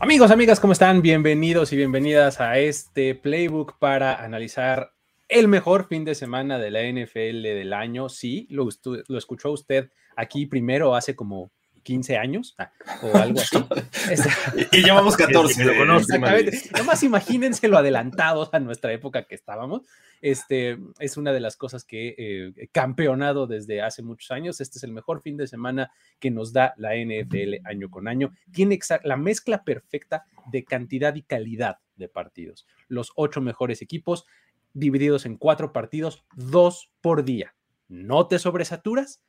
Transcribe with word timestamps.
Amigos, 0.00 0.30
amigas, 0.30 0.60
¿cómo 0.60 0.72
están? 0.72 1.02
Bienvenidos 1.02 1.72
y 1.72 1.76
bienvenidas 1.76 2.40
a 2.40 2.56
este 2.60 3.16
playbook 3.16 3.78
para 3.80 4.22
analizar 4.22 4.92
el 5.26 5.48
mejor 5.48 5.88
fin 5.88 6.04
de 6.04 6.14
semana 6.14 6.56
de 6.60 6.70
la 6.70 6.82
NFL 6.82 7.42
del 7.42 7.72
año. 7.72 8.08
Sí, 8.08 8.46
lo, 8.48 8.68
lo 9.08 9.18
escuchó 9.18 9.50
usted 9.50 9.90
aquí 10.16 10.46
primero 10.46 10.94
hace 10.94 11.16
como 11.16 11.50
15 11.88 12.18
años 12.18 12.54
ah, 12.58 12.70
o 13.00 13.16
algo 13.16 13.40
así. 13.40 13.56
y, 14.72 14.82
llevamos 14.82 15.16
14. 15.16 15.62
Exactamente. 15.62 16.60
Nomás 16.76 17.02
imagínense 17.02 17.66
lo 17.66 17.78
adelantados 17.78 18.50
a 18.52 18.60
nuestra 18.60 18.92
época 18.92 19.22
que 19.22 19.34
estábamos. 19.34 19.86
Este 20.20 20.78
es 20.98 21.16
una 21.16 21.32
de 21.32 21.40
las 21.40 21.56
cosas 21.56 21.84
que 21.84 22.14
eh, 22.18 22.52
he 22.56 22.68
campeonado 22.68 23.46
desde 23.46 23.80
hace 23.80 24.02
muchos 24.02 24.30
años. 24.32 24.60
Este 24.60 24.76
es 24.76 24.84
el 24.84 24.92
mejor 24.92 25.22
fin 25.22 25.38
de 25.38 25.46
semana 25.46 25.90
que 26.18 26.30
nos 26.30 26.52
da 26.52 26.74
la 26.76 26.90
NFL 26.94 27.66
año 27.66 27.88
con 27.88 28.06
año. 28.06 28.34
Tiene 28.52 28.78
la 29.04 29.16
mezcla 29.16 29.64
perfecta 29.64 30.26
de 30.52 30.64
cantidad 30.64 31.14
y 31.14 31.22
calidad 31.22 31.78
de 31.96 32.10
partidos. 32.10 32.66
Los 32.88 33.12
ocho 33.16 33.40
mejores 33.40 33.80
equipos 33.80 34.26
divididos 34.74 35.24
en 35.24 35.38
cuatro 35.38 35.72
partidos, 35.72 36.22
dos 36.36 36.92
por 37.00 37.24
día. 37.24 37.54
No 37.88 38.26
te 38.26 38.38
sobresaturas, 38.38 39.22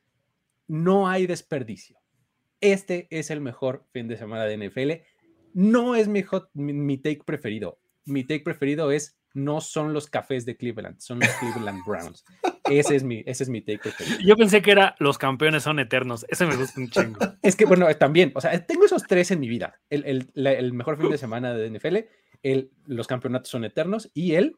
no 0.68 1.08
hay 1.08 1.26
desperdicio. 1.26 1.99
Este 2.60 3.06
es 3.10 3.30
el 3.30 3.40
mejor 3.40 3.86
fin 3.92 4.08
de 4.08 4.16
semana 4.16 4.44
de 4.44 4.56
NFL. 4.56 5.04
No 5.54 5.94
es 5.94 6.08
mi, 6.08 6.24
mi 6.54 6.98
take 6.98 7.22
preferido. 7.24 7.80
Mi 8.04 8.24
take 8.24 8.40
preferido 8.40 8.90
es 8.90 9.20
no 9.34 9.60
son 9.60 9.92
los 9.92 10.08
cafés 10.08 10.44
de 10.44 10.56
Cleveland, 10.56 10.98
son 10.98 11.20
los 11.20 11.28
Cleveland 11.38 11.80
Browns. 11.86 12.24
Ese 12.64 12.96
es 12.96 13.02
mi, 13.02 13.22
ese 13.26 13.44
es 13.44 13.48
mi 13.48 13.60
take 13.60 13.78
preferido. 13.78 14.18
Yo 14.24 14.36
pensé 14.36 14.62
que 14.62 14.72
era 14.72 14.94
los 14.98 15.18
campeones 15.18 15.62
son 15.62 15.78
eternos. 15.78 16.26
Ese 16.28 16.46
me 16.46 16.56
gusta 16.56 16.80
un 16.80 16.90
chingo. 16.90 17.18
es 17.42 17.56
que, 17.56 17.64
bueno, 17.64 17.86
también, 17.96 18.32
o 18.34 18.40
sea, 18.40 18.66
tengo 18.66 18.84
esos 18.84 19.04
tres 19.04 19.30
en 19.30 19.40
mi 19.40 19.48
vida. 19.48 19.80
El, 19.88 20.30
el, 20.34 20.72
mejor 20.72 20.98
fin 20.98 21.10
de 21.10 21.18
semana 21.18 21.54
de 21.54 21.70
NFL, 21.70 21.96
el, 22.42 22.70
los 22.86 23.06
campeonatos 23.06 23.50
son 23.50 23.64
eternos 23.64 24.10
y 24.14 24.34
el, 24.34 24.56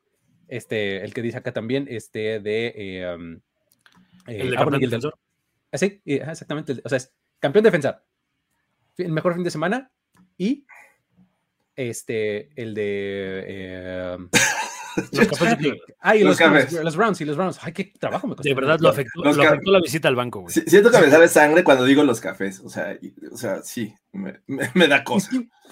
este, 0.48 1.04
el 1.04 1.14
que 1.14 1.22
dice 1.22 1.38
acá 1.38 1.52
también, 1.52 1.86
este, 1.88 2.40
de... 2.40 2.72
Eh, 2.76 3.14
um, 3.14 3.40
el 4.26 4.50
de 4.50 4.56
campeón 4.56 4.80
defensor. 4.80 5.18
Ah, 5.72 5.78
sí, 5.78 6.00
exactamente. 6.04 6.80
O 6.84 6.88
sea, 6.88 6.98
es 6.98 7.12
campeón 7.42 7.64
defensa, 7.64 8.04
el 8.96 9.12
mejor 9.12 9.34
fin 9.34 9.42
de 9.42 9.50
semana 9.50 9.90
y 10.38 10.64
este, 11.76 12.50
el 12.60 12.72
de... 12.72 13.44
Eh, 13.46 14.16
Ay, 16.00 16.22
los, 16.22 16.38
los, 16.38 16.96
Browns 16.96 17.20
y 17.22 17.24
los 17.24 17.36
Browns. 17.36 17.58
Ay, 17.62 17.72
qué 17.72 17.84
trabajo 17.98 18.26
me 18.26 18.36
costó. 18.36 18.46
De 18.46 18.54
verdad, 18.54 18.78
lo 18.78 18.90
afectó, 18.90 19.24
lo 19.24 19.30
afectó 19.30 19.70
la 19.70 19.80
visita 19.80 20.08
al 20.08 20.16
banco, 20.16 20.40
güey. 20.40 20.52
Siento 20.52 20.90
que 20.90 20.98
me 20.98 21.10
sale 21.10 21.28
sangre 21.28 21.64
cuando 21.64 21.86
digo 21.86 22.04
los 22.04 22.20
cafés. 22.20 22.60
O 22.60 22.68
sea, 22.68 22.98
o 23.30 23.36
sea 23.36 23.62
sí, 23.62 23.94
me, 24.12 24.42
me, 24.46 24.88
da 24.88 25.02
cosa. 25.02 25.30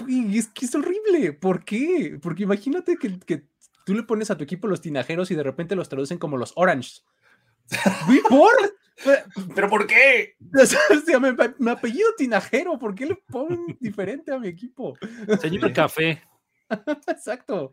Es 0.09 0.48
que, 0.48 0.64
es 0.64 0.75
es 0.75 1.34
¿Por 1.34 1.66
qué? 1.66 2.19
Porque 2.20 2.44
imagínate 2.44 2.97
que, 2.97 3.19
que, 3.20 3.44
tú 3.84 3.94
le 3.94 4.04
pones 4.04 4.30
a 4.30 4.38
tu 4.38 4.44
equipo 4.44 4.69
los 4.69 4.80
tinajeros 4.80 5.30
y 5.30 5.34
de 5.34 5.42
repente 5.42 5.76
los 5.76 5.91
traducen 5.91 6.16
como 6.16 6.38
los 6.38 6.54
Orange. 6.56 7.03
¿Por? 8.28 8.53
¿Pero 9.54 9.69
por 9.69 9.86
qué? 9.86 10.36
me, 11.58 11.70
apellido 11.70 12.08
Tinajero, 12.16 12.78
¿por 12.78 12.94
qué 12.94 13.06
le 13.06 13.16
ponen 13.16 13.76
diferente 13.81 14.32
a 14.32 14.38
mi 14.38 14.48
equipo? 14.48 14.97
Señor 15.41 15.72
Café. 15.72 16.22
Exacto. 17.09 17.72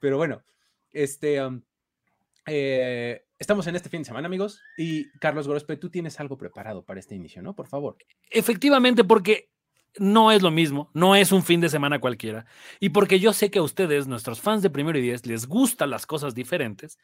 Pero 0.00 0.16
bueno, 0.16 0.42
este, 0.92 1.40
eh, 2.46 3.24
estamos 3.38 3.66
en 3.66 3.76
este 3.76 3.88
fin 3.88 4.02
de 4.02 4.06
semana, 4.06 4.26
amigos. 4.26 4.60
Y 4.76 5.10
Carlos 5.18 5.46
Gorospe, 5.46 5.76
tú 5.76 5.90
tienes 5.90 6.18
algo 6.20 6.38
preparado 6.38 6.84
para 6.84 7.00
este 7.00 7.14
inicio, 7.14 7.42
¿no? 7.42 7.54
Por 7.54 7.66
favor. 7.66 7.96
Efectivamente, 8.30 9.04
porque 9.04 9.50
no 9.98 10.30
es 10.30 10.42
lo 10.42 10.50
mismo, 10.50 10.90
no 10.94 11.16
es 11.16 11.32
un 11.32 11.42
fin 11.42 11.60
de 11.60 11.68
semana 11.68 12.00
cualquiera. 12.00 12.46
Y 12.80 12.90
porque 12.90 13.20
yo 13.20 13.32
sé 13.32 13.50
que 13.50 13.58
a 13.58 13.62
ustedes, 13.62 14.06
nuestros 14.06 14.40
fans 14.40 14.62
de 14.62 14.70
Primero 14.70 14.98
y 14.98 15.02
Diez, 15.02 15.26
les 15.26 15.46
gustan 15.46 15.90
las 15.90 16.06
cosas 16.06 16.34
diferentes, 16.34 16.98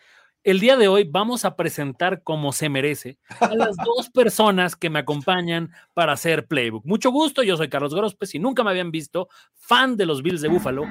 el 0.44 0.60
día 0.60 0.76
de 0.76 0.88
hoy 0.88 1.04
vamos 1.04 1.46
a 1.46 1.56
presentar 1.56 2.22
como 2.22 2.52
se 2.52 2.68
merece 2.68 3.18
a 3.40 3.54
las 3.54 3.76
dos 3.76 4.10
personas 4.10 4.76
que 4.76 4.90
me 4.90 4.98
acompañan 4.98 5.72
para 5.94 6.12
hacer 6.12 6.46
Playbook. 6.46 6.84
Mucho 6.84 7.10
gusto, 7.10 7.42
yo 7.42 7.56
soy 7.56 7.70
Carlos 7.70 7.94
Gorospe, 7.94 8.26
si 8.26 8.38
nunca 8.38 8.62
me 8.62 8.70
habían 8.70 8.90
visto, 8.90 9.28
fan 9.54 9.96
de 9.96 10.04
los 10.04 10.22
Bills 10.22 10.42
de 10.42 10.48
Búfalo, 10.48 10.84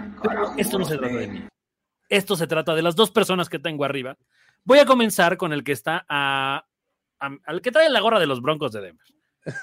esto 0.57 0.79
no 0.79 0.85
se 0.85 0.97
trata 0.97 1.15
de 1.15 1.27
mí. 1.27 1.47
Esto 2.09 2.35
se 2.35 2.47
trata 2.47 2.73
de 2.73 2.81
las 2.81 2.95
dos 2.95 3.11
personas 3.11 3.47
que 3.47 3.59
tengo 3.59 3.85
arriba. 3.85 4.17
Voy 4.63 4.79
a 4.79 4.85
comenzar 4.85 5.37
con 5.37 5.53
el 5.53 5.63
que 5.63 5.71
está 5.71 6.05
a, 6.09 6.65
al 7.19 7.61
que 7.61 7.71
trae 7.71 7.89
la 7.89 8.01
gorra 8.01 8.19
de 8.19 8.27
los 8.27 8.41
Broncos 8.41 8.71
de 8.71 8.81
Denver. 8.81 9.05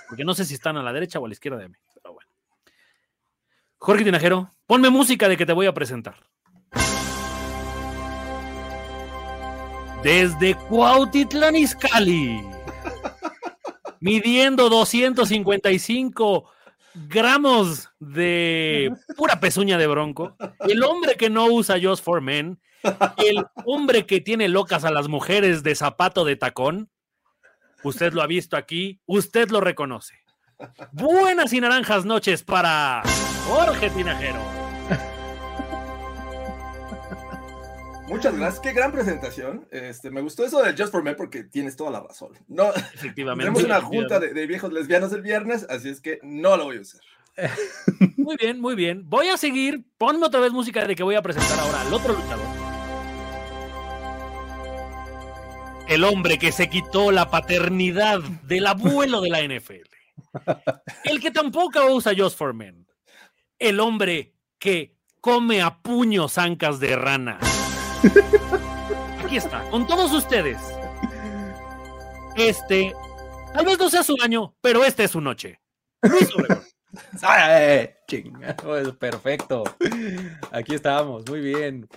Porque 0.08 0.24
no 0.24 0.34
sé 0.34 0.44
si 0.44 0.54
están 0.54 0.76
a 0.76 0.82
la 0.82 0.92
derecha 0.92 1.18
o 1.18 1.24
a 1.24 1.28
la 1.28 1.34
izquierda 1.34 1.58
de 1.58 1.68
mí, 1.68 1.76
pero 1.94 2.14
bueno. 2.14 2.30
Jorge 3.78 4.04
Tinajero, 4.04 4.54
ponme 4.66 4.90
música 4.90 5.28
de 5.28 5.36
que 5.36 5.46
te 5.46 5.52
voy 5.52 5.66
a 5.66 5.74
presentar. 5.74 6.16
Desde 10.02 10.54
Cuautitlán 10.54 11.56
Izcalli, 11.56 12.42
midiendo 14.00 14.70
255 14.70 16.50
gramos 16.94 17.90
de 17.98 18.92
pura 19.16 19.40
pezuña 19.40 19.76
de 19.76 19.86
bronco, 19.86 20.36
el 20.60 20.82
hombre 20.84 21.16
que 21.16 21.28
no 21.28 21.46
usa 21.46 21.76
Just 21.80 22.02
for 22.02 22.22
Men, 22.22 22.58
el 23.18 23.44
hombre 23.66 24.06
que 24.06 24.20
tiene 24.20 24.48
locas 24.48 24.84
a 24.84 24.90
las 24.90 25.08
mujeres 25.08 25.62
de 25.62 25.74
zapato 25.74 26.24
de 26.24 26.36
tacón, 26.36 26.90
usted 27.82 28.14
lo 28.14 28.22
ha 28.22 28.26
visto 28.26 28.56
aquí, 28.56 29.00
usted 29.04 29.50
lo 29.50 29.60
reconoce. 29.60 30.14
Buenas 30.92 31.52
y 31.52 31.60
naranjas 31.60 32.06
noches 32.06 32.42
para 32.42 33.02
Jorge 33.46 33.90
Tinajero. 33.90 34.69
Muchas 38.10 38.36
gracias, 38.36 38.60
qué 38.60 38.72
gran 38.72 38.90
presentación. 38.90 39.68
Este, 39.70 40.10
me 40.10 40.20
gustó 40.20 40.44
eso 40.44 40.60
de 40.60 40.72
Just 40.72 40.90
for 40.90 41.04
Men 41.04 41.14
porque 41.16 41.44
tienes 41.44 41.76
toda 41.76 41.92
la 41.92 42.00
razón. 42.00 42.32
No, 42.48 42.74
efectivamente. 42.74 43.44
Tenemos 43.44 43.62
una 43.62 43.80
junta 43.80 44.18
de, 44.18 44.46
viejos 44.48 44.72
lesbianos 44.72 45.12
el 45.12 45.22
viernes, 45.22 45.64
así 45.70 45.90
es 45.90 46.00
que 46.00 46.18
no 46.24 46.56
lo 46.56 46.64
voy 46.64 46.78
a 46.78 46.80
usar. 46.80 47.00
Muy 48.16 48.36
bien, 48.36 48.60
muy 48.60 48.74
bien. 48.74 49.08
Voy 49.08 49.28
a 49.28 49.36
seguir. 49.36 49.84
Ponme 49.96 50.26
otra 50.26 50.40
vez 50.40 50.52
música 50.52 50.84
de 50.84 50.94
que 50.94 51.04
voy 51.04 51.14
a 51.14 51.22
presentar 51.22 51.58
ahora 51.60 51.80
al 51.80 51.94
otro 51.94 52.12
luchador. 52.12 52.46
El 55.88 56.04
hombre 56.04 56.38
que 56.38 56.52
se 56.52 56.68
quitó 56.68 57.12
la 57.12 57.30
paternidad 57.30 58.20
del 58.42 58.66
abuelo 58.66 59.20
de 59.20 59.30
la 59.30 59.40
NFL. 59.42 59.88
El 61.04 61.20
que 61.20 61.30
tampoco 61.30 61.86
usa 61.94 62.12
Just 62.16 62.36
for 62.36 62.52
Men. 62.52 62.86
El 63.58 63.80
hombre 63.80 64.34
que 64.58 64.96
come 65.20 65.62
a 65.62 65.78
puños 65.78 66.36
ancas 66.36 66.80
de 66.80 66.96
rana. 66.96 67.38
Aquí 69.24 69.36
está, 69.36 69.68
con 69.70 69.86
todos 69.86 70.12
ustedes. 70.12 70.58
Este, 72.36 72.94
tal 73.52 73.66
vez 73.66 73.78
no 73.78 73.90
sea 73.90 74.02
su 74.02 74.16
año, 74.22 74.54
pero 74.60 74.84
este 74.84 75.04
es 75.04 75.10
su 75.10 75.20
noche. 75.20 75.60
Luis 76.02 76.34
Obregón. 76.34 76.64
perfecto. 78.98 79.64
Aquí 80.50 80.74
estamos, 80.74 81.28
muy 81.28 81.40
bien. 81.40 81.88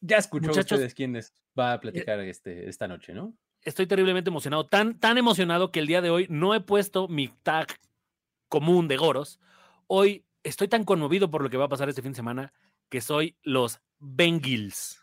Ya 0.00 0.16
escuchó 0.16 0.50
ustedes 0.50 0.94
quiénes 0.94 1.34
va 1.58 1.74
a 1.74 1.80
platicar 1.80 2.20
este, 2.20 2.68
esta 2.68 2.88
noche, 2.88 3.12
¿no? 3.12 3.34
Estoy 3.62 3.86
terriblemente 3.86 4.30
emocionado, 4.30 4.66
tan, 4.66 4.98
tan 4.98 5.18
emocionado 5.18 5.72
que 5.72 5.80
el 5.80 5.86
día 5.86 6.00
de 6.00 6.10
hoy 6.10 6.26
no 6.30 6.54
he 6.54 6.60
puesto 6.60 7.08
mi 7.08 7.28
tag 7.42 7.68
común 8.48 8.88
de 8.88 8.96
goros. 8.96 9.40
Hoy 9.88 10.24
estoy 10.42 10.68
tan 10.68 10.84
conmovido 10.84 11.30
por 11.30 11.42
lo 11.42 11.50
que 11.50 11.56
va 11.56 11.66
a 11.66 11.68
pasar 11.68 11.88
este 11.88 12.02
fin 12.02 12.12
de 12.12 12.16
semana 12.16 12.52
que 12.88 13.00
soy 13.00 13.36
los 13.42 13.80
Bengals. 13.98 15.02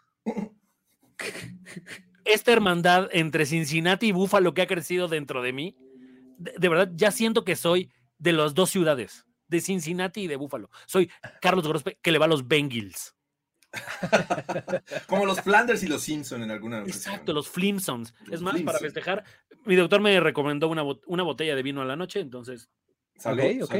Esta 2.23 2.51
hermandad 2.51 3.09
entre 3.11 3.45
Cincinnati 3.45 4.07
y 4.07 4.11
Buffalo 4.11 4.53
que 4.53 4.61
ha 4.63 4.67
crecido 4.67 5.07
dentro 5.07 5.41
de 5.41 5.53
mí, 5.53 5.77
de, 6.37 6.53
de 6.57 6.69
verdad 6.69 6.91
ya 6.95 7.11
siento 7.11 7.43
que 7.45 7.55
soy 7.55 7.91
de 8.17 8.33
las 8.33 8.53
dos 8.53 8.69
ciudades, 8.69 9.25
de 9.47 9.61
Cincinnati 9.61 10.21
y 10.21 10.27
de 10.27 10.35
Buffalo. 10.35 10.69
Soy 10.87 11.11
Carlos 11.41 11.67
Grospe 11.67 11.99
que 12.01 12.11
le 12.11 12.17
va 12.17 12.25
a 12.25 12.29
los 12.29 12.47
Bengals. 12.47 13.15
Como 15.07 15.25
los 15.25 15.41
Flanders 15.41 15.83
y 15.83 15.87
los 15.87 16.01
Simpson 16.01 16.41
en 16.43 16.49
alguna 16.51 16.77
ocasión. 16.81 16.97
Exacto, 16.97 17.33
los 17.33 17.49
Flimsons. 17.49 18.13
Es 18.31 18.41
más, 18.41 18.53
Flimson. 18.53 18.65
para 18.65 18.79
festejar, 18.79 19.23
mi 19.65 19.75
doctor 19.75 19.99
me 20.01 20.17
recomendó 20.19 20.69
una, 20.69 20.81
bot- 20.83 21.03
una 21.07 21.23
botella 21.23 21.55
de 21.55 21.63
vino 21.63 21.81
a 21.81 21.85
la 21.85 21.95
noche, 21.97 22.21
entonces 22.21 22.69
Salud, 23.17 23.63
ok. 23.63 23.73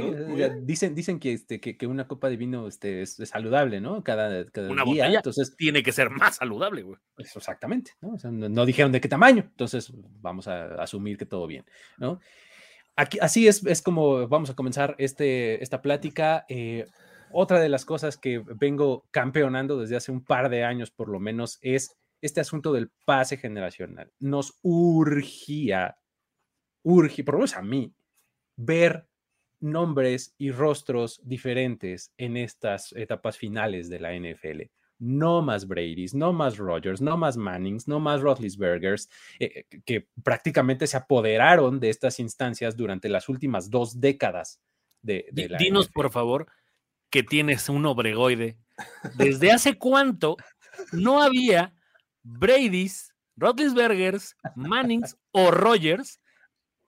Dicen, 0.63 0.95
dicen 0.95 1.19
que, 1.19 1.33
este, 1.33 1.59
que, 1.59 1.77
que 1.77 1.87
una 1.87 2.07
copa 2.07 2.29
de 2.29 2.37
vino 2.37 2.67
este, 2.67 3.01
es, 3.01 3.19
es 3.19 3.29
saludable, 3.29 3.81
¿no? 3.81 4.03
Cada, 4.03 4.45
cada 4.49 4.69
Una 4.69 4.83
día. 4.83 5.03
botella. 5.03 5.17
Entonces, 5.17 5.55
tiene 5.57 5.83
que 5.83 5.91
ser 5.91 6.09
más 6.09 6.37
saludable, 6.37 6.83
güey. 6.83 6.97
pues, 7.15 7.35
exactamente, 7.35 7.91
¿no? 8.01 8.13
O 8.13 8.17
sea, 8.17 8.31
no, 8.31 8.47
no 8.47 8.65
dijeron 8.65 8.91
de 8.91 9.01
qué 9.01 9.09
tamaño, 9.09 9.43
entonces 9.43 9.91
vamos 10.21 10.47
a 10.47 10.81
asumir 10.81 11.17
que 11.17 11.25
todo 11.25 11.47
bien, 11.47 11.65
¿no? 11.97 12.19
Aquí, 12.95 13.17
así 13.21 13.45
es, 13.47 13.65
es 13.65 13.81
como 13.81 14.25
vamos 14.29 14.49
a 14.49 14.55
comenzar 14.55 14.95
este, 14.99 15.61
esta 15.61 15.81
plática. 15.81 16.45
eh, 16.47 16.85
otra 17.31 17.59
de 17.59 17.67
las 17.67 17.83
cosas 17.83 18.17
que 18.17 18.39
vengo 18.39 19.05
campeonando 19.11 19.77
desde 19.77 19.97
hace 19.97 20.11
un 20.13 20.23
par 20.23 20.47
de 20.47 20.63
años, 20.63 20.91
por 20.91 21.09
lo 21.09 21.19
menos, 21.19 21.57
es 21.61 21.97
este 22.21 22.39
asunto 22.39 22.71
del 22.71 22.89
pase 23.03 23.35
generacional. 23.35 24.13
Nos 24.19 24.57
urgía, 24.61 25.97
urgía, 26.83 27.25
por 27.25 27.33
lo 27.33 27.39
menos 27.39 27.57
a 27.57 27.61
mí, 27.61 27.93
ver 28.55 29.09
nombres 29.65 30.33
y 30.38 30.51
rostros 30.51 31.19
diferentes 31.23 32.13
en 32.17 32.38
estas 32.38 32.94
etapas 32.94 33.38
finales 33.38 33.89
de 33.89 34.00
la 34.00 34.13
NFL. 34.13 34.62
No 35.00 35.41
más 35.41 35.67
Brady's, 35.67 36.13
no 36.13 36.31
más 36.31 36.56
Rogers, 36.57 37.01
no 37.01 37.17
más 37.17 37.35
Mannings, 37.35 37.85
no 37.88 38.00
más 38.00 38.21
Roethlisbergers, 38.21 39.09
eh, 39.39 39.65
que- 39.85 40.07
prácticamente 40.23 40.88
se 40.88 40.95
apoderaron 40.95 41.81
de 41.81 41.89
estas 41.89 42.19
instancias 42.21 42.77
durante 42.77 43.09
las 43.09 43.27
últimas 43.27 43.69
dos 43.69 44.00
décadas 44.00 44.62
de, 45.01 45.25
de 45.33 45.44
Di- 45.44 45.47
la 45.50 45.57
Dinos, 45.57 45.88
NFL. 45.88 45.94
por 45.94 46.12
favor, 46.12 46.47
que 47.09 47.23
tienes 47.23 47.67
un 47.67 47.85
obregoide. 47.85 48.57
¿Desde 49.17 49.51
hace 49.51 49.77
cuánto 49.77 50.38
no 50.94 51.21
había 51.21 51.73
Brady's, 52.23 53.13
Roethlisbergers, 53.35 54.35
Mannings 54.56 55.17
o 55.31 55.51
Rogers 55.51 56.21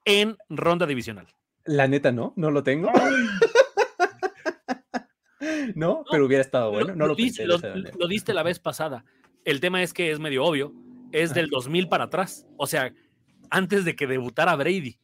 en 0.06 0.38
ronda 0.50 0.86
divisional? 0.86 1.28
La 1.68 1.88
neta, 1.88 2.12
no, 2.12 2.34
no 2.36 2.52
lo 2.52 2.64
tengo. 2.64 2.92
no, 5.76 6.04
pero 6.10 6.26
hubiera 6.26 6.42
estado 6.42 6.72
bueno. 6.72 6.96
No 6.96 7.08
lo, 7.08 7.16
pensé 7.16 7.46
lo- 7.46 7.58
lo 7.98 8.08
diste 8.08 8.34
la 8.34 8.44
vez 8.44 8.60
pasada. 8.60 9.06
El 9.46 9.60
tema 9.60 9.82
es 9.84 9.94
que 9.94 10.12
es 10.12 10.20
medio 10.20 10.44
obvio. 10.46 10.74
Es 11.12 11.34
del 11.34 11.48
2000 11.50 11.88
para 11.88 12.06
atrás. 12.06 12.48
O 12.58 12.68
sea, 12.68 12.94
antes 13.50 13.86
de 13.86 13.96
que 13.96 14.08
debutara 14.08 14.56
Brady. 14.56 14.98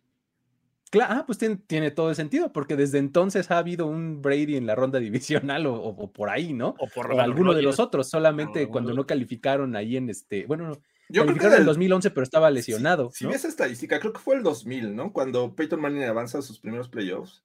Cla- 0.92 1.08
ah, 1.10 1.24
pues 1.26 1.38
tiene, 1.38 1.58
tiene 1.58 1.92
todo 1.92 2.10
el 2.10 2.16
sentido, 2.16 2.52
porque 2.52 2.76
desde 2.76 2.98
entonces 3.00 3.50
ha 3.52 3.58
habido 3.58 3.88
un 3.88 4.22
Brady 4.22 4.58
en 4.58 4.66
la 4.68 4.76
ronda 4.76 5.00
divisional 5.00 5.66
o, 5.66 5.76
o- 5.76 6.04
o 6.04 6.12
por 6.12 6.30
ahí, 6.30 6.54
¿no? 6.54 6.76
O 6.80 6.88
por 6.88 7.12
O 7.14 7.20
alguno 7.22 7.54
de 7.54 7.62
los 7.62 7.80
otros, 7.80 8.10
solamente 8.10 8.60
Alguno 8.60 8.72
cuando 8.72 8.94
no 8.94 9.08
calificaron 9.08 9.76
ahí 9.76 9.98
en 9.98 10.10
este, 10.10 10.46
bueno, 10.46 10.68
no, 10.68 10.78
Yo 11.10 11.24
creo 11.26 11.36
que 11.38 11.46
en 11.46 11.52
el 11.52 11.58
del- 11.60 11.66
2011, 11.66 12.12
pero 12.12 12.24
estaba 12.24 12.50
si- 12.50 12.56
lesionado. 12.56 13.12
Si, 13.14 13.26
¿no? 13.26 13.32
ves 13.32 13.46
estadística, 13.46 14.00
creo 14.00 14.14
que 14.14 14.20
fue 14.20 14.36
el 14.36 14.44
2000, 14.44 14.96
¿no? 14.96 15.12
Cuando 15.14 15.56
Peyton 15.56 15.80
Manning 15.82 16.04
avanza 16.04 16.40
a 16.40 16.42
sus 16.42 16.60
primeros 16.60 16.90
playoffs. 16.90 17.44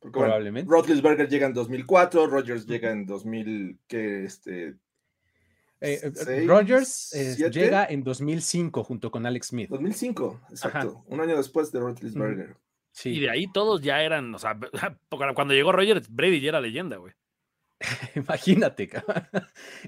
Porque, 0.00 0.18
bueno, 0.18 0.32
Probablemente. 0.32 0.70
Roethlisberger 0.70 1.28
llega 1.28 1.46
en 1.46 1.54
2004, 1.54 2.26
Rodgers 2.26 2.66
llega 2.66 2.90
en 2.90 3.06
2000, 3.06 3.78
que 3.86 4.24
este, 4.24 4.76
Eh, 5.80 6.00
eh, 6.02 6.12
seis, 6.14 6.46
Rogers 6.46 7.12
eh, 7.14 7.50
llega 7.50 7.86
en 7.86 8.04
2005 8.04 8.84
junto 8.84 9.10
con 9.10 9.24
Alex 9.26 9.48
Smith. 9.48 9.70
2005, 9.70 10.40
exacto, 10.50 11.04
un 11.06 11.20
año 11.20 11.36
después 11.36 11.72
de 11.72 11.80
Roethlisberger. 11.80 12.56
Sí. 12.92 13.10
Y 13.10 13.20
de 13.20 13.30
ahí 13.30 13.46
todos 13.52 13.80
ya 13.82 14.02
eran, 14.02 14.34
o 14.34 14.38
sea, 14.38 14.58
cuando 15.34 15.52
llegó 15.54 15.72
Rogers, 15.72 16.08
Brady 16.08 16.40
ya 16.40 16.50
era 16.50 16.60
leyenda, 16.60 16.96
güey. 16.98 17.12
Imagínate, 18.14 18.88
cabrón. 18.88 19.28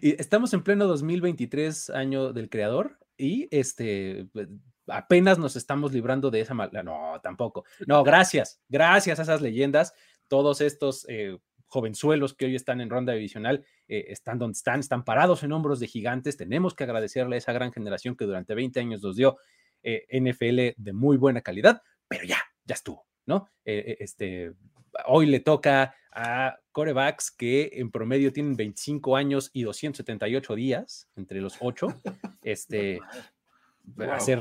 Y 0.01 0.21
estamos 0.21 0.53
en 0.55 0.63
pleno 0.63 0.87
2023, 0.87 1.91
año 1.91 2.33
del 2.33 2.49
creador, 2.49 2.99
y 3.17 3.49
este 3.51 4.27
pues, 4.33 4.49
apenas 4.87 5.39
nos 5.39 5.57
estamos 5.57 5.93
librando 5.93 6.31
de 6.31 6.41
esa 6.41 6.55
mala. 6.55 6.83
No, 6.83 7.21
tampoco. 7.23 7.65
No, 7.87 8.03
gracias, 8.05 8.61
gracias 8.69 9.19
a 9.19 9.23
esas 9.23 9.41
leyendas, 9.41 9.95
todos 10.29 10.61
estos 10.61 11.07
eh, 11.09 11.39
jovenzuelos 11.67 12.35
que 12.35 12.47
hoy 12.47 12.55
están 12.55 12.81
en 12.81 12.91
ronda 12.91 13.13
divisional 13.13 13.65
eh, 13.89 14.07
están 14.09 14.39
donde 14.39 14.57
están, 14.57 14.81
están 14.81 15.05
parados 15.05 15.43
en 15.43 15.53
hombros 15.53 15.81
de 15.81 15.89
gigantes. 15.89 16.37
Tenemos 16.37 16.75
que 16.75 16.85
agradecerle 16.85 17.37
a 17.37 17.39
esa 17.39 17.53
gran 17.53 17.73
generación 17.73 18.17
que 18.17 18.25
durante 18.25 18.55
20 18.55 18.81
años 18.81 19.03
nos 19.03 19.17
dio 19.17 19.39
eh, 19.83 20.07
NFL 20.11 20.81
de 20.83 20.93
muy 20.93 21.17
buena 21.17 21.43
calidad, 21.43 21.83
pero 22.09 22.25
ya, 22.25 22.39
ya 22.65 22.75
estuvo, 22.75 23.07
¿no? 23.27 23.49
Este, 23.65 24.53
hoy 25.07 25.27
le 25.27 25.41
toca 25.41 25.95
a 26.13 26.59
corebacks 26.73 27.31
que 27.31 27.71
en 27.75 27.91
promedio 27.91 28.33
tienen 28.33 28.57
25 28.57 29.17
años 29.17 29.51
y 29.53 29.63
278 29.63 30.55
días 30.55 31.09
entre 31.17 31.41
los 31.41 31.57
ocho. 31.61 31.89
Este, 32.43 33.01
Wow. 33.95 34.11
hacer, 34.13 34.41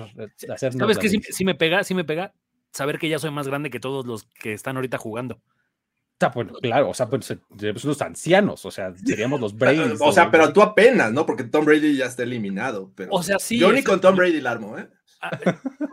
¿Sabes 0.57 0.75
la 0.75 0.87
qué? 0.87 1.07
Sí, 1.07 1.09
división. 1.17 1.33
sí 1.35 1.45
me 1.45 1.53
pega, 1.55 1.81
me 1.93 2.03
pega 2.03 2.33
saber 2.71 2.97
que 2.97 3.09
ya 3.09 3.19
soy 3.19 3.31
más 3.31 3.47
grande 3.47 3.69
que 3.69 3.79
todos 3.79 4.05
los 4.05 4.23
que 4.25 4.53
están 4.53 4.75
ahorita 4.75 4.97
jugando. 4.97 5.39
Está, 6.13 6.29
bueno, 6.29 6.53
claro, 6.61 6.89
o 6.89 6.93
sea, 6.93 7.09
pues, 7.09 7.29
eh, 7.31 7.37
pues, 7.59 7.83
los 7.83 8.01
ancianos, 8.01 8.65
o 8.65 8.71
sea, 8.71 8.95
seríamos 8.95 9.39
los 9.39 9.53
Brady's. 9.57 9.99
o 9.99 10.11
sea, 10.11 10.31
pero 10.31 10.51
tú 10.53 10.61
apenas, 10.61 11.11
¿no? 11.11 11.25
Porque 11.25 11.43
Tom 11.43 11.65
Brady 11.65 11.97
ya 11.97 12.05
está 12.05 12.23
eliminado. 12.23 12.91
Pero 12.95 13.11
O 13.11 13.21
sea, 13.21 13.37
sí. 13.37 13.59
yo 13.59 13.71
ni 13.71 13.83
con 13.83 13.99
Tom 14.01 14.15
Brady 14.15 14.41
la 14.41 14.51
armo, 14.51 14.77
¿eh? 14.77 14.87
Ah, 15.21 15.39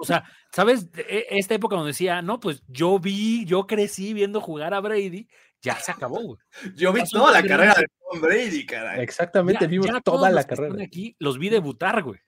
O 0.01 0.05
sea, 0.05 0.25
¿sabes? 0.53 0.89
E- 0.97 1.27
Esta 1.31 1.55
época 1.55 1.77
donde 1.77 1.91
decía, 1.91 2.23
no, 2.23 2.41
pues 2.41 2.63
yo 2.69 2.99
vi, 2.99 3.45
yo 3.47 3.67
crecí 3.67 4.13
viendo 4.15 4.41
jugar 4.41 4.75
a 4.75 4.81
Brady, 4.81 5.29
ya 5.63 5.77
se 5.77 5.93
acabó, 5.93 6.21
güey. 6.21 6.39
Yo 6.75 6.93
vi 6.93 7.03
toda 7.11 7.33
la 7.33 7.43
carrera 7.47 7.75
de 7.75 7.87
Tom 8.11 8.21
Brady, 8.21 8.67
caray. 8.67 9.01
Exactamente, 9.03 9.65
Ya- 9.65 9.71
vimos 9.71 9.87
ya 9.87 10.01
toda 10.01 10.31
la 10.31 10.45
carrera. 10.45 10.83
aquí 10.85 11.17
los 11.19 11.39
vi 11.39 11.49
debutar, 11.51 12.03
güey. 12.03 12.19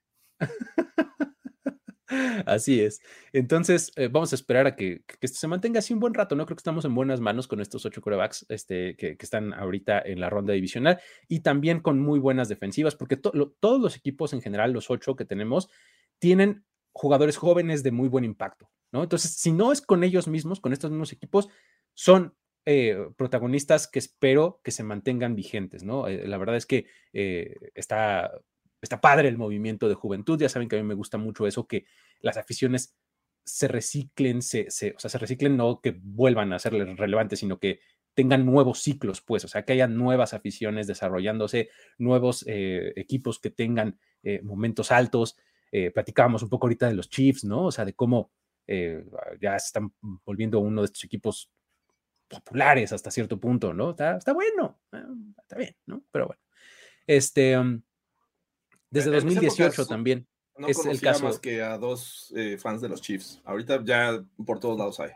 Así 2.46 2.80
es. 2.80 3.00
Entonces, 3.32 3.90
eh, 3.96 4.08
vamos 4.08 4.32
a 4.32 4.36
esperar 4.36 4.66
a 4.66 4.76
que, 4.76 5.02
que 5.06 5.16
esto 5.22 5.38
se 5.38 5.48
mantenga 5.48 5.78
así 5.78 5.94
un 5.94 6.00
buen 6.00 6.14
rato, 6.14 6.36
¿no? 6.36 6.44
Creo 6.46 6.56
que 6.56 6.60
estamos 6.60 6.84
en 6.84 6.94
buenas 6.94 7.20
manos 7.20 7.48
con 7.48 7.60
estos 7.60 7.84
ocho 7.86 8.02
corebacks 8.02 8.44
este, 8.50 8.94
que, 8.96 9.16
que 9.16 9.24
están 9.24 9.52
ahorita 9.54 10.00
en 10.00 10.20
la 10.20 10.28
ronda 10.30 10.52
divisional 10.52 11.00
y 11.28 11.40
también 11.40 11.80
con 11.80 11.98
muy 11.98 12.20
buenas 12.20 12.48
defensivas, 12.48 12.94
porque 12.94 13.16
to- 13.16 13.32
lo- 13.34 13.56
todos 13.58 13.80
los 13.80 13.96
equipos 13.96 14.32
en 14.34 14.42
general, 14.42 14.72
los 14.72 14.90
ocho 14.90 15.16
que 15.16 15.24
tenemos, 15.24 15.68
tienen 16.20 16.64
jugadores 16.94 17.36
jóvenes 17.36 17.82
de 17.82 17.92
muy 17.92 18.08
buen 18.08 18.24
impacto, 18.24 18.70
¿no? 18.92 19.02
Entonces, 19.02 19.32
si 19.32 19.52
no 19.52 19.72
es 19.72 19.82
con 19.82 20.04
ellos 20.04 20.28
mismos, 20.28 20.60
con 20.60 20.72
estos 20.72 20.90
mismos 20.90 21.12
equipos, 21.12 21.50
son 21.92 22.34
eh, 22.66 22.96
protagonistas 23.18 23.88
que 23.88 23.98
espero 23.98 24.60
que 24.64 24.70
se 24.70 24.84
mantengan 24.84 25.36
vigentes, 25.36 25.84
¿no? 25.84 26.08
Eh, 26.08 26.26
la 26.26 26.38
verdad 26.38 26.56
es 26.56 26.66
que 26.66 26.86
eh, 27.12 27.56
está, 27.74 28.32
está 28.80 29.00
padre 29.02 29.28
el 29.28 29.36
movimiento 29.38 29.88
de 29.88 29.94
juventud, 29.94 30.38
ya 30.40 30.48
saben 30.48 30.68
que 30.68 30.76
a 30.76 30.82
mí 30.82 30.88
me 30.88 30.94
gusta 30.94 31.18
mucho 31.18 31.46
eso, 31.46 31.66
que 31.66 31.84
las 32.20 32.38
aficiones 32.38 32.96
se 33.44 33.68
reciclen, 33.68 34.40
se, 34.40 34.70
se- 34.70 34.94
o 34.96 34.98
sea, 34.98 35.10
se 35.10 35.18
reciclen, 35.18 35.56
no 35.56 35.80
que 35.82 35.98
vuelvan 36.02 36.52
a 36.54 36.58
ser 36.58 36.72
relevantes, 36.96 37.40
sino 37.40 37.58
que 37.58 37.80
tengan 38.14 38.46
nuevos 38.46 38.80
ciclos, 38.80 39.20
pues, 39.20 39.44
o 39.44 39.48
sea, 39.48 39.64
que 39.64 39.72
haya 39.74 39.88
nuevas 39.88 40.32
aficiones 40.34 40.86
desarrollándose, 40.86 41.68
nuevos 41.98 42.44
equipos 42.46 43.40
que 43.40 43.50
tengan 43.50 43.98
momentos 44.44 44.92
altos. 44.92 45.36
Eh, 45.76 45.90
platicábamos 45.90 46.40
un 46.40 46.48
poco 46.48 46.66
ahorita 46.66 46.86
de 46.86 46.94
los 46.94 47.10
Chiefs, 47.10 47.42
¿no? 47.42 47.64
O 47.64 47.72
sea, 47.72 47.84
de 47.84 47.94
cómo 47.94 48.30
eh, 48.68 49.04
ya 49.40 49.58
se 49.58 49.66
están 49.66 49.92
volviendo 50.24 50.60
uno 50.60 50.82
de 50.82 50.84
estos 50.86 51.02
equipos 51.02 51.50
populares 52.28 52.92
hasta 52.92 53.10
cierto 53.10 53.40
punto, 53.40 53.74
¿no? 53.74 53.90
Está, 53.90 54.16
está 54.18 54.32
bueno, 54.32 54.78
eh, 54.92 55.02
está 55.36 55.56
bien, 55.56 55.76
¿no? 55.86 56.04
Pero 56.12 56.28
bueno. 56.28 56.40
Este, 57.08 57.58
um, 57.58 57.82
desde 58.88 59.08
En 59.08 59.14
mis 59.16 59.34
2018 59.34 59.64
épocas, 59.64 59.88
también. 59.88 60.28
No 60.56 60.68
Es 60.68 60.86
el 60.86 61.00
caso- 61.00 61.24
más 61.24 61.40
que 61.40 61.60
a 61.60 61.76
dos 61.76 62.32
eh, 62.36 62.56
fans 62.56 62.80
de 62.80 62.88
los 62.88 63.02
Chiefs. 63.02 63.42
Ahorita 63.44 63.82
ya 63.84 64.24
por 64.46 64.60
todos 64.60 64.78
lados 64.78 65.00
hay. 65.00 65.10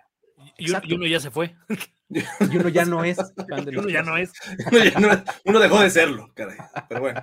Y, 0.59 0.73
y 0.73 0.93
uno 0.95 1.07
ya 1.07 1.21
se 1.21 1.31
fue. 1.31 1.55
Y 2.11 2.57
uno 2.57 2.71
ya 2.71 2.87
no 2.87 3.05
es 3.05 3.19
fan 3.49 3.67
de 3.67 3.71
los 3.73 3.85
uno 3.85 3.93
ya 3.93 4.03
no 4.03 4.17
es. 4.17 4.33
uno, 4.73 4.83
ya 4.83 4.99
no- 4.99 5.25
uno 5.45 5.59
dejó 5.61 5.79
de 5.81 5.91
serlo, 5.91 6.33
caray. 6.35 6.57
Pero 6.89 7.01
bueno. 7.03 7.23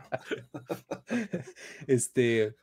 Este, 1.88 2.56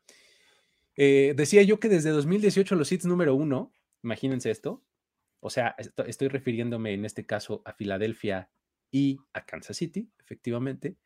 eh, 0.97 1.35
decía 1.37 1.63
yo 1.63 1.81
que 1.81 1.89
desde 1.89 2.11
2018 2.11 2.75
los 2.75 2.91
hits 2.93 3.07
número 3.07 3.35
uno, 3.35 3.73
imagínense 4.03 4.51
esto, 4.51 4.83
o 5.41 5.51
sea, 5.51 5.75
esto- 5.79 6.05
estoy 6.07 6.29
refiriéndome 6.29 6.93
en 6.95 7.05
este 7.05 7.25
caso 7.27 7.63
a 7.65 7.73
Filadelfia 7.73 8.51
y 8.91 9.19
a 9.33 9.45
Kansas 9.45 9.77
City, 9.77 10.11
efectivamente. 10.21 10.97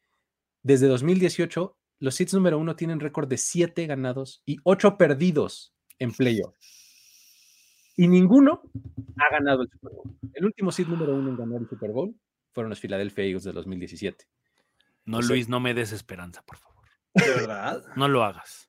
Desde 0.62 0.88
2018, 0.88 1.76
los 2.00 2.20
hits 2.20 2.34
número 2.34 2.58
uno 2.58 2.76
tienen 2.76 3.00
récord 3.00 3.28
de 3.28 3.38
siete 3.38 3.86
ganados 3.86 4.42
y 4.44 4.56
ocho 4.64 4.98
perdidos 4.98 5.74
en 5.98 6.12
playoff. 6.12 6.54
Y 7.96 8.08
ninguno 8.08 8.62
ha 9.16 9.30
ganado 9.32 9.62
el 9.62 9.70
Super 9.70 9.92
Bowl. 9.92 10.18
El 10.34 10.44
último 10.44 10.70
seed 10.70 10.86
número 10.88 11.14
uno 11.14 11.30
en 11.30 11.36
ganar 11.38 11.62
el 11.62 11.68
Super 11.68 11.90
Bowl 11.92 12.14
fueron 12.52 12.68
los 12.70 12.80
Philadelphia 12.80 13.24
Eagles 13.24 13.44
de 13.44 13.52
2017. 13.52 14.26
No, 15.06 15.18
O 15.18 15.22
sea- 15.22 15.30
Luis, 15.30 15.48
no 15.48 15.60
me 15.60 15.72
des 15.72 15.92
esperanza, 15.92 16.42
por 16.42 16.58
favor. 16.58 16.84
¿De 17.14 17.26
verdad? 17.28 17.82
No 17.96 18.08
lo 18.08 18.22
hagas. 18.24 18.68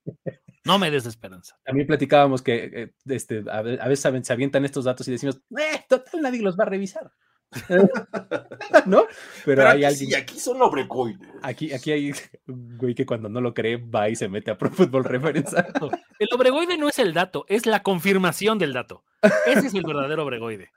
No 0.67 0.77
me 0.77 0.91
des 0.91 1.05
esperanza. 1.05 1.57
También 1.65 1.87
platicábamos 1.87 2.41
que 2.41 2.69
eh, 2.73 2.93
este, 3.05 3.43
a, 3.51 3.61
ve- 3.61 3.79
a 3.81 3.87
veces 3.87 4.25
se 4.25 4.33
avientan 4.33 4.65
estos 4.65 4.85
datos 4.85 5.07
y 5.07 5.11
decimos, 5.11 5.41
eh, 5.57 5.83
total, 5.89 6.21
nadie 6.21 6.41
los 6.41 6.57
va 6.57 6.63
a 6.65 6.69
revisar. 6.69 7.11
¿No? 8.85 9.05
Pero, 9.45 9.61
hay 9.63 9.77
aquí 9.77 9.85
alguien, 9.85 10.09
sí, 10.09 10.15
aquí 10.15 10.39
son 10.39 10.61
obrecoides. 10.61 11.29
aquí, 11.41 11.73
aquí 11.73 11.91
hay 11.91 12.11
un 12.47 12.77
güey 12.77 12.93
que 12.93 13.05
cuando 13.05 13.29
no 13.29 13.41
lo 13.41 13.53
cree 13.53 13.77
va 13.77 14.09
y 14.09 14.15
se 14.15 14.27
mete 14.29 14.51
a 14.51 14.57
Pro 14.57 14.69
Football 14.69 15.05
Reference. 15.05 15.55
El 16.19 16.27
obregoide 16.33 16.77
no 16.77 16.89
es 16.89 16.99
el 16.99 17.13
dato, 17.13 17.45
es 17.47 17.65
la 17.65 17.83
confirmación 17.83 18.57
del 18.59 18.73
dato. 18.73 19.03
Ese 19.45 19.67
es 19.67 19.73
el 19.73 19.83
verdadero 19.83 20.23
obregoide. 20.23 20.71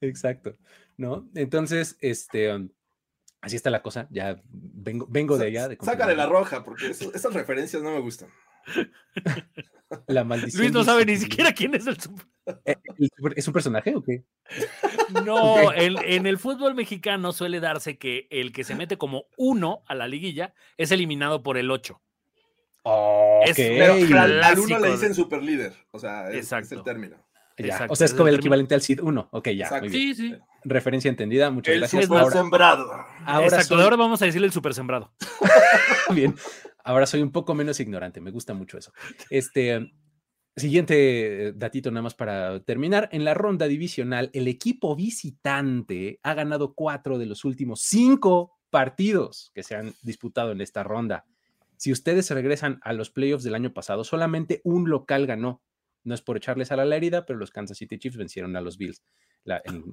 Exacto, 0.00 0.56
¿no? 0.96 1.28
Entonces, 1.34 1.96
este, 2.00 2.52
um, 2.54 2.70
así 3.40 3.56
está 3.56 3.70
la 3.70 3.82
cosa. 3.82 4.08
Ya 4.10 4.40
vengo, 4.50 5.06
vengo 5.08 5.36
de 5.38 5.46
allá. 5.46 5.68
De 5.68 5.76
Sácale 5.80 6.16
la 6.16 6.26
roja, 6.26 6.64
porque 6.64 6.90
eso- 6.90 7.12
esas 7.14 7.34
referencias 7.34 7.82
no 7.82 7.90
me 7.92 8.00
gustan. 8.00 8.30
La 10.06 10.24
maldición. 10.24 10.60
Luis 10.62 10.72
no 10.72 10.84
sabe 10.84 11.04
ni 11.06 11.16
siquiera 11.16 11.52
quién 11.52 11.74
es 11.74 11.86
el 11.86 12.00
super- 12.00 12.26
Eh, 12.64 12.76
el 12.98 13.10
super- 13.16 13.32
¿Es 13.36 13.46
un 13.46 13.52
personaje 13.54 13.94
o 13.94 14.02
qué? 14.02 14.24
No, 15.24 15.72
en, 15.72 15.96
en 16.04 16.26
el 16.26 16.38
fútbol 16.38 16.74
mexicano 16.74 17.32
suele 17.32 17.60
darse 17.60 17.98
que 17.98 18.26
el 18.30 18.52
que 18.52 18.64
se 18.64 18.74
mete 18.74 18.96
como 18.98 19.24
uno 19.36 19.82
a 19.86 19.94
la 19.94 20.08
liguilla 20.08 20.54
es 20.76 20.90
eliminado 20.92 21.42
por 21.42 21.56
el 21.58 21.70
8. 21.70 22.00
Ok. 22.82 23.48
Es- 23.48 23.56
Pero 23.56 23.94
al, 24.20 24.42
al 24.42 24.58
uno 24.58 24.78
le 24.78 24.90
dicen 24.92 25.14
super 25.14 25.42
líder. 25.42 25.72
O 25.90 25.98
sea, 25.98 26.30
es, 26.30 26.50
es 26.52 26.72
el 26.72 26.82
término. 26.82 27.16
Ya, 27.56 27.66
Exacto, 27.66 27.92
O 27.92 27.96
sea, 27.96 28.06
es 28.06 28.10
es 28.10 28.16
como 28.16 28.28
el 28.28 28.34
equivalente 28.34 28.74
al 28.74 28.82
CID 28.82 29.00
1. 29.00 29.28
Ok, 29.30 29.48
ya. 29.50 29.66
Exacto. 29.66 29.84
Muy 29.88 29.96
bien. 29.96 30.14
Sí, 30.16 30.30
sí. 30.30 30.36
Referencia 30.64 31.08
entendida. 31.08 31.50
Muchas 31.50 31.72
El 31.74 31.80
gracias. 31.80 32.04
super 32.06 32.18
Ahora, 32.18 32.36
sembrado. 32.36 32.90
ahora 33.24 33.44
Exacto, 33.46 33.68
soy- 33.68 33.76
de 33.78 33.82
ahora 33.84 33.96
vamos 33.96 34.20
a 34.22 34.24
decirle 34.24 34.46
el 34.48 34.52
super 34.52 34.74
sembrado. 34.74 35.12
Bien, 36.14 36.34
ahora 36.84 37.06
soy 37.06 37.22
un 37.22 37.32
poco 37.32 37.54
menos 37.54 37.80
ignorante, 37.80 38.20
me 38.20 38.30
gusta 38.30 38.54
mucho 38.54 38.78
eso. 38.78 38.92
Este 39.30 39.90
siguiente 40.56 41.48
eh, 41.48 41.52
datito 41.54 41.90
nada 41.90 42.02
más 42.02 42.14
para 42.14 42.60
terminar. 42.60 43.08
En 43.12 43.24
la 43.24 43.34
ronda 43.34 43.66
divisional, 43.66 44.30
el 44.32 44.46
equipo 44.46 44.94
visitante 44.94 46.20
ha 46.22 46.34
ganado 46.34 46.74
cuatro 46.74 47.18
de 47.18 47.26
los 47.26 47.44
últimos 47.44 47.80
cinco 47.80 48.58
partidos 48.70 49.50
que 49.54 49.62
se 49.62 49.74
han 49.74 49.92
disputado 50.02 50.52
en 50.52 50.60
esta 50.60 50.82
ronda. 50.82 51.24
Si 51.76 51.90
ustedes 51.90 52.30
regresan 52.30 52.78
a 52.82 52.92
los 52.92 53.10
playoffs 53.10 53.44
del 53.44 53.54
año 53.54 53.72
pasado, 53.72 54.04
solamente 54.04 54.60
un 54.64 54.88
local 54.88 55.26
ganó. 55.26 55.62
No 56.04 56.14
es 56.14 56.22
por 56.22 56.36
echarles 56.36 56.70
a 56.70 56.76
la 56.76 56.96
herida, 56.96 57.24
pero 57.24 57.38
los 57.38 57.50
Kansas 57.50 57.78
City 57.78 57.98
Chiefs 57.98 58.16
vencieron 58.16 58.56
a 58.56 58.60
los 58.60 58.76
Bills 58.76 59.02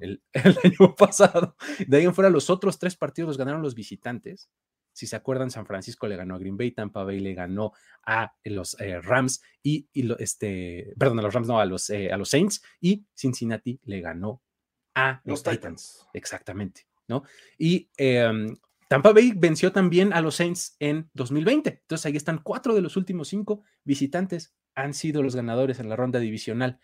el, 0.00 0.22
el 0.32 0.58
año 0.64 0.94
pasado. 0.94 1.56
De 1.86 1.96
ahí 1.96 2.04
en 2.04 2.14
fuera, 2.14 2.30
los 2.30 2.50
otros 2.50 2.78
tres 2.78 2.96
partidos 2.96 3.28
los 3.28 3.38
ganaron 3.38 3.62
los 3.62 3.74
visitantes. 3.74 4.50
Si 4.92 5.06
se 5.06 5.16
acuerdan, 5.16 5.50
San 5.50 5.66
Francisco 5.66 6.06
le 6.06 6.16
ganó 6.16 6.34
a 6.34 6.38
Green 6.38 6.56
Bay, 6.56 6.72
Tampa 6.72 7.02
Bay 7.04 7.18
le 7.20 7.34
ganó 7.34 7.72
a 8.04 8.34
los 8.44 8.78
eh, 8.80 9.00
Rams 9.00 9.42
y, 9.62 9.88
y 9.92 10.02
lo- 10.02 10.18
este, 10.18 10.92
perdón, 10.98 11.18
a 11.20 11.22
los 11.22 11.32
Rams 11.34 11.48
no, 11.48 11.58
a 11.60 11.64
los, 11.64 11.88
eh, 11.90 12.12
a 12.12 12.16
los 12.16 12.28
Saints 12.28 12.62
y 12.80 13.04
Cincinnati 13.14 13.80
le 13.84 14.00
ganó 14.00 14.42
a 14.94 15.20
los, 15.24 15.38
Los 15.38 15.42
Titans. 15.42 15.58
Titans. 15.60 16.08
Exactamente, 16.12 16.86
¿no? 17.08 17.22
Y 17.58 17.88
em, 17.96 18.54
Tampa 18.88 19.12
Bay 19.12 19.32
venció 19.34 19.72
también 19.72 20.12
a 20.12 20.20
los 20.20 20.34
Saints 20.36 20.76
en 20.78 21.08
2020. 21.14 21.70
Entonces 21.80 22.04
ahí 22.06 22.16
están 22.16 22.42
cuatro 22.42 22.74
de 22.74 22.82
los 22.82 22.96
últimos 22.98 23.28
cinco 23.28 23.62
visitantes 23.84 24.54
han 24.74 24.92
sido 24.94 25.22
los 25.22 25.34
ganadores 25.36 25.80
en 25.80 25.88
la 25.88 25.96
ronda 25.96 26.18
divisional. 26.18 26.78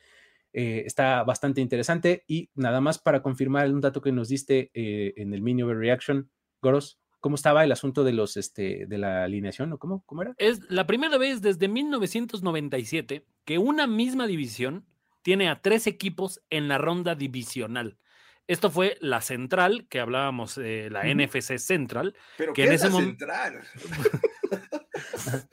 Eh, 0.54 0.84
está 0.86 1.22
bastante 1.24 1.60
interesante 1.60 2.24
y 2.26 2.50
nada 2.54 2.80
más 2.80 2.98
para 2.98 3.22
confirmar 3.22 3.70
un 3.70 3.82
dato 3.82 4.00
que 4.00 4.12
nos 4.12 4.28
diste 4.28 4.70
eh, 4.72 5.12
en 5.16 5.34
el 5.34 5.42
mini 5.42 5.62
overreaction, 5.62 6.30
Goros, 6.62 6.98
¿cómo 7.20 7.34
estaba 7.36 7.64
el 7.64 7.72
asunto 7.72 8.04
de 8.04 8.12
los 8.12 8.36
este 8.36 8.86
de 8.86 8.98
la 8.98 9.24
alineación 9.24 9.72
o 9.72 9.78
cómo, 9.78 10.02
cómo 10.06 10.22
era? 10.22 10.34
Es 10.38 10.60
la 10.70 10.86
primera 10.86 11.18
vez 11.18 11.40
desde 11.42 11.68
1997 11.68 13.24
que 13.44 13.58
una 13.58 13.86
misma 13.86 14.26
división 14.26 14.84
tiene 15.22 15.48
a 15.48 15.60
tres 15.60 15.86
equipos 15.86 16.40
en 16.50 16.68
la 16.68 16.78
ronda 16.78 17.14
divisional. 17.14 17.98
Esto 18.46 18.70
fue 18.70 18.96
la 19.00 19.20
central, 19.20 19.86
que 19.90 20.00
hablábamos, 20.00 20.56
eh, 20.56 20.88
la. 20.90 21.02
NFC 21.04 21.58
Central. 21.58 22.14
Pero 22.38 22.54
Que 22.54 22.62
¿qué 22.62 22.68
en 22.68 22.74
es 22.74 22.82
ese 22.82 22.90
la 22.90 22.98
mom- 22.98 23.04
central? 23.04 23.60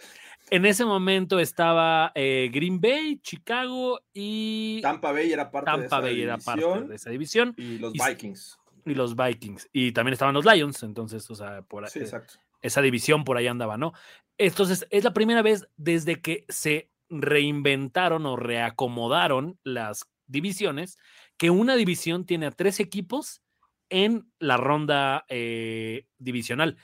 En 0.51 0.63
ese 0.65 0.85
momento 0.85 1.39
estaba 1.39 2.11
eh, 2.13 2.51
Green 2.53 2.79
Bay, 2.79 3.17
Chicago 3.23 3.99
y 4.13 4.79
Tampa 4.81 5.11
Bay 5.11 5.33
era 5.33 5.49
parte 5.49 5.71
de 5.71 5.77
Tampa 5.77 5.85
esa 5.87 5.99
Bay 6.01 6.21
era 6.21 6.37
parte 6.37 6.61
división, 6.61 6.87
de 6.87 6.95
esa 6.95 7.09
división 7.09 7.53
y 7.57 7.79
los 7.79 7.95
y 7.95 7.99
Vikings. 7.99 8.57
Y 8.85 8.93
los 8.95 9.15
Vikings. 9.15 9.69
Y 9.73 9.91
también 9.91 10.13
estaban 10.13 10.35
los 10.35 10.45
Lions, 10.45 10.83
entonces, 10.83 11.29
o 11.29 11.35
sea, 11.35 11.63
por 11.63 11.87
Sí, 11.89 11.99
eh, 11.99 12.03
exacto. 12.03 12.35
esa 12.61 12.81
división 12.81 13.23
por 13.23 13.37
ahí 13.37 13.47
andaba, 13.47 13.77
¿no? 13.77 13.93
Entonces, 14.37 14.87
es 14.89 15.03
la 15.03 15.13
primera 15.13 15.41
vez 15.41 15.67
desde 15.75 16.21
que 16.21 16.45
se 16.49 16.91
reinventaron 17.09 18.25
o 18.25 18.35
reacomodaron 18.35 19.59
las 19.63 20.09
divisiones 20.27 20.97
que 21.37 21.49
una 21.49 21.75
división 21.75 22.25
tiene 22.25 22.47
a 22.47 22.51
tres 22.51 22.79
equipos 22.79 23.41
en 23.89 24.31
la 24.39 24.57
ronda 24.57 25.25
eh, 25.29 26.07
divisional. 26.17 26.77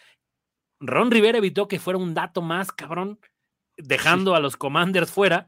Ron 0.79 1.11
Rivera 1.11 1.37
evitó 1.37 1.67
que 1.67 1.79
fuera 1.79 1.99
un 1.99 2.13
dato 2.13 2.41
más, 2.41 2.71
cabrón, 2.71 3.19
dejando 3.77 4.35
a 4.35 4.39
los 4.39 4.57
Commanders 4.57 5.11
fuera, 5.11 5.47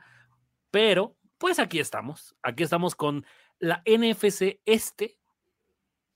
pero 0.71 1.15
pues 1.37 1.59
aquí 1.59 1.79
estamos. 1.79 2.35
Aquí 2.41 2.63
estamos 2.63 2.95
con 2.95 3.25
la 3.59 3.81
NFC 3.85 4.61
Este 4.65 5.17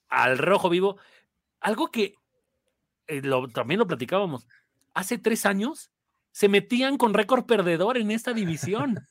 al 0.09 0.37
rojo 0.37 0.69
vivo. 0.69 0.97
Algo 1.59 1.91
que 1.91 2.15
eh, 3.07 3.21
lo- 3.21 3.47
también 3.49 3.79
lo 3.79 3.87
platicábamos. 3.87 4.47
Hace 4.93 5.17
tres 5.17 5.45
años 5.45 5.91
se 6.31 6.49
metían 6.49 6.97
con 6.97 7.13
récord 7.13 7.45
perdedor 7.45 7.97
en 7.97 8.11
esta 8.11 8.33
división. 8.33 8.99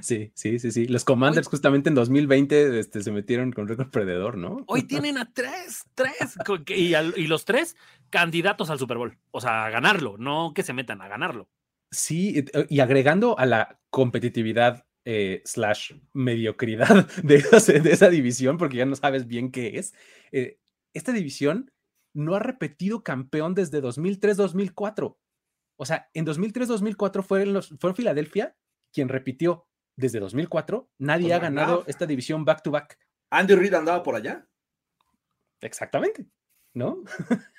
Sí, 0.00 0.30
sí, 0.36 0.60
sí, 0.60 0.70
sí. 0.70 0.86
Los 0.86 1.04
Commanders 1.04 1.48
justamente 1.48 1.88
en 1.88 1.96
2020 1.96 2.78
este, 2.78 3.02
se 3.02 3.10
metieron 3.10 3.50
con 3.50 3.66
récord 3.66 3.90
perdedor, 3.90 4.36
¿no? 4.38 4.62
Hoy 4.68 4.84
tienen 4.84 5.18
a 5.18 5.32
tres, 5.32 5.84
tres, 5.96 6.36
y, 6.68 6.94
y 6.94 7.26
los 7.26 7.44
tres 7.44 7.76
candidatos 8.08 8.70
al 8.70 8.78
Super 8.78 8.96
Bowl. 8.98 9.18
O 9.32 9.40
sea, 9.40 9.64
a 9.64 9.70
ganarlo, 9.70 10.16
no 10.18 10.52
que 10.54 10.62
se 10.62 10.72
metan 10.72 11.02
a 11.02 11.08
ganarlo. 11.08 11.48
Sí, 11.90 12.44
y 12.68 12.78
agregando 12.78 13.36
a 13.40 13.44
la 13.44 13.80
competitividad 13.90 14.86
eh, 15.04 15.42
slash 15.44 15.92
mediocridad 16.12 17.06
de 17.22 17.36
esa, 17.36 17.72
de 17.72 17.90
esa 17.92 18.08
división, 18.08 18.56
porque 18.58 18.76
ya 18.78 18.86
no 18.86 18.96
sabes 18.96 19.26
bien 19.26 19.50
qué 19.50 19.78
es, 19.78 19.94
eh, 20.32 20.58
esta 20.94 21.12
división 21.12 21.72
no 22.14 22.34
ha 22.34 22.38
repetido 22.38 23.02
campeón 23.02 23.54
desde 23.54 23.80
2003-2004. 23.82 25.16
O 25.76 25.84
sea, 25.86 26.08
en 26.14 26.26
2003-2004 26.26 27.22
fue, 27.22 27.46
los- 27.46 27.74
fue 27.80 27.94
Filadelfia 27.94 28.54
quien 28.92 29.08
repitió 29.08 29.66
desde 29.96 30.20
2004. 30.20 30.90
Nadie 30.98 31.28
Con 31.28 31.32
ha 31.36 31.38
ganado 31.38 31.72
McNabb. 31.78 31.88
esta 31.90 32.06
división 32.06 32.44
back 32.44 32.62
to 32.62 32.70
back. 32.70 32.98
Andy 33.30 33.54
Reid 33.54 33.72
andaba 33.74 34.02
por 34.02 34.14
allá. 34.14 34.46
Exactamente, 35.60 36.26
¿no? 36.74 37.02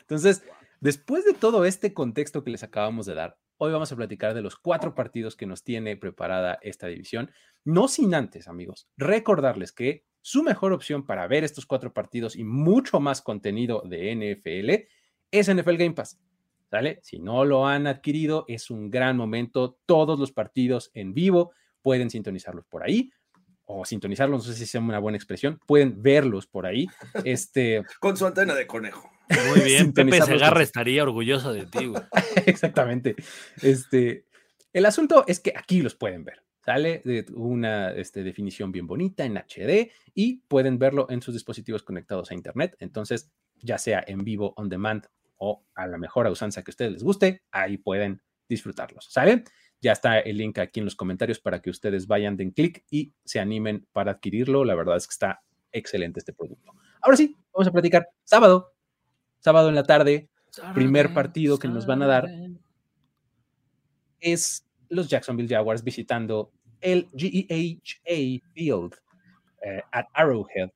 Entonces, 0.00 0.42
después 0.80 1.24
de 1.24 1.34
todo 1.34 1.64
este 1.64 1.94
contexto 1.94 2.42
que 2.42 2.50
les 2.50 2.62
acabamos 2.62 3.06
de 3.06 3.14
dar, 3.14 3.38
hoy 3.62 3.72
vamos 3.72 3.92
a 3.92 3.96
platicar 3.96 4.32
de 4.32 4.40
los 4.40 4.56
cuatro 4.56 4.94
partidos 4.94 5.36
que 5.36 5.44
nos 5.44 5.62
tiene 5.62 5.94
preparada 5.94 6.58
esta 6.62 6.86
división. 6.86 7.30
No 7.62 7.88
sin 7.88 8.14
antes, 8.14 8.48
amigos, 8.48 8.88
recordarles 8.96 9.70
que 9.70 10.06
su 10.22 10.42
mejor 10.42 10.72
opción 10.72 11.04
para 11.04 11.26
ver 11.26 11.44
estos 11.44 11.66
cuatro 11.66 11.92
partidos 11.92 12.36
y 12.36 12.44
mucho 12.44 13.00
más 13.00 13.20
contenido 13.20 13.82
de 13.84 14.14
NFL 14.14 14.88
es 15.30 15.54
NFL 15.54 15.76
Game 15.76 15.92
Pass. 15.92 16.18
¿Sale? 16.70 17.00
Si 17.02 17.18
no 17.18 17.44
lo 17.44 17.66
han 17.66 17.86
adquirido, 17.86 18.46
es 18.48 18.70
un 18.70 18.90
gran 18.90 19.16
momento. 19.16 19.78
Todos 19.84 20.18
los 20.18 20.32
partidos 20.32 20.90
en 20.94 21.12
vivo 21.12 21.52
pueden 21.82 22.08
sintonizarlos 22.08 22.64
por 22.64 22.82
ahí 22.82 23.12
o 23.66 23.84
sintonizarlos, 23.84 24.46
no 24.46 24.52
sé 24.52 24.58
si 24.58 24.66
sea 24.66 24.80
una 24.80 24.98
buena 24.98 25.18
expresión, 25.18 25.60
pueden 25.66 26.02
verlos 26.02 26.46
por 26.46 26.64
ahí. 26.64 26.86
Este, 27.24 27.82
Con 28.00 28.16
su 28.16 28.26
antena 28.26 28.54
de 28.54 28.66
conejo. 28.66 29.10
Muy 29.48 29.60
bien, 29.64 29.92
Pepe 29.92 30.20
Segarra 30.22 30.62
estaría 30.62 31.02
orgulloso 31.02 31.52
de 31.52 31.66
ti, 31.66 31.86
güey. 31.86 32.02
Exactamente. 32.46 33.16
Este, 33.62 34.26
el 34.72 34.86
asunto 34.86 35.24
es 35.26 35.40
que 35.40 35.52
aquí 35.56 35.82
los 35.82 35.94
pueden 35.94 36.24
ver. 36.24 36.42
Sale 36.64 37.00
de 37.04 37.24
una 37.34 37.92
este, 37.92 38.22
definición 38.22 38.70
bien 38.70 38.86
bonita 38.86 39.24
en 39.24 39.36
HD 39.36 39.90
y 40.14 40.42
pueden 40.48 40.78
verlo 40.78 41.06
en 41.08 41.22
sus 41.22 41.34
dispositivos 41.34 41.82
conectados 41.82 42.30
a 42.30 42.34
Internet. 42.34 42.76
Entonces, 42.80 43.32
ya 43.56 43.78
sea 43.78 44.04
en 44.06 44.24
vivo, 44.24 44.52
on 44.56 44.68
demand 44.68 45.06
o 45.38 45.64
a 45.74 45.86
la 45.86 45.96
mejor 45.96 46.26
usanza 46.26 46.62
que 46.62 46.70
a 46.70 46.72
ustedes 46.72 46.92
les 46.92 47.02
guste, 47.02 47.42
ahí 47.50 47.78
pueden 47.78 48.22
disfrutarlos. 48.48 49.06
¿Sale? 49.10 49.44
Ya 49.80 49.92
está 49.92 50.18
el 50.20 50.36
link 50.36 50.58
aquí 50.58 50.80
en 50.80 50.84
los 50.84 50.96
comentarios 50.96 51.40
para 51.40 51.62
que 51.62 51.70
ustedes 51.70 52.06
vayan, 52.06 52.36
den 52.36 52.50
clic 52.50 52.84
y 52.90 53.14
se 53.24 53.40
animen 53.40 53.86
para 53.92 54.12
adquirirlo. 54.12 54.64
La 54.64 54.74
verdad 54.74 54.98
es 54.98 55.06
que 55.06 55.12
está 55.12 55.42
excelente 55.72 56.20
este 56.20 56.34
producto. 56.34 56.72
Ahora 57.00 57.16
sí, 57.16 57.34
vamos 57.54 57.68
a 57.68 57.72
platicar. 57.72 58.08
Sábado, 58.24 58.74
sábado 59.40 59.68
en 59.68 59.74
la 59.74 59.84
tarde, 59.84 60.28
Primer 60.74 61.14
partido 61.14 61.58
que 61.58 61.68
nos 61.68 61.86
van 61.86 62.02
a 62.02 62.06
dar. 62.06 62.28
es 64.20 64.66
los 64.88 65.08
Jacksonville 65.08 65.48
Jaguars 65.48 65.84
visitando 65.84 66.52
el 66.80 67.08
GEHA 67.14 68.40
Field 68.52 68.94
eh, 69.62 69.82
at 69.92 70.06
Arrowhead. 70.14 70.70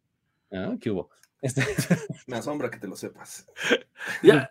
Ah, 0.52 0.76
¿Qué 0.80 0.90
hubo? 0.90 1.10
Este, 1.42 1.62
Me 2.26 2.36
asombra 2.36 2.70
que 2.70 2.78
te 2.78 2.86
lo 2.86 2.96
sepas. 2.96 3.46
Ya, 4.22 4.50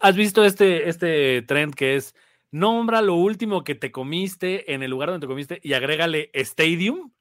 ¿Has 0.00 0.16
visto 0.16 0.44
este, 0.44 0.88
este 0.88 1.42
trend 1.42 1.74
que 1.74 1.96
es 1.96 2.14
nombra 2.50 3.02
lo 3.02 3.14
último 3.14 3.64
que 3.64 3.74
te 3.74 3.90
comiste 3.90 4.74
en 4.74 4.82
el 4.82 4.90
lugar 4.90 5.10
donde 5.10 5.26
te 5.26 5.30
comiste 5.30 5.60
y 5.62 5.72
agrégale 5.74 6.30
stadium? 6.34 7.12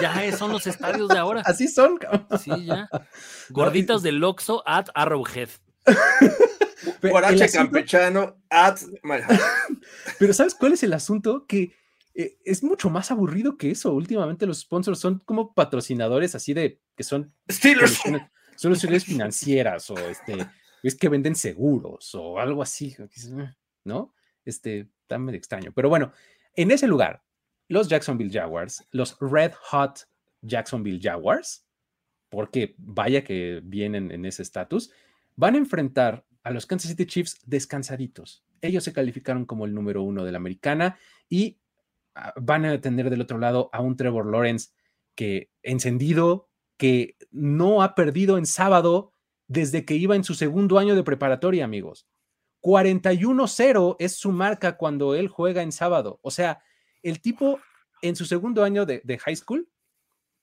Ya 0.00 0.24
es- 0.24 0.36
son 0.38 0.52
los 0.52 0.66
estadios 0.66 1.08
de 1.08 1.18
ahora. 1.18 1.42
así 1.44 1.68
son. 1.68 1.96
cabrón. 1.98 2.26
Sí, 2.42 2.50
ya. 2.66 2.88
Gorditas 3.50 4.02
del 4.02 4.22
Oxxo 4.24 4.62
at 4.66 4.86
Arrowhead. 4.94 5.48
Guarache 7.02 7.44
asunto- 7.44 7.58
campechano 7.72 8.36
at. 8.50 8.78
Pero 10.18 10.32
¿sabes 10.32 10.54
cuál 10.54 10.72
es 10.72 10.82
el 10.82 10.92
asunto? 10.92 11.46
Que 11.46 11.72
eh, 12.14 12.38
es 12.44 12.62
mucho 12.62 12.90
más 12.90 13.10
aburrido 13.10 13.56
que 13.56 13.70
eso. 13.70 13.92
Últimamente 13.92 14.46
los 14.46 14.60
sponsors 14.60 14.98
son 14.98 15.20
como 15.20 15.54
patrocinadores 15.54 16.34
así 16.34 16.54
de 16.54 16.80
que 16.96 17.04
son 17.04 17.32
Steelers. 17.50 17.92
soluciones, 17.94 18.30
soluciones 18.56 19.04
financieras 19.04 19.90
o 19.90 19.98
este, 19.98 20.46
es 20.82 20.94
que 20.96 21.08
venden 21.08 21.36
seguros 21.36 22.14
o 22.14 22.38
algo 22.40 22.62
así, 22.62 22.96
¿no? 23.84 24.14
Este, 24.44 24.88
está 25.02 25.18
medio 25.18 25.38
extraño. 25.38 25.72
Pero 25.74 25.88
bueno, 25.88 26.12
en 26.54 26.70
ese 26.70 26.86
lugar, 26.88 27.22
los 27.68 27.88
Jacksonville 27.88 28.32
Jaguars, 28.32 28.84
los 28.90 29.16
Red 29.20 29.52
Hot 29.70 30.08
Jacksonville 30.42 31.00
Jaguars, 31.00 31.64
porque 32.30 32.74
vaya 32.78 33.24
que 33.24 33.60
vienen 33.62 34.10
en 34.10 34.24
ese 34.24 34.42
estatus, 34.42 34.90
van 35.36 35.54
a 35.54 35.58
enfrentar 35.58 36.24
a 36.42 36.50
los 36.50 36.66
Kansas 36.66 36.90
City 36.90 37.06
Chiefs 37.06 37.38
descansaditos. 37.44 38.44
Ellos 38.60 38.84
se 38.84 38.92
calificaron 38.92 39.44
como 39.44 39.66
el 39.66 39.74
número 39.74 40.02
uno 40.02 40.24
de 40.24 40.32
la 40.32 40.38
americana 40.38 40.98
y 41.28 41.58
ah, 42.14 42.32
van 42.36 42.64
a 42.64 42.80
tener 42.80 43.10
del 43.10 43.20
otro 43.20 43.38
lado 43.38 43.70
a 43.72 43.80
un 43.80 43.96
Trevor 43.96 44.26
Lawrence 44.30 44.70
que 45.14 45.50
encendido, 45.62 46.48
que 46.76 47.16
no 47.30 47.82
ha 47.82 47.94
perdido 47.94 48.38
en 48.38 48.46
sábado 48.46 49.12
desde 49.46 49.84
que 49.84 49.94
iba 49.94 50.14
en 50.16 50.24
su 50.24 50.34
segundo 50.34 50.78
año 50.78 50.94
de 50.94 51.02
preparatoria, 51.02 51.64
amigos. 51.64 52.06
41-0 52.62 53.96
es 53.98 54.16
su 54.16 54.32
marca 54.32 54.76
cuando 54.76 55.14
él 55.14 55.28
juega 55.28 55.62
en 55.62 55.72
sábado. 55.72 56.18
O 56.22 56.30
sea, 56.30 56.62
el 57.02 57.20
tipo 57.20 57.60
en 58.02 58.16
su 58.16 58.24
segundo 58.24 58.62
año 58.64 58.86
de, 58.86 59.00
de 59.04 59.18
high 59.18 59.36
school 59.36 59.68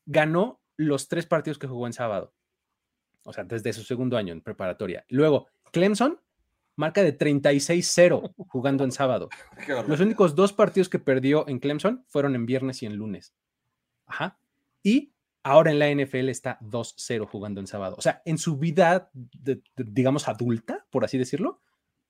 ganó 0.05 0.61
los 0.77 1.07
tres 1.07 1.25
partidos 1.25 1.57
que 1.57 1.67
jugó 1.67 1.87
en 1.87 1.93
sábado. 1.93 2.33
O 3.23 3.33
sea, 3.33 3.43
desde 3.43 3.73
su 3.73 3.83
segundo 3.83 4.17
año 4.17 4.33
en 4.33 4.41
preparatoria. 4.41 5.05
Luego, 5.09 5.47
Clemson, 5.71 6.19
marca 6.75 7.01
de 7.01 7.17
36-0 7.17 8.33
jugando 8.47 8.83
en 8.83 8.91
sábado. 8.91 9.29
Los 9.87 9.99
únicos 9.99 10.35
dos 10.35 10.53
partidos 10.53 10.89
que 10.89 10.99
perdió 10.99 11.47
en 11.47 11.59
Clemson 11.59 12.05
fueron 12.09 12.35
en 12.35 12.45
viernes 12.45 12.83
y 12.83 12.85
en 12.85 12.95
lunes. 12.97 13.33
Ajá. 14.05 14.37
Y 14.83 15.13
ahora 15.43 15.71
en 15.71 15.79
la 15.79 15.89
NFL 15.89 16.29
está 16.29 16.59
2-0 16.61 17.25
jugando 17.27 17.59
en 17.61 17.67
sábado. 17.67 17.95
O 17.97 18.01
sea, 18.01 18.21
en 18.25 18.37
su 18.37 18.57
vida, 18.57 19.09
de- 19.13 19.55
de- 19.75 19.83
digamos, 19.85 20.27
adulta, 20.27 20.85
por 20.91 21.03
así 21.05 21.17
decirlo, 21.17 21.61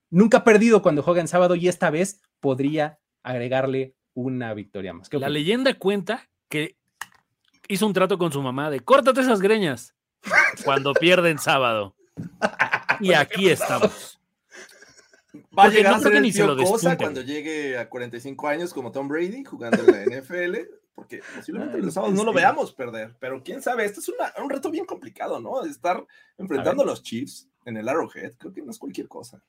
nunca 0.10 0.40
ha 0.40 0.44
perdido 0.44 0.82
cuando 0.82 1.04
juega 1.04 1.22
en 1.22 1.28
sábado 1.28 1.56
y 1.56 1.68
esta 1.68 1.90
vez 1.90 2.22
podría 2.40 3.00
agregarle 3.24 3.95
una 4.16 4.54
victoria 4.56 4.94
más. 4.94 5.08
¿Qué 5.10 5.20
La 5.20 5.30
leyenda 5.30 5.74
cuenta 5.76 6.28
que 6.50 6.76
hizo 7.68 7.86
un 7.86 7.94
trato 7.94 8.18
con 8.18 8.32
su 8.32 8.42
mamá 8.42 8.72
de 8.72 8.80
córtate 8.80 9.22
esas 9.22 9.42
greñas 9.42 9.94
cuando 10.64 10.94
pierden 10.94 11.38
sábado. 11.38 11.96
Y 13.00 13.14
aquí 13.14 13.50
estamos. 13.50 14.20
Va 15.58 15.64
a 15.66 15.70
llegar 15.70 15.92
no 15.94 15.98
a 15.98 16.02
ser 16.02 16.16
el 16.16 16.34
tío 16.34 16.56
Cosa 16.58 16.98
cuando 16.98 17.22
llegue 17.22 17.78
a 17.78 17.90
45 17.90 18.48
años 18.48 18.74
como 18.74 18.92
Tom 18.92 19.08
Brady 19.08 19.44
jugando 19.44 19.84
en 19.84 19.88
la 19.88 20.22
NFL, 20.22 20.56
porque 20.94 21.22
posiblemente 21.36 21.76
Ay, 21.78 21.82
los 21.84 21.94
sábados 21.94 22.16
no 22.16 22.24
lo 22.24 22.32
veamos 22.32 22.72
perder, 22.74 23.16
pero 23.20 23.44
quién 23.44 23.62
sabe, 23.62 23.84
este 23.84 24.00
es 24.00 24.08
una- 24.10 24.32
un 24.42 24.50
reto 24.50 24.72
bien 24.72 24.86
complicado, 24.86 25.42
¿no? 25.42 25.64
Estar 25.66 26.06
enfrentando 26.38 26.84
a, 26.84 26.86
los 26.86 27.04
Chiefs 27.04 27.50
en 27.66 27.76
el 27.76 27.90
Arrowhead, 27.90 28.34
creo 28.38 28.54
que 28.54 28.62
no 28.62 28.72
es 28.72 28.80
cualquier 28.80 29.10
cosa. 29.10 29.42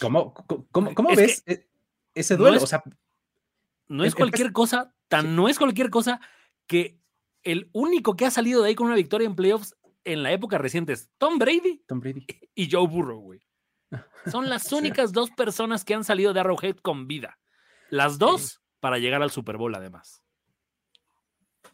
¿Cómo, 0.00 0.32
cómo- 0.32 0.66
cómo- 0.70 0.94
cómo 0.94 1.10
Es 1.10 1.16
ves 1.18 1.42
e- 1.46 1.66
ese 2.14 2.34
no 2.34 2.40
duelo? 2.44 2.56
es- 2.56 2.62
o 2.62 2.66
sea, 2.66 2.82
No 3.88 4.04
es 4.04 4.08
Es- 4.08 4.14
cualquier 4.14 4.52
cosa, 4.52 4.94
tan 5.08 5.34
no 5.36 5.48
es 5.48 5.58
cualquier 5.58 5.90
cosa 5.90 6.20
que 6.66 7.00
el 7.42 7.70
único 7.72 8.16
que 8.16 8.26
ha 8.26 8.30
salido 8.30 8.62
de 8.62 8.68
ahí 8.68 8.74
con 8.74 8.86
una 8.86 8.96
victoria 8.96 9.26
en 9.26 9.34
playoffs 9.36 9.74
en 10.04 10.22
la 10.22 10.32
época 10.32 10.58
reciente 10.58 10.92
es 10.92 11.10
Tom 11.18 11.38
Brady 11.38 11.82
Tom 11.86 12.00
Brady. 12.00 12.26
y 12.54 12.70
Joe 12.70 12.86
Burrow, 12.86 13.20
güey. 13.20 13.40
Son 14.30 14.48
las 14.50 14.64
Sí. 14.64 14.74
únicas 14.74 15.12
dos 15.12 15.30
personas 15.30 15.84
que 15.84 15.94
han 15.94 16.04
salido 16.04 16.32
de 16.32 16.40
Arrowhead 16.40 16.76
con 16.76 17.06
vida. 17.08 17.38
Las 17.90 18.18
dos 18.18 18.60
para 18.80 18.98
llegar 18.98 19.22
al 19.22 19.30
Super 19.30 19.56
Bowl, 19.56 19.74
además. 19.74 20.22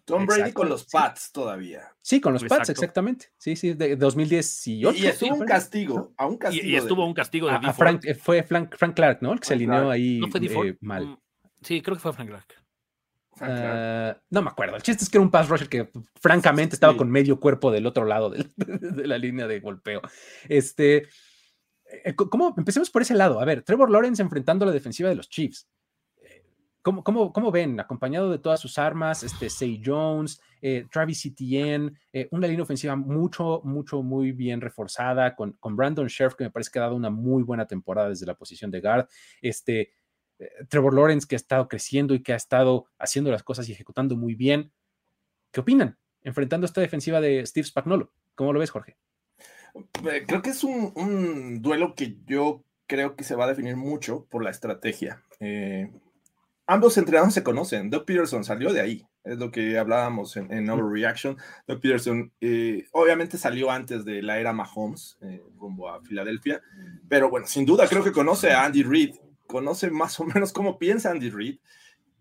Tom 0.05 0.27
Brady 0.27 0.41
Exacto, 0.43 0.61
con 0.61 0.69
los 0.69 0.83
sí. 0.83 0.89
Pats 0.93 1.33
todavía. 1.33 1.89
Sí, 2.03 2.21
con 2.21 2.35
los 2.35 2.43
Pats, 2.43 2.53
Exacto. 2.69 2.73
exactamente. 2.73 3.33
Sí, 3.39 3.57
sí, 3.57 3.73
de 3.73 3.97
2018. 3.97 4.93
Y, 4.99 5.03
y 5.03 5.07
estuvo 5.07 5.35
un 5.35 5.47
castigo, 5.47 6.13
a 6.19 6.27
un 6.27 6.35
Y, 6.35 6.39
castigo. 6.39 6.67
y 6.67 6.77
estuvo 6.77 7.07
un 7.07 7.15
castigo 7.15 7.47
de 7.47 7.55
A- 7.55 7.57
a 7.57 7.61
Dee 7.61 7.67
Ford. 7.69 7.77
Frank, 7.77 8.05
eh, 8.05 8.15
fue 8.15 8.43
Frank, 8.43 8.77
Frank 8.77 8.95
Clark, 8.95 9.23
¿no? 9.23 9.33
El 9.33 9.41
que 9.41 9.47
se 9.47 9.55
alineó 9.55 9.77
Clark. 9.77 9.91
ahí 9.93 10.19
¿No 10.21 10.29
fue 10.29 10.69
eh, 10.69 10.79
mal. 10.83 11.19
Sí, 11.65 11.81
creo 11.83 11.97
que 11.97 12.03
fue 12.03 12.13
Frank 12.13 12.29
Clark. 12.29 12.55
Frank 13.37 13.51
Clark. 13.53 13.77
Ah, 13.77 14.23
no 14.31 14.43
me 14.43 14.51
acuerdo. 14.51 14.77
El 14.77 14.83
chiste 14.83 15.03
es 15.03 15.11
que 15.11 15.17
era 15.19 15.23
un 15.25 15.31
pass 15.31 15.49
rusher 15.49 15.69
que 15.69 15.91
francamente 16.21 16.77
estaba 16.77 16.93
Sí. 16.93 16.99
con 16.99 17.11
medio 17.11 17.41
cuerpo 17.41 17.71
del 17.73 17.87
otro 17.87 18.05
lado 18.05 18.31
de 18.57 19.07
la 19.07 19.19
línea 19.19 19.47
de 19.47 19.61
golpeo. 19.61 20.03
Este, 20.49 21.09
eh, 22.05 22.15
¿cómo? 22.15 22.55
Empecemos 22.57 22.91
por 22.91 23.03
ese 23.03 23.15
lado. 23.15 23.41
A 23.41 23.45
ver, 23.45 23.63
Trevor 23.63 23.91
Lawrence 23.91 24.23
enfrentando 24.23 24.65
a 24.65 24.67
la 24.69 24.73
defensiva 24.73 25.09
de 25.09 25.17
los 25.17 25.29
Chiefs. 25.29 25.69
Eh, 26.23 26.45
¿Cómo, 26.83 27.03
cómo, 27.03 27.33
cómo 27.33 27.51
ven? 27.51 27.81
Acompañado 27.81 28.31
de 28.31 28.39
todas 28.39 28.61
sus 28.61 28.79
armas, 28.79 29.23
este, 29.25 29.51
Say 29.51 29.83
Jones, 29.85 30.41
eh, 30.63 30.87
Travis 30.91 31.27
Etienne, 31.27 31.93
eh, 32.13 32.29
una 32.31 32.47
línea 32.47 32.63
ofensiva 32.63 32.95
mucho, 32.95 33.63
mucho, 33.65 34.03
muy 34.03 34.33
bien 34.33 34.61
reforzada, 34.61 35.35
con, 35.35 35.53
con 35.55 35.75
Brandon 35.77 36.09
Scherf, 36.09 36.35
que 36.37 36.45
me 36.45 36.51
parece 36.51 36.71
que 36.71 36.79
ha 36.79 36.83
dado 36.83 36.95
una 36.95 37.11
muy 37.11 37.43
buena 37.43 37.67
temporada 37.67 38.11
desde 38.11 38.27
la 38.27 38.35
posición 38.35 38.71
de 38.71 38.81
guard. 38.81 39.09
Este, 39.43 39.81
eh, 39.81 39.91
Trevor 40.69 40.95
Lawrence, 40.95 41.27
que 41.29 41.35
ha 41.35 41.37
estado 41.37 41.69
creciendo 41.69 42.15
y 42.15 42.23
que 42.23 42.33
ha 42.33 42.37
estado 42.37 42.87
haciendo 42.99 43.31
las 43.31 43.43
cosas 43.43 43.69
y 43.69 43.73
ejecutando 43.73 44.17
muy 44.17 44.35
bien. 44.35 44.73
¿Qué 45.53 45.61
opinan? 45.61 45.99
Enfrentando 46.23 46.67
esta 46.67 46.81
defensiva 46.81 47.21
de 47.21 47.45
Steve 47.47 47.67
Spagnuolo. 47.67 48.13
¿Cómo 48.35 48.53
lo 48.53 48.61
ves, 48.61 48.71
Jorge? 48.71 48.97
Eh, 49.75 50.25
Creo 50.27 50.43
que 50.43 50.51
es 50.51 50.65
un, 50.65 50.93
un 50.97 51.63
duelo 51.63 51.95
que 51.95 52.17
yo 52.27 52.65
creo 52.87 53.17
que 53.17 53.25
se 53.25 53.35
va 53.35 53.45
a 53.45 53.49
definir 53.49 53.77
mucho 53.77 54.27
por 54.27 54.43
la 54.43 54.51
estrategia. 54.51 55.23
Eh, 55.41 55.91
ambos 56.67 56.99
entrenadores 56.99 57.35
se 57.35 57.43
conocen. 57.43 57.91
Doug 57.91 58.05
Peterson 58.05 58.45
salió 58.45 58.73
de 58.73 58.81
ahí. 58.81 59.07
Es 59.23 59.39
lo 59.39 59.51
que 59.51 59.79
hablábamos 59.79 60.37
en, 60.37 60.53
en 60.53 60.69
Overreaction. 60.69 61.39
Doug 61.67 61.81
Peterson 61.81 62.33
eh, 62.41 62.87
obviamente 62.93 63.39
salió 63.39 63.71
antes 63.71 64.05
de 64.05 64.21
la 64.23 64.39
era 64.39 64.53
Mahomes 64.53 65.17
eh, 65.23 65.43
rumbo 65.57 65.89
a 65.89 66.03
Filadelfia. 66.03 66.61
Pero 67.09 67.31
bueno, 67.31 67.47
sin 67.47 67.65
duda 67.65 67.89
creo 67.89 68.05
que 68.05 68.13
conoce 68.13 68.53
a 68.53 68.65
Andy 68.65 68.83
Reid. 68.83 69.15
Conoce 69.47 69.91
más 69.91 70.19
o 70.21 70.25
menos 70.25 70.53
cómo 70.53 70.79
piensa 70.79 71.11
Andy 71.11 71.31
Reid. 71.31 71.59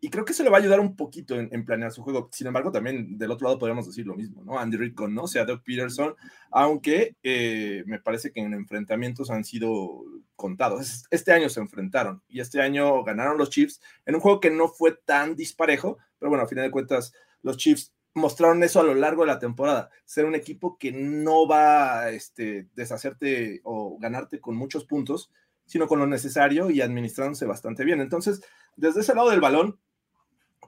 Y 0.01 0.09
creo 0.09 0.25
que 0.25 0.33
eso 0.33 0.43
le 0.43 0.49
va 0.49 0.57
a 0.57 0.59
ayudar 0.59 0.81
un 0.81 0.97
poquito 0.97 1.39
en, 1.39 1.47
en 1.53 1.63
planear 1.63 1.89
su 1.93 2.03
juego. 2.03 2.27
Sin 2.33 2.45
embargo, 2.47 2.73
también 2.73 3.17
del 3.17 3.31
otro 3.31 3.47
lado 3.47 3.57
podríamos 3.57 3.85
decir 3.87 4.05
lo 4.05 4.15
mismo, 4.15 4.43
¿no? 4.43 4.59
Andy 4.59 4.75
Reid 4.75 4.95
conoce 4.95 5.39
a 5.39 5.45
Doug 5.45 5.63
Peterson, 5.63 6.13
aunque 6.51 7.15
eh, 7.23 7.83
me 7.85 7.99
parece 7.99 8.33
que 8.33 8.41
en 8.41 8.53
enfrentamientos 8.53 9.29
han 9.31 9.45
sido 9.45 10.03
contados. 10.35 10.81
Es- 10.81 11.03
Este 11.09 11.31
año 11.31 11.47
se 11.47 11.61
enfrentaron 11.61 12.21
y 12.27 12.41
este 12.41 12.61
año 12.61 13.01
ganaron 13.05 13.37
los 13.37 13.49
Chiefs 13.49 13.79
en 14.05 14.15
un 14.15 14.19
juego 14.21 14.41
que 14.41 14.51
no 14.51 14.67
fue 14.67 14.93
tan 15.05 15.37
disparejo, 15.37 15.97
pero 16.19 16.29
bueno, 16.29 16.43
a 16.43 16.47
final 16.49 16.65
de 16.65 16.71
cuentas, 16.71 17.13
los 17.41 17.55
Chiefs 17.55 17.93
mostraron 18.13 18.61
eso 18.61 18.81
a 18.81 18.83
lo 18.83 18.93
largo 18.95 19.21
de 19.23 19.27
la 19.27 19.39
temporada, 19.39 19.89
ser 20.03 20.25
un 20.25 20.35
equipo 20.35 20.77
que 20.77 20.91
no 20.91 21.47
va 21.47 22.01
a 22.01 22.09
este, 22.11 22.67
deshacerte 22.75 23.61
o 23.63 23.97
ganarte 23.99 24.41
con 24.41 24.55
muchos 24.57 24.83
puntos, 24.85 25.31
sino 25.65 25.87
con 25.87 25.99
lo 25.99 26.07
necesario 26.07 26.69
y 26.69 26.81
administrándose 26.81 27.45
bastante 27.45 27.83
bien. 27.83 28.01
Entonces, 28.01 28.41
desde 28.75 29.01
ese 29.01 29.15
lado 29.15 29.29
del 29.29 29.41
balón, 29.41 29.79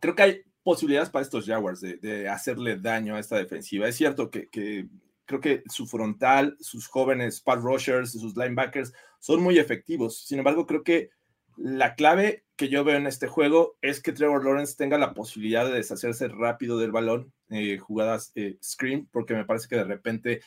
creo 0.01 0.15
que 0.15 0.23
hay 0.23 0.41
posibilidades 0.63 1.09
para 1.09 1.23
estos 1.23 1.45
Jaguars 1.45 1.81
de, 1.81 1.97
de 1.97 2.27
hacerle 2.27 2.77
daño 2.77 3.15
a 3.15 3.19
esta 3.19 3.37
defensiva. 3.37 3.87
Es 3.87 3.95
cierto 3.95 4.29
que, 4.29 4.49
que 4.49 4.87
creo 5.25 5.41
que 5.41 5.63
su 5.67 5.87
frontal, 5.87 6.57
sus 6.59 6.87
jóvenes 6.87 7.41
pass 7.41 7.61
rushers, 7.61 8.11
sus 8.11 8.35
linebackers 8.35 8.93
son 9.19 9.41
muy 9.41 9.59
efectivos. 9.59 10.25
Sin 10.25 10.39
embargo, 10.39 10.65
creo 10.65 10.83
que 10.83 11.09
la 11.57 11.95
clave 11.95 12.45
que 12.55 12.69
yo 12.69 12.83
veo 12.83 12.97
en 12.97 13.07
este 13.07 13.27
juego 13.27 13.77
es 13.81 14.01
que 14.01 14.11
Trevor 14.11 14.43
Lawrence 14.43 14.75
tenga 14.77 14.97
la 14.97 15.13
posibilidad 15.13 15.65
de 15.65 15.73
deshacerse 15.73 16.27
rápido 16.27 16.77
del 16.77 16.91
balón, 16.91 17.33
eh, 17.49 17.77
jugadas 17.77 18.31
eh, 18.35 18.57
screen, 18.63 19.07
porque 19.11 19.33
me 19.33 19.45
parece 19.45 19.67
que 19.67 19.75
de 19.75 19.83
repente 19.83 20.41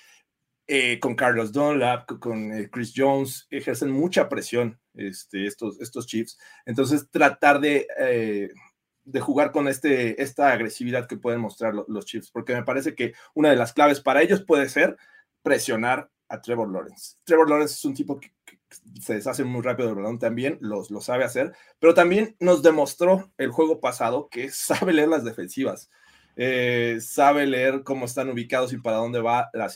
eh, 0.69 1.01
con 1.01 1.15
Carlos 1.17 1.53
Dunlap, 1.53 2.19
con, 2.21 2.53
eh, 2.53 2.71
Chris 2.71 2.93
Jones, 2.95 3.47
ejercen 3.51 3.91
mucha 3.91 4.29
presión 4.29 4.79
este, 4.95 5.47
estos, 5.47 5.81
estos 5.81 6.07
Chiefs. 6.07 6.39
Entonces, 6.67 7.09
tratar 7.11 7.61
de, 7.61 7.87
eh, 7.99 8.51
de 9.05 9.21
jugar 9.21 9.51
con 9.53 9.69
este, 9.69 10.23
esta 10.23 10.53
agresividad 10.53 11.07
que 11.09 11.17
pueden 11.17 11.41
mostrar 11.41 11.75
lo- 11.75 11.87
los 11.89 12.05
Chiefs, 12.07 12.31
porque 12.31 12.55
me 12.55 12.65
parece 12.65 12.95
que 12.95 13.15
una 13.35 13.51
de 13.51 13.57
las 13.57 13.73
claves 13.73 14.01
para 14.01 14.23
ellos 14.23 14.45
puede 14.45 14.69
ser 14.69 14.97
presionar 15.43 16.11
a 16.29 16.41
Trevor 16.43 16.71
Lawrence. 16.71 17.17
Trevor 17.25 17.49
Lawrence 17.49 17.75
es 17.75 17.85
un 17.87 17.95
tipo 17.95 18.21
que, 18.21 18.33
que 18.45 18.59
se 19.01 19.15
deshace 19.15 19.45
muy 19.45 19.63
rápido 19.63 19.89
del 19.89 19.97
balón 19.97 20.19
también, 20.19 20.59
los, 20.61 20.91
lo 20.91 21.01
sabe 21.01 21.25
hacer, 21.25 21.55
pero 21.79 21.95
también 21.95 22.37
nos 22.41 22.63
demostró 22.63 23.33
el 23.39 23.51
juego 23.51 23.81
pasado 23.81 24.29
que 24.31 24.51
sabe 24.51 24.93
leer 24.93 25.09
las 25.09 25.25
defensivas. 25.25 25.89
Eh, 26.41 26.99
sabe 27.01 27.49
leer 27.49 27.83
cómo 27.83 28.05
están 28.05 28.31
ubicados 28.31 28.73
y 28.73 28.79
para 28.79 28.99
dónde 28.99 29.21
va 29.21 29.51
la, 29.53 29.67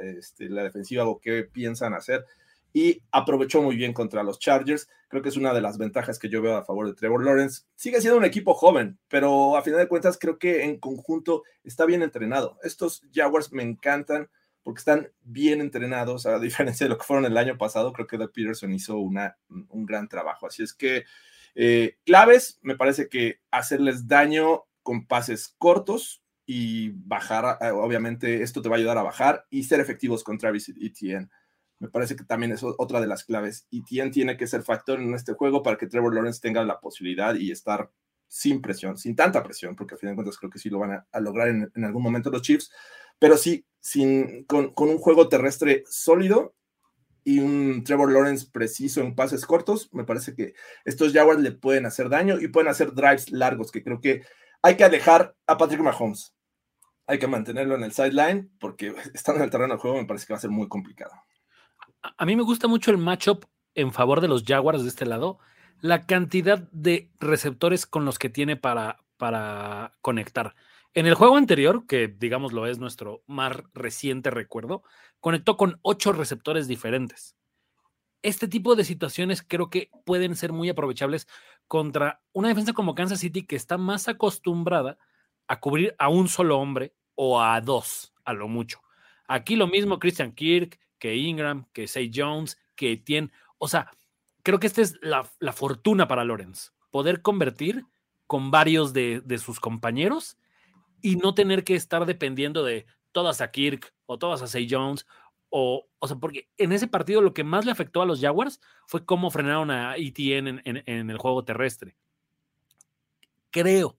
este, 0.00 0.48
la 0.48 0.62
defensiva 0.62 1.04
o 1.04 1.20
qué 1.20 1.44
piensan 1.44 1.92
hacer 1.92 2.24
y 2.72 3.02
aprovechó 3.10 3.60
muy 3.60 3.76
bien 3.76 3.92
contra 3.92 4.22
los 4.22 4.38
Chargers. 4.38 4.88
Creo 5.08 5.22
que 5.22 5.28
es 5.28 5.36
una 5.36 5.52
de 5.52 5.60
las 5.60 5.76
ventajas 5.76 6.18
que 6.18 6.30
yo 6.30 6.40
veo 6.40 6.56
a 6.56 6.64
favor 6.64 6.86
de 6.86 6.94
Trevor 6.94 7.22
Lawrence. 7.22 7.64
Sigue 7.74 8.00
siendo 8.00 8.16
un 8.16 8.24
equipo 8.24 8.54
joven, 8.54 8.98
pero 9.08 9.58
a 9.58 9.62
final 9.62 9.78
de 9.78 9.88
cuentas 9.88 10.16
creo 10.18 10.38
que 10.38 10.64
en 10.64 10.78
conjunto 10.78 11.42
está 11.64 11.84
bien 11.84 12.02
entrenado. 12.02 12.58
Estos 12.62 13.02
Jaguars 13.14 13.52
me 13.52 13.62
encantan 13.62 14.30
porque 14.62 14.78
están 14.78 15.12
bien 15.20 15.60
entrenados, 15.60 16.24
a 16.24 16.38
diferencia 16.38 16.86
de 16.86 16.90
lo 16.90 16.98
que 16.98 17.04
fueron 17.04 17.26
el 17.26 17.36
año 17.36 17.58
pasado. 17.58 17.92
Creo 17.92 18.06
que 18.06 18.16
Doug 18.16 18.32
Peterson 18.32 18.72
hizo 18.72 18.96
una, 18.96 19.36
un 19.48 19.84
gran 19.84 20.08
trabajo. 20.08 20.46
Así 20.46 20.62
es 20.62 20.72
que 20.72 21.04
eh, 21.54 21.96
claves, 22.04 22.58
me 22.60 22.76
parece 22.76 23.08
que 23.08 23.40
hacerles 23.50 24.06
daño 24.06 24.65
con 24.86 25.06
pases 25.06 25.54
cortos 25.58 26.22
y 26.46 26.90
bajar, 26.90 27.58
eh, 27.60 27.70
obviamente 27.70 28.42
esto 28.42 28.62
te 28.62 28.68
va 28.68 28.76
a 28.76 28.78
ayudar 28.78 28.98
a 28.98 29.02
bajar 29.02 29.44
y 29.50 29.64
ser 29.64 29.80
efectivos 29.80 30.22
con 30.22 30.38
Travis 30.38 30.68
Etienne 30.80 31.28
me 31.78 31.88
parece 31.88 32.16
que 32.16 32.24
también 32.24 32.52
es 32.52 32.62
otra 32.62 33.00
de 33.00 33.06
las 33.06 33.24
claves. 33.24 33.66
Y 33.70 33.82
Tien 33.82 34.10
tiene 34.10 34.36
que 34.36 34.46
ser 34.46 34.62
factor 34.62 35.00
en 35.00 35.14
este 35.14 35.34
juego 35.34 35.62
para 35.62 35.76
que 35.76 35.86
Trevor 35.86 36.14
Lawrence 36.14 36.40
tenga 36.40 36.64
la 36.64 36.80
posibilidad 36.80 37.34
y 37.34 37.50
estar 37.50 37.90
sin 38.28 38.60
presión, 38.60 38.96
sin 38.96 39.14
tanta 39.14 39.42
presión, 39.42 39.76
porque 39.76 39.94
a 39.94 39.98
fin 39.98 40.08
de 40.08 40.14
cuentas 40.14 40.38
creo 40.38 40.50
que 40.50 40.58
sí 40.58 40.68
lo 40.68 40.78
van 40.78 41.04
a, 41.10 41.20
lograr 41.20 41.48
en, 41.48 41.84
algún 41.84 42.02
momento 42.02 42.30
los 42.30 42.42
Chiefs, 42.42 42.72
pero 43.18 43.36
sí, 43.36 43.64
sin, 43.78 44.44
con, 44.44 44.72
un 44.76 44.98
juego 44.98 45.28
terrestre 45.28 45.84
sólido 45.88 46.54
y 47.22 47.38
un 47.38 47.84
Trevor 47.84 48.10
Lawrence 48.10 48.48
preciso 48.50 49.00
en 49.00 49.14
pases 49.14 49.46
cortos, 49.46 49.90
me 49.92 50.04
parece 50.04 50.34
que 50.34 50.54
estos 50.84 51.12
Jaguars 51.12 51.40
le 51.40 51.52
pueden 51.52 51.86
hacer 51.86 52.08
daño 52.08 52.40
y 52.40 52.48
pueden 52.48 52.68
hacer 52.68 52.94
drives 52.94 53.30
largos, 53.30 53.70
que 53.70 53.84
creo 53.84 54.00
que 54.00 54.22
hay 54.66 54.76
que 54.76 54.84
alejar 54.84 55.34
a 55.46 55.56
Patrick 55.56 55.80
Mahomes. 55.80 56.34
Hay 57.06 57.18
que 57.18 57.26
mantenerlo 57.26 57.76
en 57.76 57.84
el 57.84 57.92
sideline 57.92 58.50
porque 58.58 58.94
estando 59.14 59.38
en 59.38 59.44
el 59.44 59.50
terreno 59.50 59.74
de 59.74 59.80
juego 59.80 59.96
me 59.96 60.06
parece 60.06 60.26
que 60.26 60.32
va 60.32 60.38
a 60.38 60.40
ser 60.40 60.50
muy 60.50 60.68
complicado 60.68 61.12
a 62.16 62.26
mí 62.26 62.36
me 62.36 62.42
gusta 62.42 62.68
mucho 62.68 62.90
el 62.90 62.98
matchup 62.98 63.44
en 63.74 63.92
favor 63.92 64.20
de 64.20 64.28
los 64.28 64.44
Jaguars 64.44 64.82
de 64.82 64.88
este 64.88 65.06
lado, 65.06 65.38
la 65.80 66.06
cantidad 66.06 66.58
de 66.72 67.10
receptores 67.20 67.86
con 67.86 68.04
los 68.04 68.18
que 68.18 68.30
tiene 68.30 68.56
para, 68.56 68.98
para 69.16 69.92
conectar. 70.00 70.54
En 70.94 71.06
el 71.06 71.14
juego 71.14 71.36
anterior, 71.36 71.86
que 71.86 72.08
digamos 72.08 72.52
lo 72.52 72.66
es 72.66 72.78
nuestro 72.78 73.22
más 73.26 73.52
reciente 73.74 74.30
recuerdo, 74.30 74.82
conectó 75.20 75.56
con 75.56 75.78
ocho 75.82 76.12
receptores 76.12 76.68
diferentes. 76.68 77.36
Este 78.22 78.48
tipo 78.48 78.74
de 78.76 78.84
situaciones 78.84 79.42
creo 79.42 79.68
que 79.68 79.90
pueden 80.04 80.36
ser 80.36 80.52
muy 80.52 80.70
aprovechables 80.70 81.28
contra 81.68 82.22
una 82.32 82.48
defensa 82.48 82.72
como 82.72 82.94
Kansas 82.94 83.20
City 83.20 83.44
que 83.44 83.56
está 83.56 83.78
más 83.78 84.08
acostumbrada 84.08 84.98
a 85.48 85.60
cubrir 85.60 85.94
a 85.98 86.08
un 86.08 86.28
solo 86.28 86.58
hombre 86.58 86.94
o 87.14 87.40
a 87.40 87.60
dos, 87.60 88.14
a 88.24 88.32
lo 88.32 88.48
mucho. 88.48 88.80
Aquí 89.28 89.56
lo 89.56 89.66
mismo 89.66 89.98
Christian 89.98 90.32
Kirk, 90.32 90.78
que 90.98 91.16
Ingram, 91.16 91.66
que 91.72 91.88
Say 91.88 92.10
Jones, 92.14 92.58
que 92.74 92.92
Etienne. 92.92 93.30
O 93.58 93.68
sea, 93.68 93.90
creo 94.42 94.60
que 94.60 94.66
esta 94.66 94.82
es 94.82 94.98
la, 95.02 95.24
fortuna 95.52 96.06
para 96.06 96.24
Lawrence, 96.24 96.70
poder 96.90 97.22
convertir 97.22 97.84
con 98.26 98.50
varios 98.50 98.92
de, 98.92 99.22
sus 99.38 99.60
compañeros 99.60 100.36
y 101.02 101.16
no 101.16 101.34
tener 101.34 101.64
que 101.64 101.74
estar 101.74 102.06
dependiendo 102.06 102.64
de 102.64 102.86
todas 103.12 103.40
a 103.40 103.50
Kirk 103.50 103.92
o 104.06 104.18
todas 104.18 104.42
a 104.42 104.46
Say 104.46 104.68
Jones. 104.70 105.06
O, 105.58 105.88
sea, 106.06 106.16
porque 106.16 106.50
en 106.58 106.72
ese 106.72 106.86
partido 106.86 107.22
lo 107.22 107.32
que 107.32 107.44
más 107.44 107.64
le 107.64 107.72
afectó 107.72 108.02
a 108.02 108.06
los 108.06 108.20
Jaguars 108.20 108.60
fue 108.86 109.06
cómo 109.06 109.30
frenaron 109.30 109.70
a 109.70 109.96
Etienne 109.96 110.60
en 110.64 111.10
el 111.10 111.16
juego 111.16 111.44
terrestre. 111.44 111.96
Creo 113.50 113.98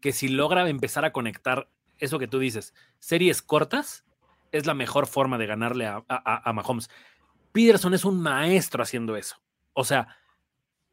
que 0.00 0.12
si 0.12 0.28
logra 0.28 0.66
empezar 0.68 1.04
a 1.04 1.12
conectar 1.12 1.68
eso 1.98 2.18
que 2.18 2.28
tú 2.28 2.38
dices, 2.38 2.74
series 2.98 3.42
cortas, 3.42 4.04
es 4.54 4.66
la 4.66 4.74
mejor 4.74 5.06
forma 5.06 5.36
de 5.36 5.46
ganarle 5.46 5.86
a, 5.86 6.52
Mahomes. 6.54 6.88
Peterson 7.52 7.92
es 7.92 8.04
un 8.04 8.20
maestro 8.20 8.82
haciendo 8.82 9.16
eso. 9.16 9.36
O 9.72 9.84
sea, 9.84 10.16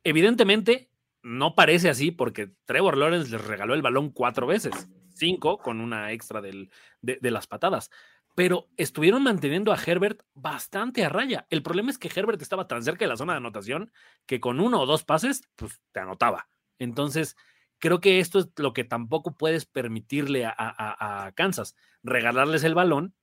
evidentemente 0.04 0.89
no 1.21 1.54
parece 1.54 1.89
así 1.89 2.12
porque 2.12 2.52
Trevor 2.65 2.97
Lawrence 2.97 3.30
les 3.30 3.45
regaló 3.45 3.76
el 3.76 3.84
balón 3.84 4.10
cuatro 4.10 4.47
veces, 4.47 4.89
cinco 5.13 5.60
con 5.60 5.80
una 5.80 6.12
extra 6.12 6.41
de, 6.41 6.69
las 7.02 7.45
patadas. 7.45 7.91
Pero 8.36 8.70
estuvieron 8.78 9.24
manteniendo 9.24 9.74
a 9.74 9.80
Herbert 9.84 10.22
bastante 10.34 11.04
a 11.04 11.10
raya. 11.10 11.48
El 11.50 11.63
problema 11.63 11.91
es 11.91 11.98
que 11.98 12.12
Herbert 12.13 12.41
estaba 12.41 12.67
tan 12.67 12.84
cerca 12.84 13.06
de 13.06 13.10
la 13.10 13.17
zona 13.17 13.34
de 13.34 13.38
anotación 13.38 13.91
que 14.26 14.39
con 14.39 14.60
uno 14.60 14.82
o 14.82 14.86
dos 14.86 15.04
pases, 15.04 15.44
pues 15.56 15.82
te 15.91 16.00
anotaba. 16.00 16.48
Entonces, 16.80 17.36
creo 17.80 18.00
que 18.00 18.20
esto 18.20 18.39
es 18.39 18.50
lo 18.58 18.74
que 18.74 18.84
tampoco 18.84 19.36
puedes 19.36 19.65
permitirle 19.65 20.46
a, 20.46 20.56
a 20.58 21.32
Kansas, 21.34 21.76
regalarles 22.04 22.63
el 22.63 22.76
balón 22.76 23.13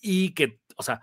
y 0.00 0.34
que, 0.34 0.60
o 0.76 0.82
sea, 0.82 1.02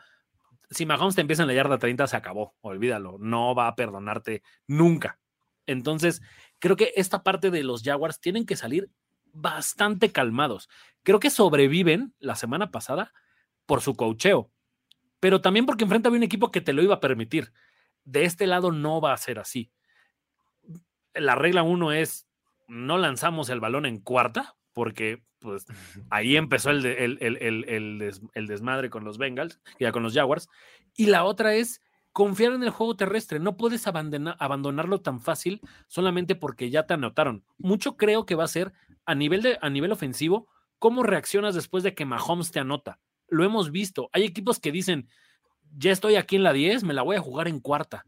si 0.70 0.86
Mahomes 0.86 1.16
te 1.16 1.22
empieza 1.22 1.44
en 1.44 1.48
la 1.48 1.54
yarda 1.54 1.80
30, 1.80 2.08
se 2.08 2.18
acabó, 2.18 2.56
olvídalo, 2.62 3.18
no 3.20 3.56
va 3.56 3.68
a 3.68 3.76
perdonarte 3.76 4.44
nunca. 4.68 5.20
Entonces, 5.66 6.22
creo 6.60 6.76
que 6.76 6.94
esta 6.96 7.24
parte 7.24 7.52
de 7.52 7.64
los 7.64 7.84
Jaguars 7.84 8.20
tienen 8.20 8.46
que 8.46 8.56
salir 8.56 8.92
bastante 9.32 10.12
calmados. 10.12 10.70
Creo 11.04 11.20
que 11.20 11.30
sobreviven 11.30 12.14
la 12.20 12.36
semana 12.36 12.72
pasada 12.72 13.14
por 13.70 13.82
su 13.82 13.96
cocheo, 13.96 14.50
pero 15.20 15.42
también 15.42 15.68
porque 15.68 15.84
enfrenta 15.84 16.10
a 16.10 16.12
un 16.12 16.24
equipo 16.24 16.50
que 16.50 16.60
te 16.60 16.74
lo 16.74 16.82
iba 16.82 16.96
a 16.96 17.00
permitir. 17.00 17.54
De 18.04 18.24
este 18.24 18.48
lado 18.48 18.72
no 18.72 19.00
va 19.00 19.14
a 19.14 19.18
ser 19.18 19.38
así. 19.38 19.72
La 21.14 21.36
regla 21.36 21.62
uno 21.62 21.92
es 21.92 22.28
no 22.68 22.98
lanzamos 22.98 23.48
el 23.50 23.60
balón 23.60 23.86
en 23.86 24.00
cuarta, 24.00 24.56
porque 24.74 25.22
pues 25.38 25.68
ahí 26.10 26.36
empezó 26.36 26.72
el, 26.72 26.84
el, 26.84 28.48
desmadre 28.48 28.90
con 28.90 29.04
los 29.04 29.20
Bengals, 29.20 29.62
ya 29.80 29.92
con 29.92 30.02
los 30.02 30.16
Jaguars. 30.16 30.50
Y 30.98 31.06
la 31.06 31.24
otra 31.24 31.54
es 31.54 31.84
confiar 32.12 32.54
en 32.54 32.64
el 32.64 32.72
juego 32.72 32.96
terrestre. 32.96 33.38
No 33.38 33.56
puedes 33.56 33.86
abandonarlo 33.86 35.02
tan 35.02 35.20
fácil 35.20 35.62
solamente 35.88 36.34
porque 36.34 36.72
ya 36.72 36.88
te 36.88 36.96
anotaron. 36.96 37.46
Mucho 37.60 37.98
creo 37.98 38.26
que 38.26 38.34
va 38.34 38.46
a 38.46 38.48
ser 38.48 38.74
a 39.06 39.14
nivel, 39.14 39.44
de, 39.44 39.60
a 39.62 39.70
nivel 39.70 39.92
ofensivo, 39.92 40.48
cómo 40.80 41.04
reaccionas 41.04 41.54
después 41.54 41.84
de 41.84 41.94
que 41.94 42.06
Mahomes 42.06 42.50
te 42.50 42.60
anota. 42.60 43.00
Lo 43.30 43.44
hemos 43.44 43.72
visto. 43.72 44.10
Hay 44.14 44.24
equipos 44.24 44.60
que 44.60 44.72
dicen, 44.72 45.08
ya 45.78 45.92
estoy 45.92 46.16
aquí 46.16 46.36
en 46.36 46.44
la 46.44 46.54
10, 46.54 46.84
me 46.84 46.94
la 46.94 47.02
voy 47.02 47.16
a 47.16 47.22
jugar 47.22 47.48
en 47.48 47.60
cuarta 47.60 48.06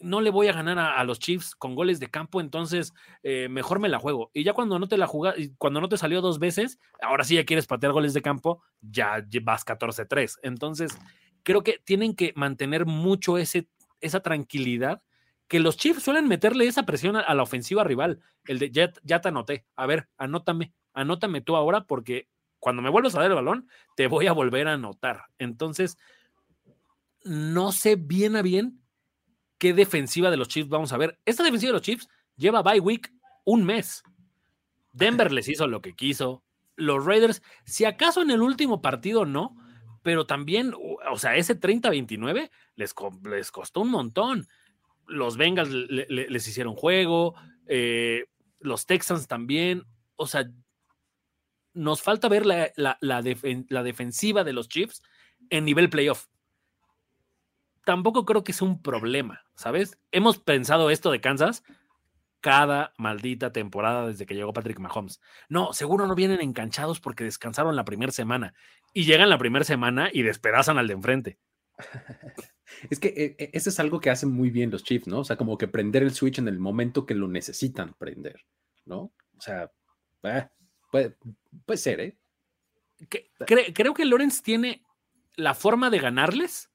no 0.00 0.20
le 0.20 0.30
voy 0.30 0.48
a 0.48 0.52
ganar 0.52 0.78
a, 0.78 1.02
los 1.04 1.18
Chiefs 1.18 1.54
con 1.54 1.74
goles 1.74 2.00
de 2.00 2.10
campo, 2.10 2.40
entonces 2.40 2.92
eh, 3.22 3.48
mejor 3.48 3.78
me 3.78 3.88
la 3.88 3.98
juego. 3.98 4.30
Y 4.32 4.44
ya 4.44 4.52
cuando 4.52 4.78
no 4.78 4.88
te 4.88 4.96
la 4.96 5.06
juga, 5.06 5.34
cuando 5.58 5.80
no 5.80 5.88
te 5.88 5.96
salió 5.96 6.20
dos 6.20 6.38
veces, 6.38 6.78
ahora 7.02 7.24
sí 7.24 7.36
ya 7.36 7.44
quieres 7.44 7.66
patear 7.66 7.92
goles 7.92 8.14
de 8.14 8.22
campo, 8.22 8.62
ya 8.80 9.24
vas 9.42 9.64
14-3. 9.64 10.38
Entonces, 10.42 10.98
creo 11.42 11.62
que 11.62 11.80
tienen 11.84 12.14
que 12.14 12.32
mantener 12.34 12.86
mucho 12.86 13.38
ese, 13.38 13.68
esa 14.00 14.20
tranquilidad 14.20 15.02
que 15.48 15.60
los 15.60 15.76
Chiefs 15.76 16.02
suelen 16.02 16.28
meterle 16.28 16.66
esa 16.66 16.84
presión 16.84 17.16
a, 17.16 17.34
la 17.34 17.42
ofensiva 17.42 17.84
rival. 17.84 18.20
El 18.44 18.58
de 18.58 18.70
ya, 18.70 18.92
ya 19.02 19.20
te 19.20 19.28
anoté, 19.28 19.66
a 19.76 19.86
ver, 19.86 20.08
anótame, 20.16 20.72
anótame 20.94 21.40
tú 21.40 21.56
ahora 21.56 21.84
porque 21.84 22.28
cuando 22.60 22.82
me 22.82 22.90
vuelvas 22.90 23.14
a 23.14 23.20
dar 23.20 23.30
el 23.30 23.36
balón, 23.36 23.68
te 23.96 24.06
voy 24.06 24.26
a 24.26 24.32
volver 24.32 24.68
a 24.68 24.74
anotar. 24.74 25.24
Entonces, 25.38 25.98
no 27.24 27.72
sé 27.72 27.96
bien 27.96 28.36
a 28.36 28.42
bien 28.42 28.80
qué 29.58 29.74
defensiva 29.74 30.30
de 30.30 30.36
los 30.36 30.48
Chiefs 30.48 30.68
vamos 30.68 30.92
a 30.92 30.96
ver. 30.96 31.18
Esta 31.24 31.42
defensiva 31.42 31.70
de 31.70 31.74
los 31.74 31.82
Chiefs 31.82 32.08
lleva 32.36 32.62
bye 32.62 32.80
week 32.80 33.12
un 33.44 33.64
mes. 33.64 34.02
Denver 34.92 35.32
les 35.32 35.48
hizo 35.48 35.66
lo 35.66 35.80
que 35.82 35.94
quiso. 35.94 36.44
Los 36.76 37.04
Raiders, 37.04 37.42
si 37.64 37.84
acaso 37.84 38.22
en 38.22 38.30
el 38.30 38.42
último 38.42 38.80
partido 38.80 39.26
no, 39.26 39.56
pero 40.02 40.26
también, 40.26 40.72
o 41.10 41.18
sea, 41.18 41.36
ese 41.36 41.58
30-29 41.58 42.50
les, 42.76 42.94
les, 43.24 43.50
costó 43.50 43.80
un 43.80 43.90
montón. 43.90 44.46
Los 45.06 45.36
Bengals 45.36 45.70
les 45.70 46.48
hicieron 46.48 46.74
juego, 46.74 47.34
eh, 47.66 48.24
los 48.60 48.86
Texans 48.86 49.28
también. 49.28 49.84
O 50.16 50.26
sea, 50.26 50.50
nos 51.72 52.02
falta 52.02 52.28
ver 52.28 52.46
la, 52.46 52.72
la 53.00 53.82
defensiva 53.82 54.44
de 54.44 54.52
los 54.52 54.68
Chiefs 54.68 55.02
en 55.50 55.64
nivel 55.64 55.90
playoff 55.90 56.26
tampoco 57.84 58.24
creo 58.24 58.44
que 58.44 58.52
sea 58.52 58.68
un 58.68 58.82
problema, 58.82 59.42
¿sabes? 59.54 59.98
Hemos 60.12 60.38
pensado 60.38 60.90
esto 60.90 61.10
de 61.10 61.20
Kansas 61.20 61.64
cada 62.40 62.94
maldita 62.96 63.52
temporada 63.52 64.06
desde 64.06 64.26
que 64.26 64.34
llegó 64.34 64.52
Patrick 64.52 64.78
Mahomes. 64.78 65.20
No, 65.48 65.72
seguro 65.72 66.06
no 66.06 66.14
vienen 66.14 66.40
enganchados 66.40 67.00
porque 67.00 67.24
descansaron 67.24 67.76
la 67.76 67.84
primera 67.84 68.12
semana 68.12 68.54
y 68.94 69.04
llegan 69.04 69.28
la 69.28 69.38
primera 69.38 69.64
semana 69.64 70.08
y 70.12 70.22
despedazan 70.22 70.78
al 70.78 70.86
de 70.86 70.94
enfrente. 70.94 71.38
Es 72.88 73.00
que 73.00 73.08
eh, 73.08 73.34
eh, 73.36 73.50
eso 73.52 73.68
es 73.68 73.80
algo 73.80 73.98
que 73.98 74.10
hacen 74.10 74.30
muy 74.30 74.48
bien 74.48 74.70
los 74.70 74.84
Chiefs, 74.84 75.08
¿no? 75.08 75.18
O 75.18 75.24
sea, 75.24 75.36
como 75.36 75.58
que 75.58 75.66
prender 75.66 76.04
el 76.04 76.14
switch 76.14 76.38
en 76.38 76.46
el 76.46 76.60
momento 76.60 77.04
que 77.04 77.16
lo 77.16 77.26
necesitan 77.26 77.94
prender, 77.94 78.46
¿no? 78.86 79.12
O 79.36 79.40
sea, 79.40 79.72
eh, 80.22 80.46
puede, 80.90 81.16
ser, 81.76 82.00
¿eh? 82.00 82.18
creo 83.74 83.94
que 83.94 84.04
Lawrence 84.04 84.42
tiene 84.42 84.82
la 85.36 85.54
forma 85.54 85.88
de 85.88 85.98
ganarles 85.98 86.70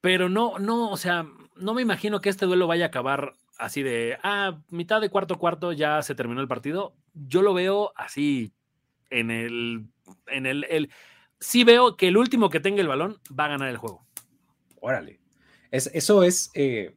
pero 0.00 0.28
no, 0.28 0.58
no, 0.58 0.90
o 0.90 0.96
sea, 0.96 1.26
no 1.56 1.74
me 1.74 1.82
imagino 1.82 2.20
que 2.20 2.30
este 2.30 2.46
duelo 2.46 2.66
vaya 2.66 2.86
a 2.86 2.88
acabar 2.88 3.34
así 3.58 3.82
de, 3.82 4.18
ah, 4.22 4.62
mitad 4.70 5.00
de 5.00 5.10
cuarto 5.10 5.38
cuarto 5.38 5.72
ya 5.72 6.02
se 6.02 6.14
terminó 6.14 6.40
el 6.40 6.48
partido. 6.48 6.96
Yo 7.12 7.42
lo 7.42 7.52
veo 7.52 7.92
así 7.96 8.54
en 9.10 9.30
el, 9.30 9.86
en 10.28 10.46
el, 10.46 10.64
el, 10.64 10.90
sí 11.38 11.64
veo 11.64 11.96
que 11.96 12.08
el 12.08 12.16
último 12.16 12.48
que 12.48 12.60
tenga 12.60 12.80
el 12.80 12.88
balón 12.88 13.18
va 13.38 13.44
a 13.44 13.48
ganar 13.48 13.68
el 13.68 13.76
juego. 13.76 14.06
Órale. 14.80 15.20
Es, 15.70 15.90
eso 15.92 16.22
es, 16.22 16.50
eh, 16.54 16.96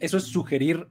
eso 0.00 0.16
es 0.16 0.24
sugerir 0.24 0.88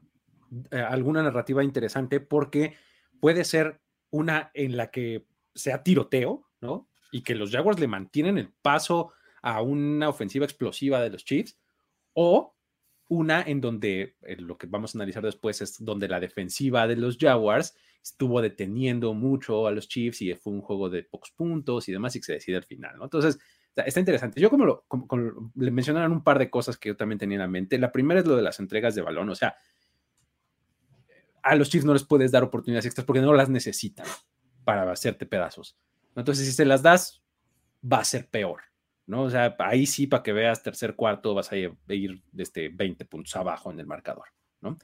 eh, 0.72 0.80
alguna 0.80 1.22
narrativa 1.22 1.64
interesante 1.64 2.22
porque 2.22 2.78
puede 3.20 3.44
ser 3.44 3.82
una 4.10 4.52
en 4.54 4.78
la 4.78 4.92
que 4.92 5.26
sea 5.54 5.84
tiroteo, 5.84 6.48
¿no? 6.62 6.90
Y 7.12 7.24
que 7.24 7.36
los 7.36 7.52
Jaguars 7.52 7.80
le 7.80 7.88
mantienen 7.88 8.38
el 8.38 8.52
paso 8.62 9.14
a 9.42 9.62
una 9.62 10.10
ofensiva 10.10 10.46
explosiva 10.46 11.02
de 11.02 11.10
los 11.10 11.24
Chiefs, 11.24 11.58
o 12.14 12.56
una 13.08 13.42
en 13.42 13.62
donde 13.62 14.16
eh, 14.22 14.36
lo 14.38 14.58
que 14.58 14.68
vamos 14.68 14.96
a 14.96 14.98
analizar 14.98 15.24
después 15.24 15.62
es 15.62 15.84
donde 15.84 16.08
la 16.08 16.20
defensiva 16.20 16.88
de 16.88 16.96
los 16.96 17.18
Jaguars 17.18 17.76
estuvo 18.04 18.42
deteniendo 18.42 19.14
mucho 19.14 19.68
a 19.68 19.72
los 19.72 19.88
Chiefs 19.88 20.22
y 20.22 20.34
fue 20.34 20.54
un 20.54 20.62
juego 20.62 20.90
de 20.90 21.04
pocos 21.04 21.32
puntos 21.32 21.88
y 21.88 21.92
demás 21.92 22.16
y 22.16 22.20
que 22.20 22.26
se 22.26 22.34
decide 22.34 22.58
al 22.58 22.64
final, 22.64 22.98
¿no? 22.98 23.04
Entonces, 23.04 23.40
está 23.76 24.00
interesante. 24.00 24.40
Yo 24.40 24.50
como, 24.50 24.84
le 25.56 25.72
mencionaron 25.72 26.12
un 26.12 26.24
par 26.24 26.40
de 26.40 26.50
cosas 26.50 26.78
que 26.78 26.90
yo 26.90 26.96
también 26.96 27.20
tenía 27.20 27.44
en 27.44 27.52
mente. 27.52 27.78
La 27.78 27.92
primera 27.92 28.20
es 28.20 28.26
lo 28.26 28.36
de 28.36 28.44
las 28.44 28.60
entregas 28.60 28.96
de 28.96 29.02
balón, 29.02 29.30
o 29.30 29.36
sea, 29.36 29.56
a 31.46 31.56
los 31.56 31.70
Chiefs 31.70 31.86
no 31.86 31.94
les 31.94 32.04
puedes 32.04 32.32
dar 32.32 32.44
oportunidades 32.44 32.88
extras 32.88 33.06
porque 33.06 33.22
no 33.22 33.32
las 33.32 33.50
necesitan 33.50 34.08
para 34.64 34.92
hacerte 34.92 35.28
pedazos. 35.28 35.78
Entonces, 36.16 36.48
si 36.48 36.52
se 36.52 36.66
las 36.66 36.82
das, 36.82 37.24
va 37.82 38.00
a 38.00 38.04
ser 38.04 38.28
peor, 38.28 38.62
¿no? 39.06 39.24
O 39.24 39.30
sea, 39.30 39.56
ahí 39.60 39.86
sí, 39.86 40.08
para 40.08 40.24
que 40.24 40.34
veas 40.34 40.64
tercer 40.64 40.96
cuarto, 40.96 41.36
vas 41.36 41.52
a 41.52 41.56
ir, 41.56 41.78
este, 42.36 42.70
20 42.70 43.06
puntos 43.06 43.36
abajo 43.36 43.72
en 43.72 43.80
el 43.80 43.86
marcador, 43.86 44.26
¿no? 44.60 44.76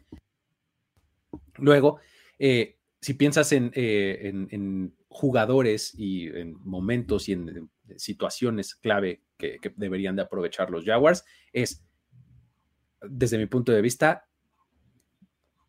Luego, 1.58 2.00
eh, 2.38 2.78
si 3.00 3.16
piensas 3.16 3.52
eh, 3.54 3.72
en, 3.74 4.96
jugadores 5.08 5.98
y 5.98 6.28
en 6.28 6.54
momentos 6.64 7.28
y 7.28 7.34
en, 7.34 7.72
situaciones 7.98 8.76
clave 8.76 9.24
que, 9.36 9.60
deberían 9.78 10.16
de 10.16 10.22
aprovechar 10.22 10.70
los 10.70 10.86
Jaguars, 10.86 11.26
es, 11.54 11.84
desde 13.02 13.40
mi 13.40 13.48
punto 13.48 13.72
de 13.72 13.82
vista, 13.82 14.28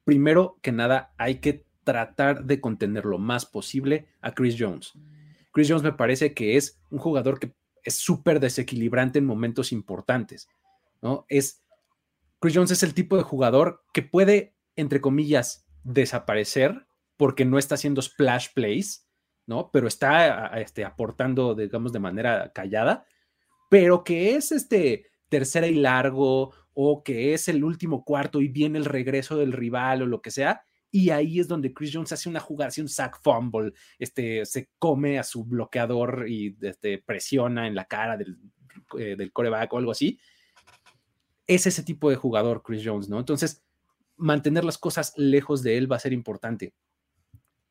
primero 0.04 0.58
que 0.62 0.72
nada, 0.72 1.12
hay 1.18 1.36
que 1.36 1.64
tratar 1.84 2.44
de 2.44 2.60
contener 2.60 3.04
lo 3.04 3.18
más 3.18 3.46
posible 3.46 4.08
a 4.20 4.32
Chris 4.32 4.56
Jones. 4.58 4.92
Chris 5.52 5.68
Jones 5.68 5.82
me 5.82 5.92
parece 5.92 6.34
que 6.34 6.56
es 6.56 6.80
un 6.90 6.98
jugador 6.98 7.38
que 7.38 7.54
es 7.84 7.96
súper 7.96 8.40
desequilibrante 8.40 9.18
en 9.18 9.26
momentos 9.26 9.72
importantes, 9.72 10.48
¿no? 11.00 11.26
Es, 11.28 11.62
Chris 12.40 12.54
Jones 12.54 12.70
es 12.70 12.82
el 12.82 12.94
tipo 12.94 13.16
de 13.16 13.22
jugador 13.22 13.84
que 13.92 14.02
puede, 14.02 14.54
entre 14.76 15.00
comillas, 15.00 15.66
desaparecer 15.84 16.86
porque 17.16 17.44
no 17.44 17.58
está 17.58 17.74
haciendo 17.74 18.00
splash 18.02 18.48
plays, 18.54 19.08
¿no? 19.46 19.70
Pero 19.72 19.88
está 19.88 20.46
este, 20.60 20.84
aportando, 20.84 21.54
digamos, 21.54 21.92
de 21.92 21.98
manera 21.98 22.52
callada, 22.52 23.04
pero 23.68 24.04
que 24.04 24.36
es 24.36 24.52
este 24.52 25.06
tercera 25.28 25.66
y 25.66 25.74
largo 25.74 26.52
o 26.74 27.02
que 27.02 27.34
es 27.34 27.48
el 27.48 27.64
último 27.64 28.04
cuarto 28.04 28.40
y 28.40 28.48
viene 28.48 28.78
el 28.78 28.84
regreso 28.84 29.36
del 29.36 29.52
rival 29.52 30.02
o 30.02 30.06
lo 30.06 30.22
que 30.22 30.30
sea, 30.30 30.62
y 30.94 31.08
ahí 31.08 31.40
es 31.40 31.48
donde 31.48 31.72
Chris 31.72 31.90
Jones 31.92 32.12
hace 32.12 32.28
una 32.28 32.38
jugada, 32.38 32.68
hace 32.68 32.82
un 32.82 32.88
sack 32.88 33.18
fumble, 33.22 33.72
este, 33.98 34.44
se 34.44 34.68
come 34.78 35.18
a 35.18 35.22
su 35.22 35.42
bloqueador 35.44 36.26
y 36.28 36.54
este, 36.60 36.98
presiona 36.98 37.66
en 37.66 37.74
la 37.74 37.86
cara 37.86 38.18
del, 38.18 38.38
eh, 38.98 39.16
del 39.16 39.32
coreback 39.32 39.72
o 39.72 39.78
algo 39.78 39.90
así. 39.90 40.20
Es 41.46 41.66
ese 41.66 41.82
tipo 41.82 42.10
de 42.10 42.16
jugador 42.16 42.62
Chris 42.62 42.82
Jones, 42.84 43.08
¿no? 43.08 43.18
Entonces, 43.18 43.64
mantener 44.16 44.64
las 44.64 44.76
cosas 44.76 45.14
lejos 45.16 45.62
de 45.62 45.78
él 45.78 45.90
va 45.90 45.96
a 45.96 46.00
ser 46.00 46.12
importante. 46.12 46.74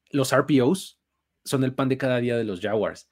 Los 0.09 0.35
RPOs 0.35 0.99
son 1.45 1.63
el 1.63 1.75
pan 1.75 1.89
de 1.89 1.97
cada 1.97 2.17
día 2.17 2.37
de 2.37 2.43
los 2.43 2.59
Jaguars. 2.59 3.07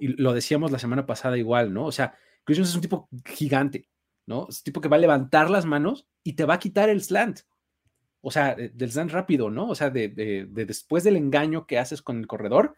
Y 0.00 0.08
lo 0.22 0.34
decíamos 0.34 0.70
la 0.70 0.78
semana 0.78 1.04
pasada 1.04 1.36
igual, 1.36 1.74
¿no? 1.74 1.84
O 1.84 1.92
sea, 1.92 2.16
Chris 2.44 2.58
Jones 2.58 2.70
es 2.70 2.76
un 2.76 2.80
tipo 2.80 3.08
gigante, 3.24 3.88
¿no? 4.28 4.46
Es 4.48 4.62
tipo 4.62 4.80
que 4.80 4.88
va 4.88 4.96
a 4.96 5.00
levantar 5.00 5.50
las 5.50 5.66
manos 5.66 6.06
y 6.22 6.34
te 6.34 6.44
va 6.44 6.54
a 6.54 6.58
quitar 6.60 6.88
el 6.88 7.02
slant 7.02 7.40
o 8.20 8.30
sea, 8.30 8.54
del 8.54 8.90
slant 8.90 9.10
rápido, 9.12 9.50
¿no? 9.50 9.68
O 9.68 9.74
sea, 9.74 9.90
de, 9.90 10.08
después 10.50 11.04
del 11.04 11.16
engaño 11.16 11.66
que 11.66 11.78
haces 11.78 12.02
con 12.02 12.18
el 12.18 12.26
corredor, 12.26 12.74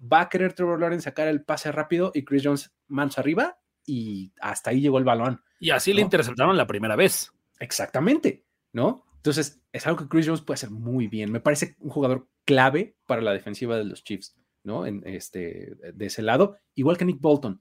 va 0.00 0.22
a 0.22 0.28
querer 0.28 0.52
Trevor 0.52 0.80
Lawrence 0.80 1.04
sacar 1.04 1.28
el 1.28 1.42
pase 1.44 1.72
rápido 1.72 2.12
y 2.14 2.24
Chris 2.24 2.42
Jones 2.44 2.72
manos 2.86 3.18
arriba 3.18 3.58
y 3.84 4.32
hasta 4.40 4.70
ahí 4.70 4.80
llegó 4.80 4.98
el 4.98 5.04
balón. 5.04 5.42
Y 5.58 5.70
así 5.70 5.92
le 5.92 6.02
interceptaron 6.02 6.56
la 6.56 6.66
primera 6.66 6.96
vez. 6.96 7.32
Exactamente, 7.58 8.44
¿no? 8.72 9.04
Entonces, 9.16 9.60
es 9.72 9.86
algo 9.86 9.98
que 9.98 10.08
Chris 10.08 10.26
Jones 10.26 10.40
puede 10.40 10.54
hacer 10.54 10.70
muy 10.70 11.08
bien. 11.08 11.30
Me 11.30 11.40
parece 11.40 11.76
un 11.80 11.90
jugador 11.90 12.28
clave 12.44 12.96
para 13.06 13.20
la 13.20 13.32
defensiva 13.32 13.76
de 13.76 13.84
los 13.84 14.02
Chiefs, 14.02 14.36
¿no? 14.62 14.86
En 14.86 15.02
este, 15.04 15.74
de 15.92 16.06
ese 16.06 16.22
lado, 16.22 16.56
igual 16.74 16.96
que 16.96 17.04
Nick 17.04 17.20
Bolton. 17.20 17.60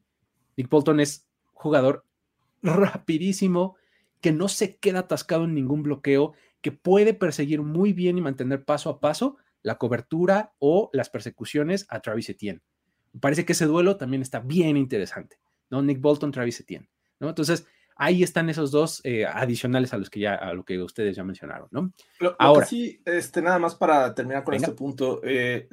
Nick 0.56 0.70
Bolton 0.70 1.00
es 1.00 1.28
jugador 1.52 2.06
rapidísimo, 2.64 3.76
que 4.22 4.32
no 4.32 4.48
se 4.48 4.78
queda 4.78 5.00
atascado 5.00 5.46
en 5.46 5.54
ningún 5.54 5.84
bloqueo, 5.84 6.34
que 6.62 6.72
puede 6.72 7.14
perseguir 7.14 7.62
muy 7.62 7.94
bien 7.94 8.18
y 8.18 8.22
mantener 8.22 8.66
paso 8.66 8.90
a 8.90 9.00
paso 9.00 9.38
la 9.62 9.78
cobertura 9.78 10.54
o 10.60 10.90
las 10.94 11.10
persecuciones 11.10 11.86
a 11.90 12.02
Travis 12.02 12.30
Etienne. 12.30 12.62
Me 13.14 13.20
parece 13.20 13.46
que 13.46 13.54
ese 13.54 13.66
duelo 13.66 13.98
también 13.98 14.22
está 14.22 14.40
bien 14.40 14.78
interesante, 14.78 15.40
¿no? 15.70 15.82
Nick 15.82 16.02
Bolton, 16.02 16.32
Travis 16.32 16.60
Etienne, 16.60 16.90
¿no? 17.20 17.30
Entonces, 17.30 17.66
ahí 17.96 18.24
están 18.24 18.50
esos 18.50 18.72
dos 18.72 19.02
eh, 19.04 19.26
adicionales 19.26 19.94
a 19.94 19.98
los 19.98 20.10
que 20.10 20.22
ya, 20.22 20.36
a 20.36 20.54
lo 20.54 20.64
que 20.64 20.82
ustedes 20.82 21.16
ya 21.16 21.24
mencionaron, 21.24 21.68
¿no? 21.72 21.94
Ahora, 22.38 22.66
sí, 22.66 23.02
este, 23.04 23.42
nada 23.42 23.60
más 23.60 23.76
para 23.76 24.14
terminar 24.16 24.44
con 24.44 24.54
este 24.54 24.72
punto, 24.72 25.22
eh, 25.24 25.68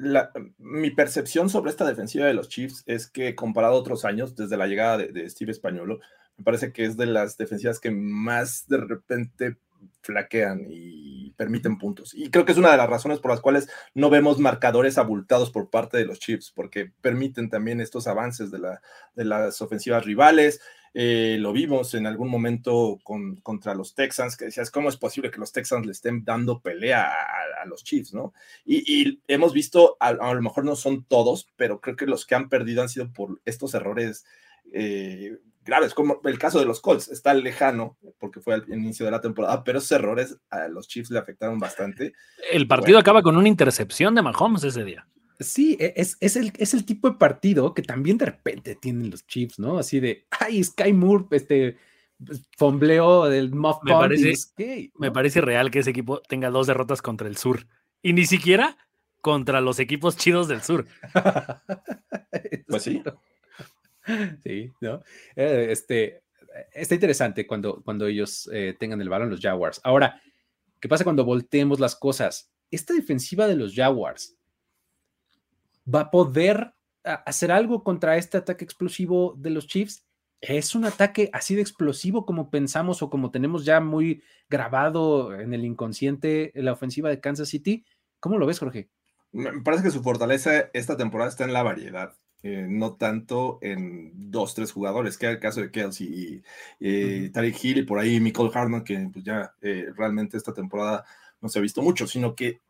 mi 0.57 0.91
percepción 0.91 1.49
sobre 1.49 1.71
esta 1.71 1.85
defensiva 1.85 2.25
de 2.25 2.33
los 2.33 2.49
Chiefs 2.49 2.83
es 2.85 3.07
que 3.07 3.35
comparado 3.35 3.75
a 3.75 3.79
otros 3.79 4.03
años, 4.03 4.35
desde 4.35 4.57
la 4.57 4.67
llegada 4.67 4.97
de, 4.97 5.07
de 5.13 5.29
Steve 5.29 5.51
Españolo, 5.51 5.99
me 6.37 6.43
parece 6.43 6.71
que 6.71 6.85
es 6.85 6.97
de 6.97 7.07
las 7.07 7.37
defensivas 7.37 7.79
que 7.79 7.91
más 7.91 8.67
de 8.67 8.77
repente 8.77 9.57
flaquean 10.01 10.65
y 10.69 11.31
permiten 11.31 11.77
puntos. 11.77 12.13
Y 12.13 12.29
creo 12.29 12.45
que 12.45 12.51
es 12.51 12.57
una 12.57 12.71
de 12.71 12.77
las 12.77 12.89
razones 12.89 13.19
por 13.19 13.31
las 13.31 13.41
cuales 13.41 13.69
no 13.93 14.09
vemos 14.09 14.39
marcadores 14.39 14.97
abultados 14.97 15.51
por 15.51 15.69
parte 15.69 15.97
de 15.97 16.05
los 16.05 16.19
Chiefs, 16.19 16.51
porque 16.55 16.91
permiten 17.01 17.49
también 17.49 17.81
estos 17.81 18.07
avances 18.07 18.49
de, 18.51 18.59
la, 18.59 18.81
de 19.15 19.25
las 19.25 19.61
ofensivas 19.61 20.05
rivales. 20.05 20.61
Eh, 20.93 21.37
lo 21.39 21.51
vimos 21.51 21.93
en 21.93 22.07
algún 22.07 22.29
momento 22.29 22.97
con, 23.03 23.35
contra 23.41 23.75
los 23.75 23.93
Texans, 23.93 24.35
que 24.35 24.45
decías, 24.45 24.71
¿cómo 24.71 24.89
es 24.89 24.97
posible 24.97 25.29
que 25.29 25.39
los 25.39 25.51
Texans 25.51 25.85
le 25.85 25.91
estén 25.91 26.23
dando 26.23 26.61
pelea 26.61 27.11
a, 27.61 27.65
los 27.65 27.83
Chiefs, 27.83 28.13
no? 28.13 28.33
Y, 28.65 29.21
hemos 29.27 29.53
visto, 29.53 29.97
a, 29.99 30.13
lo 30.13 30.41
mejor 30.41 30.63
no 30.63 30.75
son 30.75 31.03
todos, 31.03 31.49
pero 31.57 31.81
creo 31.81 31.97
que 31.97 32.07
los 32.07 32.25
que 32.25 32.33
han 32.33 32.49
perdido 32.49 32.81
han 32.81 32.89
sido 32.89 33.11
por 33.11 33.41
estos 33.45 33.73
errores 33.73 34.25
eh, 34.71 35.37
graves, 35.67 35.93
como 35.93 36.19
el 36.23 36.39
caso 36.39 36.59
de 36.59 36.65
los 36.65 36.81
Colts, 36.81 37.09
está 37.09 37.33
lejano 37.33 37.97
porque 38.17 38.39
fue 38.41 38.55
al 38.55 38.65
inicio 38.69 39.05
de 39.05 39.11
la 39.11 39.21
temporada, 39.21 39.63
pero 39.63 39.77
esos 39.77 39.91
errores 39.91 40.37
a 40.49 40.67
los 40.67 40.87
Chiefs 40.87 41.11
le 41.11 41.19
afectaron 41.19 41.59
bastante. 41.59 42.13
El 42.51 42.67
partido 42.67 42.97
acaba 42.97 43.21
con 43.21 43.37
una 43.37 43.47
intercepción 43.47 44.15
de 44.15 44.23
Mahomes 44.23 44.63
ese 44.63 44.83
día. 44.83 45.07
Sí, 45.39 45.77
e, 45.79 45.93
es, 45.95 46.17
es, 46.19 46.35
el, 46.35 46.51
es 46.57 46.73
el 46.73 46.85
tipo 46.85 47.09
de 47.09 47.17
partido 47.17 47.73
que 47.75 47.83
también 47.83 48.17
de 48.17 48.25
repente 48.25 48.75
tienen 48.75 49.11
los 49.11 49.27
Chiefs, 49.27 49.59
¿no? 49.59 49.77
Así 49.77 49.99
de, 49.99 50.25
ay, 50.31 50.63
Sky 50.63 50.93
Moore, 50.93 51.25
este, 51.31 51.77
fombleo 52.57 53.25
del 53.25 53.51
Muff 53.53 53.77
me 53.83 53.91
parece, 53.91 54.33
me 54.95 55.11
parece 55.11 55.41
real 55.41 55.69
que 55.69 55.79
ese 55.79 55.91
equipo 55.91 56.21
tenga 56.21 56.49
dos 56.49 56.67
derrotas 56.67 57.01
contra 57.01 57.27
el 57.27 57.37
sur 57.37 57.67
y 58.01 58.13
ni 58.13 58.25
siquiera 58.25 58.77
contra 59.21 59.61
los 59.61 59.79
equipos 59.79 60.17
chidos 60.17 60.47
del 60.47 60.61
sur. 60.61 60.85
pues 62.67 62.83
sí. 62.83 63.03
Sí, 64.43 64.71
¿no? 64.81 65.03
Eh, 65.35 65.67
este, 65.69 66.23
está 66.73 66.95
interesante 66.95 67.45
cuando, 67.45 67.81
cuando 67.83 68.07
ellos 68.07 68.49
eh, 68.53 68.75
tengan 68.79 69.01
el 69.01 69.09
balón, 69.09 69.29
los 69.29 69.41
Jaguars. 69.41 69.81
Ahora, 69.83 70.21
¿qué 70.79 70.87
pasa 70.87 71.03
cuando 71.03 71.25
volteemos 71.25 71.79
las 71.79 71.95
cosas? 71.95 72.51
Esta 72.71 72.93
defensiva 72.93 73.47
de 73.47 73.55
los 73.55 73.75
Jaguars 73.75 74.37
va 75.93 76.01
a 76.01 76.11
poder 76.11 76.73
hacer 77.03 77.51
algo 77.51 77.83
contra 77.83 78.17
este 78.17 78.37
ataque 78.37 78.65
explosivo 78.65 79.35
de 79.37 79.49
los 79.49 79.67
Chiefs. 79.67 80.05
¿Es 80.41 80.75
un 80.75 80.85
ataque 80.85 81.29
así 81.33 81.55
de 81.55 81.61
explosivo 81.61 82.25
como 82.25 82.49
pensamos 82.49 83.01
o 83.01 83.09
como 83.09 83.31
tenemos 83.31 83.65
ya 83.65 83.79
muy 83.79 84.21
grabado 84.49 85.33
en 85.33 85.53
el 85.53 85.65
inconsciente 85.65 86.51
la 86.55 86.73
ofensiva 86.73 87.09
de 87.09 87.19
Kansas 87.19 87.49
City? 87.49 87.85
¿Cómo 88.19 88.37
lo 88.37 88.45
ves, 88.45 88.59
Jorge? 88.59 88.89
Me 89.31 89.61
parece 89.61 89.83
que 89.83 89.91
su 89.91 90.03
fortaleza 90.03 90.69
esta 90.73 90.97
temporada 90.97 91.29
está 91.29 91.45
en 91.45 91.53
la 91.53 91.63
variedad. 91.63 92.13
Eh, 92.43 92.67
no 92.69 92.93
tanto 92.93 93.57
en 93.61 94.11
dos, 94.31 94.53
tres 94.53 94.71
jugadores, 94.71 95.17
que 95.17 95.25
es 95.25 95.31
el 95.33 95.39
caso 95.39 95.59
de 95.59 95.71
Kelsey 95.71 96.07
y 96.07 96.43
eh, 96.79 97.31
Tariq 97.33 97.63
Hill 97.63 97.77
y 97.79 97.83
por 97.83 97.97
ahí 97.97 98.19
Michael 98.19 98.51
Hartman, 98.53 98.83
que 98.83 99.09
pues 99.11 99.25
ya 99.25 99.53
eh, 99.61 99.87
realmente 99.95 100.37
esta 100.37 100.53
temporada 100.53 101.03
no 101.41 101.49
se 101.49 101.57
ha 101.57 101.63
visto 101.63 101.81
mucho, 101.81 102.05
sino 102.05 102.35
que 102.35 102.61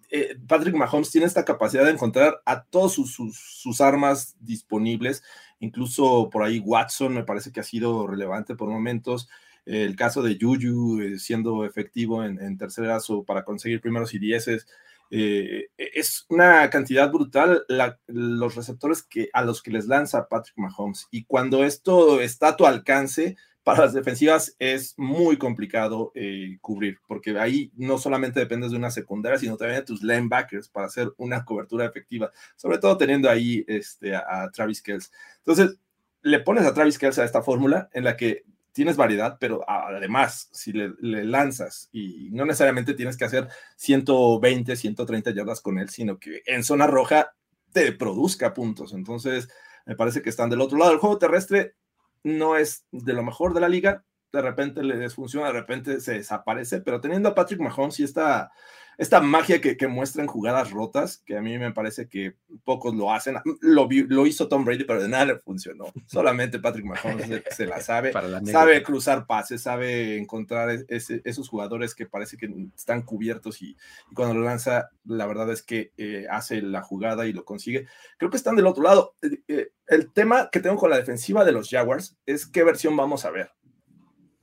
Patrick 0.47 0.73
Mahomes 0.73 1.11
tiene 1.11 1.27
esta 1.27 1.43
capacidad 1.43 1.83
de 1.83 1.91
encontrar 1.91 2.41
a 2.45 2.63
todas 2.63 2.93
sus, 2.93 3.13
sus, 3.13 3.81
armas 3.81 4.37
disponibles, 4.39 5.21
incluso 5.59 6.29
por 6.29 6.43
ahí 6.43 6.59
Watson 6.59 7.13
me 7.13 7.25
parece 7.25 7.51
que 7.51 7.59
ha 7.59 7.63
sido 7.63 8.07
relevante 8.07 8.55
por 8.55 8.69
momentos. 8.69 9.27
El 9.65 9.97
caso 9.97 10.23
de 10.23 10.37
Juju 10.39 11.17
siendo 11.19 11.65
efectivo 11.65 12.23
en, 12.23 12.41
en 12.41 12.57
terceras 12.57 13.09
o 13.09 13.23
para 13.23 13.43
conseguir 13.43 13.81
primeros 13.81 14.13
y 14.13 14.19
dieces, 14.19 14.65
eh, 15.11 15.67
es 15.77 16.25
una 16.29 16.69
cantidad 16.69 17.11
brutal 17.11 17.65
los 18.07 18.55
receptores 18.55 19.03
que, 19.03 19.29
a 19.33 19.43
los 19.43 19.61
que 19.61 19.71
les 19.71 19.87
lanza 19.87 20.27
Patrick 20.27 20.57
Mahomes. 20.57 21.07
Y 21.11 21.25
cuando 21.25 21.63
esto 21.63 22.21
está 22.21 22.49
a 22.49 22.57
tu 22.57 22.65
alcance, 22.65 23.35
para 23.67 23.81
las 23.81 23.91
defensivas 23.91 24.55
es 24.59 24.93
muy 24.97 25.35
complicado 25.37 26.13
eh, 26.15 26.57
cubrir, 26.61 26.99
porque 27.05 27.37
ahí 27.37 27.69
no 27.75 27.97
solamente 27.97 28.39
dependes 28.39 28.71
de 28.71 28.77
una 28.77 28.91
secundaria, 28.91 29.37
sino 29.37 29.57
también 29.57 29.81
de 29.81 29.85
tus 29.85 30.01
linebackers 30.01 30.69
para 30.69 30.87
hacer 30.87 31.11
una 31.17 31.43
cobertura 31.43 31.85
efectiva, 31.85 32.31
sobre 32.55 32.77
todo 32.77 32.95
teniendo 32.95 33.29
ahí 33.29 33.65
este, 33.67 34.15
a, 34.15 34.49
Travis 34.53 34.81
Kells. 34.81 35.11
Entonces, 35.39 35.77
le 36.21 36.39
pones 36.39 36.65
a 36.65 36.73
Travis 36.73 36.97
Kells 36.97 37.19
a 37.19 37.25
esta 37.25 37.41
fórmula 37.41 37.89
en 37.91 38.05
la 38.05 38.15
que 38.15 38.45
tienes 38.77 38.95
variedad, 38.95 39.37
pero 39.39 39.67
además, 39.67 40.49
si 40.51 40.71
le, 40.71 40.93
lanzas 41.01 41.89
y 41.91 42.29
no 42.29 42.45
necesariamente 42.45 42.93
tienes 42.93 43.17
que 43.17 43.25
hacer 43.25 43.47
120, 43.75 44.75
130 44.75 45.31
yardas 45.31 45.61
con 45.61 45.79
él, 45.79 45.89
sino 45.89 46.19
que 46.19 46.43
en 46.45 46.63
zona 46.63 46.85
roja 46.85 47.33
te 47.73 47.91
produzca 47.91 48.53
puntos. 48.53 48.93
Entonces, 48.93 49.49
me 49.87 49.95
parece 49.95 50.21
que 50.21 50.29
están 50.29 50.51
del 50.51 50.61
otro 50.61 50.77
lado. 50.77 50.91
El 50.91 50.99
juego 50.99 51.17
terrestre 51.17 51.73
no 52.21 52.55
es 52.55 52.85
de 52.91 53.13
lo 53.13 53.23
mejor 53.23 53.55
de 53.55 53.61
la 53.61 53.67
liga, 53.67 54.05
de 54.31 54.41
repente 54.41 54.83
le 54.83 54.97
desfunciona, 54.97 55.47
de 55.47 55.53
repente 55.53 55.99
se 56.01 56.13
desaparece, 56.13 56.81
pero 56.81 57.01
teniendo 57.01 57.29
a 57.29 57.35
Patrick 57.35 57.59
Mahomes 57.59 57.99
y 57.99 58.03
esta 58.03 58.51
esta 58.97 59.21
magia 59.21 59.61
que, 59.61 59.77
que 59.77 59.87
muestra 59.87 60.23
en 60.23 60.27
jugadas 60.27 60.71
rotas, 60.71 61.19
que 61.19 61.37
a 61.37 61.41
mí 61.41 61.57
me 61.59 61.71
parece 61.71 62.09
que 62.09 62.35
pocos 62.63 62.95
lo 62.95 63.13
hacen. 63.13 63.35
Lo, 63.61 63.87
lo 63.89 64.25
hizo 64.25 64.47
Tom 64.47 64.65
Brady, 64.65 64.85
pero 64.85 65.01
de 65.01 65.07
nada 65.07 65.25
le 65.25 65.37
funcionó. 65.37 65.85
Solamente 66.07 66.59
Patrick 66.59 66.85
Mahomes 66.85 67.43
se, 67.51 67.67
la 67.67 67.79
sabe. 67.79 68.11
sabe 68.45 68.81
cruzar 68.81 69.27
pases, 69.27 69.61
sabe 69.61 70.17
encontrar 70.17 70.69
esos 70.89 71.47
jugadores 71.47 71.93
que 71.93 72.07
parece 72.07 72.37
que 72.37 72.49
están 72.75 73.03
cubiertos 73.03 73.61
y, 73.61 73.77
cuando 74.15 74.33
lo 74.33 74.41
lanza, 74.41 74.89
la 75.05 75.27
verdad 75.27 75.51
es 75.51 75.61
que 75.61 75.91
eh, 75.97 76.25
hace 76.29 76.61
la 76.63 76.81
jugada 76.81 77.27
y 77.27 77.33
lo 77.33 77.45
consigue. 77.45 77.85
Creo 78.17 78.31
que 78.31 78.37
están 78.37 78.55
del 78.55 78.65
otro 78.65 78.81
lado. 78.81 79.13
Eh, 79.21 79.41
eh, 79.47 79.67
el 79.87 80.11
tema 80.11 80.49
que 80.51 80.59
tengo 80.59 80.75
con 80.77 80.89
la 80.89 80.97
defensiva 80.97 81.45
de 81.45 81.51
los 81.51 81.69
Jaguars 81.69 82.17
es 82.25 82.47
qué 82.47 82.63
versión 82.63 82.97
vamos 82.97 83.25
a 83.25 83.29
ver. 83.29 83.51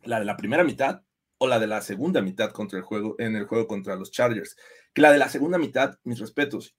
La 0.04 0.18
de 0.18 0.24
la 0.24 0.36
primera 0.36 0.64
mitad 0.64 1.02
o 1.38 1.46
la 1.46 1.58
de 1.58 1.66
la 1.66 1.82
segunda 1.82 2.22
mitad 2.22 2.50
contra 2.50 2.78
el 2.78 2.84
juego, 2.84 3.16
en 3.18 3.36
el 3.36 3.46
juego 3.46 3.66
contra 3.66 3.96
los 3.96 4.10
Chargers. 4.10 4.56
Que 4.92 5.02
la 5.02 5.12
de 5.12 5.18
la 5.18 5.28
segunda 5.28 5.58
mitad, 5.58 5.98
mis 6.04 6.18
respetos, 6.18 6.76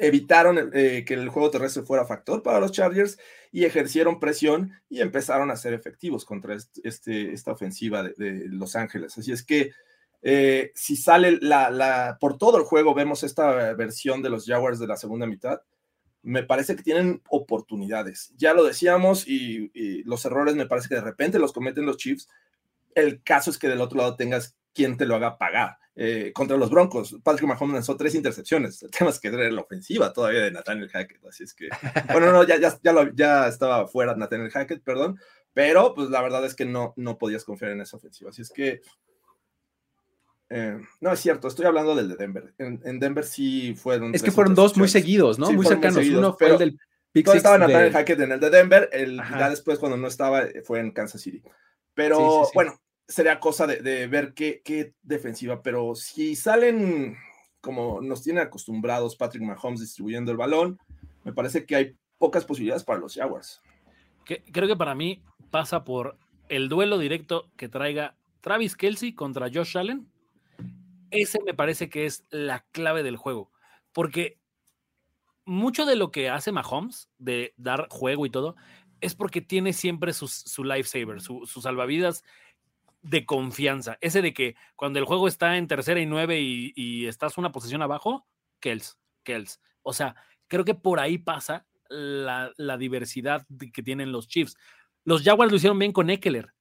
evitaron 0.00 0.70
eh, 0.72 1.04
que 1.06 1.14
el 1.14 1.28
juego 1.28 1.50
terrestre 1.50 1.82
fuera 1.82 2.06
factor 2.06 2.42
para 2.42 2.58
los 2.58 2.72
Chargers 2.72 3.18
y 3.52 3.64
ejercieron 3.64 4.18
presión 4.18 4.72
y 4.88 5.00
empezaron 5.00 5.50
a 5.50 5.56
ser 5.56 5.74
efectivos 5.74 6.24
contra 6.24 6.56
este, 6.82 7.32
esta 7.32 7.52
ofensiva 7.52 8.02
de, 8.02 8.46
Los 8.48 8.76
Ángeles. 8.76 9.16
Así 9.18 9.30
es 9.30 9.44
que 9.44 9.72
eh, 10.22 10.72
si 10.74 10.96
sale 10.96 11.38
la, 11.40 11.70
la, 11.70 12.16
por 12.18 12.38
todo 12.38 12.56
el 12.56 12.64
juego, 12.64 12.94
vemos 12.94 13.22
esta 13.22 13.74
versión 13.74 14.22
de 14.22 14.30
los 14.30 14.46
Jaguars 14.46 14.78
de 14.78 14.86
la 14.86 14.96
segunda 14.96 15.26
mitad, 15.26 15.60
me 16.22 16.42
parece 16.44 16.76
que 16.76 16.82
tienen 16.82 17.22
oportunidades. 17.28 18.32
Ya 18.36 18.54
lo 18.54 18.64
decíamos 18.64 19.28
y, 19.28 19.70
y 19.74 20.02
los 20.04 20.24
errores 20.24 20.54
me 20.54 20.66
parece 20.66 20.88
que 20.88 20.94
de 20.94 21.00
repente 21.02 21.38
los 21.38 21.52
cometen 21.52 21.86
los 21.86 21.98
Chiefs, 21.98 22.28
el 22.94 23.22
caso 23.22 23.50
es 23.50 23.58
que 23.58 23.68
del 23.68 23.80
otro 23.80 23.98
lado 23.98 24.16
tengas 24.16 24.56
quien 24.74 24.96
te 24.96 25.06
lo 25.06 25.16
haga 25.16 25.38
pagar. 25.38 25.78
Eh, 25.96 26.32
contra 26.32 26.56
los 26.56 26.70
Broncos, 26.70 27.16
Patrick 27.22 27.46
Mahomes 27.46 27.74
lanzó 27.74 27.96
tres 27.96 28.14
intercepciones. 28.14 28.82
El 28.82 28.90
tema 28.90 29.10
es 29.10 29.18
que 29.18 29.28
era 29.28 29.50
la 29.50 29.60
ofensiva 29.60 30.12
todavía 30.12 30.40
de 30.40 30.50
Nathaniel 30.50 30.88
Hackett. 30.88 31.24
Así 31.26 31.44
es 31.44 31.54
que, 31.54 31.68
bueno, 32.12 32.32
no, 32.32 32.44
ya, 32.44 32.58
ya, 32.58 32.78
ya, 32.82 33.10
ya 33.14 33.48
estaba 33.48 33.86
fuera 33.86 34.14
Nathaniel 34.14 34.50
Hackett, 34.50 34.82
perdón. 34.82 35.18
Pero, 35.52 35.94
pues 35.94 36.10
la 36.10 36.22
verdad 36.22 36.44
es 36.44 36.54
que 36.54 36.64
no, 36.64 36.94
no 36.96 37.18
podías 37.18 37.44
confiar 37.44 37.72
en 37.72 37.80
esa 37.80 37.96
ofensiva. 37.96 38.30
Así 38.30 38.42
es 38.42 38.50
que, 38.50 38.80
eh, 40.48 40.80
no 41.00 41.12
es 41.12 41.20
cierto, 41.20 41.48
estoy 41.48 41.66
hablando 41.66 41.94
del 41.94 42.08
de 42.08 42.16
Denver. 42.16 42.54
En, 42.58 42.98
Denver 42.98 43.24
sí 43.24 43.74
fueron. 43.74 44.14
Es 44.14 44.22
que 44.22 44.30
fueron 44.30 44.54
dos 44.54 44.76
muy 44.76 44.88
seguidos, 44.88 45.38
¿no? 45.38 45.50
muy 45.52 45.66
cercanos. 45.66 46.06
Uno 46.06 46.36
fue 46.36 46.50
el 46.50 46.58
del 46.58 46.78
Pick 47.12 47.28
estaba 47.34 47.58
Nathaniel 47.58 47.92
Hackett 47.92 48.20
en 48.20 48.32
el 48.32 48.40
de 48.40 48.50
Denver, 48.50 48.88
el, 48.92 49.16
ya 49.16 49.50
después, 49.50 49.78
cuando 49.78 49.96
no 49.96 50.06
estaba, 50.06 50.44
fue 50.64 50.78
en 50.78 50.92
Kansas 50.92 51.20
City. 51.20 51.42
Pero 52.08 52.48
bueno, 52.54 52.80
sería 53.06 53.40
cosa 53.40 53.66
de, 53.66 54.06
ver 54.06 54.32
qué, 54.34 54.62
qué, 54.64 54.94
defensiva, 55.02 55.62
pero 55.62 55.94
si 55.94 56.34
salen 56.36 57.16
como 57.60 58.00
nos 58.00 58.22
tiene 58.22 58.40
acostumbrados 58.40 59.16
Patrick 59.16 59.42
Mahomes 59.42 59.80
distribuyendo 59.80 60.30
el 60.30 60.38
balón, 60.38 60.78
me 61.24 61.32
parece 61.32 61.66
que 61.66 61.76
hay 61.76 61.96
pocas 62.18 62.44
posibilidades 62.44 62.84
para 62.84 63.00
los 63.00 63.14
Jaguars. 63.14 63.60
creo 64.24 64.68
que 64.68 64.76
para 64.76 64.94
mí 64.94 65.22
pasa 65.50 65.84
por 65.84 66.16
el 66.48 66.68
duelo 66.68 66.98
directo 66.98 67.50
que 67.56 67.68
traiga 67.68 68.16
Travis 68.40 68.76
Kelsey 68.76 69.14
contra 69.14 69.50
Josh 69.52 69.76
Allen. 69.76 70.08
Ese 71.10 71.38
me 71.44 71.54
parece 71.54 71.90
que 71.90 72.06
es 72.06 72.24
la 72.30 72.64
clave 72.72 73.02
del 73.02 73.16
juego, 73.16 73.50
porque 73.92 74.38
mucho 75.44 75.84
de 75.84 75.96
lo 75.96 76.12
que 76.12 76.30
hace 76.30 76.52
Mahomes, 76.52 77.10
de 77.18 77.52
dar 77.56 77.88
juego 77.90 78.24
y 78.26 78.30
todo, 78.30 78.54
es 79.00 79.14
porque 79.14 79.40
tiene 79.40 79.72
siempre 79.72 80.12
su, 80.12 80.28
su 80.28 80.64
lifesaver, 80.64 81.20
su, 81.20 81.46
su 81.46 81.60
salvavidas 81.60 82.24
de 83.02 83.24
confianza. 83.24 83.98
Ese 84.00 84.22
de 84.22 84.34
que 84.34 84.56
cuando 84.76 84.98
el 84.98 85.04
juego 85.04 85.28
está 85.28 85.56
en 85.56 85.66
tercera 85.66 86.00
y 86.00 86.06
nueve 86.06 86.40
y, 86.40 87.06
estás 87.06 87.38
una 87.38 87.52
posición 87.52 87.82
abajo, 87.82 88.26
Kells, 88.60 88.98
Kells. 89.22 89.60
O 89.82 89.92
sea, 89.92 90.14
creo 90.48 90.64
que 90.64 90.74
por 90.74 91.00
ahí 91.00 91.18
pasa 91.18 91.66
la, 91.88 92.52
diversidad 92.78 93.46
que 93.72 93.82
tienen 93.82 94.12
los 94.12 94.28
Chiefs. 94.28 94.56
Los 95.04 95.22
Jaguars 95.22 95.50
lo 95.50 95.56
hicieron 95.56 95.78
bien 95.78 95.92
con 95.92 96.10
Eckler. 96.10 96.52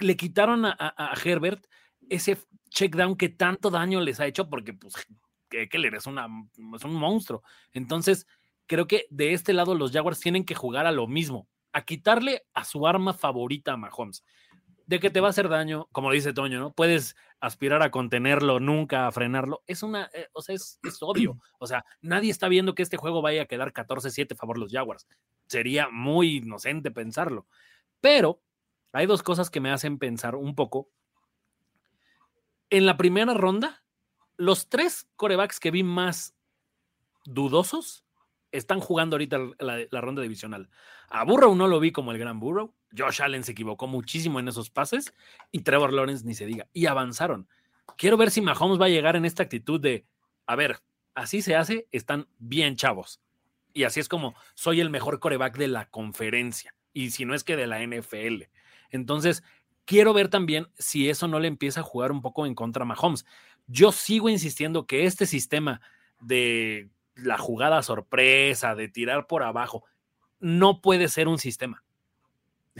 Le 0.00 0.16
quitaron 0.16 0.64
a, 0.66 1.14
Herbert 1.24 1.66
ese 2.08 2.38
check 2.70 2.94
down 2.94 3.16
que 3.16 3.28
tanto 3.28 3.70
daño 3.70 4.00
les 4.00 4.20
ha 4.20 4.26
hecho 4.26 4.48
porque 4.48 4.74
pues, 4.74 4.94
Eckler 5.50 5.94
es, 5.94 6.06
una, 6.06 6.28
es 6.74 6.84
un 6.84 6.94
monstruo. 6.94 7.42
Entonces, 7.72 8.26
creo 8.66 8.86
que 8.86 9.06
de 9.10 9.32
este 9.32 9.54
lado 9.54 9.74
los 9.74 9.92
Jaguars 9.92 10.20
tienen 10.20 10.44
que 10.44 10.54
jugar 10.54 10.86
a 10.86 10.92
lo 10.92 11.06
mismo, 11.06 11.48
a 11.76 11.84
quitarle 11.84 12.46
a 12.54 12.64
su 12.64 12.86
arma 12.86 13.12
favorita 13.12 13.74
a 13.74 13.76
Mahomes 13.76 14.24
de 14.86 14.98
que 14.98 15.10
te 15.10 15.20
va 15.20 15.26
a 15.26 15.30
hacer 15.30 15.50
daño, 15.50 15.88
como 15.92 16.10
dice 16.10 16.32
Toño, 16.32 16.58
¿no? 16.58 16.72
Puedes 16.72 17.16
aspirar 17.38 17.82
a 17.82 17.90
contenerlo, 17.90 18.60
nunca 18.60 19.06
a 19.06 19.12
frenarlo. 19.12 19.62
Es 19.66 19.82
una, 19.82 20.08
eh, 20.14 20.28
o 20.32 20.40
sea, 20.40 20.54
es, 20.54 20.80
es, 20.82 21.02
obvio. 21.02 21.38
O 21.58 21.66
sea, 21.66 21.84
nadie 22.00 22.30
está 22.30 22.48
viendo 22.48 22.74
que 22.74 22.82
este 22.82 22.96
juego 22.96 23.20
vaya 23.20 23.42
a 23.42 23.46
quedar 23.46 23.74
14-7 23.74 24.32
a 24.32 24.36
favor 24.36 24.56
de 24.56 24.60
los 24.60 24.72
Jaguars. 24.72 25.06
Sería 25.48 25.90
muy 25.90 26.36
inocente 26.36 26.90
pensarlo. 26.90 27.46
Pero 28.00 28.40
hay 28.92 29.04
dos 29.04 29.22
cosas 29.22 29.50
que 29.50 29.60
me 29.60 29.70
hacen 29.70 29.98
pensar 29.98 30.34
un 30.34 30.54
poco. 30.54 30.88
En 32.70 32.86
la 32.86 32.96
primera 32.96 33.34
ronda, 33.34 33.84
los 34.38 34.70
tres 34.70 35.10
corebacks 35.16 35.60
que 35.60 35.70
vi 35.70 35.82
más 35.82 36.34
dudosos 37.26 38.05
están 38.56 38.80
jugando 38.80 39.16
ahorita 39.16 39.38
la, 39.58 40.00
ronda 40.00 40.22
divisional. 40.22 40.68
A 41.08 41.24
Burrow 41.24 41.54
no 41.54 41.68
lo 41.68 41.80
vi 41.80 41.92
como 41.92 42.12
el 42.12 42.18
gran 42.18 42.40
Burrow. 42.40 42.74
Josh 42.96 43.22
Allen 43.22 43.44
se 43.44 43.52
equivocó 43.52 43.86
muchísimo 43.86 44.40
en 44.40 44.48
esos 44.48 44.70
pases 44.70 45.12
y 45.52 45.60
Trevor 45.60 45.92
Lawrence 45.92 46.24
ni 46.24 46.34
se 46.34 46.46
diga. 46.46 46.66
Y 46.72 46.86
avanzaron. 46.86 47.48
Quiero 47.96 48.16
ver 48.16 48.30
si 48.30 48.40
Mahomes 48.40 48.80
va 48.80 48.86
a 48.86 48.90
llegar 48.90 49.16
en 49.16 49.24
esta 49.24 49.42
actitud 49.42 49.80
de, 49.80 50.06
a 50.46 50.56
ver, 50.56 50.80
así 51.14 51.42
se 51.42 51.56
hace, 51.56 51.86
están 51.92 52.28
bien 52.38 52.76
chavos. 52.76 53.20
Y 53.72 53.84
así 53.84 54.00
es 54.00 54.08
como 54.08 54.34
soy 54.54 54.80
el 54.80 54.90
mejor 54.90 55.20
coreback 55.20 55.56
de 55.58 55.68
la 55.68 55.88
conferencia. 55.88 56.74
Y 56.92 57.10
si 57.10 57.24
no 57.24 57.34
es 57.34 57.44
que 57.44 57.56
de 57.56 57.66
la 57.66 57.86
NFL. 57.86 58.44
Entonces, 58.90 59.42
quiero 59.84 60.12
ver 60.14 60.28
también 60.28 60.68
si 60.78 61.10
eso 61.10 61.28
no 61.28 61.40
le 61.40 61.48
empieza 61.48 61.80
a 61.80 61.84
jugar 61.84 62.10
un 62.10 62.22
poco 62.22 62.46
en 62.46 62.54
contra 62.54 62.82
a 62.82 62.86
Mahomes. 62.86 63.26
Yo 63.66 63.92
sigo 63.92 64.28
insistiendo 64.28 64.86
que 64.86 65.04
este 65.04 65.26
sistema 65.26 65.80
de 66.20 66.88
la 67.16 67.38
jugada 67.38 67.82
sorpresa, 67.82 68.74
de 68.74 68.88
tirar 68.88 69.26
por 69.26 69.42
abajo, 69.42 69.84
no 70.38 70.80
puede 70.80 71.08
ser 71.08 71.28
un 71.28 71.38
sistema. 71.38 71.82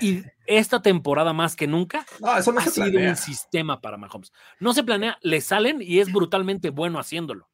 Y 0.00 0.22
esta 0.46 0.82
temporada 0.82 1.32
más 1.32 1.56
que 1.56 1.66
nunca 1.66 2.06
ha 2.22 2.42
sido 2.42 3.00
un 3.00 3.16
sistema 3.16 3.80
para 3.80 3.96
Mahomes. 3.96 4.32
No 4.60 4.72
se 4.72 4.84
planea, 4.84 5.18
le 5.22 5.40
salen 5.40 5.80
y 5.80 6.00
es 6.00 6.12
brutalmente 6.12 6.70
bueno 6.70 6.98
haciéndolo. 6.98 7.48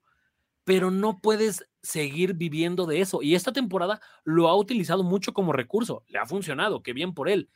Pero 0.64 0.90
no 0.90 1.20
puedes 1.20 1.66
seguir 1.82 2.34
viviendo 2.34 2.86
de 2.86 3.00
eso. 3.00 3.22
Y 3.22 3.34
esta 3.34 3.52
temporada 3.52 4.00
lo 4.24 4.48
ha 4.48 4.56
utilizado 4.56 5.02
mucho 5.02 5.32
como 5.32 5.52
recurso. 5.52 6.04
Le 6.06 6.18
ha 6.18 6.26
funcionado, 6.26 6.82
qué 6.82 6.92
bien 6.92 7.14
por 7.14 7.28
él. 7.28 7.48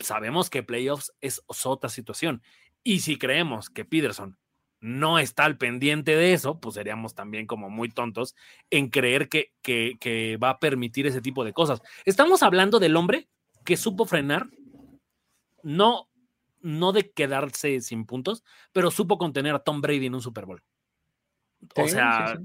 Sabemos 0.00 0.50
que 0.50 0.64
playoffs 0.64 1.12
es 1.20 1.42
otra 1.64 1.88
situación. 1.88 2.42
Y 2.82 3.00
si 3.00 3.18
creemos 3.18 3.70
que 3.70 3.84
Peterson 3.84 4.36
no 4.84 5.18
está 5.18 5.46
al 5.46 5.56
pendiente 5.56 6.14
de 6.14 6.34
eso, 6.34 6.60
pues 6.60 6.74
seríamos 6.74 7.14
también 7.14 7.46
como 7.46 7.70
muy 7.70 7.88
tontos 7.88 8.36
en 8.68 8.90
creer 8.90 9.30
que, 9.30 9.50
que, 9.62 10.36
va 10.36 10.50
a 10.50 10.58
permitir 10.58 11.06
ese 11.06 11.22
tipo 11.22 11.42
de 11.42 11.54
cosas. 11.54 11.80
Estamos 12.04 12.42
hablando 12.42 12.78
del 12.78 12.94
hombre 12.94 13.26
que 13.64 13.78
supo 13.78 14.04
frenar, 14.04 14.50
no, 15.62 16.10
no 16.60 16.92
de 16.92 17.10
quedarse 17.10 17.80
sin 17.80 18.04
puntos, 18.04 18.44
pero 18.72 18.90
supo 18.90 19.16
contener 19.16 19.54
a 19.54 19.60
Tom 19.60 19.80
Brady 19.80 20.04
en 20.04 20.16
un 20.16 20.20
Super 20.20 20.44
Bowl. 20.44 20.62
O 21.76 21.88
sea, 21.88 22.38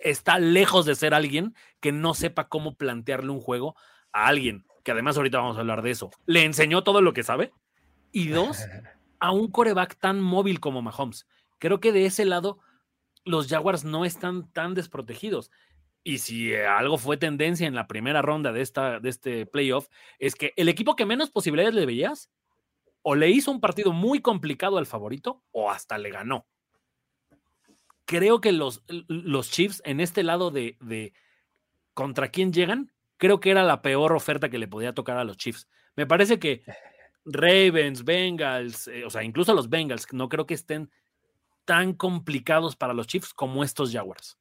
está 0.00 0.38
lejos 0.38 0.86
de 0.86 0.94
ser 0.94 1.12
alguien 1.12 1.56
que 1.80 1.90
no 1.90 2.14
sepa 2.14 2.46
cómo 2.46 2.76
plantearle 2.76 3.32
un 3.32 3.40
juego 3.40 3.74
a 4.12 4.28
alguien, 4.28 4.64
que 4.84 4.92
además 4.92 5.16
ahorita 5.16 5.38
vamos 5.38 5.56
a 5.56 5.60
hablar 5.60 5.82
de 5.82 5.90
eso. 5.90 6.12
Le 6.26 6.44
enseñó 6.44 6.84
todo 6.84 7.02
lo 7.02 7.12
que 7.12 7.24
sabe. 7.24 7.50
Y 8.12 8.28
dos, 8.28 8.64
a 9.18 9.32
un 9.32 9.50
coreback 9.50 9.98
tan 9.98 10.20
móvil 10.20 10.60
como 10.60 10.80
Mahomes. 10.80 11.26
Creo 11.64 11.80
que 11.80 11.92
de 11.92 12.04
ese 12.04 12.26
lado 12.26 12.58
los 13.24 13.48
Jaguars 13.48 13.84
no 13.86 14.04
están 14.04 14.52
tan 14.52 14.74
desprotegidos. 14.74 15.50
Y 16.02 16.18
si 16.18 16.52
eh, 16.52 16.66
algo 16.66 16.98
fue 16.98 17.16
tendencia 17.16 17.66
en 17.66 17.74
la 17.74 17.86
primera 17.86 18.20
ronda 18.20 18.52
de, 18.52 18.60
esta, 18.60 19.00
de 19.00 19.08
este 19.08 19.46
playoff, 19.46 19.88
es 20.18 20.34
que 20.34 20.52
el 20.56 20.68
equipo 20.68 20.94
que 20.94 21.06
menos 21.06 21.30
posibilidades 21.30 21.74
le 21.74 21.86
veías, 21.86 22.30
o 23.00 23.14
le 23.14 23.30
hizo 23.30 23.50
un 23.50 23.62
partido 23.62 23.94
muy 23.94 24.20
complicado 24.20 24.76
al 24.76 24.84
favorito, 24.84 25.42
o 25.52 25.70
hasta 25.70 25.96
le 25.96 26.10
ganó. 26.10 26.46
Creo 28.04 28.42
que 28.42 28.52
los, 28.52 28.84
los 29.08 29.50
Chiefs 29.50 29.80
en 29.86 30.00
este 30.00 30.22
lado 30.22 30.50
de, 30.50 30.76
de 30.82 31.14
contra 31.94 32.28
quién 32.28 32.52
llegan, 32.52 32.92
creo 33.16 33.40
que 33.40 33.50
era 33.50 33.62
la 33.62 33.80
peor 33.80 34.12
oferta 34.12 34.50
que 34.50 34.58
le 34.58 34.68
podía 34.68 34.92
tocar 34.92 35.16
a 35.16 35.24
los 35.24 35.38
Chiefs. 35.38 35.66
Me 35.96 36.06
parece 36.06 36.38
que 36.38 36.62
Ravens, 37.24 38.04
Bengals, 38.04 38.86
eh, 38.88 39.06
o 39.06 39.08
sea, 39.08 39.24
incluso 39.24 39.54
los 39.54 39.70
Bengals, 39.70 40.06
no 40.12 40.28
creo 40.28 40.44
que 40.44 40.52
estén 40.52 40.90
tan 41.64 41.94
complicados 41.94 42.76
para 42.76 42.94
los 42.94 43.06
Chiefs 43.06 43.32
como 43.32 43.64
estos 43.64 43.92
Jaguars. 43.92 44.38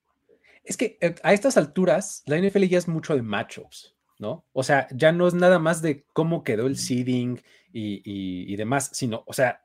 Es 0.64 0.78
que 0.78 0.98
eh, 1.02 1.16
a 1.24 1.34
estas 1.34 1.58
alturas, 1.58 2.24
la 2.26 2.40
NFL 2.40 2.64
ya 2.64 2.78
es 2.78 2.88
mucho 2.88 3.16
de 3.16 3.22
matchups, 3.22 3.96
¿no? 4.20 4.46
O 4.54 4.64
sea, 4.64 4.88
ya 4.92 5.12
no 5.12 5.28
es 5.28 5.34
nada 5.34 5.60
más 5.60 5.82
de 5.82 6.06
cómo 6.14 6.44
quedó 6.44 6.68
el 6.68 6.78
seeding 6.78 7.42
y, 7.74 8.56
demás, 8.56 8.92
sino, 8.94 9.24
o 9.26 9.34
sea, 9.34 9.64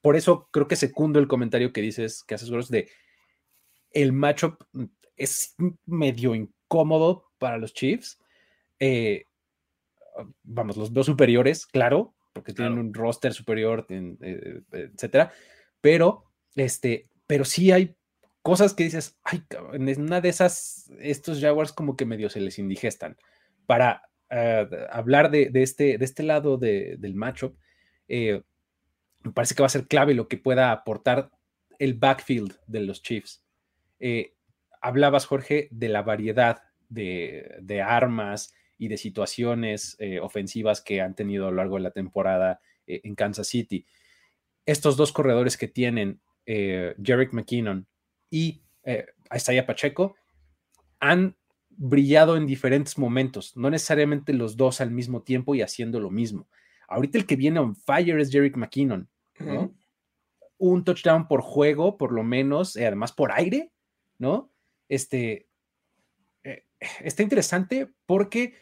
por 0.00 0.16
eso 0.16 0.48
creo 0.50 0.66
que 0.66 0.76
secundo 0.76 1.18
el 1.18 1.28
comentario 1.28 1.72
que 1.72 1.82
dices, 1.82 2.24
que 2.24 2.34
haces 2.34 2.50
Gross, 2.50 2.70
de 2.70 2.88
el 3.92 4.12
matchup 4.12 4.64
es 5.16 5.54
medio 5.86 6.34
incómodo 6.34 7.30
para 7.38 7.58
los 7.58 7.74
Chiefs. 7.74 8.18
Eh, 8.78 9.24
vamos, 10.42 10.76
los 10.76 10.92
dos 10.92 11.06
superiores, 11.06 11.66
claro, 11.66 12.14
porque 12.32 12.52
tienen 12.52 12.78
un 12.78 12.94
roster 12.94 13.32
superior, 13.32 13.86
eh, 13.90 14.62
etcétera, 14.72 15.32
pero, 15.80 16.24
este, 16.60 17.08
pero 17.26 17.44
sí 17.44 17.72
hay 17.72 17.96
cosas 18.42 18.74
que 18.74 18.84
dices, 18.84 19.18
ay, 19.24 19.42
en 19.72 20.00
una 20.00 20.20
de 20.20 20.28
esas, 20.28 20.90
estos 21.00 21.40
Jaguars 21.40 21.72
como 21.72 21.96
que 21.96 22.06
medio 22.06 22.30
se 22.30 22.40
les 22.40 22.58
indigestan. 22.58 23.16
Para 23.66 24.02
eh, 24.30 24.66
hablar 24.90 25.30
de, 25.30 25.50
este, 25.54 25.98
de 25.98 26.04
este 26.04 26.22
lado 26.22 26.56
del 26.56 27.14
matchup, 27.14 27.56
me 28.08 29.32
parece 29.34 29.54
que 29.54 29.62
va 29.62 29.66
a 29.66 29.70
ser 29.70 29.86
clave 29.86 30.14
lo 30.14 30.28
que 30.28 30.38
pueda 30.38 30.72
aportar 30.72 31.30
el 31.78 31.94
backfield 31.94 32.58
de 32.66 32.80
los 32.80 33.02
Chiefs. 33.02 33.44
hablabas, 34.80 35.26
Jorge, 35.26 35.68
de 35.70 35.88
la 35.88 36.02
variedad 36.02 36.62
de, 36.88 37.82
armas 37.84 38.54
y 38.76 38.88
de 38.88 38.96
situaciones 38.96 39.96
eh, 39.98 40.20
ofensivas 40.20 40.80
que 40.80 41.00
han 41.00 41.14
tenido 41.14 41.46
a 41.46 41.50
lo 41.50 41.56
largo 41.56 41.76
de 41.76 41.82
la 41.82 41.90
temporada 41.90 42.60
eh, 42.86 43.00
en 43.04 43.14
Kansas 43.14 43.48
City. 43.48 43.86
Estos 44.66 44.96
dos 44.96 45.12
corredores 45.12 45.56
que 45.56 45.68
tienen, 45.68 46.20
eh, 46.50 46.94
Jarek 47.02 47.34
McKinnon 47.34 47.86
y 48.30 48.62
Isaiah 49.34 49.66
Pacheco, 49.66 50.16
han 50.98 51.36
brillado 51.68 52.38
en 52.38 52.46
diferentes 52.46 52.96
momentos, 52.96 53.54
no 53.54 53.68
necesariamente 53.68 54.32
los 54.32 54.56
dos 54.56 54.80
al 54.80 54.90
mismo 54.90 55.22
tiempo 55.22 55.54
y 55.54 55.60
haciendo 55.60 56.00
lo 56.00 56.10
mismo. 56.10 56.48
Ahorita 56.88 57.18
el 57.18 57.26
que 57.26 57.36
viene 57.36 57.60
on 57.60 57.76
fire 57.76 58.18
es 58.18 58.32
Jarek 58.32 58.56
McKinnon, 58.56 59.10
Un 60.56 60.84
touchdown 60.84 61.28
por 61.28 61.42
juego, 61.42 61.98
por 61.98 62.12
lo 62.12 62.24
menos, 62.24 62.76
además 62.76 63.12
por 63.12 63.30
aire, 63.32 63.70
¿no? 64.16 64.50
Este, 64.88 65.48
está 67.00 67.22
interesante 67.22 67.92
porque 68.06 68.54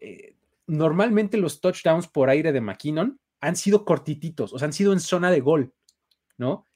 eh, 0.00 0.36
normalmente 0.66 1.36
los 1.38 1.60
touchdowns 1.60 2.08
por 2.08 2.28
aire 2.28 2.52
de 2.52 2.60
McKinnon 2.60 3.20
han 3.40 3.56
sido 3.56 3.84
cortititos, 3.84 4.52
o 4.52 4.58
sea, 4.58 4.66
han 4.66 4.72
sido 4.72 4.92
en 4.92 5.00
zona 5.00 5.30
de 5.30 5.40
gol, 5.40 5.74
¿no? 6.38 6.66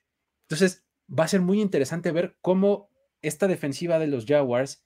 Entonces, 0.48 0.84
va 1.08 1.24
a 1.24 1.28
ser 1.28 1.40
muy 1.40 1.60
interesante 1.60 2.10
ver 2.10 2.36
cómo 2.40 2.90
esta 3.22 3.46
defensiva 3.48 3.98
de 3.98 4.06
los 4.06 4.24
Jaguars 4.26 4.84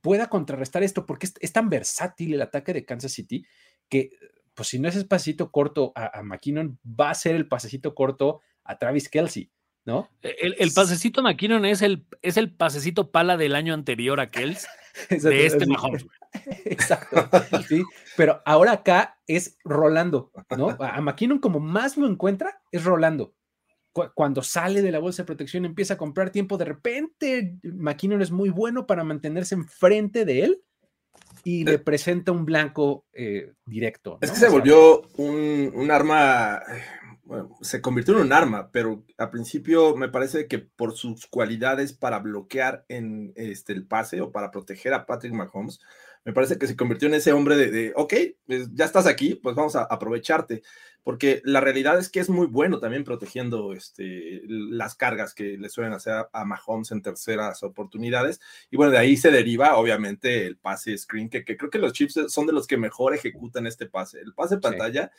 pueda 0.00 0.28
contrarrestar 0.28 0.82
esto, 0.82 1.06
porque 1.06 1.28
es, 1.40 1.52
tan 1.52 1.68
versátil 1.68 2.34
el 2.34 2.42
ataque 2.42 2.72
de 2.72 2.84
Kansas 2.84 3.12
City 3.12 3.44
que, 3.88 4.10
pues, 4.54 4.68
si 4.68 4.78
no 4.78 4.88
es 4.88 4.96
el 4.96 5.06
pasecito 5.06 5.50
corto 5.50 5.92
a, 5.94 6.18
a 6.18 6.22
McKinnon, 6.22 6.78
va 6.84 7.10
a 7.10 7.14
ser 7.14 7.34
el 7.34 7.48
pasecito 7.48 7.94
corto 7.94 8.40
a 8.64 8.78
Travis 8.78 9.08
Kelsey. 9.08 9.50
¿no? 9.88 10.10
E, 10.22 10.54
el, 10.58 10.70
pasecito 10.72 11.22
McKinnon 11.22 11.64
es 11.64 11.80
el, 11.80 12.04
es 12.20 12.36
el 12.36 12.54
pasecito 12.54 13.10
pala 13.10 13.38
del 13.38 13.54
año 13.54 13.72
anterior 13.72 14.20
a 14.20 14.30
Kells 14.30 14.68
de 15.10 15.46
este 15.46 15.66
mejor. 15.66 16.02
Exacto, 16.66 17.26
sí, 17.66 17.82
pero 18.14 18.42
ahora 18.44 18.72
acá 18.72 19.18
es 19.26 19.56
Rolando, 19.64 20.30
¿no? 20.56 20.76
A 20.78 21.00
McKinnon 21.00 21.38
como 21.38 21.58
más 21.58 21.96
lo 21.96 22.06
encuentra 22.06 22.60
es 22.70 22.84
Rolando. 22.84 23.34
Cuando 24.14 24.42
sale 24.42 24.82
de 24.82 24.92
la 24.92 24.98
bolsa 24.98 25.22
de 25.22 25.26
protección 25.26 25.64
empieza 25.64 25.94
a 25.94 25.98
comprar 25.98 26.30
tiempo, 26.30 26.56
de 26.56 26.64
repente 26.64 27.58
McKinnon 27.62 28.22
es 28.22 28.30
muy 28.30 28.50
bueno 28.50 28.86
para 28.86 29.04
mantenerse 29.04 29.54
enfrente 29.54 30.24
de 30.24 30.44
él 30.44 30.62
y 31.44 31.64
le 31.64 31.78
presenta 31.78 32.32
un 32.32 32.44
blanco 32.44 33.06
eh, 33.12 33.52
directo. 33.64 34.18
Es 34.20 34.30
que 34.30 34.38
se 34.38 34.48
volvió 34.48 35.02
un, 35.16 35.72
un 35.74 35.90
arma 35.90 36.62
bueno, 37.28 37.50
se 37.60 37.82
convirtió 37.82 38.14
en 38.14 38.22
un 38.22 38.32
arma, 38.32 38.70
pero 38.72 39.04
al 39.18 39.28
principio 39.28 39.94
me 39.94 40.08
parece 40.08 40.48
que 40.48 40.60
por 40.60 40.94
sus 40.94 41.26
cualidades 41.26 41.92
para 41.92 42.20
bloquear 42.20 42.86
en 42.88 43.34
este, 43.36 43.74
el 43.74 43.86
pase 43.86 44.22
o 44.22 44.32
para 44.32 44.50
proteger 44.50 44.94
a 44.94 45.04
Patrick 45.04 45.34
Mahomes, 45.34 45.78
me 46.24 46.32
parece 46.32 46.56
que 46.56 46.66
se 46.66 46.74
convirtió 46.74 47.06
en 47.06 47.12
ese 47.12 47.34
hombre 47.34 47.56
de, 47.56 47.70
de 47.70 47.92
ok, 47.96 48.14
pues, 48.46 48.70
ya 48.72 48.86
estás 48.86 49.06
aquí, 49.06 49.34
pues 49.34 49.54
vamos 49.54 49.76
a 49.76 49.82
aprovecharte 49.82 50.62
porque 51.08 51.40
la 51.42 51.62
realidad 51.62 51.98
es 51.98 52.10
que 52.10 52.20
es 52.20 52.28
muy 52.28 52.46
bueno 52.46 52.80
también 52.80 53.02
protegiendo 53.02 53.72
este, 53.72 54.42
las 54.46 54.94
cargas 54.94 55.32
que 55.32 55.56
le 55.56 55.70
suelen 55.70 55.94
hacer 55.94 56.26
a 56.30 56.44
Mahomes 56.44 56.90
en 56.90 57.00
terceras 57.00 57.62
oportunidades. 57.62 58.42
Y 58.70 58.76
bueno, 58.76 58.92
de 58.92 58.98
ahí 58.98 59.16
se 59.16 59.30
deriva 59.30 59.78
obviamente 59.78 60.44
el 60.44 60.58
pase 60.58 60.98
screen, 60.98 61.30
que, 61.30 61.46
creo 61.46 61.70
que 61.70 61.78
los 61.78 61.94
Chiefs 61.94 62.20
son 62.28 62.46
de 62.46 62.52
los 62.52 62.66
que 62.66 62.76
mejor 62.76 63.14
ejecutan 63.14 63.66
este 63.66 63.86
pase. 63.86 64.20
El 64.20 64.34
pase 64.34 64.58
pantalla 64.58 65.10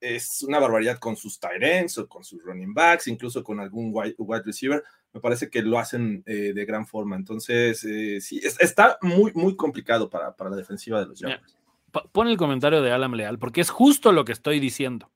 es 0.00 0.44
una 0.44 0.60
barbaridad 0.60 1.00
con 1.00 1.16
sus 1.16 1.40
tight 1.40 1.60
ends 1.60 1.98
o 1.98 2.06
con 2.06 2.22
sus 2.22 2.40
running 2.44 2.72
backs, 2.72 3.08
incluso 3.08 3.42
con 3.42 3.58
algún 3.58 3.90
wide, 3.92 4.42
receiver. 4.44 4.84
Me 5.12 5.20
parece 5.20 5.50
que 5.50 5.62
lo 5.62 5.80
hacen 5.80 6.22
eh, 6.24 6.52
de 6.54 6.64
gran 6.64 6.86
forma. 6.86 7.16
Entonces, 7.16 7.82
eh, 7.82 8.20
sí, 8.20 8.40
está 8.60 8.96
muy, 9.02 9.32
muy 9.34 9.56
complicado 9.56 10.08
para, 10.08 10.36
para 10.36 10.50
la 10.50 10.56
defensiva 10.56 11.00
de 11.00 11.06
los 11.06 11.18
Jaguars 11.18 11.59
pon 11.90 12.28
el 12.28 12.36
comentario 12.36 12.82
de 12.82 12.92
Alan 12.92 13.16
Leal, 13.16 13.38
porque 13.38 13.60
es 13.60 13.70
justo 13.70 14.12
lo 14.12 14.24
que 14.24 14.32
estoy 14.32 14.60
diciendo. 14.60 15.10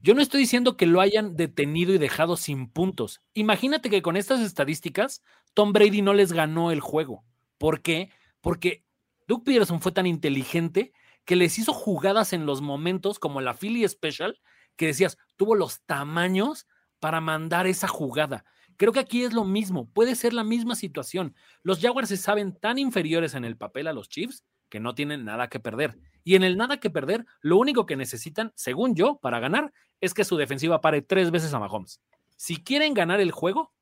Yo 0.00 0.14
no 0.14 0.20
estoy 0.20 0.40
diciendo 0.40 0.76
que 0.76 0.86
lo 0.86 1.00
hayan 1.00 1.36
detenido 1.36 1.92
y 1.92 1.98
dejado 1.98 2.36
sin 2.36 2.68
puntos. 2.68 3.22
Imagínate 3.34 3.90
que 3.90 4.02
con 4.02 4.16
estas 4.16 4.40
estadísticas, 4.40 5.22
Tom 5.54 5.72
Brady 5.72 6.02
no 6.02 6.14
les 6.14 6.32
ganó 6.32 6.70
el 6.70 6.80
juego. 6.80 7.24
¿Por 7.58 7.82
qué? 7.82 8.10
Porque 8.40 8.84
Doug 9.26 9.42
Peterson 9.42 9.80
fue 9.80 9.92
tan 9.92 10.06
inteligente 10.06 10.92
que 11.24 11.36
les 11.36 11.58
hizo 11.58 11.72
jugadas 11.72 12.32
en 12.32 12.46
los 12.46 12.60
momentos 12.60 13.18
como 13.18 13.40
la 13.40 13.54
Philly 13.54 13.86
Special, 13.88 14.38
que 14.76 14.86
decías, 14.86 15.18
tuvo 15.36 15.54
los 15.54 15.82
tamaños 15.82 16.66
para 17.00 17.20
mandar 17.20 17.66
esa 17.66 17.88
jugada. 17.88 18.44
Creo 18.76 18.92
que 18.92 19.00
aquí 19.00 19.24
es 19.24 19.32
lo 19.32 19.44
mismo, 19.44 19.90
puede 19.90 20.14
ser 20.14 20.34
la 20.34 20.44
misma 20.44 20.76
situación. 20.76 21.34
Los 21.62 21.80
Jaguars 21.80 22.10
se 22.10 22.16
saben 22.16 22.54
tan 22.54 22.78
inferiores 22.78 23.34
en 23.34 23.44
el 23.44 23.56
papel 23.56 23.86
a 23.88 23.92
los 23.92 24.08
Chiefs 24.08 24.44
que 24.68 24.80
no 24.80 24.94
tienen 24.94 25.24
nada 25.24 25.48
que 25.48 25.60
perder. 25.60 25.98
Y 26.24 26.34
en 26.34 26.42
el 26.42 26.56
nada 26.56 26.78
que 26.78 26.90
perder, 26.90 27.24
lo 27.40 27.56
único 27.56 27.86
que 27.86 27.96
necesitan, 27.96 28.52
según 28.56 28.94
yo, 28.94 29.18
para 29.22 29.38
ganar, 29.38 29.72
es 30.00 30.12
que 30.12 30.24
su 30.24 30.36
defensiva 30.36 30.80
pare 30.80 31.02
tres 31.02 31.30
veces 31.30 31.54
a 31.54 31.60
Mahomes. 31.60 32.00
Si 32.36 32.62
quieren 32.62 32.94
ganar 32.94 33.20
el 33.20 33.30
juego, 33.30 33.72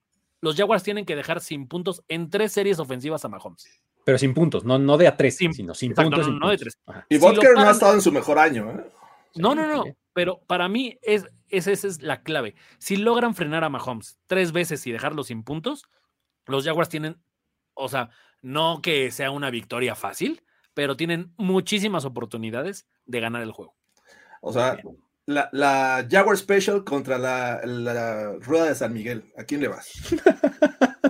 los 0.41 0.57
Jaguars 0.57 0.83
tienen 0.83 1.07
que 1.07 1.17
dejar 1.17 1.41
sin 1.41 1.69
puntos 1.69 2.05
en 2.09 2.29
tres 2.29 2.53
series 2.53 2.79
ofensivas 2.79 3.25
a 3.25 3.29
Mahomes. 3.29 3.67
Pero 4.05 4.19
sin 4.19 4.35
puntos, 4.35 4.65
no, 4.65 4.79
no 4.79 4.99
de 4.99 5.09
a 5.09 5.17
tres, 5.17 5.37
sino 5.37 5.75
sin 5.75 5.95
puntos. 5.95 6.29
No, 6.29 6.51
de 6.51 6.59
tres. 6.59 6.79
Y 7.09 7.17
Butker 7.17 7.55
no 7.55 7.63
ha 7.63 7.71
estado 7.71 7.95
en 7.95 8.03
su 8.03 8.13
mejor 8.13 8.39
año. 8.39 8.71
¿eh? 8.71 8.85
No, 9.37 9.55
no, 9.55 9.67
no. 9.67 9.85
Pero 10.13 10.41
para 10.47 10.69
mí 10.69 10.99
es, 11.03 11.27
esa 11.49 11.73
es 11.73 12.03
la 12.03 12.23
clave. 12.23 12.55
Si 12.79 12.97
logran 12.97 13.35
frenar 13.35 13.65
a 13.65 13.71
Mahomes 13.71 14.19
tres 14.27 14.53
veces 14.53 14.87
y 14.87 14.93
dejarlo 14.93 15.25
sin 15.25 15.43
puntos, 15.43 15.85
los 16.47 16.65
Jaguars 16.65 16.91
tienen, 16.91 17.17
o 17.73 17.89
sea, 17.89 18.11
no 18.43 18.83
que 18.83 19.11
sea 19.11 19.31
una 19.31 19.51
victoria 19.51 19.95
fácil, 19.95 20.43
pero 20.75 20.97
tienen 20.97 21.33
muchísimas 21.37 22.05
oportunidades 22.05 22.87
de 23.07 23.21
ganar 23.21 23.43
el 23.43 23.53
juego. 23.53 23.75
O 24.41 24.53
sea, 24.53 24.77
la, 25.27 25.49
la 25.53 26.07
Jaguar 26.11 26.37
Special 26.37 26.85
contra 26.85 27.19
la, 27.19 28.33
Rueda 28.41 28.67
de 28.67 28.75
San 28.75 28.93
Miguel. 28.93 29.33
¿A 29.39 29.45
quién 29.45 29.61
le 29.61 29.69
vas? 29.69 29.91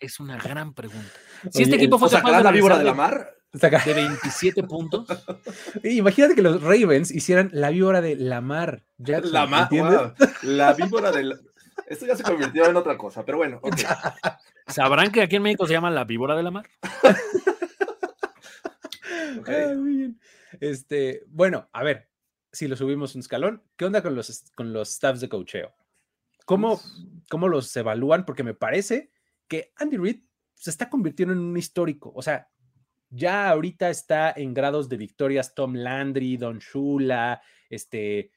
Es, 0.00 0.20
una 0.20 0.36
gran 0.38 0.74
pregunta. 0.74 1.08
Si 1.50 1.62
este 1.62 1.76
equipo 1.76 1.98
fue 1.98 2.10
la 2.10 2.50
víbora 2.50 2.78
de 2.78 2.84
la 2.84 2.94
mar? 2.94 3.30
De 3.52 3.94
27 3.94 4.62
puntos. 4.68 5.06
Imagínate 5.82 6.34
que 6.34 6.42
los 6.42 6.62
Ravens 6.62 7.10
hicieran 7.10 7.50
la 7.52 7.70
víbora 7.70 8.00
de 8.00 8.16
la 8.16 8.40
mar. 8.40 8.84
la 8.98 9.46
mar, 9.46 9.68
La 10.42 10.74
víbora 10.74 11.10
de 11.10 11.24
la... 11.24 11.36
Esto 11.86 12.06
ya 12.06 12.16
se 12.16 12.22
convirtió 12.22 12.66
en 12.66 12.76
otra 12.76 12.96
cosa, 12.96 13.24
pero 13.24 13.38
bueno. 13.38 13.60
¿Sabrán 14.68 15.10
que 15.10 15.22
aquí 15.22 15.36
en 15.36 15.42
México 15.42 15.66
se 15.66 15.72
llama 15.72 15.90
la 15.90 16.04
víbora 16.04 16.36
de 16.36 16.42
la 16.42 16.50
mar? 16.50 16.68
Este, 20.60 21.22
bueno, 21.28 21.68
a 21.72 21.84
ver, 21.84 22.10
si 22.50 22.66
lo 22.66 22.74
subimos 22.74 23.14
un 23.14 23.20
escalón, 23.20 23.62
¿qué 23.76 23.84
onda 23.84 24.02
con 24.02 24.16
los, 24.16 24.50
con 24.56 24.72
los 24.72 24.90
staffs 24.90 25.20
de 25.20 25.28
cocheo? 25.28 25.72
¿Cómo, 26.44 26.80
cómo 27.28 27.46
los 27.46 27.74
evalúan, 27.76 28.24
porque 28.24 28.42
me 28.42 28.54
parece 28.54 29.12
que 29.46 29.72
Andy 29.76 29.96
Reid 29.96 30.20
se 30.54 30.70
está 30.70 30.90
convirtiendo 30.90 31.32
en 31.32 31.40
un 31.40 31.56
histórico. 31.56 32.12
O 32.14 32.22
sea, 32.22 32.50
ya 33.08 33.48
ahorita 33.48 33.88
está 33.88 34.32
en 34.36 34.52
grados 34.52 34.88
de 34.88 34.96
victorias 34.96 35.54
Tom 35.54 35.74
Landry, 35.74 36.36
Don 36.36 36.58
Shula, 36.58 37.40
este, 37.68 38.32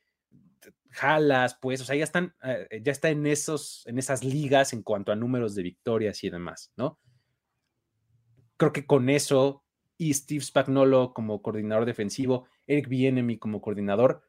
Jalas, 0.90 1.58
pues, 1.62 1.82
o 1.82 1.86
sea, 1.86 1.96
ya 1.96 2.04
están, 2.04 2.36
eh, 2.44 2.82
ya 2.84 2.92
está 2.92 3.10
en 3.10 3.26
esos, 3.26 3.86
en 3.88 3.98
esas 3.98 4.24
ligas 4.24 4.74
en 4.74 4.84
cuanto 4.84 5.12
a 5.12 5.16
números 5.16 5.56
de 5.56 5.64
victorias 5.64 6.24
y 6.24 6.30
demás, 6.30 6.72
¿no? 6.78 7.00
Creo 8.58 8.72
que 8.72 8.86
con 8.86 9.10
eso 9.10 9.63
y 9.98 10.14
Steve 10.14 10.44
Spagnolo 10.44 11.14
como 11.14 11.42
coordinador 11.42 11.86
defensivo, 11.86 12.48
Eric 12.68 12.88
Bienemy 12.88 13.38
como 13.38 13.62
coordinador, 13.62 14.24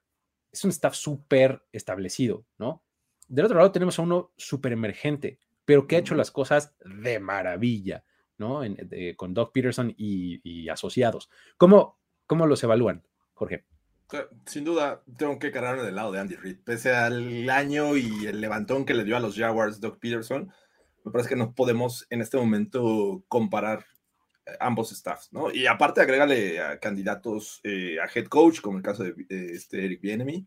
es 0.53 0.65
un 0.65 0.71
staff 0.71 0.95
súper 0.95 1.65
establecido, 1.73 2.47
¿no? 2.59 2.83
Del 3.27 3.47
otro 3.47 3.59
lado 3.59 3.73
tenemos 3.73 3.99
a 3.99 4.03
uno 4.03 4.33
súper 4.37 4.73
emergente, 4.73 5.39
pero 5.65 5.87
que 5.87 5.97
ha 5.97 6.01
hecho 6.01 6.15
las 6.15 6.31
cosas 6.31 6.75
de 6.85 7.19
maravilla, 7.19 8.05
¿no? 8.39 8.61
con 9.17 9.35
Doug 9.35 9.53
Peterson 9.53 9.95
y, 9.97 10.69
asociados. 10.69 11.31
¿Cómo, 11.57 11.99
¿Cómo 12.27 12.47
los 12.47 12.63
evalúan, 12.63 13.07
Jorge? 13.33 13.65
Sin 14.47 14.65
duda, 14.65 15.03
tengo 15.17 15.39
que 15.39 15.51
cargarme 15.51 15.83
del 15.83 15.97
lado 15.97 16.13
de 16.13 16.21
Andy 16.21 16.37
Reid. 16.37 16.59
Pese 16.65 16.95
al 16.95 17.49
año 17.49 17.97
y 17.97 18.27
el 18.27 18.41
levantón 18.41 18.85
que 18.85 18.95
le 18.95 19.05
dio 19.05 19.17
a 19.17 19.21
los 19.21 19.37
Jaguars 19.37 19.81
Doug 19.81 19.99
Peterson, 19.99 20.53
me 21.05 21.13
parece 21.13 21.31
que 21.31 21.37
no 21.37 21.55
podemos 21.55 22.07
en 22.11 22.21
este 22.21 22.37
momento 22.37 23.25
comparar 23.29 23.81
eh, 23.81 23.94
ambos 24.61 24.91
staffs, 24.91 25.33
¿no? 25.33 25.53
Y 25.53 25.67
aparte, 25.67 26.01
agrégale 26.01 26.61
a 26.61 26.79
candidatos 26.79 27.61
eh, 27.63 27.97
a 28.01 28.09
head 28.13 28.27
coach, 28.27 28.61
como 28.61 28.79
el 28.79 28.83
caso 28.83 29.05
de 29.05 29.53
este 29.53 29.85
Eric 29.85 30.01
Bienemy. 30.01 30.47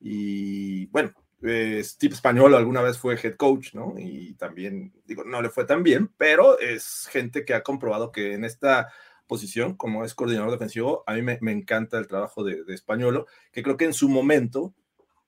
Y 0.00 0.86
bueno, 0.86 1.12
eh, 1.42 1.80
Steve 1.82 2.14
Español 2.14 2.54
alguna 2.54 2.82
vez 2.82 2.98
fue 2.98 3.18
head 3.22 3.36
coach, 3.36 3.74
¿no? 3.74 3.94
Y 3.98 4.34
también, 4.34 4.92
digo, 5.06 5.24
no 5.24 5.40
le 5.40 5.48
fue 5.48 5.64
tan 5.64 5.82
bien, 5.82 6.10
pero 6.16 6.58
es 6.58 7.08
gente 7.10 7.44
que 7.44 7.54
ha 7.54 7.62
comprobado 7.62 8.12
que 8.12 8.34
en 8.34 8.44
esta 8.44 8.88
posición, 9.26 9.76
como 9.76 10.04
es 10.04 10.14
coordinador 10.14 10.50
defensivo, 10.50 11.04
a 11.06 11.14
mí 11.14 11.22
me, 11.22 11.52
encanta 11.52 11.98
el 11.98 12.08
trabajo 12.08 12.44
de, 12.44 12.64
de 12.64 12.74
Españolo, 12.74 13.26
que 13.52 13.62
creo 13.62 13.76
que 13.76 13.84
en 13.84 13.94
su 13.94 14.08
momento, 14.08 14.74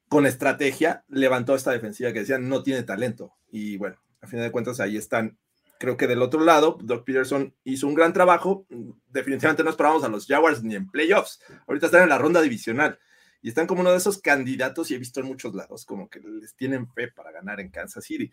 con 0.08 0.26
estrategia, 0.26 1.04
levantó 1.08 1.54
esta 1.54 1.70
defensiva 1.70 2.12
que 2.12 2.20
decían 2.20 2.48
no 2.48 2.62
tiene 2.62 2.82
talento. 2.82 3.34
Y 3.50 3.76
bueno, 3.76 3.96
a 4.20 4.26
fin 4.26 4.40
de 4.40 4.50
cuentas 4.50 4.80
ahí 4.80 4.96
están. 4.96 5.38
Creo 5.82 5.96
que 5.96 6.06
del 6.06 6.22
otro 6.22 6.44
lado, 6.44 6.78
Doc 6.80 7.04
Peterson 7.04 7.52
hizo 7.64 7.88
un 7.88 7.94
gran 7.94 8.12
trabajo. 8.12 8.64
Definitivamente 9.08 9.64
no 9.64 9.70
esperábamos 9.70 10.04
a 10.04 10.08
los 10.08 10.28
Jaguars 10.28 10.62
ni 10.62 10.76
en 10.76 10.88
playoffs. 10.88 11.40
Ahorita 11.66 11.86
están 11.86 12.04
en 12.04 12.08
la 12.08 12.18
ronda 12.18 12.40
divisional 12.40 13.00
y 13.40 13.48
están 13.48 13.66
como 13.66 13.80
uno 13.80 13.90
de 13.90 13.96
esos 13.96 14.18
candidatos, 14.18 14.92
y 14.92 14.94
he 14.94 14.98
visto 14.98 15.18
en 15.18 15.26
muchos 15.26 15.56
lados, 15.56 15.84
como 15.84 16.08
que 16.08 16.20
les 16.20 16.54
tienen 16.54 16.88
fe 16.92 17.08
para 17.08 17.32
ganar 17.32 17.58
en 17.58 17.68
Kansas 17.68 18.04
City. 18.04 18.30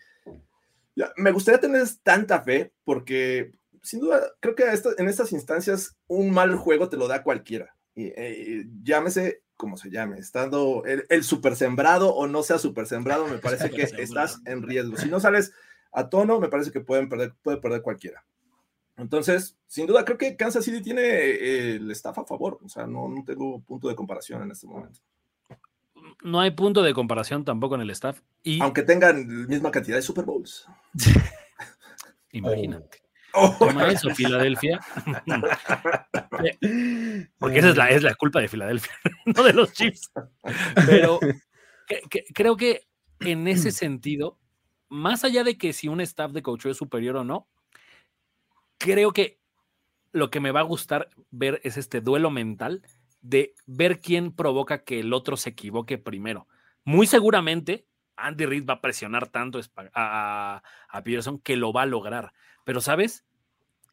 Ya, 0.95 1.11
me 1.17 1.31
gustaría 1.31 1.59
tener 1.59 1.87
tanta 2.03 2.43
fe 2.43 2.71
porque 2.83 3.51
sin 3.81 4.01
duda, 4.01 4.21
creo 4.41 4.53
que 4.53 4.65
en 4.99 5.07
estas 5.07 5.31
instancias 5.31 5.97
un 6.05 6.29
mal 6.29 6.55
juego 6.55 6.87
te 6.87 6.97
lo 6.97 7.07
da 7.07 7.23
cualquiera. 7.23 7.75
Y, 7.95 8.13
eh, 8.15 8.67
llámese 8.83 9.41
como 9.57 9.75
se 9.75 9.89
llame, 9.89 10.19
estando 10.19 10.83
el, 10.85 11.23
super 11.23 11.55
sembrado 11.55 12.13
o 12.13 12.27
no 12.27 12.43
sea 12.43 12.59
super 12.59 12.85
sembrado, 12.85 13.27
me 13.27 13.37
parece 13.39 13.71
que 13.71 13.81
estás 13.81 14.39
en 14.45 14.61
riesgo. 14.61 14.97
Si 14.97 15.09
no 15.09 15.19
sales 15.19 15.51
a 15.91 16.09
tono, 16.09 16.39
me 16.39 16.49
parece 16.49 16.71
que 16.71 16.81
pueden 16.81 17.09
perder, 17.09 17.33
puede 17.41 17.57
perder 17.57 17.81
cualquiera. 17.81 18.23
Entonces, 18.97 19.57
sin 19.67 19.87
duda, 19.87 20.03
creo 20.03 20.17
que 20.17 20.35
Kansas 20.35 20.65
City 20.65 20.81
tiene 20.81 21.01
eh, 21.01 21.75
el 21.75 21.89
staff 21.91 22.19
a 22.19 22.25
favor. 22.25 22.59
O 22.63 22.69
sea, 22.69 22.85
no, 22.85 23.07
no 23.07 23.23
tengo 23.23 23.61
punto 23.61 23.87
de 23.87 23.95
comparación 23.95 24.43
en 24.43 24.51
este 24.51 24.67
momento. 24.67 24.99
No 26.21 26.39
hay 26.39 26.51
punto 26.51 26.83
de 26.83 26.93
comparación 26.93 27.45
tampoco 27.45 27.75
en 27.75 27.81
el 27.81 27.89
staff. 27.91 28.21
Y... 28.43 28.61
Aunque 28.61 28.83
tengan 28.83 29.43
la 29.43 29.47
misma 29.47 29.71
cantidad 29.71 29.95
de 29.95 30.01
Super 30.01 30.25
Bowls. 30.25 30.67
Imagínate. 32.31 33.01
Oh. 33.33 33.55
Toma 33.57 33.89
eso, 33.89 34.09
Filadelfia. 34.09 34.79
Porque 37.37 37.59
esa 37.59 37.69
es 37.69 37.77
la, 37.77 37.89
es 37.89 38.03
la 38.03 38.15
culpa 38.15 38.41
de 38.41 38.47
Filadelfia, 38.47 38.91
no 39.25 39.43
de 39.43 39.53
los 39.53 39.71
Chiefs. 39.73 40.11
Pero 40.87 41.19
creo 42.33 42.57
que 42.57 42.87
en 43.19 43.47
ese 43.47 43.71
sentido, 43.71 44.38
más 44.89 45.23
allá 45.23 45.43
de 45.43 45.57
que 45.57 45.73
si 45.73 45.87
un 45.87 46.01
staff 46.01 46.31
de 46.31 46.41
coach 46.41 46.65
es 46.65 46.77
superior 46.77 47.17
o 47.17 47.23
no, 47.23 47.47
creo 48.77 49.13
que 49.13 49.39
lo 50.11 50.29
que 50.29 50.39
me 50.39 50.51
va 50.51 50.61
a 50.61 50.63
gustar 50.63 51.09
ver 51.31 51.61
es 51.63 51.77
este 51.77 52.01
duelo 52.01 52.31
mental 52.31 52.81
de 53.21 53.53
ver 53.65 54.01
quién 54.01 54.31
provoca 54.31 54.83
que 54.83 54.99
el 54.99 55.13
otro 55.13 55.37
se 55.37 55.51
equivoque 55.51 55.97
primero. 55.97 56.47
Muy 56.83 57.05
seguramente 57.05 57.85
Andy 58.19 58.45
Reid 58.45 58.65
va 58.67 58.75
a 58.75 58.81
presionar 58.81 59.27
tanto 59.27 59.59
a, 59.93 60.61
a 60.89 61.03
Peterson 61.03 61.39
que 61.39 61.55
lo 61.55 61.73
va 61.73 61.83
a 61.83 61.87
lograr. 61.87 62.33
Pero, 62.63 62.81
¿sabes? 62.81 63.25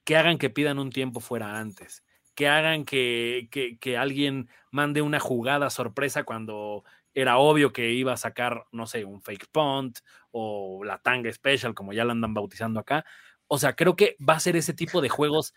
Que 0.04 0.16
hagan 0.16 0.38
que 0.38 0.50
pidan 0.50 0.78
un 0.78 0.90
tiempo 0.90 1.20
fuera 1.20 1.58
antes. 1.58 2.04
Que 2.34 2.48
hagan 2.48 2.84
que, 2.84 3.48
que, 3.80 3.96
alguien 3.96 4.48
mande 4.70 5.00
una 5.00 5.20
jugada 5.20 5.70
sorpresa 5.70 6.24
cuando 6.24 6.84
era 7.16 7.38
obvio 7.38 7.72
que 7.72 7.92
iba 7.92 8.12
a 8.12 8.18
sacar, 8.18 8.66
no 8.72 8.86
sé, 8.86 9.06
un 9.06 9.22
fake 9.22 9.48
punt 9.50 10.00
o 10.32 10.84
la 10.84 10.98
tanga 10.98 11.32
special, 11.32 11.74
como 11.74 11.94
ya 11.94 12.04
la 12.04 12.12
andan 12.12 12.34
bautizando 12.34 12.78
acá. 12.78 13.06
O 13.48 13.58
sea, 13.58 13.74
creo 13.74 13.96
que 13.96 14.18
va 14.20 14.34
a 14.34 14.40
ser 14.40 14.54
ese 14.54 14.74
tipo 14.74 15.00
de 15.00 15.08
juegos 15.08 15.54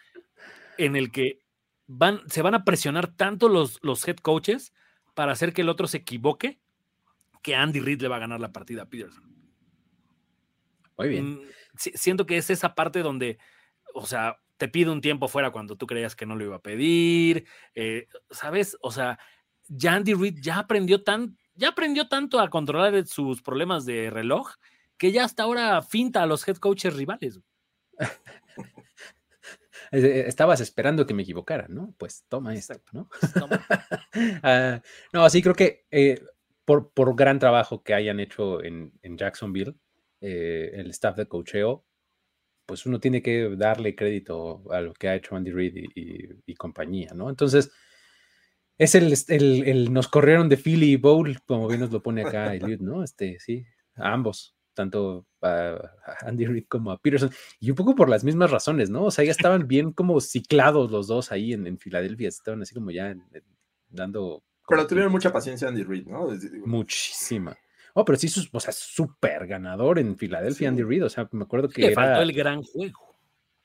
en 0.78 0.96
el 0.96 1.12
que 1.12 1.42
van, 1.86 2.22
se 2.30 2.42
van 2.42 2.56
a 2.56 2.64
presionar 2.64 3.14
tanto 3.14 3.50
los, 3.50 3.78
los 3.84 4.08
head 4.08 4.16
coaches 4.18 4.74
para 5.16 5.34
hacer 5.34 5.52
que 5.52 5.62
el 5.62 5.68
otro 5.68 5.86
se 5.88 5.98
equivoque 5.98 6.62
que 7.42 7.58
Andy 7.58 7.82
Reid 7.82 8.02
le 8.04 8.08
va 8.08 8.16
a 8.16 8.20
ganar 8.20 8.40
la 8.40 8.54
partida 8.54 8.84
a 8.84 8.90
Peterson. 8.90 9.24
Muy 10.98 11.10
bien. 11.10 11.34
Mm, 11.34 11.42
siento 11.76 12.26
que 12.26 12.38
es 12.38 12.50
esa 12.50 12.74
parte 12.74 13.02
donde, 13.02 13.38
o 13.94 14.06
sea, 14.06 14.38
te 14.56 14.70
pide 14.70 14.92
un 14.92 15.02
tiempo 15.02 15.28
fuera 15.28 15.52
cuando 15.52 15.76
tú 15.76 15.88
creías 15.88 16.16
que 16.16 16.26
no 16.26 16.38
lo 16.38 16.46
iba 16.46 16.56
a 16.56 16.62
pedir, 16.62 17.46
eh, 17.76 18.08
¿sabes? 18.32 18.78
O 18.80 18.92
sea, 18.92 19.20
ya 19.70 19.96
Andy 19.96 20.14
Reid 20.14 20.40
ya 20.42 20.60
aprendió 20.60 21.04
tan, 21.04 21.38
ya 21.60 21.70
aprendió 21.70 22.08
tanto 22.08 22.40
a 22.40 22.50
controlar 22.50 23.06
sus 23.06 23.42
problemas 23.42 23.86
de 23.86 24.10
reloj 24.10 24.54
que 24.98 25.12
ya 25.12 25.24
hasta 25.26 25.44
ahora 25.44 25.82
finta 25.82 26.24
a 26.24 26.26
los 26.26 26.48
head 26.48 26.58
coaches 26.58 26.96
rivales. 26.96 27.40
Eh, 29.92 30.26
estabas 30.28 30.62
esperando 30.62 31.08
que 31.08 31.16
me 31.16 31.24
equivocara, 31.24 31.68
¿no? 31.68 31.96
Pues 31.98 32.24
toma 32.28 32.54
esto, 32.54 32.80
¿no? 32.92 33.10
Ah, 34.44 34.84
no, 35.12 35.28
sí, 35.32 35.42
creo 35.42 35.56
que 35.56 35.88
eh, 35.90 36.22
por, 36.64 36.92
por, 36.92 37.16
gran 37.16 37.40
trabajo 37.40 37.82
que 37.82 37.96
hayan 37.96 38.20
hecho 38.20 38.64
en, 38.64 38.94
en 39.02 39.18
Jacksonville, 39.18 39.74
eh, 40.22 40.70
el 40.76 40.92
staff 40.92 41.16
de 41.16 41.28
cocheo, 41.28 41.86
pues 42.70 42.86
uno 42.86 43.00
tiene 43.00 43.24
que 43.24 43.56
darle 43.56 43.96
crédito 43.96 44.62
a 44.72 44.80
lo 44.80 44.94
que 44.94 45.08
ha 45.08 45.16
hecho 45.16 45.36
Andy 45.36 45.50
Reid 45.52 45.74
y, 45.96 46.54
compañía, 46.54 47.10
¿no? 47.16 47.30
Entonces, 47.30 47.72
es 48.80 48.96
el, 48.96 49.14
el, 49.68 49.94
nos 49.94 50.08
corrieron 50.08 50.50
de 50.50 50.58
Philly 50.58 50.96
Bowl, 50.96 51.38
como 51.46 51.68
bien 51.68 51.82
nos 51.82 51.92
lo 51.92 52.02
pone 52.02 52.24
acá 52.24 52.56
Eliud, 52.56 52.80
¿no? 52.80 53.04
Este, 53.04 53.38
sí, 53.40 53.66
a 53.96 54.12
ambos, 54.12 54.56
tanto 54.74 55.28
a, 55.42 55.78
Andy 56.22 56.46
Reid 56.48 56.66
como 56.68 56.92
a 56.92 56.98
Peterson, 56.98 57.30
y 57.60 57.70
un 57.70 57.76
poco 57.76 57.94
por 57.94 58.10
las 58.10 58.24
mismas 58.24 58.50
razones, 58.50 58.90
¿no? 58.90 59.04
O 59.06 59.12
sea, 59.12 59.24
ya 59.26 59.32
estaban 59.32 59.68
bien 59.68 59.92
como 59.92 60.20
ciclados 60.22 60.90
los 60.90 61.08
dos 61.08 61.32
ahí 61.32 61.54
en, 61.54 61.68
en 61.68 61.78
Filadelfia, 61.78 62.30
estaban 62.30 62.62
así 62.62 62.74
como 62.74 62.90
ya 62.90 63.16
dando... 63.90 64.44
Pero 64.68 64.88
tuvieron 64.88 65.12
mucha 65.12 65.32
paciencia 65.32 65.68
Andy 65.68 65.84
Reid, 65.84 66.08
¿no? 66.08 66.30
Muchísima. 66.66 67.58
Oh, 67.94 68.06
pero 68.06 68.18
sí, 68.18 68.30
o 68.52 68.60
sea, 68.60 68.72
súper 68.72 69.48
ganador 69.48 70.00
en 70.00 70.18
Filadelfia, 70.18 70.70
Andy 70.70 70.84
Reid. 70.84 71.06
O 71.06 71.10
sea, 71.10 71.28
me 71.32 71.44
acuerdo 71.44 71.70
que. 71.70 71.82
Le 71.82 71.94
faltó 71.94 72.22
el 72.22 72.32
gran 72.32 72.64
juego. 72.64 73.18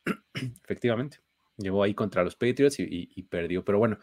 Efectivamente. 0.64 1.18
Llevó 1.56 1.82
ahí 1.84 1.94
contra 1.94 2.24
los 2.24 2.34
Patriots 2.34 2.76
y, 2.78 3.22
perdió. 3.24 3.64
Pero 3.64 3.78
bueno, 3.78 3.98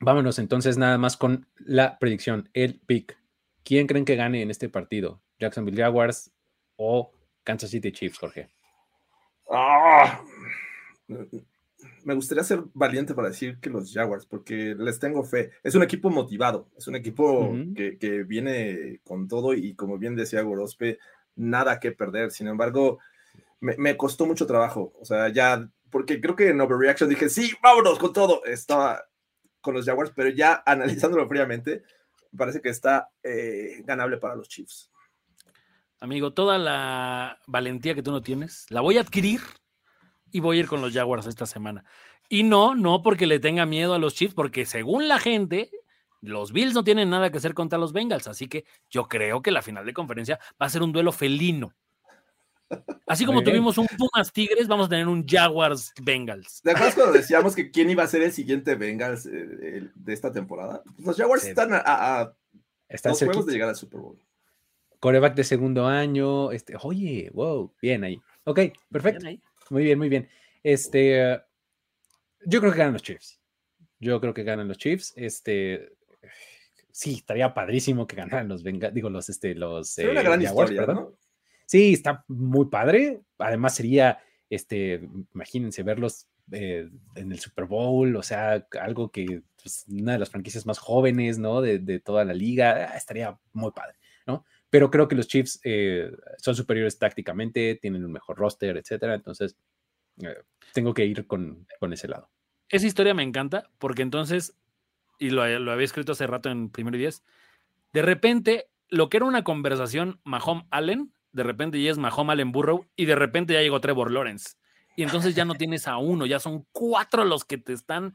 vámonos 0.00 0.38
entonces 0.38 0.76
nada 0.78 0.98
más 0.98 1.16
con 1.16 1.46
la 1.58 1.98
predicción, 1.98 2.48
el 2.52 2.80
pick. 2.80 3.16
¿Quién 3.64 3.86
creen 3.86 4.04
que 4.04 4.16
gane 4.16 4.42
en 4.42 4.50
este 4.50 4.68
partido? 4.68 5.22
¿Jacksonville 5.38 5.82
Jaguars 5.82 6.30
o 6.76 7.12
Kansas 7.42 7.70
City 7.70 7.92
Chiefs, 7.92 8.18
Jorge? 8.18 8.48
Ah, 9.50 10.22
me 12.04 12.14
gustaría 12.14 12.44
ser 12.44 12.62
valiente 12.74 13.14
para 13.14 13.28
decir 13.28 13.58
que 13.60 13.70
los 13.70 13.92
Jaguars, 13.92 14.26
porque 14.26 14.74
les 14.78 14.98
tengo 14.98 15.24
fe. 15.24 15.52
Es 15.62 15.74
un 15.74 15.82
equipo 15.82 16.10
motivado, 16.10 16.68
es 16.76 16.86
un 16.86 16.96
equipo 16.96 17.54
que, 17.74 18.24
viene 18.26 19.00
con 19.04 19.28
todo 19.28 19.54
y 19.54 19.74
como 19.74 19.98
bien 19.98 20.16
decía 20.16 20.42
Gorospe, 20.42 20.98
nada 21.36 21.80
que 21.80 21.92
perder. 21.92 22.30
Sin 22.30 22.48
embargo, 22.48 22.98
me, 23.60 23.96
costó 23.96 24.26
mucho 24.26 24.46
trabajo. 24.46 24.92
O 25.00 25.04
sea, 25.04 25.28
ya, 25.30 25.68
porque 25.90 26.20
creo 26.20 26.36
que 26.36 26.50
en 26.50 26.60
Overreaction 26.60 27.08
dije, 27.08 27.28
sí, 27.28 27.52
vámonos 27.62 27.98
con 27.98 28.12
todo. 28.12 28.44
Estaba 28.44 29.04
con 29.64 29.74
los 29.74 29.86
Jaguars, 29.86 30.12
pero 30.14 30.28
ya 30.28 30.62
analizándolo 30.66 31.26
fríamente, 31.26 31.82
me 32.30 32.38
parece 32.38 32.60
que 32.60 32.68
está 32.68 33.10
eh, 33.22 33.82
ganable 33.84 34.18
para 34.18 34.36
los 34.36 34.48
Chiefs. 34.48 34.92
Amigo, 35.98 36.34
toda 36.34 36.58
la 36.58 37.40
valentía 37.46 37.94
que 37.94 38.02
tú 38.02 38.12
no 38.12 38.20
tienes, 38.20 38.66
la 38.70 38.82
voy 38.82 38.98
a 38.98 39.00
adquirir 39.00 39.40
y 40.30 40.40
voy 40.40 40.58
a 40.58 40.60
ir 40.60 40.66
con 40.68 40.82
los 40.82 40.92
Jaguars 40.92 41.26
esta 41.26 41.46
semana. 41.46 41.84
Y 42.28 42.42
no, 42.42 42.74
no 42.74 43.02
porque 43.02 43.26
le 43.26 43.38
tenga 43.38 43.66
miedo 43.66 43.94
a 43.94 43.98
los 43.98 44.14
Chiefs, 44.14 44.34
porque 44.34 44.66
según 44.66 45.08
la 45.08 45.18
gente, 45.18 45.70
Los 46.20 46.52
Bills 46.52 46.74
no 46.74 46.84
tienen 46.84 47.10
nada 47.10 47.30
que 47.30 47.38
hacer 47.38 47.54
contra 47.54 47.78
los 47.78 47.92
Bengals, 47.92 48.28
así 48.28 48.48
que 48.48 48.64
yo 48.90 49.08
creo 49.08 49.42
que 49.42 49.50
la 49.50 49.62
final 49.62 49.86
de 49.86 49.94
conferencia 49.94 50.38
va 50.60 50.66
a 50.66 50.70
ser 50.70 50.82
un 50.82 50.92
duelo 50.92 51.12
felino. 51.12 51.74
Así 53.06 53.26
como 53.26 53.42
tuvimos 53.42 53.76
un 53.78 53.86
Pumas 53.86 54.32
Tigres, 54.32 54.66
vamos 54.66 54.86
a 54.86 54.90
tener 54.90 55.06
un 55.06 55.26
Jaguars 55.26 55.92
Bengals. 56.02 56.62
¿De 56.62 56.72
acuerdo 56.72 56.94
cuando 56.94 57.12
decíamos 57.12 57.54
que 57.54 57.70
quién 57.70 57.90
iba 57.90 58.02
a 58.02 58.06
ser 58.06 58.22
el 58.22 58.32
siguiente 58.32 58.74
Bengals 58.74 59.26
eh, 59.26 59.88
de 59.94 60.12
esta 60.12 60.32
temporada? 60.32 60.82
Los 60.98 61.16
Jaguars 61.16 61.44
están 61.44 61.70
a, 61.72 62.34
dos 63.04 63.18
juegos 63.18 63.46
de 63.46 63.52
llegar 63.52 63.68
al 63.68 63.76
Super 63.76 64.00
Bowl. 64.00 64.18
Coreback 65.00 65.34
de 65.34 65.44
segundo 65.44 65.86
año. 65.86 66.50
Este, 66.50 66.74
oye, 66.82 67.30
wow, 67.34 67.72
bien 67.80 68.04
ahí. 68.04 68.20
Ok, 68.44 68.60
perfecto. 68.90 69.26
Muy 69.70 69.84
bien, 69.84 69.98
muy 69.98 70.08
bien. 70.08 70.28
Este, 70.62 71.42
yo 72.46 72.60
creo 72.60 72.72
que 72.72 72.78
ganan 72.78 72.94
los 72.94 73.02
Chiefs. 73.02 73.40
Yo 74.00 74.20
creo 74.20 74.32
que 74.32 74.44
ganan 74.44 74.68
los 74.68 74.78
Chiefs. 74.78 75.12
Este, 75.16 75.92
sí, 76.90 77.16
estaría 77.16 77.52
padrísimo 77.52 78.06
que 78.06 78.16
ganaran 78.16 78.48
los 78.48 78.62
Bengals, 78.62 78.94
digo, 78.94 79.10
los, 79.10 79.28
este, 79.28 79.54
los. 79.54 79.98
una 79.98 80.22
gran 80.22 80.40
historia, 80.40 80.86
¿no? 80.86 81.12
Sí, 81.66 81.92
está 81.92 82.24
muy 82.28 82.66
padre. 82.66 83.22
Además 83.38 83.74
sería, 83.74 84.18
este, 84.50 85.08
imagínense 85.34 85.82
verlos 85.82 86.28
eh, 86.52 86.90
en 87.14 87.32
el 87.32 87.38
Super 87.38 87.64
Bowl, 87.64 88.14
o 88.16 88.22
sea, 88.22 88.66
algo 88.80 89.10
que 89.10 89.42
pues, 89.62 89.86
una 89.88 90.12
de 90.12 90.18
las 90.18 90.30
franquicias 90.30 90.66
más 90.66 90.78
jóvenes, 90.78 91.38
¿no? 91.38 91.62
De, 91.62 92.00
toda 92.00 92.24
la 92.24 92.34
liga, 92.34 92.90
ah, 92.92 92.96
estaría 92.96 93.38
muy 93.52 93.70
padre, 93.72 93.96
¿no? 94.26 94.44
Pero 94.68 94.90
creo 94.90 95.08
que 95.08 95.14
los 95.16 95.26
Chiefs 95.26 95.60
eh, 95.64 96.10
son 96.36 96.54
superiores 96.54 96.98
tácticamente, 96.98 97.76
tienen 97.76 98.04
un 98.04 98.12
mejor 98.12 98.36
roster, 98.36 98.76
etcétera. 98.76 99.14
Entonces, 99.14 99.56
eh, 100.22 100.36
tengo 100.74 100.92
que 100.92 101.06
ir 101.06 101.26
con, 101.26 101.66
ese 101.92 102.08
lado. 102.08 102.28
Esa 102.68 102.86
historia 102.86 103.14
me 103.14 103.22
encanta 103.22 103.70
porque 103.78 104.02
entonces, 104.02 104.54
y 105.18 105.30
lo, 105.30 105.46
lo 105.60 105.72
había 105.72 105.84
escrito 105.84 106.12
hace 106.12 106.26
rato 106.26 106.50
en 106.50 106.68
Primero 106.70 106.98
y 106.98 107.08
de 107.94 108.02
repente, 108.02 108.68
lo 108.88 109.08
que 109.08 109.16
era 109.16 109.26
una 109.26 109.44
conversación 109.44 110.20
Mahomes-Allen 110.24 111.12
de 111.34 111.42
repente 111.42 111.82
ya 111.82 111.90
es 111.90 111.98
Mahomes 111.98 112.32
Allen 112.32 112.52
Burrow 112.52 112.86
y 112.96 113.04
de 113.04 113.16
repente 113.16 113.52
ya 113.52 113.60
llegó 113.60 113.80
Trevor 113.80 114.10
Lawrence. 114.10 114.54
Y 114.96 115.02
entonces 115.02 115.34
ya 115.34 115.44
no 115.44 115.54
tienes 115.66 115.88
a 115.88 115.98
uno, 115.98 116.24
ya 116.26 116.40
son 116.40 116.66
cuatro 116.72 117.24
los 117.24 117.44
que 117.44 117.58
te 117.58 117.72
están 117.72 118.14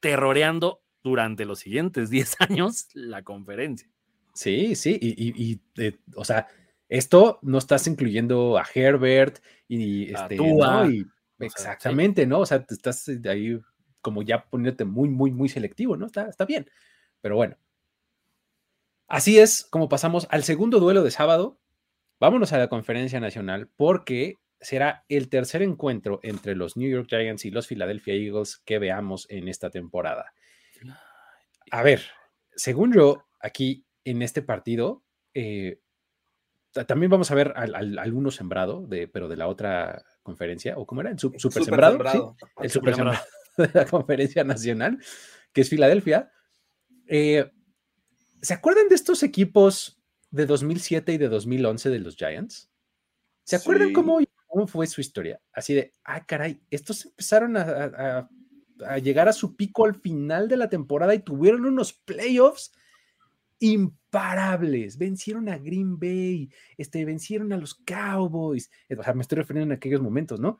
terroreando 0.00 0.82
durante 1.02 1.44
los 1.44 1.58
siguientes 1.58 2.10
10 2.10 2.36
años 2.48 2.88
la 2.94 3.22
conferencia. 3.22 3.90
Sí, 4.34 4.74
sí, 4.74 4.98
y, 5.00 5.60
eh, 5.76 5.98
o 6.16 6.24
sea, 6.24 6.48
esto 6.88 7.38
no 7.42 7.58
estás 7.58 7.86
incluyendo 7.86 8.58
a 8.58 8.64
Herbert 8.72 9.38
y, 9.68 10.12
este, 10.12 10.38
exactamente, 11.38 12.26
¿no? 12.26 12.40
O 12.40 12.46
sea, 12.46 12.64
te 12.64 12.74
estás 12.74 13.08
ahí 13.28 13.60
como 14.00 14.22
ya 14.22 14.44
poniéndote 14.44 14.84
muy, 14.84 15.08
muy, 15.08 15.30
muy 15.30 15.48
selectivo, 15.48 15.96
¿no? 15.96 16.06
Está, 16.06 16.28
está 16.28 16.44
bien. 16.44 16.68
Pero 17.20 17.36
bueno. 17.36 17.56
Así 19.06 19.38
es 19.38 19.64
como 19.70 19.88
pasamos 19.88 20.26
al 20.30 20.42
segundo 20.42 20.80
duelo 20.80 21.04
de 21.04 21.10
sábado, 21.10 21.60
Vámonos 22.24 22.54
a 22.54 22.58
la 22.58 22.68
conferencia 22.68 23.20
nacional 23.20 23.68
porque 23.76 24.38
será 24.58 25.04
el 25.10 25.28
tercer 25.28 25.60
encuentro 25.60 26.20
entre 26.22 26.56
los 26.56 26.74
New 26.74 26.90
York 26.90 27.06
Giants 27.06 27.44
y 27.44 27.50
los 27.50 27.66
Philadelphia 27.66 28.14
Eagles 28.14 28.62
que 28.64 28.78
veamos 28.78 29.26
en 29.28 29.46
esta 29.46 29.68
temporada. 29.68 30.32
A 31.70 31.82
ver, 31.82 32.00
según 32.56 32.94
yo, 32.94 33.26
aquí 33.40 33.84
en 34.04 34.22
este 34.22 34.40
partido, 34.40 35.04
eh, 35.34 35.82
también 36.86 37.10
vamos 37.10 37.30
a 37.30 37.34
ver 37.34 37.52
al, 37.56 37.98
alguno 37.98 38.30
sembrado, 38.30 38.86
de, 38.86 39.06
pero 39.06 39.28
de 39.28 39.36
la 39.36 39.46
otra 39.46 40.02
conferencia, 40.22 40.78
o 40.78 40.86
cómo 40.86 41.02
era, 41.02 41.10
el 41.10 41.18
super, 41.18 41.62
sembrado, 41.62 42.36
el 42.62 42.70
super 42.70 42.94
sembrado 42.94 43.22
de 43.58 43.68
la 43.74 43.84
conferencia 43.84 44.44
nacional, 44.44 44.98
que 45.52 45.60
es 45.60 45.68
Filadelfia. 45.68 46.32
Eh, 47.06 47.52
¿Se 48.40 48.54
acuerdan 48.54 48.88
de 48.88 48.94
estos 48.94 49.22
equipos 49.22 50.00
de 50.34 50.46
2007 50.46 51.12
y 51.12 51.18
de 51.18 51.28
2011 51.28 51.90
de 51.90 51.98
los 52.00 52.16
Giants? 52.16 52.70
¿Se 53.44 53.56
acuerdan 53.56 53.92
cómo, 53.92 54.18
cómo, 54.46 54.66
fue 54.66 54.86
su 54.86 55.00
historia? 55.00 55.40
Así 55.52 55.74
de, 55.74 55.92
ah, 56.04 56.24
caray, 56.26 56.60
estos 56.70 57.06
empezaron 57.06 57.56
a, 57.56 58.28
llegar 59.02 59.28
a 59.28 59.32
su 59.32 59.54
pico 59.54 59.84
al 59.84 59.94
final 59.94 60.48
de 60.48 60.56
la 60.56 60.68
temporada 60.68 61.14
y 61.14 61.20
tuvieron 61.20 61.64
unos 61.66 61.92
playoffs 61.92 62.72
imparables. 63.60 64.98
Vencieron 64.98 65.48
a 65.48 65.58
Green 65.58 65.98
Bay, 65.98 66.50
este, 66.76 67.04
vencieron 67.04 67.52
a 67.52 67.56
los 67.56 67.74
Cowboys. 67.74 68.70
O 68.98 69.02
sea, 69.02 69.14
me 69.14 69.22
estoy 69.22 69.38
refiriendo 69.38 69.72
en 69.72 69.76
aquellos 69.76 70.00
momentos, 70.00 70.40
¿no? 70.40 70.58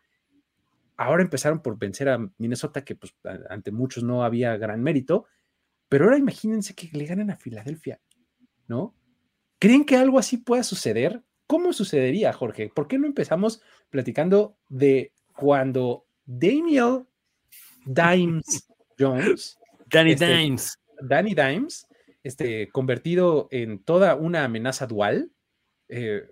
Ahora 0.96 1.22
empezaron 1.22 1.60
por 1.60 1.76
vencer 1.76 2.08
a 2.08 2.18
Minnesota, 2.38 2.84
que 2.84 2.94
pues 2.94 3.16
ante 3.50 3.72
muchos 3.72 4.04
no 4.04 4.22
había 4.22 4.56
gran 4.56 4.80
mérito, 4.80 5.26
pero 5.88 6.04
ahora 6.04 6.18
imagínense 6.18 6.74
que 6.74 6.88
le 6.96 7.06
ganan 7.06 7.30
a 7.30 7.36
Filadelfia, 7.36 8.00
¿no? 8.68 8.94
¿Creen 9.58 9.84
que 9.84 9.96
algo 9.96 10.18
así 10.18 10.36
pueda 10.36 10.62
suceder? 10.62 11.22
¿Cómo 11.46 11.72
sucedería, 11.72 12.32
Jorge? 12.32 12.70
¿Por 12.74 12.88
qué 12.88 12.98
no 12.98 13.06
empezamos 13.06 13.62
platicando 13.90 14.56
de 14.68 15.12
cuando 15.36 16.06
Daniel 16.24 17.06
Dimes 17.84 18.66
Jones, 18.98 19.58
Danny 19.86 20.12
este, 20.12 20.26
Dimes, 20.26 20.78
Danny 21.00 21.34
Dimes, 21.34 21.86
este, 22.22 22.68
convertido 22.68 23.48
en 23.50 23.82
toda 23.82 24.14
una 24.14 24.44
amenaza 24.44 24.86
dual, 24.86 25.32
eh, 25.88 26.26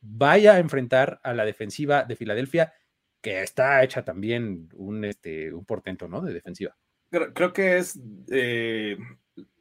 vaya 0.00 0.54
a 0.54 0.58
enfrentar 0.58 1.20
a 1.22 1.32
la 1.34 1.44
defensiva 1.44 2.04
de 2.04 2.16
Filadelfia, 2.16 2.74
que 3.20 3.42
está 3.42 3.82
hecha 3.82 4.04
también 4.04 4.68
un, 4.74 5.04
este, 5.04 5.52
un 5.52 5.64
portento, 5.64 6.08
¿no? 6.08 6.20
De 6.20 6.32
defensiva. 6.32 6.76
Creo, 7.10 7.52
que 7.52 7.78
es 7.78 7.98
eh, 8.30 8.96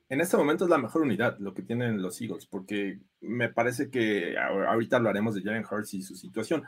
en 0.10 0.22
este 0.22 0.38
momento 0.38 0.66
es 0.66 0.70
la 0.70 0.80
mejor 0.80 1.04
unidad 1.04 1.38
lo 1.40 1.54
que 1.54 1.62
tienen 1.62 2.02
los 2.02 2.20
Eagles, 2.20 2.48
porque 2.48 3.00
me 3.22 3.50
parece 3.50 3.92
que 3.92 4.36
ahorita 4.38 4.98
hablaremos 4.98 5.36
de 5.36 5.44
Jalen 5.44 5.66
Hurts 5.70 5.94
y 5.94 6.02
su 6.02 6.16
situación, 6.16 6.64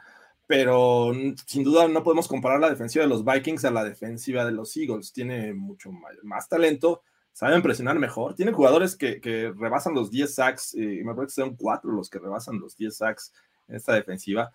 pero 0.45 1.11
sin 1.47 1.63
duda 1.63 1.87
no 1.87 2.03
podemos 2.03 2.27
comparar 2.27 2.59
la 2.59 2.69
defensiva 2.69 3.03
de 3.03 3.09
los 3.09 3.25
Vikings 3.25 3.65
a 3.65 3.71
la 3.71 3.83
defensiva 3.83 4.45
de 4.45 4.51
los 4.51 4.75
Eagles. 4.77 5.11
Tiene 5.11 5.53
mucho 5.53 5.91
más, 6.23 6.49
talento, 6.49 7.01
saben 7.31 7.63
presionar 7.63 7.97
mejor, 7.97 8.35
tienen 8.35 8.53
jugadores 8.53 8.95
que, 8.95 9.53
rebasan 9.57 9.95
los 9.95 10.11
10 10.11 10.35
sacks, 10.35 10.75
y 10.75 11.03
me 11.03 11.15
parece 11.15 11.35
que 11.35 11.47
son 11.47 11.55
cuatro 11.55 11.91
los 11.91 12.09
que 12.09 12.19
rebasan 12.19 12.59
los 12.59 12.77
10 12.77 12.95
sacks 12.95 13.33
en 13.67 13.75
esta 13.77 13.93
defensiva 13.93 14.51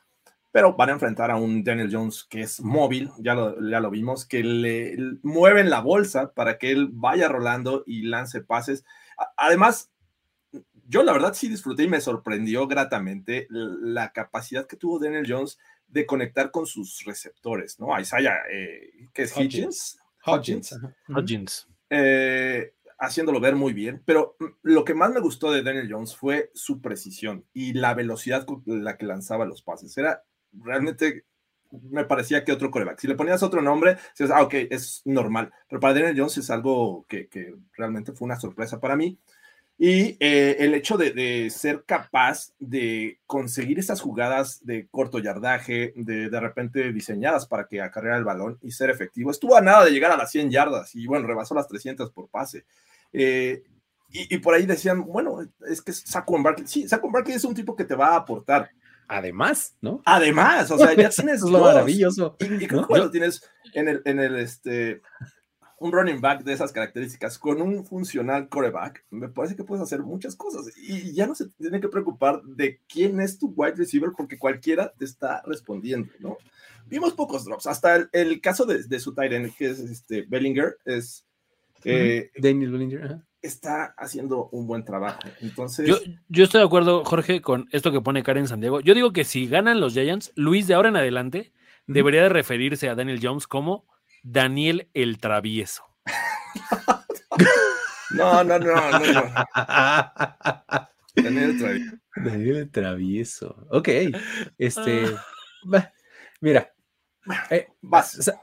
pero 0.52 0.74
van 0.74 0.88
a 0.88 0.92
enfrentar 0.92 1.30
a 1.30 1.36
un 1.36 1.62
Daniel 1.62 1.90
Jones 1.92 2.24
que 2.24 2.42
es 2.42 2.60
móvil, 2.60 3.10
ya 3.18 3.34
lo, 3.34 3.60
ya 3.68 3.80
lo 3.80 3.90
vimos, 3.90 4.24
que 4.24 4.42
le 4.42 4.96
mueven 5.22 5.70
la 5.70 5.80
bolsa 5.80 6.32
para 6.32 6.58
que 6.58 6.70
él 6.70 6.88
vaya 6.92 7.28
rolando 7.28 7.84
y 7.86 8.02
lance 8.02 8.40
pases. 8.40 8.84
Además, 9.36 9.90
yo 10.88 11.02
la 11.02 11.12
verdad 11.12 11.34
sí 11.34 11.48
disfruté 11.48 11.84
y 11.84 11.88
me 11.88 12.00
sorprendió 12.00 12.66
gratamente 12.66 13.46
la 13.50 14.12
capacidad 14.12 14.66
que 14.66 14.76
tuvo 14.76 14.98
Daniel 14.98 15.26
Jones 15.28 15.58
de 15.88 16.06
conectar 16.06 16.50
con 16.50 16.66
sus 16.66 17.04
receptores, 17.04 17.78
¿no? 17.78 17.98
Isaiah, 17.98 18.38
eh, 18.50 19.08
que 19.12 19.22
es 19.22 19.36
Hitchens. 19.36 19.98
Hodgins. 20.24 20.76
Hodgins. 21.08 21.68
Eh, 21.88 22.74
haciéndolo 22.98 23.40
ver 23.40 23.54
muy 23.54 23.72
bien, 23.72 24.02
pero 24.04 24.36
lo 24.62 24.84
que 24.84 24.94
más 24.94 25.12
me 25.12 25.20
gustó 25.20 25.52
de 25.52 25.62
Daniel 25.62 25.88
Jones 25.90 26.16
fue 26.16 26.50
su 26.54 26.80
precisión 26.80 27.44
y 27.52 27.74
la 27.74 27.94
velocidad 27.94 28.44
con 28.44 28.62
la 28.66 28.96
que 28.96 29.06
lanzaba 29.06 29.44
los 29.44 29.62
pases. 29.62 29.96
Era 29.98 30.24
realmente 30.62 31.24
me 31.90 32.04
parecía 32.04 32.44
que 32.44 32.52
otro 32.52 32.70
coreback. 32.70 33.00
Si 33.00 33.08
le 33.08 33.14
ponías 33.14 33.42
otro 33.42 33.62
nombre, 33.62 33.96
dices, 34.10 34.30
ah, 34.30 34.42
ok, 34.42 34.54
es 34.70 35.02
normal. 35.04 35.52
Pero 35.68 35.80
para 35.80 35.94
Daniel 35.94 36.16
Jones 36.16 36.38
es 36.38 36.50
algo 36.50 37.04
que, 37.08 37.28
realmente 37.74 38.12
fue 38.12 38.26
una 38.26 38.38
sorpresa 38.38 38.80
para 38.80 38.96
mí. 38.96 39.18
Y 39.78 40.16
eh, 40.20 40.56
el 40.60 40.72
hecho 40.72 40.96
de, 40.96 41.50
ser 41.50 41.84
capaz 41.84 42.54
de 42.58 43.20
conseguir 43.26 43.78
estas 43.78 44.00
jugadas 44.00 44.64
de 44.64 44.88
corto 44.90 45.18
yardaje, 45.18 45.92
de 45.96 46.30
de 46.30 46.40
repente 46.40 46.92
diseñadas 46.92 47.46
para 47.46 47.66
que 47.66 47.82
acarreara 47.82 48.16
el 48.16 48.24
balón 48.24 48.58
y 48.62 48.70
ser 48.70 48.88
efectivo, 48.88 49.30
estuvo 49.30 49.54
a 49.54 49.60
nada 49.60 49.84
de 49.84 49.90
llegar 49.90 50.12
a 50.12 50.16
las 50.16 50.30
100 50.30 50.50
yardas 50.50 50.94
y 50.94 51.06
bueno, 51.06 51.26
rebasó 51.26 51.54
las 51.54 51.68
300 51.68 52.10
por 52.10 52.28
pase. 52.28 52.64
Eh, 53.12 53.64
y, 54.08 54.38
por 54.38 54.54
ahí 54.54 54.64
decían, 54.64 55.04
bueno, 55.04 55.40
es 55.68 55.82
que 55.82 55.92
Saquon 55.92 56.42
Barkley, 56.42 56.66
sí, 56.66 56.88
Saquon 56.88 57.12
Barkley 57.12 57.36
es 57.36 57.44
un 57.44 57.54
tipo 57.54 57.76
que 57.76 57.84
te 57.84 57.96
va 57.96 58.10
a 58.10 58.16
aportar, 58.16 58.70
Además, 59.08 59.76
¿no? 59.80 60.02
Además, 60.04 60.70
o 60.70 60.78
sea, 60.78 60.94
ya 60.94 61.10
tienes 61.10 61.40
lo 61.42 61.60
maravilloso. 61.60 62.36
Y, 62.40 62.66
cuando 62.66 63.10
tienes 63.10 63.42
en 63.74 63.88
el, 63.88 64.02
en 64.04 64.18
el, 64.18 64.36
este, 64.36 65.02
un 65.78 65.92
running 65.92 66.20
back 66.20 66.42
de 66.42 66.52
esas 66.52 66.72
características 66.72 67.38
con 67.38 67.60
un 67.60 67.84
funcional 67.84 68.48
coreback, 68.48 69.04
me 69.10 69.28
parece 69.28 69.56
que 69.56 69.64
puedes 69.64 69.82
hacer 69.82 70.02
muchas 70.02 70.34
cosas 70.34 70.72
y 70.76 71.12
ya 71.12 71.26
no 71.26 71.34
se 71.34 71.48
tiene 71.50 71.80
que 71.80 71.88
preocupar 71.88 72.42
de 72.42 72.80
quién 72.88 73.20
es 73.20 73.38
tu 73.38 73.52
wide 73.56 73.74
receiver 73.76 74.10
porque 74.16 74.38
cualquiera 74.38 74.92
te 74.96 75.04
está 75.04 75.42
respondiendo, 75.46 76.10
¿no? 76.18 76.38
Vimos 76.86 77.14
pocos 77.14 77.44
drops, 77.44 77.66
hasta 77.66 78.08
el, 78.12 78.40
caso 78.40 78.64
de, 78.64 78.84
de 78.84 79.00
su 79.00 79.14
end, 79.18 79.54
que 79.56 79.70
es 79.70 79.80
este 79.80 80.22
Bellinger, 80.22 80.78
es... 80.84 81.26
Eh, 81.84 82.30
Daniel 82.38 82.72
Bellinger, 82.72 83.20
está 83.46 83.94
haciendo 83.96 84.48
un 84.50 84.66
buen 84.66 84.84
trabajo. 84.84 85.20
Entonces. 85.40 85.86
Yo, 86.28 86.44
estoy 86.44 86.60
de 86.60 86.66
acuerdo, 86.66 87.04
Jorge, 87.04 87.40
con 87.40 87.68
esto 87.72 87.92
que 87.92 88.00
pone 88.00 88.22
Karen 88.22 88.48
Santiago. 88.48 88.80
Yo 88.80 88.94
digo 88.94 89.12
que 89.12 89.24
si 89.24 89.46
ganan 89.46 89.80
los 89.80 89.94
Giants, 89.94 90.32
Luis 90.34 90.66
de 90.66 90.74
ahora 90.74 90.88
en 90.88 90.96
adelante 90.96 91.52
debería 91.86 92.22
de 92.22 92.28
referirse 92.28 92.88
a 92.88 92.94
Daniel 92.94 93.20
Jones 93.22 93.46
como 93.46 93.86
Daniel 94.22 94.88
el 94.94 95.18
Travieso. 95.18 95.84
No, 98.12 98.42
no, 98.44 98.58
no, 98.58 98.74
no, 98.74 98.98
no. 98.98 99.22
Daniel 101.16 101.58
Travieso. 101.58 101.96
Daniel 102.16 102.70
Travieso. 102.70 103.66
Ok. 103.70 103.88
Este. 104.56 105.06
Mira. 106.40 106.72
Eh, 107.50 107.66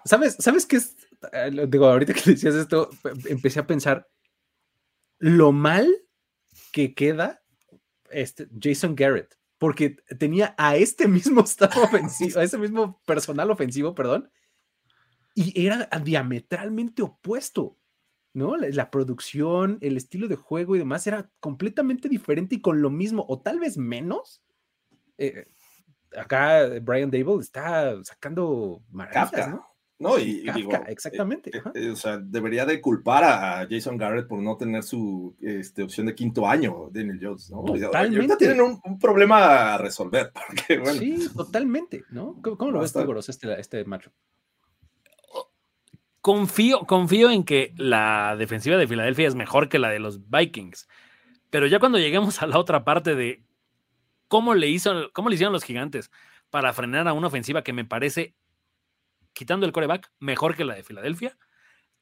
¿Sabes, 0.05 0.35
¿Sabes 0.39 0.65
qué 0.65 0.75
es? 0.75 0.95
Eh, 1.31 1.65
digo, 1.67 1.87
ahorita 1.87 2.13
que 2.13 2.31
decías 2.31 2.55
esto, 2.55 2.89
empecé 3.29 3.61
a 3.61 3.67
pensar 3.67 4.07
lo 5.23 5.53
mal 5.53 5.89
que 6.73 6.93
queda 6.93 7.41
este 8.09 8.49
Jason 8.61 8.93
Garrett, 8.93 9.39
porque 9.57 9.95
tenía 10.19 10.53
a 10.57 10.75
este 10.75 11.07
mismo 11.07 11.41
staff 11.45 11.77
ofensivo, 11.77 12.41
a 12.41 12.43
ese 12.43 12.57
mismo 12.57 13.01
personal 13.05 13.49
ofensivo, 13.49 13.95
perdón, 13.95 14.29
y 15.33 15.65
era 15.65 15.87
diametralmente 16.03 17.01
opuesto. 17.01 17.77
¿no? 18.33 18.57
La, 18.57 18.91
producción, 18.91 19.77
el 19.79 19.95
estilo 19.95 20.27
de 20.27 20.35
juego 20.35 20.75
y 20.75 20.79
demás 20.79 21.07
era 21.07 21.31
completamente 21.39 22.09
diferente 22.09 22.55
y 22.55 22.61
con 22.61 22.81
lo 22.81 22.89
mismo, 22.89 23.25
o 23.29 23.39
tal 23.39 23.59
vez 23.59 23.77
menos. 23.77 24.43
Eh, 25.17 25.45
acá 26.17 26.67
Brian 26.81 27.11
Dable 27.11 27.39
está 27.39 28.03
sacando 28.03 28.83
maravillas, 28.89 29.49
¿no? 29.49 29.72
No, 30.03 30.19
y, 30.19 30.43
digo, 30.53 30.71
exactamente. 30.87 31.49
Eh, 31.55 31.61
eh, 31.75 31.89
o 31.91 31.95
sea, 31.95 32.17
debería 32.17 32.65
de 32.65 32.81
culpar 32.81 33.23
a 33.23 33.67
Jason 33.69 33.97
Garrett 33.97 34.27
por 34.27 34.39
no 34.39 34.57
tener 34.57 34.83
su 34.83 35.33
este, 35.39 35.83
opción 35.83 36.07
de 36.07 36.13
quinto 36.13 36.45
año, 36.45 36.89
Daniel 36.91 37.19
Jones, 37.21 37.49
¿no? 37.49 37.63
Totalmente. 37.63 38.35
tienen 38.35 38.59
un, 38.61 38.99
problema 38.99 39.73
a 39.73 39.77
resolver. 39.77 40.31
Sí, 40.99 41.29
totalmente, 41.35 42.03
¿no? 42.09 42.39
¿Cómo, 42.41 42.71
lo 42.71 42.79
ves 42.81 42.93
tú, 42.93 43.19
este, 43.27 43.59
este 43.59 43.85
macho? 43.85 44.11
confío, 46.23 46.85
confío 46.85 47.31
en 47.31 47.43
que 47.43 47.73
la 47.75 48.37
defensiva 48.37 48.77
de 48.77 48.87
Filadelfia 48.87 49.27
es 49.27 49.35
mejor 49.35 49.67
que 49.67 49.77
la 49.77 49.89
de 49.89 49.99
los 49.99 50.29
Vikings. 50.29 50.87
Pero 51.49 51.67
ya 51.67 51.79
cuando 51.79 51.99
lleguemos 51.99 52.41
a 52.41 52.47
la 52.47 52.57
otra 52.57 52.85
parte 52.85 53.13
de 53.13 53.43
cómo 54.29 54.53
le, 54.53 54.69
hizo, 54.69 55.11
cómo 55.11 55.27
le 55.29 55.35
hicieron 55.35 55.53
los 55.53 55.65
gigantes 55.65 56.11
para 56.49 56.71
frenar 56.71 57.07
a 57.09 57.13
una 57.13 57.27
ofensiva 57.27 57.61
que 57.61 57.73
me 57.73 57.83
parece, 57.83 58.35
quitando 59.33 59.65
el 59.65 59.71
coreback, 59.71 60.11
mejor 60.19 60.55
que 60.55 60.65
la 60.65 60.75
de 60.75 60.83
Filadelfia, 60.83 61.37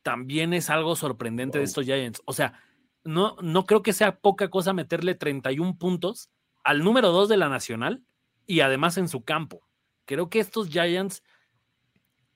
también 0.03 0.53
es 0.53 0.69
algo 0.69 0.95
sorprendente 0.95 1.57
de 1.57 1.63
estos 1.63 1.85
Giants. 1.85 2.21
O 2.25 2.33
sea, 2.33 2.61
no, 3.03 3.35
no 3.41 3.65
creo 3.65 3.81
que 3.81 3.93
sea 3.93 4.19
poca 4.19 4.49
cosa 4.49 4.73
meterle 4.73 5.15
31 5.15 5.77
puntos 5.77 6.29
al 6.63 6.83
número 6.83 7.11
2 7.11 7.29
de 7.29 7.37
la 7.37 7.49
nacional 7.49 8.03
y 8.45 8.61
además 8.61 8.97
en 8.97 9.07
su 9.07 9.23
campo. 9.23 9.67
Creo 10.05 10.29
que 10.29 10.39
estos 10.39 10.69
Giants 10.69 11.23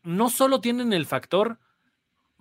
no 0.03 0.29
solo 0.29 0.61
tienen 0.61 0.93
el 0.93 1.05
factor 1.05 1.59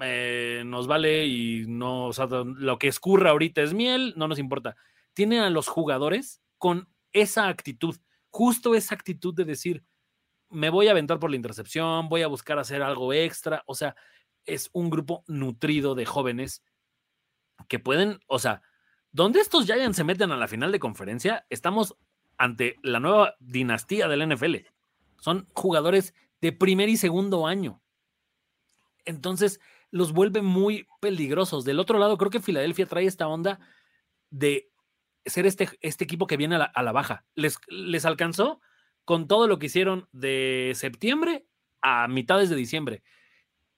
eh, 0.01 0.63
nos 0.67 0.87
vale 0.87 1.27
y 1.27 1.67
no, 1.69 2.07
o 2.07 2.13
sea, 2.13 2.27
lo 2.27 2.79
que 2.79 2.89
escurra 2.89 3.31
ahorita 3.31 3.63
es 3.63 3.75
miel, 3.75 4.15
no 4.17 4.27
nos 4.27 4.39
importa. 4.39 4.77
Tienen 5.13 5.41
a 5.41 5.51
los 5.51 5.69
jugadores 5.69 6.43
con 6.59 6.89
esa 7.13 7.49
actitud, 7.49 7.97
justo 8.31 8.75
esa 8.75 8.95
actitud 8.95 9.35
de 9.35 9.45
decir, 9.45 9.85
me 10.51 10.71
voy 10.71 10.89
a 10.89 10.93
aventar 10.93 11.19
por 11.19 11.31
la 11.31 11.37
intercepción, 11.37 12.09
voy 12.09 12.23
a 12.23 12.29
buscar 12.29 12.59
hacer 12.59 12.83
algo 12.83 13.13
extra, 13.13 13.63
o 13.67 13.75
sea, 13.75 13.97
es 14.45 14.71
un 14.73 14.91
grupo 14.91 15.25
nutrido 15.27 15.95
de 15.95 16.07
jóvenes 16.07 16.63
que 17.69 17.79
pueden, 17.79 18.21
o 18.27 18.39
sea, 18.39 18.63
donde 19.13 19.41
estos 19.41 19.67
Giants 19.67 19.97
se 19.97 20.05
meten 20.05 20.33
a 20.33 20.37
la 20.37 20.49
final 20.49 20.73
de 20.73 20.81
conferencia, 20.81 21.47
estamos 21.49 21.97
ante 22.37 22.77
la 22.83 23.01
nueva 23.01 23.37
dinastía 23.39 24.09
del 24.09 24.35
NFL. 24.35 24.57
Son 25.21 25.47
jugadores 25.55 26.15
de 26.41 26.53
primer 26.53 26.89
y 26.89 26.97
segundo 26.97 27.47
año. 27.47 27.81
Entonces, 29.05 29.61
los 29.91 30.13
vuelve 30.13 30.43
muy 30.43 30.89
peligrosos. 31.01 31.65
Del 31.65 31.79
otro 31.79 31.99
lado, 31.99 32.19
creo 32.19 32.31
que 32.31 32.41
Filadelfia 32.41 32.87
trae 32.87 33.07
esta 33.07 33.29
onda 33.29 33.61
de 34.31 34.71
ser 35.25 35.47
este, 35.47 35.69
este 35.81 36.05
equipo 36.05 36.27
que 36.27 36.37
viene 36.37 36.57
a 36.57 36.83
la, 36.83 36.93
baja. 36.93 37.25
Les, 37.35 37.59
les 37.69 38.05
alcanzó 38.05 38.61
con 39.05 39.29
todo 39.29 39.47
lo 39.47 39.59
que 39.59 39.67
hicieron 39.67 40.09
de 40.13 40.73
septiembre 40.75 41.47
a 41.83 42.09
mitades 42.09 42.51
de 42.51 42.57
diciembre. 42.57 43.03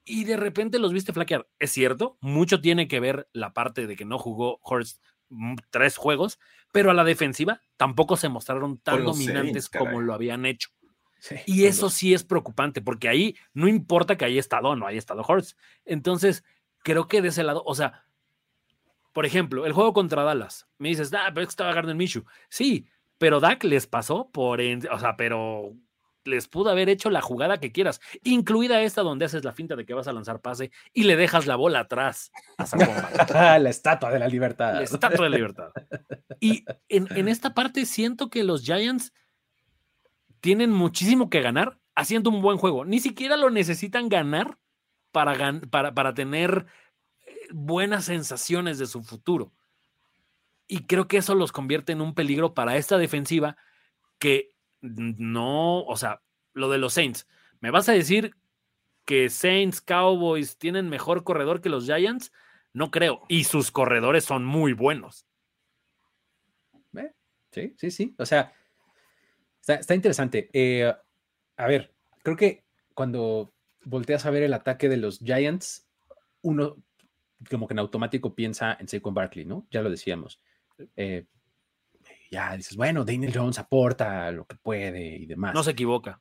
Y 0.05 0.25
de 0.25 0.37
repente 0.37 0.79
los 0.79 0.93
viste 0.93 1.13
flaquear. 1.13 1.49
Es 1.59 1.73
cierto, 1.73 2.17
mucho 2.21 2.61
tiene 2.61 2.87
que 2.87 3.01
ver 3.01 3.29
la 3.33 3.53
parte 3.53 3.87
de 3.87 3.97
que 3.97 4.05
no 4.05 4.19
jugó 4.19 4.61
Horst 4.63 5.03
tres 5.71 5.97
juegos, 5.97 6.39
pero 6.73 6.91
a 6.91 6.95
la 6.95 7.03
defensiva 7.03 7.61
tampoco 7.77 8.17
se 8.17 8.29
mostraron 8.29 8.79
tan 8.79 9.05
dominantes 9.05 9.69
como 9.69 10.01
lo 10.01 10.15
habían 10.15 10.47
hecho 10.47 10.71
y 11.47 11.65
eso 11.67 11.91
sí 11.91 12.15
es 12.15 12.25
preocupante, 12.25 12.81
porque 12.81 13.09
ahí 13.09 13.37
no 13.53 13.69
importa 13.69 14.17
que 14.17 14.25
haya 14.25 14.41
estado 14.41 14.69
o 14.69 14.77
no 14.77 14.87
haya 14.87 14.99
estado 14.99 15.25
Hortz. 15.27 15.57
Entonces, 15.85 16.45
creo 16.83 17.09
que 17.09 17.23
de 17.23 17.29
ese 17.29 17.43
lado, 17.43 17.63
o 17.65 17.75
sea, 17.75 18.05
por 19.13 19.27
ejemplo, 19.27 19.67
el 19.67 19.73
juego 19.73 19.93
contra 19.93 20.25
Dallas, 20.25 20.69
me 20.79 20.91
dices, 20.91 21.13
ah, 21.15 21.31
pero 21.33 21.43
es 21.43 21.49
que 21.49 21.53
estaba 21.53 21.73
Gardner 21.73 21.97
Minshew. 21.97 22.25
Sí, 22.49 22.87
pero 23.19 23.41
Dak 23.41 23.65
les 23.65 23.87
pasó 23.87 24.31
por, 24.31 24.61
o 24.61 24.99
sea, 24.99 25.17
pero 25.17 25.75
les 26.25 26.49
pudo 26.49 26.71
haber 26.71 26.89
hecho 26.89 27.11
la 27.11 27.23
jugada 27.23 27.59
que 27.59 27.73
quieras, 27.73 28.01
incluida 28.25 28.83
esta 28.83 29.03
donde 29.03 29.25
haces 29.25 29.45
la 29.45 29.53
finta 29.53 29.77
de 29.77 29.87
que 29.87 29.95
vas 29.95 30.09
a 30.09 30.13
lanzar 30.13 30.41
pase 30.41 30.71
y 30.93 31.05
le 31.05 31.17
dejas 31.17 31.47
la 31.47 31.57
bola 31.57 31.81
atrás 31.81 32.33
a 32.59 32.67
la 33.59 33.71
estatua 33.71 34.11
de 34.11 34.19
la 34.19 34.29
libertad. 34.29 34.75
La 34.75 34.83
estatua 34.83 35.25
de 35.25 35.31
la 35.31 35.37
libertad. 35.37 35.71
Y 36.41 36.65
en, 36.89 37.09
en 37.17 37.29
esta 37.29 37.55
parte 37.55 37.87
siento 37.87 38.29
que 38.29 38.45
los 38.45 38.63
Giants 38.63 39.13
tienen 40.41 40.71
muchísimo 40.71 41.31
que 41.31 41.41
ganar 41.41 41.79
haciendo 41.95 42.31
un 42.31 42.43
buen 42.43 42.59
juego. 42.59 42.85
Ni 42.85 43.01
siquiera 43.01 43.37
lo 43.37 43.51
necesitan 43.51 44.09
ganar 44.09 44.59
para, 45.11 45.61
para, 45.71 45.95
para 45.95 46.15
tener 46.15 46.67
eh, 47.27 47.33
buenas 47.53 48.05
sensaciones 48.05 48.79
de 48.79 48.87
su 48.87 49.03
futuro. 49.03 49.53
Y 50.69 50.85
creo 50.87 51.09
que 51.09 51.19
eso 51.19 51.35
los 51.35 51.53
convierte 51.53 51.93
en 51.93 52.01
un 52.01 52.15
peligro 52.15 52.55
para 52.55 52.77
esta 52.77 52.99
defensiva 52.99 53.57
que 54.19 54.51
no, 54.81 55.85
o 55.85 55.97
sea, 55.97 56.23
lo 56.53 56.71
de 56.71 56.79
los 56.79 56.95
Saints. 56.95 57.27
¿Me 57.61 57.71
vas 57.71 57.89
a 57.89 57.93
decir 57.93 58.35
que 59.05 59.29
Saints, 59.29 59.81
Cowboys 59.81 60.59
tienen 60.59 60.89
mejor 60.89 61.25
corredor 61.25 61.61
que 61.61 61.69
los 61.69 61.87
Giants? 61.87 62.33
No 62.73 62.91
creo. 62.91 63.23
Y 63.29 63.45
sus 63.45 63.71
corredores 63.71 64.25
son 64.25 64.45
muy 64.45 64.73
buenos. 64.73 65.27
Sí, 67.53 67.75
sí, 67.79 67.91
sí. 67.91 68.15
O 68.19 68.27
sea, 68.27 68.53
Está, 69.67 69.95
interesante. 69.95 70.49
Eh, 70.53 70.93
a 71.57 71.67
ver, 71.67 71.93
creo 72.23 72.37
que 72.37 72.65
cuando 72.95 73.53
volteas 73.85 74.25
a 74.25 74.31
ver 74.31 74.45
el 74.45 74.55
ataque 74.55 74.89
de 74.89 74.97
los 74.97 75.19
Giants, 75.19 75.89
uno 76.43 76.77
como 77.51 77.67
que 77.67 77.75
en 77.75 77.81
automático 77.81 78.35
piensa 78.35 78.77
en 78.79 78.89
Saquon 78.89 79.13
Barkley, 79.13 79.45
¿no? 79.45 79.67
Ya 79.71 79.83
lo 79.83 79.91
decíamos. 79.91 80.41
Eh, 80.97 81.25
ya 82.31 82.57
dices, 82.57 82.77
bueno, 82.77 83.05
Daniel 83.05 83.33
Jones 83.35 83.59
aporta 83.59 84.31
lo 84.31 84.47
que 84.47 84.57
puede 84.57 85.17
y 85.17 85.27
demás. 85.27 85.55
No 85.55 85.63
se 85.63 85.73
equivoca. 85.73 86.21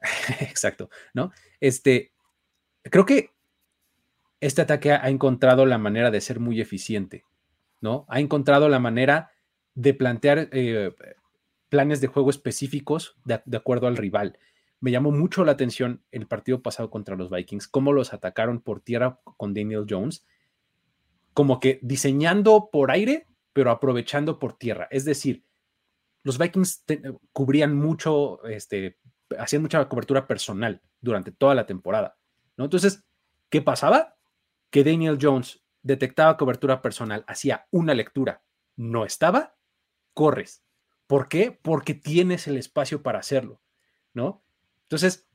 Exacto, 0.40 0.90
¿no? 1.14 1.32
Este, 1.60 2.12
creo 2.82 3.06
que 3.06 3.30
este 4.40 4.62
ataque 4.62 4.92
ha 4.92 5.08
encontrado 5.08 5.66
la 5.66 5.78
manera 5.78 6.10
de 6.10 6.20
ser 6.20 6.40
muy 6.40 6.60
eficiente, 6.60 7.24
¿no? 7.80 8.04
Ha 8.08 8.20
encontrado 8.20 8.68
la 8.68 8.78
manera 8.78 9.32
de 9.74 9.94
plantear 9.94 10.48
eh, 10.52 10.94
planes 11.68 12.00
de 12.00 12.06
juego 12.06 12.30
específicos 12.30 13.16
de, 13.24 13.56
acuerdo 13.56 13.86
al 13.86 13.96
rival. 13.96 14.38
Me 14.80 14.90
llamó 14.90 15.10
mucho 15.10 15.44
la 15.44 15.52
atención 15.52 16.02
el 16.10 16.26
partido 16.26 16.62
pasado 16.62 16.90
contra 16.90 17.16
los 17.16 17.30
Vikings, 17.30 17.68
cómo 17.68 17.92
los 17.92 18.12
atacaron 18.12 18.60
por 18.60 18.80
tierra 18.80 19.20
con 19.36 19.54
Daniel 19.54 19.86
Jones, 19.88 20.24
como 21.32 21.60
que 21.60 21.78
diseñando 21.82 22.68
por 22.70 22.90
aire, 22.90 23.26
pero 23.56 23.70
aprovechando 23.70 24.38
por 24.38 24.52
tierra. 24.52 24.86
Es 24.90 25.06
decir, 25.06 25.42
los 26.24 26.36
Vikings 26.36 26.84
cubrían 27.32 27.74
mucho, 27.74 28.44
este, 28.44 28.98
hacían 29.38 29.62
mucha 29.62 29.88
cobertura 29.88 30.26
personal 30.26 30.82
durante 31.00 31.32
toda 31.32 31.54
la 31.54 31.64
temporada. 31.64 32.18
¿no? 32.58 32.64
Entonces, 32.64 33.02
¿qué 33.48 33.62
pasaba? 33.62 34.18
Que 34.68 34.84
Daniel 34.84 35.16
Jones 35.18 35.64
detectaba 35.80 36.36
cobertura 36.36 36.82
personal, 36.82 37.24
hacía 37.26 37.66
una 37.70 37.94
lectura, 37.94 38.42
no 38.76 39.06
estaba, 39.06 39.56
corres, 40.12 40.62
¿Por 41.06 41.28
qué? 41.28 41.50
Porque 41.50 41.94
tienes 41.94 42.46
el 42.48 42.58
espacio 42.58 43.02
para 43.02 43.20
hacerlo, 43.20 43.62
¿no? 44.12 44.44
Entonces, 44.82 45.30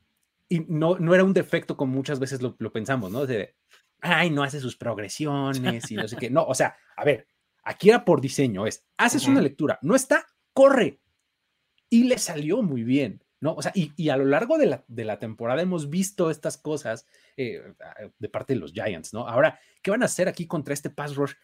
y 0.48 0.60
no, 0.68 0.96
no 0.96 1.12
era 1.12 1.24
un 1.24 1.32
defecto 1.32 1.76
como 1.76 1.92
muchas 1.92 2.20
veces 2.20 2.40
lo, 2.40 2.54
pensamos, 2.72 3.10
¿no? 3.10 3.26
De, 3.26 3.56
ay, 4.00 4.30
no 4.30 4.44
hace 4.44 4.60
sus 4.60 4.76
progresiones 4.76 5.90
y 5.90 5.96
no 5.96 6.06
sé 6.06 6.16
qué. 6.18 6.30
No, 6.30 6.44
o 6.44 6.54
sea, 6.54 6.76
a 6.96 7.04
ver, 7.04 7.26
aquí 7.62 7.88
era 7.88 8.04
por 8.04 8.20
diseño, 8.20 8.66
es, 8.66 8.84
haces 8.96 9.26
una 9.26 9.40
lectura, 9.40 9.78
no 9.82 9.94
está, 9.94 10.26
corre. 10.52 11.00
Y 11.88 12.04
le 12.04 12.18
salió 12.18 12.62
muy 12.62 12.84
bien, 12.84 13.22
¿no? 13.40 13.54
O 13.54 13.62
sea, 13.62 13.72
y, 13.74 14.08
a 14.08 14.16
lo 14.16 14.24
largo 14.24 14.56
de 14.56 14.66
la, 14.66 14.84
de 14.88 15.04
la, 15.04 15.18
temporada 15.18 15.60
hemos 15.60 15.90
visto 15.90 16.30
estas 16.30 16.56
cosas 16.56 17.06
eh, 17.36 17.62
de 18.18 18.28
parte 18.28 18.54
de 18.54 18.60
los 18.60 18.72
Giants, 18.72 19.12
¿no? 19.12 19.28
Ahora, 19.28 19.58
¿qué 19.82 19.90
van 19.90 20.02
a 20.02 20.06
hacer 20.06 20.28
aquí 20.28 20.46
contra 20.46 20.74
este 20.74 20.90
pass 20.90 21.16
rush 21.16 21.34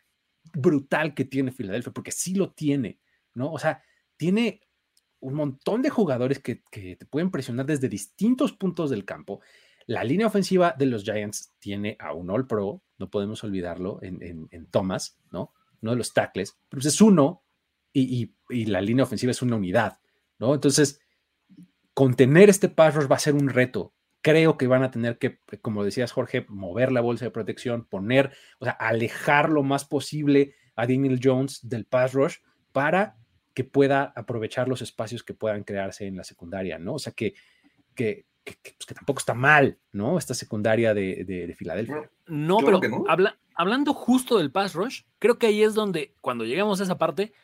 brutal 0.55 1.15
que 1.15 1.25
tiene 1.25 1.53
Filadelfia? 1.53 1.93
Porque 1.93 2.13
sí 2.13 2.35
lo 2.35 2.53
tiene, 2.53 3.01
¿no? 3.35 3.53
O 3.53 3.59
sea, 3.59 3.83
tiene 4.17 4.63
un 5.21 5.35
montón 5.35 5.83
de 5.83 5.91
jugadores 5.91 6.39
que, 6.39 6.63
te 6.71 7.07
pueden 7.07 7.31
presionar 7.31 7.67
desde 7.67 7.89
distintos 7.89 8.53
puntos 8.53 8.91
del 8.91 9.05
campo. 9.05 9.41
La 9.87 10.05
línea 10.05 10.27
ofensiva 10.27 10.75
de 10.79 10.87
los 10.87 11.03
Giants 11.03 11.55
tiene 11.59 11.97
a 11.99 12.13
un 12.13 12.31
All 12.31 12.47
Pro, 12.47 12.83
no 12.99 13.11
podemos 13.11 13.43
olvidarlo, 13.43 13.99
en, 14.03 14.67
Thomas, 14.71 15.19
¿no? 15.31 15.53
Uno 15.81 15.93
de 15.93 15.99
los 15.99 16.13
tackles, 16.13 16.59
pero 16.69 16.81
pues 16.81 16.87
es 16.87 17.01
uno 17.01 17.45
y, 17.93 18.35
la 18.67 18.81
línea 18.81 19.05
ofensiva 19.05 19.31
es 19.31 19.43
una 19.43 19.57
unidad, 19.57 19.99
¿no? 20.39 20.55
Entonces, 20.55 21.01
contener 21.95 22.49
este 22.49 22.69
pass 22.69 22.95
rush 22.95 23.11
va 23.11 23.17
a 23.17 23.21
ser 23.21 23.35
un 23.35 23.49
reto. 23.49 23.95
Creo 24.21 24.57
que 24.57 24.67
van 24.67 24.83
a 24.83 24.91
tener 24.91 25.19
que, 25.19 25.41
como 25.61 25.85
decías 25.85 26.13
Jorge, 26.13 26.47
mover 26.49 26.93
la 26.93 27.01
bolsa 27.01 27.25
de 27.25 27.31
protección, 27.31 27.85
poner, 27.85 28.33
o 28.59 28.65
sea, 28.65 28.73
alejar 28.73 29.51
lo 29.51 29.63
más 29.63 29.85
posible 29.85 30.55
a 30.77 30.87
Daniel 30.87 31.21
Jones 31.23 31.69
del 31.69 31.85
pass 31.85 32.15
rush 32.15 32.37
para 32.73 33.17
que 33.55 33.65
pueda 33.65 34.13
aprovechar 34.15 34.69
los 34.69 34.83
espacios 34.83 35.25
que 35.25 35.35
puedan 35.35 35.65
crearse 35.65 36.07
en 36.07 36.17
la 36.17 36.25
secundaria, 36.25 36.79
¿no? 36.79 36.95
O 36.95 36.99
sea, 36.99 37.13
que, 37.13 37.35
que, 37.95 38.27
pues, 38.45 38.57
que, 38.87 38.95
tampoco 38.95 39.19
está 39.19 39.35
mal, 39.35 39.79
¿no? 39.93 40.17
Esta 40.19 40.35
secundaria 40.35 40.95
de, 40.95 41.25
de, 41.25 41.55
Filadelfia. 41.55 42.11
No, 42.27 42.59
pero 42.59 42.81
hablando 43.59 43.93
justo 43.93 44.39
del 44.39 44.51
pass 44.51 44.73
rush, 44.73 45.03
creo 45.19 45.39
que 45.39 45.49
ahí 45.49 45.63
es 45.63 45.75
donde, 45.75 46.15
cuando 46.23 46.45
llegamos 46.45 46.81
a 46.81 46.85
esa 46.85 46.97
parte, 46.97 47.35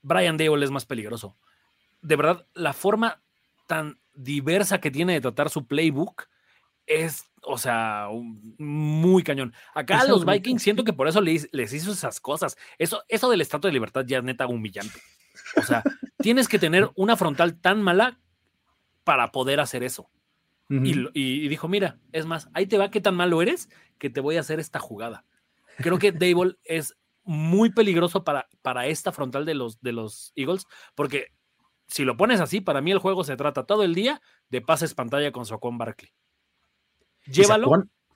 Brian 0.00 0.38
Dable 0.38 0.64
es 0.64 0.70
más 0.70 0.86
peligroso. 0.86 1.36
De 2.00 2.16
verdad, 2.16 2.46
la 2.54 2.72
forma 2.72 3.22
tan 3.66 3.98
diversa 4.14 4.80
que 4.80 4.90
tiene 4.90 5.12
de 5.12 5.20
tratar 5.20 5.50
su 5.50 5.66
playbook 5.66 6.28
es, 6.86 7.24
o 7.42 7.58
sea, 7.58 8.08
muy 8.58 9.22
cañón. 9.22 9.52
Acá 9.74 10.00
a 10.00 10.06
los 10.06 10.24
Vikings 10.24 10.62
siento 10.62 10.84
que 10.84 10.92
por 10.92 11.08
eso 11.08 11.20
les, 11.20 11.48
les, 11.52 11.72
hizo 11.72 11.92
esas 11.92 12.20
cosas. 12.20 12.56
Eso, 12.78 13.02
eso 13.08 13.30
del 13.30 13.42
estatua 13.42 13.68
de 13.68 13.74
libertad 13.74 14.04
ya 14.06 14.18
es 14.18 14.24
neta 14.24 14.46
humillante. 14.46 14.98
O 15.56 15.62
sea, 15.62 15.82
tienes 16.18 16.48
que 16.48 16.58
tener 16.58 16.90
una 16.94 17.16
frontal 17.16 17.60
tan 17.60 17.82
mala 17.82 18.18
para 19.04 19.32
poder 19.32 19.60
hacer 19.60 19.82
eso 19.82 20.08
y, 20.70 21.48
dijo, 21.48 21.68
mira, 21.68 21.98
es 22.12 22.26
más, 22.26 22.48
ahí 22.54 22.66
te 22.66 22.78
va 22.78 22.90
qué 22.90 23.00
tan 23.00 23.14
malo 23.14 23.42
eres 23.42 23.68
que 23.98 24.10
te 24.10 24.20
voy 24.20 24.36
a 24.36 24.40
hacer 24.40 24.60
esta 24.60 24.78
jugada. 24.78 25.24
Creo 25.78 25.98
que 25.98 26.12
Dable 26.12 26.56
es 26.64 26.94
muy 27.24 27.70
peligroso 27.70 28.24
para, 28.24 28.48
para 28.62 28.86
esta 28.86 29.12
frontal 29.12 29.44
de 29.44 29.54
los, 29.54 29.80
de 29.80 29.92
los 29.92 30.32
Eagles, 30.36 30.66
porque 30.94 31.28
si 31.86 32.04
lo 32.04 32.16
pones 32.16 32.40
así, 32.40 32.60
para 32.60 32.80
mí 32.80 32.90
el 32.90 32.98
juego 32.98 33.24
se 33.24 33.36
trata 33.36 33.64
todo 33.64 33.82
el 33.82 33.94
día 33.94 34.20
de 34.50 34.60
pases 34.60 34.94
pantalla 34.94 35.32
con 35.32 35.46
Saquon 35.46 35.78
Barkley. 35.78 36.10
Llévalo, 37.26 37.70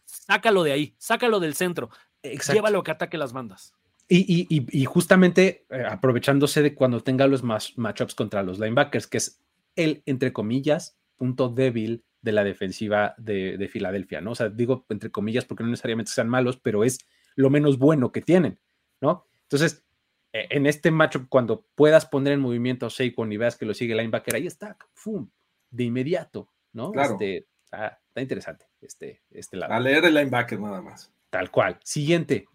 sácalo 0.05 0.63
de 0.63 0.73
ahí, 0.73 0.95
sácalo 0.99 1.41
del 1.41 1.55
centro, 1.55 1.91
llévalo 2.23 2.83
que 2.83 2.91
ataque 2.91 3.19
las 3.19 3.33
bandas. 3.33 3.75
Y, 4.11 4.85
justamente 4.87 5.67
eh, 5.69 5.85
aprovechándose 5.87 6.63
de 6.63 6.75
cuando 6.75 7.03
tenga 7.03 7.27
los 7.27 7.43
matchups 7.43 8.15
contra 8.15 8.43
los 8.43 8.59
linebackers, 8.59 9.07
que 9.07 9.19
es 9.19 9.43
el, 9.77 10.03
entre 10.07 10.33
comillas, 10.33 10.99
punto 11.17 11.51
débil 11.51 12.05
de 12.23 12.33
la 12.33 12.43
defensiva 12.43 13.15
de, 13.19 13.69
Filadelfia, 13.71 14.21
¿no? 14.21 14.33
O 14.33 14.35
sea, 14.35 14.49
digo 14.49 14.87
entre 14.89 15.11
comillas 15.11 15.45
porque 15.45 15.63
no 15.63 15.71
necesariamente 15.71 16.11
sean 16.11 16.29
malos, 16.29 16.57
pero 16.57 16.85
es 16.85 16.99
lo 17.39 17.51
menos 17.51 17.79
bueno 17.79 18.11
que 18.11 18.21
tienen, 18.21 18.59
¿no? 19.01 19.25
Entonces, 19.43 19.85
e, 20.33 20.49
en 20.51 20.67
este 20.67 20.91
matchup, 20.91 21.29
cuando 21.29 21.65
puedas 21.77 22.05
poner 22.05 22.33
en 22.33 22.41
movimiento 22.41 22.87
a 22.87 22.91
Saquon 22.91 23.33
y 23.33 23.37
veas 23.37 23.57
que 23.57 23.65
lo 23.65 23.75
sigue 23.75 23.93
el 23.93 23.99
linebacker, 23.99 24.35
ahí 24.35 24.49
está, 24.49 24.77
¡fum! 24.93 25.31
De 25.71 25.85
inmediato, 25.85 26.51
¿no? 26.73 26.91
Claro. 26.91 27.13
Este, 27.13 27.47
está, 27.63 28.01
interesante 28.17 28.67
este, 28.81 29.23
este 29.31 29.57
lado. 29.57 29.73
A 29.73 29.79
leer 29.79 30.05
el 30.05 30.15
linebacker 30.15 30.59
nada 30.59 30.83
más. 30.83 31.13
Tal 31.31 31.53
cual. 31.53 31.79
Siguiente, 31.85 32.49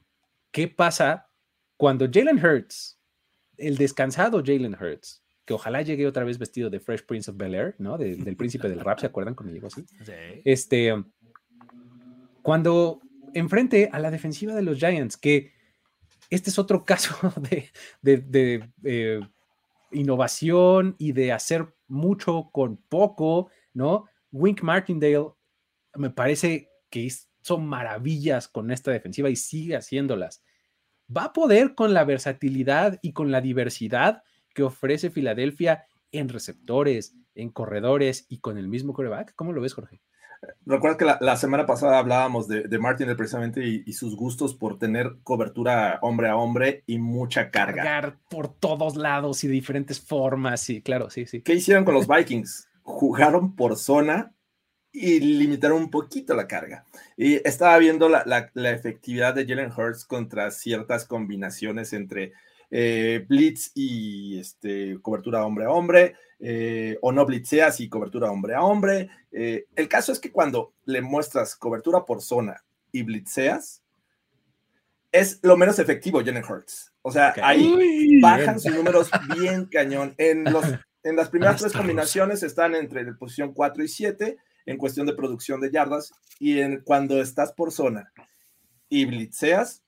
¿qué 0.52 0.68
pasa 0.68 1.30
cuando 1.78 2.10
Jalen 2.12 2.44
Hurts, 2.44 3.00
el 3.56 3.78
descansado 3.78 4.44
Jalen 4.46 4.76
Hurts, 4.76 5.24
que 5.46 5.54
ojalá 5.54 5.82
llegue 5.82 6.08
otra 6.08 6.26
vez 6.26 6.38
vestido 6.38 6.70
de 6.70 6.82
Fresh 6.82 7.06
Prince 7.06 7.32
of 7.32 7.38
Bel 7.38 7.56
Air, 7.56 7.76
¿no? 7.78 7.98
del 7.98 8.36
príncipe 8.36 8.68
del 8.68 8.82
rap, 8.82 9.00
¿se 9.00 9.06
acuerdan 9.06 9.34
cuando 9.34 9.54
llegó 9.54 9.68
así? 9.68 9.86
Sí. 10.04 10.14
Este, 10.44 10.94
cuando 12.42 13.00
enfrente 13.34 13.90
a 13.92 14.00
la 14.00 14.12
defensiva 14.12 14.56
de 14.56 14.62
los 14.62 14.78
Giants, 14.78 15.18
que 15.18 15.54
este 16.30 16.50
es 16.50 16.60
otro 16.60 16.84
caso 16.86 17.16
de, 18.02 18.64
eh, 18.84 19.20
innovación 19.92 20.96
y 20.98 21.12
de 21.12 21.32
hacer 21.32 21.74
mucho 21.88 22.50
con 22.52 22.78
poco, 22.78 23.50
¿no? 23.74 24.06
Wink 24.32 24.64
Martindale 24.64 25.34
me 25.96 26.10
parece 26.10 26.70
que 26.90 27.02
hizo 27.02 27.58
maravillas 27.60 28.48
con 28.48 28.72
esta 28.72 28.92
defensiva 28.92 29.30
y 29.30 29.36
sigue 29.36 29.76
haciéndolas. 29.76 30.44
Va 31.16 31.26
a 31.26 31.34
poder 31.34 31.76
con 31.76 31.94
la 31.94 32.04
versatilidad 32.04 33.00
y 33.04 33.14
con 33.14 33.32
la 33.32 33.42
diversidad 33.42 34.24
que 34.54 34.64
ofrece 34.64 35.12
Filadelfia 35.12 35.86
en 36.12 36.30
receptores, 36.30 37.16
en 37.36 37.50
corredores 37.50 38.26
y 38.30 38.40
con 38.40 38.58
el 38.58 38.68
mismo 38.68 38.94
coreback. 38.94 39.34
¿Cómo 39.36 39.52
lo 39.52 39.62
ves, 39.62 39.74
Jorge? 39.74 40.02
Recuerda 40.66 40.98
que 40.98 41.26
la, 41.26 41.38
semana 41.38 41.66
pasada 41.66 42.00
hablábamos 42.00 42.48
de, 42.48 42.64
de 42.64 42.80
Martin 42.80 43.14
precisamente 43.16 43.66
y, 43.66 43.94
sus 43.94 44.16
gustos 44.16 44.56
por 44.56 44.80
tener 44.80 45.18
cobertura 45.24 46.00
hombre 46.02 46.30
a 46.30 46.36
hombre 46.36 46.84
y 46.88 46.98
mucha 47.00 47.52
carga. 47.52 47.84
Cargar 47.84 48.18
por 48.30 48.48
todos 48.48 48.96
lados 48.96 49.44
y 49.44 49.48
de 49.48 49.54
diferentes 49.54 50.00
formas, 50.00 50.62
sí, 50.62 50.82
claro, 50.82 51.10
sí, 51.10 51.26
sí. 51.26 51.42
¿Qué 51.42 51.54
hicieron 51.54 51.86
con 51.86 51.94
los 51.94 52.08
Vikings? 52.10 52.68
Jugaron 52.82 53.56
por 53.56 53.78
zona 53.78 54.34
y 54.92 55.20
limitaron 55.20 55.82
un 55.82 55.90
poquito 55.90 56.34
la 56.34 56.48
carga. 56.48 56.86
Y 57.18 57.36
estaba 57.48 57.78
viendo 57.78 58.10
la, 58.10 58.24
la 58.54 58.72
efectividad 58.72 59.34
de 59.34 59.46
Jalen 59.46 59.72
Hurts 59.72 60.06
contra 60.06 60.52
ciertas 60.52 61.06
combinaciones 61.06 61.94
entre 61.94 62.34
eh, 62.76 63.24
blitz 63.30 63.72
y 63.76 64.40
este, 64.40 64.98
cobertura 65.00 65.46
hombre 65.46 65.66
a 65.66 65.70
hombre, 65.70 66.16
eh, 66.40 66.98
o 67.04 67.12
no 67.12 67.24
blitzeas 67.24 67.80
y 67.80 67.88
cobertura 67.88 68.32
hombre 68.32 68.56
a 68.56 68.64
hombre. 68.64 69.10
Eh, 69.32 69.68
el 69.76 69.88
caso 69.88 70.12
es 70.12 70.20
que 70.20 70.32
cuando 70.32 70.74
le 70.86 71.04
muestras 71.04 71.56
cobertura 71.56 72.04
por 72.04 72.24
zona 72.24 72.64
y 72.92 73.04
blitzeas, 73.04 73.84
es 75.12 75.38
lo 75.44 75.56
menos 75.56 75.78
efectivo 75.78 76.22
Jalen 76.26 76.44
Hurts. 76.44 76.92
O 77.04 77.12
sea, 77.12 77.36
ahí 77.44 78.20
bajan 78.20 78.60
sus 78.60 78.74
números 78.74 79.12
bien 79.36 79.68
cañón. 79.68 80.16
En, 80.18 80.44
los, 80.44 80.66
en 81.04 81.16
las 81.16 81.30
primeras 81.30 81.62
tres 81.62 81.74
combinaciones 81.74 82.42
están 82.42 82.74
entre 82.74 83.04
la 83.04 83.14
posición 83.14 83.54
4 83.54 83.84
y 83.84 83.88
7 83.88 84.38
en 84.66 84.78
cuestión 84.78 85.06
de 85.06 85.14
producción 85.14 85.62
de 85.62 85.70
yardas 85.70 86.12
y 86.40 86.60
en, 86.60 86.82
cuando 86.82 87.22
estás 87.22 87.52
por 87.54 87.72
zona 87.72 88.12
y 88.90 89.06
blitzeas, 89.06 89.83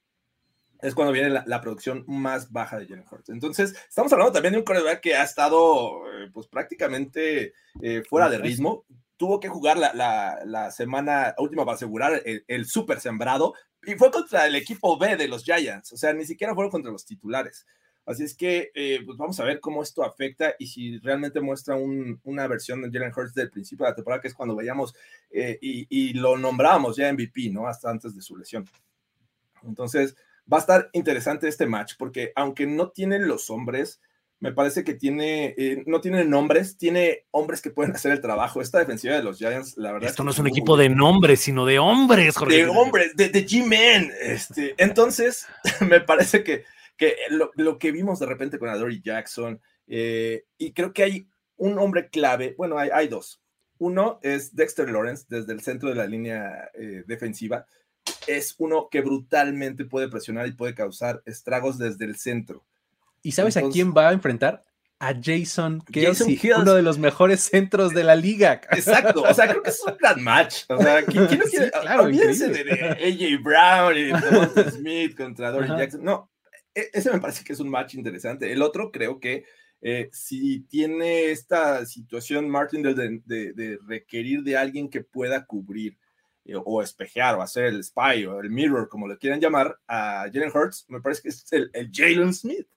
es 0.81 0.93
cuando 0.93 1.13
viene 1.13 1.29
la, 1.29 1.61
producción 1.61 2.03
más 2.07 2.51
baja 2.51 2.77
de 2.77 2.87
Jalen 2.87 3.05
Hurts. 3.09 3.29
Entonces, 3.29 3.75
estamos 3.87 4.11
hablando 4.13 4.33
también 4.33 4.53
de 4.53 4.59
un 4.59 4.65
coreback 4.65 5.01
que 5.01 5.15
ha 5.15 5.23
estado 5.23 6.01
eh, 6.11 6.29
pues 6.33 6.47
prácticamente 6.47 7.53
eh, 7.81 8.03
fuera 8.07 8.29
de 8.29 8.37
ritmo. 8.37 8.85
Tuvo 9.17 9.39
que 9.39 9.47
jugar 9.47 9.77
la, 9.77 10.71
semana 10.71 11.33
última 11.37 11.63
para 11.63 11.75
asegurar 11.75 12.21
el, 12.25 12.65
super 12.65 12.99
sembrado 12.99 13.53
y 13.83 13.93
fue 13.93 14.11
contra 14.11 14.45
el 14.45 14.55
equipo 14.55 14.97
B 14.97 15.15
de 15.15 15.27
los 15.27 15.43
Giants. 15.43 15.93
O 15.93 15.97
sea, 15.97 16.13
ni 16.13 16.25
siquiera 16.25 16.53
fueron 16.53 16.71
contra 16.71 16.91
los 16.91 17.05
titulares. 17.05 17.65
Así 18.05 18.23
es 18.23 18.35
que 18.35 18.71
eh, 18.75 18.99
pues 19.03 19.17
vamos 19.17 19.39
a 19.39 19.45
ver 19.45 19.59
cómo 19.59 19.81
esto 19.81 20.03
afecta 20.03 20.53
y 20.59 20.67
si 20.67 20.99
realmente 20.99 21.41
muestra 21.41 21.75
una 21.75 22.47
versión 22.47 22.81
de 22.81 22.91
Jalen 22.91 23.13
Hurts 23.15 23.33
del 23.33 23.49
principio 23.49 23.85
de 23.85 23.91
la 23.91 23.95
temporada, 23.95 24.21
que 24.21 24.27
es 24.27 24.33
cuando 24.35 24.55
veíamos 24.55 24.93
y, 25.31 25.87
y, 25.89 26.13
lo 26.13 26.37
nombramos 26.37 26.97
ya 26.97 27.11
MVP, 27.11 27.49
¿no? 27.49 27.67
Hasta 27.67 27.89
antes 27.89 28.13
de 28.13 28.21
su 28.21 28.37
lesión. 28.37 28.69
Entonces, 29.63 30.15
va 30.51 30.57
a 30.57 30.61
estar 30.61 30.89
interesante 30.93 31.47
este 31.47 31.65
match 31.65 31.93
porque 31.97 32.31
aunque 32.35 32.65
no 32.67 32.91
tienen 32.91 33.27
los 33.27 33.49
hombres, 33.49 33.99
me 34.39 34.51
parece 34.51 34.83
que 34.83 34.93
tiene, 34.93 35.55
eh, 35.57 35.83
no 35.87 36.01
tiene 36.01 36.25
nombres, 36.25 36.77
tiene 36.77 37.25
hombres 37.31 37.61
que 37.61 37.71
pueden 37.71 37.93
hacer 37.95 38.11
el 38.11 38.21
trabajo. 38.21 38.61
Esta 38.61 38.79
defensiva 38.79 39.15
de 39.15 39.23
los 39.23 39.37
Giants, 39.37 39.77
la 39.77 39.93
verdad. 39.93 40.09
Esto 40.09 40.23
no 40.23 40.31
es 40.31 40.39
un 40.39 40.47
equipo 40.47 40.77
de 40.77 40.89
nombres, 40.89 41.39
sino 41.39 41.65
de 41.65 41.79
hombres, 41.79 42.35
Jorge. 42.35 42.57
De 42.57 42.67
hombres, 42.67 43.15
de, 43.15 43.31
G-Men. 43.31 44.11
Este, 44.21 44.75
entonces, 44.77 45.47
me 45.81 46.01
parece 46.01 46.43
que, 46.43 46.65
que 46.97 47.15
lo, 47.29 47.79
que 47.79 47.91
vimos 47.91 48.19
de 48.19 48.25
repente 48.25 48.59
con 48.59 48.69
Adoree 48.69 49.01
Jackson, 49.01 49.61
eh, 49.87 50.45
y 50.57 50.73
creo 50.73 50.93
que 50.93 51.03
hay 51.03 51.27
un 51.57 51.79
hombre 51.79 52.09
clave, 52.09 52.55
bueno, 52.57 52.77
hay, 52.77 52.89
hay, 52.93 53.07
dos. 53.07 53.41
Uno 53.77 54.19
es 54.21 54.55
Dexter 54.55 54.89
Lawrence 54.89 55.25
desde 55.29 55.53
el 55.53 55.61
centro 55.61 55.89
de 55.89 55.95
la 55.95 56.05
línea 56.05 56.69
eh, 56.73 57.03
defensiva 57.07 57.65
es 58.27 58.55
uno 58.57 58.89
que 58.89 59.01
brutalmente 59.01 59.85
puede 59.85 60.07
presionar 60.07 60.47
y 60.47 60.53
puede 60.53 60.75
causar 60.75 61.21
estragos 61.25 61.77
desde 61.77 62.05
el 62.05 62.15
centro. 62.17 62.63
¿Y 63.21 63.31
sabes 63.31 63.57
a 63.57 63.67
quién 63.69 63.93
va 63.93 64.09
a 64.09 64.13
enfrentar? 64.13 64.63
A 64.99 65.13
Jason 65.13 65.81
Kelsey, 65.91 66.39
uno 66.57 66.73
de 66.73 66.81
los 66.81 66.97
mejores 66.97 67.41
centros 67.41 67.93
de 67.93 68.03
la 68.03 68.15
liga. 68.15 68.61
Exacto, 68.71 69.23
o 69.23 69.33
sea, 69.33 69.47
creo 69.47 69.61
que 69.61 69.71
es 69.71 69.81
un 69.85 69.97
gran 69.97 70.23
match. 70.23 70.63
O 70.69 70.77
sea, 70.81 71.03
¿quién, 71.03 71.25
quién 71.27 71.41
quiere? 71.41 71.71
claro, 71.71 72.07
de, 72.07 72.15
AJ 72.15 73.43
Brown 73.43 73.97
y 73.97 74.03
de 74.03 74.71
Smith 74.71 75.17
contra 75.17 75.51
Dory 75.51 75.67
Jackson. 75.67 76.03
No, 76.03 76.31
e, 76.73 76.89
ese 76.93 77.11
me 77.11 77.19
parece 77.19 77.43
que 77.43 77.53
es 77.53 77.59
un 77.59 77.69
match 77.69 77.95
interesante. 77.95 78.51
El 78.51 78.61
otro 78.61 78.91
creo 78.91 79.19
que 79.19 79.45
eh, 79.81 80.09
si 80.11 80.61
tiene 80.61 81.31
esta 81.31 81.85
situación 81.85 82.49
Martin 82.49 82.81
de, 82.81 83.21
de, 83.25 83.79
requerir 83.85 84.43
de 84.43 84.57
alguien 84.57 84.89
que 84.89 85.01
pueda 85.01 85.45
cubrir 85.45 85.97
o 86.63 86.81
espejear 86.81 87.35
o 87.35 87.41
hacer 87.41 87.65
el 87.65 87.83
spy 87.83 88.25
o 88.25 88.39
el 88.39 88.49
mirror, 88.49 88.87
como 88.87 89.07
le 89.07 89.17
quieran 89.17 89.39
llamar, 89.39 89.79
a 89.87 90.25
Jalen 90.31 90.51
Hurts, 90.53 90.85
me 90.89 91.01
parece 91.01 91.23
que 91.23 91.29
es 91.29 91.45
el, 91.51 91.71
Jalen 91.91 92.33
Smith. 92.33 92.67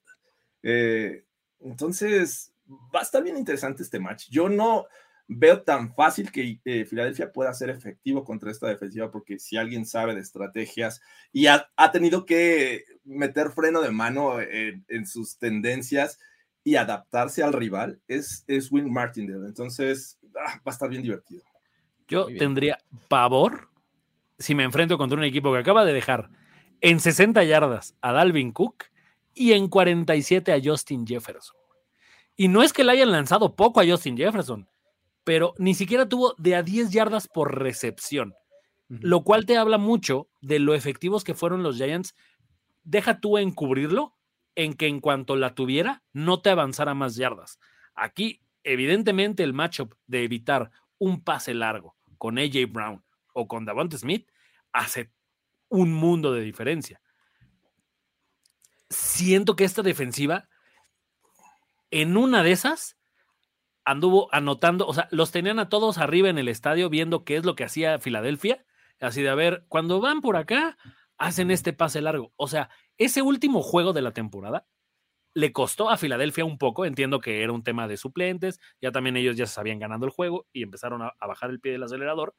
Eh, 0.63 1.23
entonces, 1.59 2.51
va 2.93 2.99
a 2.99 3.03
estar 3.03 3.23
bien 3.23 3.37
interesante 3.37 3.83
este 3.83 3.99
match. 3.99 4.27
Yo 4.29 4.49
no, 4.49 4.87
veo 5.31 5.61
tan 5.61 5.93
fácil 5.93 6.31
que 6.31 6.59
eh, 6.65 6.85
Filadelfia 6.85 7.31
pueda 7.31 7.53
ser 7.53 7.69
efectivo 7.69 8.23
contra 8.25 8.49
esta 8.49 8.67
defensiva, 8.67 9.11
porque 9.11 9.37
si 9.37 9.57
alguien 9.57 9.85
sabe 9.85 10.15
de 10.15 10.21
estrategias 10.21 11.01
y 11.31 11.45
ha, 11.45 11.69
tenido 11.93 12.25
que 12.25 12.83
meter 13.05 13.51
freno 13.51 13.81
de 13.81 13.91
mano 13.91 14.41
en, 14.41 15.05
sus 15.05 15.37
tendencias 15.37 16.19
y 16.63 16.75
adaptarse 16.75 17.43
al 17.43 17.53
rival, 17.53 18.01
es, 18.07 18.43
es 18.47 18.71
Will 18.71 18.87
Martindale. 18.87 19.45
Entonces, 19.45 20.17
ah, 20.35 20.55
va 20.57 20.61
a 20.65 20.71
estar 20.71 20.89
bien 20.89 21.03
divertido. 21.03 21.43
Yo 22.09 22.27
tendría 22.37 22.79
pavor 23.07 23.69
si 24.39 24.55
me 24.55 24.63
enfrento 24.63 24.97
contra 24.97 25.17
un 25.17 25.23
equipo 25.23 25.51
que 25.51 25.59
acaba 25.59 25.85
de 25.85 25.93
dejar 25.93 26.29
en 26.81 26.99
60 26.99 27.43
yardas 27.43 27.95
a 28.01 28.11
Dalvin 28.11 28.51
Cook 28.51 28.85
y 29.33 29.51
en 29.51 29.67
47 29.67 30.53
a 30.53 30.59
Justin 30.63 31.05
Jefferson. 31.05 31.57
Y 32.35 32.47
no 32.47 32.63
es 32.63 32.73
que 32.73 32.83
le 32.83 32.93
hayan 32.93 33.11
lanzado 33.11 33.55
poco 33.55 33.81
a 33.81 33.85
Justin 33.85 34.17
Jefferson, 34.17 34.67
pero 35.23 35.53
ni 35.57 35.75
siquiera 35.75 36.07
tuvo 36.07 36.33
de 36.37 36.55
a 36.55 36.63
10 36.63 36.89
yardas 36.89 37.27
por 37.27 37.59
recepción, 37.59 38.33
lo 38.87 39.23
cual 39.23 39.45
te 39.45 39.57
habla 39.57 39.77
mucho 39.77 40.29
de 40.41 40.59
lo 40.59 40.73
efectivos 40.73 41.23
que 41.23 41.35
fueron 41.35 41.61
los 41.61 41.75
Giants. 41.75 42.15
Deja 42.83 43.19
tú 43.19 43.37
encubrirlo 43.37 44.15
en 44.55 44.73
que 44.73 44.87
en 44.87 44.99
cuanto 44.99 45.35
la 45.35 45.53
tuviera, 45.53 46.01
no 46.13 46.41
te 46.41 46.49
avanzara 46.49 46.93
más 46.93 47.15
yardas. 47.15 47.59
Aquí, 47.93 48.41
evidentemente, 48.63 49.43
el 49.43 49.53
matchup 49.53 49.93
de 50.07 50.23
evitar 50.23 50.71
un 50.97 51.21
pase 51.21 51.53
largo 51.53 51.98
con 52.19 52.37
AJ 52.37 52.71
Brown 52.71 53.03
o 53.33 53.47
con 53.47 53.65
Davante 53.65 53.97
Smith 53.97 54.29
hace 54.71 55.11
un 55.69 55.91
mundo 55.91 56.31
de 56.31 56.41
diferencia. 56.41 57.01
Siento 58.89 59.55
que 59.55 59.63
esta 59.63 59.81
defensiva, 59.81 60.49
en 61.89 62.17
una 62.17 62.43
de 62.43 62.51
esas, 62.51 62.97
anduvo 63.85 64.27
anotando, 64.31 64.85
o 64.85 64.93
sea, 64.93 65.07
los 65.11 65.31
tenían 65.31 65.57
a 65.57 65.69
todos 65.69 65.97
arriba 65.97 66.29
en 66.29 66.37
el 66.37 66.47
estadio 66.47 66.89
viendo 66.89 67.23
qué 67.23 67.37
es 67.37 67.45
lo 67.45 67.55
que 67.55 67.63
hacía 67.63 67.97
Filadelfia, 67.97 68.65
así 68.99 69.21
de 69.21 69.29
a 69.29 69.35
ver, 69.35 69.65
cuando 69.67 70.01
van 70.01 70.21
por 70.21 70.37
acá, 70.37 70.77
hacen 71.17 71.49
este 71.51 71.73
pase 71.73 72.01
largo. 72.01 72.33
O 72.35 72.47
sea, 72.47 72.69
ese 72.97 73.21
último 73.21 73.61
juego 73.63 73.93
de 73.93 74.01
la 74.01 74.11
temporada 74.11 74.67
le 75.33 75.51
costó 75.51 75.89
a 75.89 75.97
Filadelfia 75.97 76.45
un 76.45 76.57
poco, 76.57 76.85
entiendo 76.85 77.19
que 77.19 77.43
era 77.43 77.51
un 77.51 77.63
tema 77.63 77.87
de 77.87 77.97
suplentes, 77.97 78.59
ya 78.81 78.91
también 78.91 79.17
ellos 79.17 79.35
ya 79.37 79.45
se 79.45 79.59
habían 79.59 79.79
ganado 79.79 80.05
el 80.05 80.11
juego 80.11 80.47
y 80.51 80.63
empezaron 80.63 81.01
a, 81.01 81.13
a 81.19 81.27
bajar 81.27 81.49
el 81.49 81.59
pie 81.59 81.73
del 81.73 81.83
acelerador, 81.83 82.35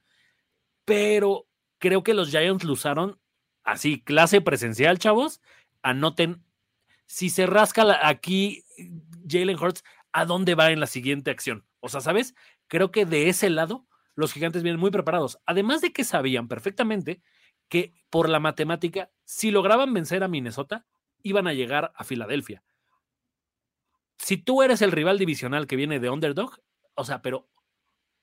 pero 0.85 1.47
creo 1.79 2.03
que 2.03 2.15
los 2.15 2.31
Giants 2.31 2.65
lo 2.65 2.73
usaron 2.73 3.21
así, 3.65 4.03
clase 4.03 4.41
presencial, 4.41 4.99
chavos. 4.99 5.41
Anoten, 5.83 6.45
si 7.07 7.31
se 7.31 7.47
rasca 7.47 8.07
aquí 8.07 8.65
Jalen 9.29 9.59
Hurts, 9.59 9.83
¿a 10.13 10.25
dónde 10.25 10.55
va 10.55 10.71
en 10.71 10.81
la 10.81 10.87
siguiente 10.87 11.31
acción? 11.31 11.67
O 11.81 11.89
sea, 11.89 12.01
¿sabes? 12.01 12.35
Creo 12.69 12.91
que 12.91 13.07
de 13.07 13.29
ese 13.29 13.51
lado 13.51 13.87
los 14.15 14.33
gigantes 14.33 14.63
vienen 14.63 14.81
muy 14.81 14.91
preparados. 14.91 15.39
Además 15.47 15.81
de 15.81 15.93
que 15.93 16.05
sabían 16.05 16.49
perfectamente 16.49 17.23
que 17.69 17.95
por 18.11 18.29
la 18.29 18.41
matemática, 18.41 19.11
si 19.25 19.51
lograban 19.51 19.95
vencer 19.95 20.23
a 20.23 20.29
Minnesota, 20.29 20.87
iban 21.23 21.47
a 21.47 21.53
llegar 21.53 21.93
a 21.95 22.05
Filadelfia. 22.05 22.63
Si 24.23 24.37
tú 24.37 24.63
eres 24.63 24.83
el 24.83 24.93
rival 24.93 25.19
divisional 25.19 25.67
que 25.67 25.77
viene 25.77 26.01
de 26.01 26.11
underdog, 26.11 26.61
o 26.95 27.05
sea, 27.05 27.23
pero 27.23 27.49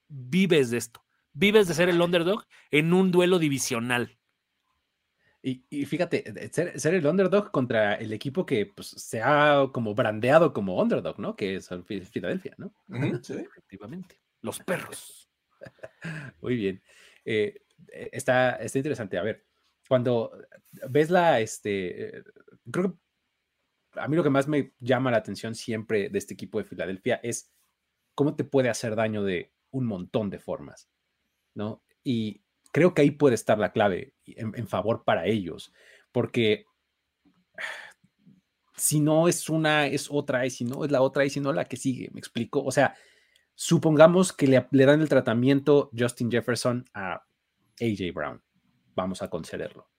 vives 0.08 0.70
de 0.70 0.78
esto 0.78 1.08
vives 1.38 1.68
de 1.68 1.74
ser 1.74 1.90
el 1.90 2.02
underdog 2.02 2.46
en 2.72 2.94
un 2.94 3.12
duelo 3.12 3.40
divisional. 3.40 4.18
Y, 5.44 5.86
fíjate, 5.86 6.50
ser, 6.52 6.94
el 6.94 7.06
underdog 7.06 7.52
contra 7.52 7.94
el 7.96 8.12
equipo 8.12 8.46
que 8.46 8.66
pues, 8.66 8.88
se 8.90 9.22
ha 9.22 9.70
como 9.72 9.96
brandeado 9.96 10.52
como 10.52 10.82
underdog, 10.82 11.20
¿no? 11.20 11.38
Que 11.38 11.56
es 11.56 11.70
Filadelfia, 12.12 12.54
¿no? 12.58 12.74
sí. 13.24 13.34
Efectivamente. 13.34 14.20
Los 14.42 14.60
perros. 14.60 15.30
Muy 16.42 16.58
bien. 16.58 16.82
Eh, 17.24 17.62
eh, 17.94 18.10
está, 18.12 18.56
está 18.58 18.80
interesante. 18.80 19.18
A 19.18 19.24
ver, 19.24 19.46
cuando 19.88 20.32
ves 20.90 21.10
la, 21.10 21.40
este, 21.40 22.24
creo 22.70 22.92
que 22.92 22.98
a 24.00 24.08
mí 24.08 24.16
lo 24.16 24.24
que 24.24 24.30
más 24.30 24.48
me 24.48 24.74
llama 24.80 25.12
la 25.12 25.18
atención 25.18 25.56
siempre 25.56 26.10
de 26.10 26.18
este 26.18 26.34
equipo 26.34 26.58
de 26.58 26.66
Filadelfia 26.66 27.20
es 27.24 27.52
cómo 28.16 28.36
te 28.36 28.44
puede 28.44 28.70
hacer 28.70 28.96
daño 28.96 29.24
de 29.24 29.54
un 29.72 29.86
montón 29.86 30.30
de 30.30 30.40
formas. 30.40 30.90
¿no? 31.58 31.84
Y 32.04 32.44
creo 32.72 32.94
que 32.94 33.02
ahí 33.02 33.12
puede 33.12 33.36
estar 33.36 33.58
la 33.58 33.74
clave 33.74 34.14
en, 34.26 34.68
favor 34.68 35.04
para 35.04 35.26
ellos, 35.26 35.74
porque 36.12 36.66
si 38.76 39.00
no 39.00 39.28
es 39.28 39.50
una, 39.50 39.88
es 39.88 40.08
otra, 40.10 40.46
y 40.46 40.52
si 40.52 40.64
no 40.64 40.86
es 40.86 40.92
la 40.92 41.02
otra, 41.02 41.26
y 41.26 41.30
si 41.30 41.40
no 41.40 41.52
la 41.52 41.66
que 41.66 41.76
sigue, 41.76 42.10
me 42.14 42.20
explico. 42.20 42.64
O 42.64 42.72
sea, 42.72 42.96
supongamos 43.56 44.32
que 44.32 44.48
le, 44.48 44.68
le 44.72 44.86
dan 44.86 45.02
el 45.02 45.10
tratamiento 45.10 45.90
Justin 45.98 46.32
Jefferson 46.32 46.86
a 46.94 47.26
AJ 47.82 48.14
Brown, 48.14 48.42
vamos 48.96 49.22
a 49.22 49.30
concederlo. 49.30 49.90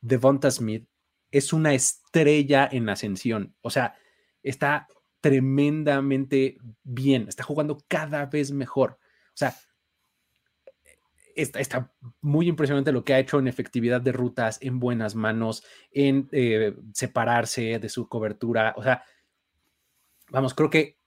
Devonta 0.00 0.50
Smith 0.50 0.88
es 1.34 1.52
una 1.52 1.74
estrella 1.74 2.68
en 2.70 2.88
ascensión, 2.88 3.56
o 3.60 3.68
sea, 3.68 3.96
está 4.42 4.86
tremendamente 5.20 6.58
bien, 6.84 7.26
está 7.28 7.42
jugando 7.42 7.78
cada 7.88 8.26
vez 8.26 8.52
mejor. 8.52 8.98
O 9.28 9.36
sea, 9.36 9.56
está, 11.34 11.92
muy 12.20 12.46
impresionante 12.46 12.92
lo 12.92 13.04
que 13.04 13.14
ha 13.14 13.18
hecho 13.18 13.40
en 13.40 13.48
efectividad 13.48 14.00
de 14.00 14.12
rutas, 14.12 14.58
en 14.60 14.78
buenas 14.78 15.16
manos, 15.16 15.64
en 15.90 16.28
eh, 16.30 16.76
separarse 16.92 17.80
de 17.80 17.88
su 17.88 18.08
cobertura. 18.08 18.74
O 18.76 18.82
sea, 18.84 19.02
vamos, 20.30 20.54
creo 20.54 20.70
que 20.70 20.98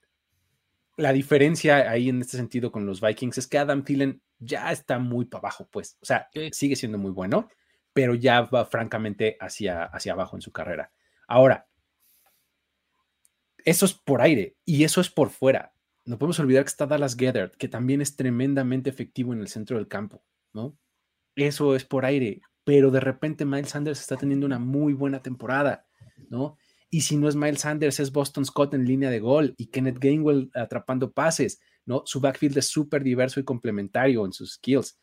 la 0.96 1.12
diferencia 1.12 1.90
ahí 1.90 2.10
en 2.10 2.20
este 2.20 2.36
sentido 2.36 2.70
con 2.70 2.84
los 2.84 3.00
Vikings 3.00 3.38
es 3.38 3.46
que 3.46 3.56
Adam 3.56 3.82
Thielen 3.82 4.20
ya 4.40 4.72
está 4.72 4.98
muy 4.98 5.24
para 5.24 5.40
abajo, 5.40 5.68
pues. 5.70 5.96
O 6.02 6.04
sea, 6.04 6.28
sigue 6.52 6.76
siendo 6.76 6.98
muy 6.98 7.12
bueno, 7.12 7.48
pero 7.98 8.14
ya 8.14 8.42
va 8.42 8.64
francamente 8.64 9.36
hacia, 9.40 9.82
hacia 9.82 10.12
abajo 10.12 10.36
en 10.36 10.42
su 10.42 10.52
carrera. 10.52 10.92
Ahora, 11.26 11.66
eso 13.64 13.86
es 13.86 13.92
por 13.92 14.22
aire 14.22 14.56
y 14.64 14.84
eso 14.84 15.00
es 15.00 15.10
por 15.10 15.30
fuera 15.30 15.72
no 16.08 16.18
podemos 16.18 16.40
olvidar 16.40 16.64
que 16.64 16.68
está 16.68 16.86
Dallas 16.86 17.14
Gethert, 17.14 17.54
que 17.56 17.68
también 17.68 18.00
es 18.00 18.16
tremendamente 18.16 18.88
efectivo 18.88 19.34
en 19.34 19.40
el 19.40 19.48
centro 19.48 19.76
del 19.76 19.88
campo, 19.88 20.24
¿no? 20.54 20.74
Eso 21.36 21.76
es 21.76 21.84
por 21.84 22.06
aire, 22.06 22.40
pero 22.64 22.90
de 22.90 23.00
repente 23.00 23.44
Miles 23.44 23.68
Sanders 23.68 24.00
está 24.00 24.16
teniendo 24.16 24.46
una 24.46 24.58
muy 24.58 24.94
buena 24.94 25.20
temporada, 25.20 25.86
¿no? 26.30 26.56
Y 26.88 27.02
si 27.02 27.18
no 27.18 27.28
es 27.28 27.36
Miles 27.36 27.60
Sanders, 27.60 28.00
es 28.00 28.10
Boston 28.10 28.46
Scott 28.46 28.72
en 28.72 28.86
línea 28.86 29.10
de 29.10 29.20
gol 29.20 29.54
y 29.58 29.66
Kenneth 29.66 29.98
Gainwell 29.98 30.50
atrapando 30.54 31.12
pases, 31.12 31.60
¿no? 31.84 32.02
Su 32.06 32.20
backfield 32.20 32.56
es 32.56 32.68
súper 32.68 33.04
diverso 33.04 33.38
y 33.38 33.44
complementario 33.44 34.24
en 34.24 34.32
sus 34.32 34.54
skills. 34.54 34.98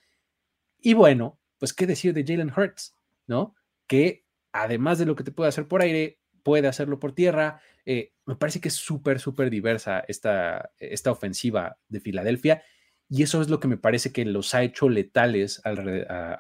Y 0.80 0.96
bueno, 0.96 1.39
pues 1.66 1.74
qué 1.74 1.88
decir 1.88 2.13
de 2.13 2.24
Jalen 2.24 2.53
Hurts, 2.55 2.95
¿no? 3.26 3.55
Que 3.88 4.24
además 4.51 4.99
de 4.99 5.07
lo 5.07 5.16
que 5.16 5.24
te 5.24 5.32
puede 5.32 5.49
hacer 5.49 5.68
por 5.68 5.82
aire, 5.82 6.20
puede 6.43 6.68
hacerlo 6.68 6.99
por 6.99 7.13
tierra. 7.16 7.59
Eh, 7.88 8.13
me 8.28 8.36
parece 8.36 8.61
que 8.61 8.68
es 8.68 8.76
súper, 8.76 9.20
súper 9.20 9.49
diversa 9.49 10.05
esta, 10.07 10.70
esta 10.78 11.09
ofensiva 11.09 11.80
de 11.89 12.01
Filadelfia 12.01 12.61
y 13.09 13.24
eso 13.24 13.41
es 13.41 13.49
lo 13.49 13.59
que 13.59 13.68
me 13.68 13.78
parece 13.78 14.11
que 14.11 14.26
los 14.26 14.53
ha 14.53 14.61
hecho 14.61 14.89
letales 14.89 15.59
a, 15.66 15.72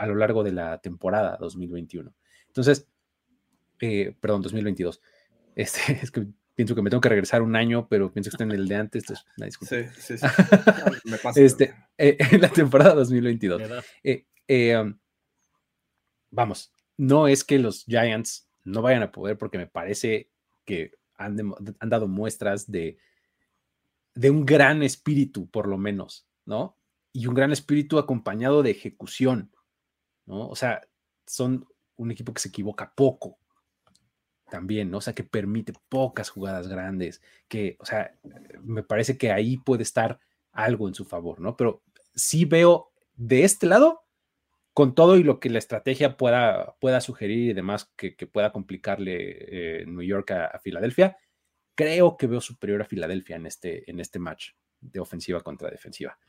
lo 0.05 0.13
largo 0.13 0.43
de 0.43 0.51
la 0.51 0.77
temporada 0.79 1.37
2021. 1.39 2.13
Entonces, 2.45 2.87
eh, 3.81 4.15
perdón, 4.21 4.43
2022. 4.43 5.01
Este, 5.55 5.93
es 6.03 6.11
que 6.11 6.27
pienso 6.53 6.75
que 6.75 6.83
me 6.83 6.91
tengo 6.91 7.01
que 7.01 7.09
regresar 7.09 7.41
un 7.41 7.55
año, 7.55 7.87
pero 7.89 8.13
pienso 8.13 8.29
que 8.29 8.35
está 8.35 8.43
en 8.43 8.51
el 8.51 8.67
de 8.67 8.75
antes. 8.75 9.05
Sí, 9.07 9.15
sí, 9.97 10.17
sí. 10.19 10.25
me 11.05 11.17
pasa. 11.17 11.39
Este, 11.39 11.73
eh, 11.97 12.15
en 12.31 12.41
la 12.41 12.49
temporada 12.49 12.93
2022. 12.93 13.61
Um, 14.47 14.99
vamos, 16.35 16.73
no 16.97 17.27
es 17.27 17.43
que 17.43 17.57
los 17.57 17.85
Giants 17.85 18.47
no 18.63 18.81
vayan 18.81 19.03
a 19.03 19.11
poder 19.11 19.37
porque 19.37 19.57
me 19.57 19.67
parece 19.67 20.29
que 20.65 20.91
han, 21.17 21.37
dado 21.79 22.07
muestras 22.07 22.69
de, 22.69 22.97
de 24.13 24.29
un 24.29 24.45
gran 24.45 24.83
espíritu, 24.83 25.49
por 25.49 25.67
lo 25.67 25.77
menos, 25.77 26.27
¿no? 26.45 26.77
Y 27.13 27.27
un 27.27 27.35
gran 27.35 27.51
espíritu 27.51 27.97
acompañado 27.97 28.63
de 28.63 28.71
ejecución, 28.71 29.51
¿no? 30.25 30.49
O 30.49 30.55
sea, 30.55 30.81
son 31.25 31.67
un 31.95 32.11
equipo 32.11 32.33
que 32.33 32.41
se 32.41 32.49
equivoca 32.49 32.93
poco 32.93 33.39
también, 34.49 34.91
¿no? 34.91 34.97
O 34.97 35.01
sea, 35.01 35.15
que 35.15 35.23
permite 35.23 35.73
pocas 35.89 36.29
jugadas 36.29 36.67
grandes, 36.67 37.21
que, 37.47 37.77
o 37.79 37.85
sea, 37.85 38.17
me 38.61 38.83
parece 38.83 39.17
que 39.17 39.31
ahí 39.31 39.57
puede 39.57 39.83
estar 39.83 40.19
algo 40.51 40.87
en 40.87 40.95
su 40.95 41.05
favor, 41.05 41.39
¿no? 41.39 41.55
Pero 41.55 41.81
sí 42.13 42.45
veo 42.45 42.91
de 43.15 43.43
este 43.43 43.67
lado 43.67 44.04
con 44.75 44.93
todo 44.93 45.15
y 45.15 45.23
lo 45.23 45.39
que 45.39 45.49
la 45.49 45.57
estrategia 45.57 46.17
pueda, 46.17 46.75
pueda 46.81 46.99
sugerir 46.99 47.51
y 47.51 47.53
demás 47.53 47.89
que, 47.95 48.11
pueda 48.27 48.51
complicarle 48.51 49.15
eh, 49.79 49.85
New 49.85 50.01
York 50.01 50.31
a, 50.31 50.59
Filadelfia, 50.59 51.15
creo 51.75 52.17
que 52.17 52.27
veo 52.27 52.41
superior 52.41 52.81
a 52.81 52.85
Filadelfia 52.85 53.37
en 53.37 53.45
este, 53.45 53.89
en 53.89 54.01
este 54.01 54.19
match 54.19 54.49
de 54.81 54.99
ofensiva 54.99 55.39
contra 55.39 55.69
defensiva. 55.69 56.19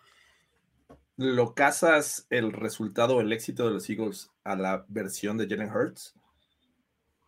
¿Lo 1.16 1.56
casas 1.56 2.28
el 2.30 2.52
resultado, 2.52 3.20
el 3.20 3.32
éxito 3.32 3.66
de 3.66 3.72
los 3.72 3.90
Eagles 3.90 4.30
a 4.44 4.54
la 4.54 4.86
versión 4.86 5.36
de 5.38 5.48
Jalen 5.48 5.72
Hurts? 5.72 6.14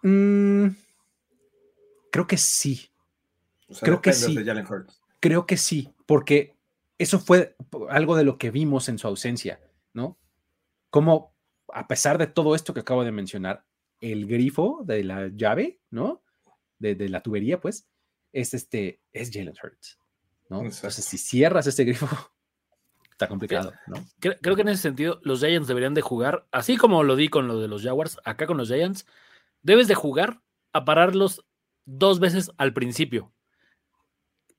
Mm, 0.05 0.69
creo 2.13 2.29
que 2.29 2.37
sí. 2.37 2.93
creo 3.81 4.01
que 4.01 4.13
sí. 4.13 4.39
Creo 5.19 5.47
que 5.47 5.57
sí, 5.57 5.93
porque 6.07 6.55
eso 6.97 7.19
fue 7.19 7.57
algo 7.89 8.15
de 8.15 8.23
lo 8.23 8.39
que 8.39 8.53
vimos 8.53 8.89
en 8.89 8.99
su 8.99 9.09
ausencia, 9.09 9.59
¿no? 9.93 10.17
Como 10.91 11.35
a 11.73 11.87
pesar 11.87 12.19
de 12.19 12.27
todo 12.27 12.55
esto 12.55 12.75
que 12.75 12.81
acabo 12.81 13.05
de 13.05 13.13
mencionar, 13.13 13.65
el 14.01 14.27
grifo 14.27 14.83
de 14.85 15.05
la 15.05 15.29
llave, 15.29 15.81
¿no? 15.91 16.23
De, 16.79 17.09
la 17.09 17.23
tubería, 17.23 17.61
pues, 17.61 17.89
es 18.33 18.55
este, 18.55 19.01
es 19.13 19.31
Jalen 19.33 19.55
Hurts, 19.63 19.99
¿no? 20.49 20.63
Entonces, 20.63 21.05
si 21.05 21.19
cierras 21.19 21.67
este 21.67 21.85
grifo, 21.85 22.09
está 23.11 23.29
complicado, 23.29 23.73
¿no? 23.87 24.05
Creo, 24.21 24.57
que 24.57 24.63
en 24.63 24.69
ese 24.69 24.83
sentido 24.83 25.21
los 25.23 25.41
Giants 25.41 25.69
deberían 25.69 25.95
de 25.95 26.03
jugar, 26.03 26.47
así 26.53 26.77
como 26.77 27.03
lo 27.03 27.17
di 27.17 27.29
con 27.29 27.49
lo 27.49 27.61
de 27.61 27.69
los 27.69 27.83
Jaguars, 27.83 28.19
acá 28.25 28.47
con 28.47 28.57
los 28.57 28.69
Giants, 28.69 29.07
debes 29.63 29.89
de 29.89 29.95
jugar 29.95 30.41
a 30.73 30.85
pararlos 30.85 31.45
dos 31.85 32.21
veces 32.21 32.53
al 32.59 32.73
principio. 32.73 33.33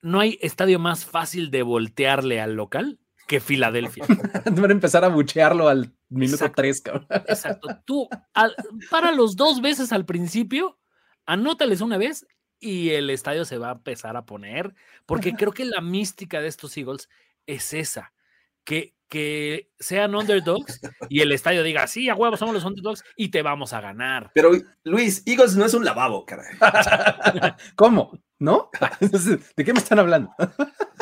No 0.01 0.19
hay 0.19 0.37
estadio 0.41 0.79
más 0.79 1.05
fácil 1.05 1.51
de 1.51 1.61
voltearle 1.61 2.41
al 2.41 2.55
local 2.55 2.99
que 3.29 3.39
Filadelfia. 3.39 4.05
Van 4.51 4.71
a 4.71 4.73
empezar 4.73 5.05
a 5.05 5.07
buchearlo 5.07 5.69
al 5.69 5.93
minuto 6.09 6.51
3, 6.51 6.81
cabrón. 6.81 7.07
Exacto. 7.27 7.69
Tú, 7.85 8.09
para 8.89 9.11
los 9.11 9.35
dos 9.35 9.61
veces 9.61 9.93
al 9.93 10.03
principio, 10.03 10.79
anótales 11.27 11.81
una 11.81 11.99
vez 11.99 12.25
y 12.59 12.89
el 12.89 13.11
estadio 13.11 13.45
se 13.45 13.59
va 13.59 13.69
a 13.69 13.73
empezar 13.73 14.17
a 14.17 14.25
poner, 14.25 14.73
porque 15.05 15.33
creo 15.33 15.51
que 15.51 15.63
la 15.63 15.79
mística 15.79 16.41
de 16.41 16.47
estos 16.47 16.75
Eagles 16.75 17.07
es 17.45 17.71
esa, 17.75 18.13
que, 18.63 18.95
que 19.07 19.69
sean 19.77 20.15
underdogs 20.15 20.81
y 21.07 21.21
el 21.21 21.31
estadio 21.31 21.61
diga, 21.61 21.85
sí, 21.85 22.09
a 22.09 22.15
huevo, 22.15 22.35
somos 22.35 22.55
los 22.55 22.65
underdogs 22.65 23.03
y 23.15 23.29
te 23.29 23.43
vamos 23.43 23.73
a 23.73 23.81
ganar. 23.81 24.31
Pero 24.33 24.53
Luis, 24.83 25.21
Eagles 25.27 25.55
no 25.55 25.65
es 25.65 25.75
un 25.75 25.85
lavabo, 25.85 26.25
caray. 26.25 26.57
¿Cómo? 27.75 28.19
¿No? 28.39 28.71
¿De 29.55 29.63
qué 29.63 29.71
me 29.71 29.79
están 29.79 29.99
hablando? 29.99 30.31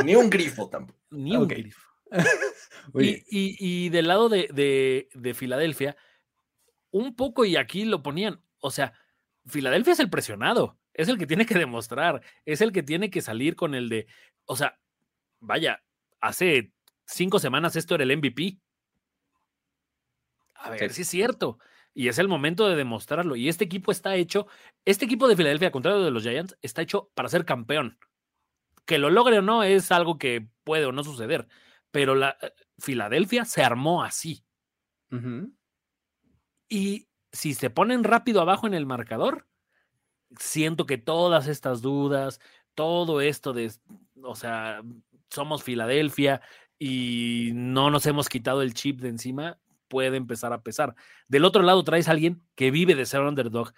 Ni 0.04 0.14
un 0.14 0.30
grifo 0.30 0.68
tampoco. 0.68 1.00
Ni 1.12 1.38
un 1.38 1.48
grifo. 1.48 1.87
y, 2.94 3.90
del 3.90 4.08
lado 4.08 4.30
de, 4.30 5.10
de, 5.14 5.34
Filadelfia, 5.34 5.96
un 6.92 7.16
poco, 7.16 7.46
y 7.46 7.56
aquí 7.56 7.86
lo 7.86 8.04
ponían, 8.04 8.42
o 8.60 8.72
sea, 8.72 8.94
Filadelfia 9.46 9.94
es 9.94 10.00
el 10.00 10.10
presionado, 10.10 10.78
es 10.94 11.10
el 11.10 11.18
que 11.18 11.28
tiene 11.28 11.46
que 11.46 11.56
demostrar, 11.58 12.22
es 12.46 12.62
el 12.62 12.72
que 12.72 12.84
tiene 12.84 13.10
que 13.10 13.22
salir 13.22 13.56
con 13.56 13.76
el 13.76 13.90
de, 13.90 14.08
o 14.46 14.56
sea, 14.56 14.80
vaya, 15.40 15.84
hace 16.22 16.74
cinco 17.06 17.40
semanas 17.40 17.76
esto 17.76 17.96
era 17.96 18.04
el 18.04 18.18
MVP. 18.18 18.60
A 20.56 20.72
ver 20.72 20.92
si 20.92 21.04
es 21.04 21.08
cierto. 21.08 21.60
Y 21.94 22.10
es 22.10 22.20
el 22.20 22.28
momento 22.28 22.68
de 22.68 22.76
demostrarlo. 22.76 23.36
Y 23.36 23.48
este 23.48 23.64
equipo 23.64 23.92
está 23.92 24.16
hecho, 24.16 24.48
este 24.86 25.06
equipo 25.06 25.28
de 25.28 25.36
Filadelfia, 25.36 25.68
al 25.68 25.72
contrario 25.72 26.04
de 26.04 26.12
los 26.12 26.24
Giants, 26.24 26.58
está 26.62 26.82
hecho 26.82 27.12
para 27.16 27.30
ser 27.30 27.46
campeón. 27.46 27.98
Que 28.86 28.98
lo 28.98 29.10
logre 29.10 29.40
o 29.40 29.42
no 29.42 29.64
es 29.64 29.92
algo 29.92 30.18
que 30.18 30.48
puede 30.64 30.86
o 30.86 30.92
no 30.92 31.04
suceder 31.04 31.48
pero 31.98 32.14
la 32.14 32.38
eh, 32.44 32.54
Filadelfia 32.78 33.44
se 33.44 33.64
armó 33.64 34.04
así. 34.04 34.46
Y 36.70 37.08
si 37.32 37.56
se 37.56 37.72
ponen 37.72 38.04
rápido 38.04 38.40
abajo 38.40 38.68
en 38.68 38.76
el 38.76 38.86
marcador, 38.86 39.48
siento 40.38 40.86
que 40.86 41.00
todas 41.00 41.48
estas 41.48 41.82
dudas, 41.82 42.40
todo 42.76 43.20
esto 43.20 43.52
de, 43.52 43.72
o 44.22 44.36
sea, 44.36 44.84
somos 45.32 45.64
Filadelfia 45.64 46.40
y 46.78 47.50
no 47.56 47.90
nos 47.90 48.06
hemos 48.06 48.30
quitado 48.30 48.62
el 48.62 48.76
chip 48.76 49.02
de 49.02 49.10
encima, 49.10 49.58
puede 49.88 50.18
empezar 50.18 50.54
a 50.54 50.62
pesar. 50.62 50.94
Del 51.28 51.46
otro 51.46 51.64
lado 51.64 51.84
traes 51.84 52.08
a 52.08 52.12
alguien 52.12 52.44
que 52.54 52.70
vive 52.70 52.94
de 52.94 53.08
ser 53.08 53.22
underdog 53.22 53.74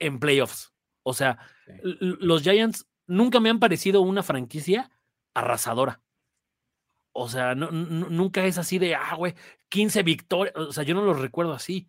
en 0.00 0.18
playoffs. 0.18 0.74
O 1.04 1.14
sea, 1.14 1.38
los 1.84 2.42
Giants 2.42 2.88
nunca 3.06 3.38
me 3.38 3.48
han 3.48 3.60
parecido 3.60 4.00
una 4.00 4.24
franquicia 4.24 4.90
arrasadora. 5.34 6.00
O 7.16 7.28
sea, 7.28 7.54
nunca 7.54 8.44
es 8.44 8.58
así 8.58 8.80
de, 8.80 8.96
ah, 8.96 9.14
güey, 9.14 9.34
15 9.68 10.02
victorias. 10.02 10.54
O 10.56 10.72
sea, 10.72 10.82
yo 10.82 10.96
no 10.96 11.02
lo 11.02 11.14
recuerdo 11.14 11.52
así. 11.52 11.88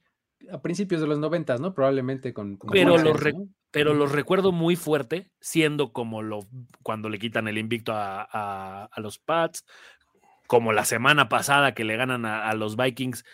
A 0.51 0.61
principios 0.61 1.01
de 1.01 1.07
los 1.07 1.17
noventas, 1.17 1.59
¿no? 1.59 1.73
Probablemente 1.73 2.31
con... 2.31 2.59
pero, 2.71 2.99
los 2.99 3.19
pero 3.71 3.95
los 3.95 4.11
recuerdo 4.11 4.51
muy 4.51 4.75
fuerte, 4.75 5.31
siendo 5.41 5.91
como 5.93 6.21
lo 6.21 6.45
cuando 6.83 7.09
le 7.09 7.17
quitan 7.17 7.47
el 7.47 7.57
invicto 7.57 7.93
a, 7.95 8.87
los 8.97 9.17
Pats, 9.17 9.65
como 10.45 10.73
la 10.73 10.85
semana 10.85 11.27
pasada 11.27 11.73
que 11.73 11.85
le 11.85 11.97
ganan 11.97 12.25
a, 12.25 12.53
los 12.53 12.77
Vikings, 12.77 13.25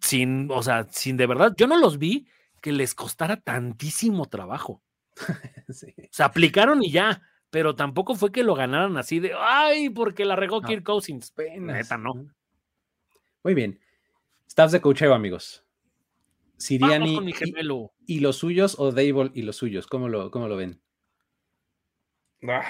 sin, 0.00 0.48
o 0.52 0.62
sea, 0.62 0.86
sin 0.88 1.16
de 1.16 1.26
verdad, 1.26 1.52
yo 1.56 1.66
no 1.66 1.76
los 1.78 1.98
vi 1.98 2.28
que 2.60 2.70
les 2.70 2.94
costara 2.94 3.40
tantísimo 3.40 4.26
trabajo. 4.26 4.82
Se 6.10 6.22
aplicaron 6.22 6.80
y 6.84 6.92
ya 6.92 7.22
pero 7.54 7.76
tampoco 7.76 8.16
fue 8.16 8.32
que 8.32 8.42
lo 8.42 8.56
ganaran 8.56 8.96
así 8.96 9.20
de, 9.20 9.30
ay, 9.38 9.88
porque 9.88 10.24
la 10.24 10.34
regó 10.34 10.60
Kirk 10.60 10.82
Cousins. 10.82 11.32
Neta, 11.60 11.96
no. 11.96 12.26
Muy 13.44 13.54
bien. 13.54 13.78
Staffs 14.50 14.72
de 14.72 14.80
coacheo, 14.80 15.14
amigos. 15.14 15.64
Siriani 16.56 17.32
y, 18.06 18.18
los 18.18 18.36
suyos 18.38 18.74
o 18.76 18.90
Dable 18.90 19.30
y 19.34 19.42
los 19.42 19.54
suyos, 19.54 19.86
¿cómo 19.86 20.08
lo, 20.08 20.32
cómo 20.32 20.48
lo 20.48 20.56
ven? 20.56 20.82
Ah, 22.42 22.64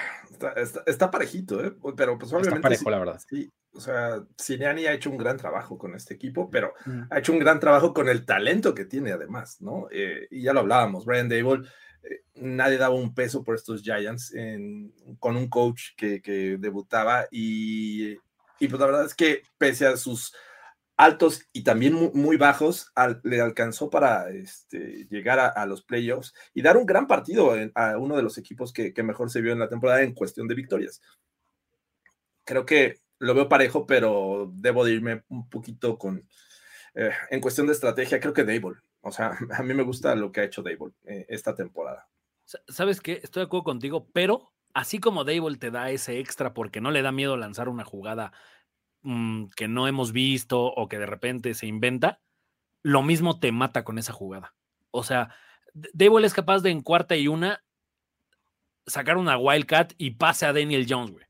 está, 0.85 1.11
parejito, 1.11 1.65
¿eh? 1.65 1.75
pero 1.97 2.19
pues 2.19 2.31
obviamente. 2.35 2.57
Está 2.57 2.61
parejo, 2.61 2.91
la 2.91 2.99
verdad. 2.99 3.21
Sí, 3.27 3.51
o 3.73 3.81
sea, 3.81 4.23
Siriani 4.37 4.85
ha 4.85 4.93
hecho 4.93 5.09
un 5.09 5.17
gran 5.17 5.39
trabajo 5.39 5.79
con 5.79 5.95
este 5.95 6.13
equipo, 6.13 6.51
pero 6.51 6.75
ha 7.09 7.21
hecho 7.21 7.33
un 7.33 7.39
gran 7.39 7.59
trabajo 7.59 7.95
con 7.95 8.11
el 8.11 8.27
talento 8.27 8.75
que 8.75 8.85
tiene 8.85 9.13
además, 9.13 9.63
¿no? 9.63 9.89
Eh, 9.91 10.29
y 10.31 10.43
ya 10.43 10.53
lo 10.53 10.61
hablábamos, 10.61 11.07
Brian 11.07 11.31
Dable 11.31 11.67
nadie 12.35 12.79
daba 12.79 12.95
un 12.95 13.15
peso 13.15 13.43
por 13.43 13.55
estos 13.55 13.83
Giants 13.83 14.35
con 15.19 15.37
un 15.37 15.49
coach 15.49 15.91
que, 15.97 16.57
debutaba 16.59 17.27
y, 17.31 18.17
pues 18.59 18.73
la 18.73 18.87
verdad 18.87 19.07
es 19.07 19.15
que 19.15 19.43
pese 19.59 19.87
a 19.87 19.97
sus 19.97 20.35
altos 20.97 21.43
y 21.53 21.65
también 21.65 21.95
muy, 21.95 22.37
bajos, 22.37 22.93
le 23.23 23.41
alcanzó 23.41 23.91
para 23.91 24.31
este, 24.31 25.07
llegar 25.11 25.39
a, 25.41 25.67
los 25.67 25.83
playoffs 25.83 26.33
y 26.53 26.63
dar 26.63 26.77
un 26.77 26.87
gran 26.87 27.07
partido 27.07 27.55
a 27.75 27.99
uno 27.99 28.17
de 28.17 28.23
los 28.23 28.39
equipos 28.39 28.73
que, 28.73 28.93
mejor 29.03 29.31
se 29.31 29.41
vio 29.41 29.53
en 29.53 29.59
la 29.59 29.69
temporada 29.69 30.03
en 30.03 30.15
cuestión 30.15 30.47
de 30.49 30.55
victorias. 30.55 31.01
Creo 32.45 32.67
que 32.67 33.01
lo 33.19 33.35
veo 33.35 33.49
parejo, 33.49 33.87
pero 33.87 34.53
debo 34.55 34.85
de 34.85 34.93
irme 34.93 35.25
un 35.29 35.49
poquito 35.49 35.99
con, 35.99 36.29
eh, 36.95 37.11
en 37.31 37.41
cuestión 37.41 37.67
de 37.67 37.73
estrategia, 37.73 38.21
creo 38.21 38.35
que 38.35 38.45
Dable. 38.45 38.84
O 39.05 39.13
sea, 39.13 39.37
a 39.59 39.63
mí 39.63 39.75
me 39.75 39.83
gusta 39.83 40.15
lo 40.15 40.33
que 40.33 40.41
ha 40.41 40.45
hecho 40.45 40.63
Dable 40.63 40.93
eh, 41.05 41.27
esta 41.29 41.55
temporada. 41.55 42.09
¿Sabes 42.69 43.01
qué? 43.01 43.21
Estoy 43.23 43.43
de 43.43 43.47
acuerdo 43.47 43.65
contigo, 43.65 44.09
pero 44.13 44.53
así 44.75 44.99
como 44.99 45.25
Dable 45.25 45.57
te 45.57 45.71
da 45.71 45.91
ese 45.91 46.19
extra 46.19 46.53
porque 46.53 46.81
no 46.81 46.91
le 46.91 47.03
da 47.03 47.13
miedo 47.13 47.37
lanzar 47.37 47.69
una 47.69 47.85
jugada 47.85 48.33
mm, 49.03 49.47
que 49.57 49.69
no 49.69 49.89
hemos 49.89 50.13
visto 50.13 50.63
o 50.63 50.89
que 50.89 50.99
de 50.99 51.07
repente 51.07 51.55
se 51.55 51.67
inventa, 51.67 52.21
lo 52.83 53.03
mismo 53.03 53.39
te 53.39 53.53
mata 53.53 53.85
con 53.85 53.99
esa 53.99 54.13
jugada. 54.13 54.55
O 54.91 55.05
sea, 55.05 55.35
Dable 55.73 56.27
es 56.27 56.35
capaz 56.35 56.61
de 56.61 56.71
en 56.71 56.83
cuarta 56.83 57.17
y 57.17 57.29
una 57.29 57.63
sacar 58.87 59.17
una 59.17 59.39
Wildcat 59.39 59.95
y 59.97 60.13
pase 60.13 60.47
a 60.47 60.53
Daniel 60.53 60.87
Jones, 60.89 61.13
güey. 61.13 61.25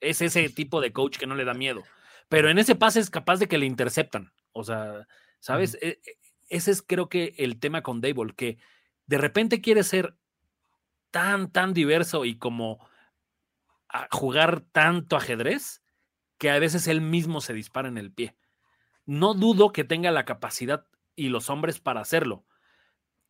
Es 0.00 0.20
ese 0.20 0.48
tipo 0.50 0.80
de 0.80 0.92
coach 0.92 1.18
que 1.18 1.26
no 1.26 1.34
le 1.34 1.44
da 1.44 1.54
miedo. 1.54 1.82
Pero 2.28 2.48
en 2.48 2.58
ese 2.58 2.76
pase 2.76 3.00
es 3.00 3.10
capaz 3.10 3.38
de 3.38 3.48
que 3.48 3.58
le 3.58 3.66
interceptan. 3.66 4.32
O 4.52 4.62
sea, 4.62 5.06
¿sabes? 5.40 5.76
Ese 6.50 6.72
es 6.72 6.82
creo 6.82 7.08
que 7.08 7.34
el 7.38 7.58
tema 7.58 7.82
con 7.82 8.00
Dable, 8.00 8.34
que 8.34 8.58
de 9.06 9.18
repente 9.18 9.60
quiere 9.60 9.82
ser 9.82 10.16
tan, 11.10 11.50
tan 11.50 11.72
diverso 11.72 12.24
y 12.24 12.36
como 12.36 12.86
jugar 14.10 14.60
tanto 14.72 15.16
ajedrez 15.16 15.82
que 16.38 16.50
a 16.50 16.58
veces 16.58 16.86
él 16.86 17.00
mismo 17.00 17.40
se 17.40 17.54
dispara 17.54 17.88
en 17.88 17.98
el 17.98 18.12
pie. 18.12 18.36
No 19.06 19.34
dudo 19.34 19.72
que 19.72 19.84
tenga 19.84 20.10
la 20.10 20.24
capacidad 20.24 20.86
y 21.16 21.28
los 21.28 21.50
hombres 21.50 21.80
para 21.80 22.00
hacerlo, 22.00 22.44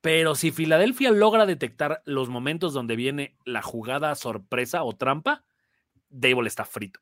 pero 0.01 0.35
si 0.35 0.51
Filadelfia 0.51 1.11
logra 1.11 1.47
detectar 1.47 2.03
los 2.05 2.29
momentos 2.29 2.73
donde 2.73 2.97
viene 2.97 3.37
la 3.45 3.63
jugada 3.63 4.15
sorpresa 4.15 4.83
o 4.83 4.97
trampa, 4.97 5.45
Dable 6.09 6.49
está 6.49 6.65
frito. 6.65 7.01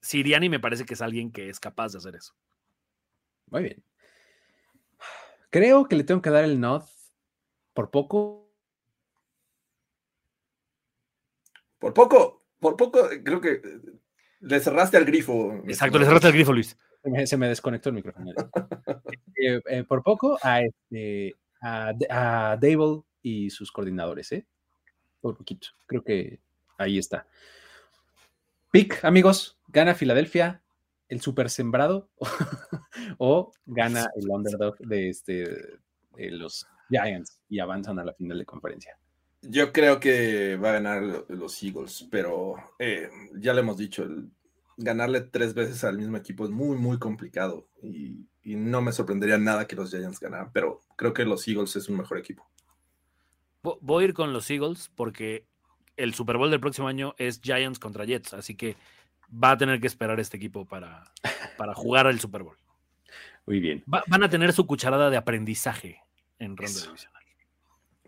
Siriani 0.00 0.48
me 0.48 0.60
parece 0.60 0.84
que 0.84 0.94
es 0.94 1.02
alguien 1.02 1.32
que 1.32 1.48
es 1.48 1.58
capaz 1.58 1.92
de 1.92 1.98
hacer 1.98 2.14
eso. 2.14 2.34
Muy 3.46 3.62
bien. 3.62 3.87
Creo 5.50 5.86
que 5.86 5.96
le 5.96 6.04
tengo 6.04 6.22
que 6.22 6.30
dar 6.30 6.44
el 6.44 6.60
nod 6.60 6.84
por 7.74 7.90
poco 7.90 8.48
Por 11.78 11.94
poco, 11.94 12.42
por 12.58 12.76
poco, 12.76 13.08
creo 13.24 13.40
que 13.40 13.62
le 14.40 14.60
cerraste 14.60 14.96
al 14.96 15.04
grifo. 15.04 15.62
Exacto, 15.66 15.98
le 15.98 16.04
cerraste 16.04 16.26
al 16.26 16.32
grifo, 16.32 16.52
Luis. 16.52 16.76
Se 17.24 17.36
me, 17.36 17.48
desconectó 17.48 17.88
el 17.88 17.94
micrófono. 17.94 18.32
Eh, 19.40 19.60
eh, 19.70 19.84
por 19.84 20.02
poco 20.02 20.36
a, 20.42 20.62
este, 20.62 21.36
a, 21.62 21.92
a 22.10 22.56
Dable 22.56 23.02
y 23.22 23.50
sus 23.50 23.70
coordinadores, 23.70 24.32
¿eh? 24.32 24.44
Por 25.20 25.36
poquito. 25.36 25.68
Creo 25.86 26.02
que 26.02 26.40
ahí 26.76 26.98
está. 26.98 27.28
Pick, 28.72 29.04
amigos, 29.04 29.56
gana 29.68 29.94
Filadelfia, 29.94 30.60
el 31.08 31.20
super 31.20 31.50
sembrado, 31.50 32.10
o 33.18 33.52
gana 33.66 34.08
el 34.16 34.28
underdog 34.28 34.76
de, 34.78 35.08
este, 35.08 35.44
de 36.16 36.30
los 36.30 36.66
Giants 36.90 37.40
y 37.48 37.58
avanzan 37.58 37.98
a 37.98 38.04
la 38.04 38.14
final 38.14 38.38
de 38.38 38.44
conferencia. 38.44 38.98
Yo 39.42 39.72
creo 39.72 40.00
que 40.00 40.56
va 40.56 40.70
a 40.70 40.80
ganar 40.80 41.24
los 41.28 41.62
Eagles, 41.62 42.08
pero 42.10 42.56
eh, 42.78 43.08
ya 43.36 43.54
le 43.54 43.60
hemos 43.60 43.76
dicho, 43.76 44.06
ganarle 44.76 45.20
tres 45.20 45.54
veces 45.54 45.84
al 45.84 45.96
mismo 45.96 46.16
equipo 46.16 46.44
es 46.44 46.50
muy, 46.50 46.76
muy 46.76 46.98
complicado. 46.98 47.68
Y, 47.82 48.26
y 48.42 48.56
no 48.56 48.80
me 48.80 48.92
sorprendería 48.92 49.38
nada 49.38 49.66
que 49.66 49.76
los 49.76 49.90
Giants 49.90 50.20
ganaran, 50.20 50.50
pero 50.52 50.80
creo 50.96 51.12
que 51.12 51.24
los 51.24 51.46
Eagles 51.46 51.76
es 51.76 51.88
un 51.88 51.98
mejor 51.98 52.18
equipo. 52.18 52.48
Voy 53.62 54.04
a 54.04 54.06
ir 54.08 54.14
con 54.14 54.32
los 54.32 54.50
Eagles 54.50 54.90
porque 54.94 55.46
el 55.96 56.14
Super 56.14 56.36
Bowl 56.36 56.50
del 56.50 56.60
próximo 56.60 56.88
año 56.88 57.14
es 57.18 57.40
Giants 57.42 57.78
contra 57.78 58.04
Jets, 58.04 58.32
así 58.32 58.54
que 58.54 58.76
va 59.32 59.52
a 59.52 59.58
tener 59.58 59.80
que 59.80 59.86
esperar 59.86 60.18
este 60.20 60.36
equipo 60.36 60.66
para, 60.66 61.04
para 61.56 61.74
jugar 61.74 62.06
el 62.06 62.20
Super 62.20 62.42
Bowl. 62.42 62.56
Muy 63.46 63.60
bien. 63.60 63.82
van 63.86 64.22
a 64.22 64.28
tener 64.28 64.52
su 64.52 64.66
cucharada 64.66 65.08
de 65.10 65.16
aprendizaje 65.16 66.02
en 66.38 66.56
ronda 66.56 66.80
divisional. 66.82 67.18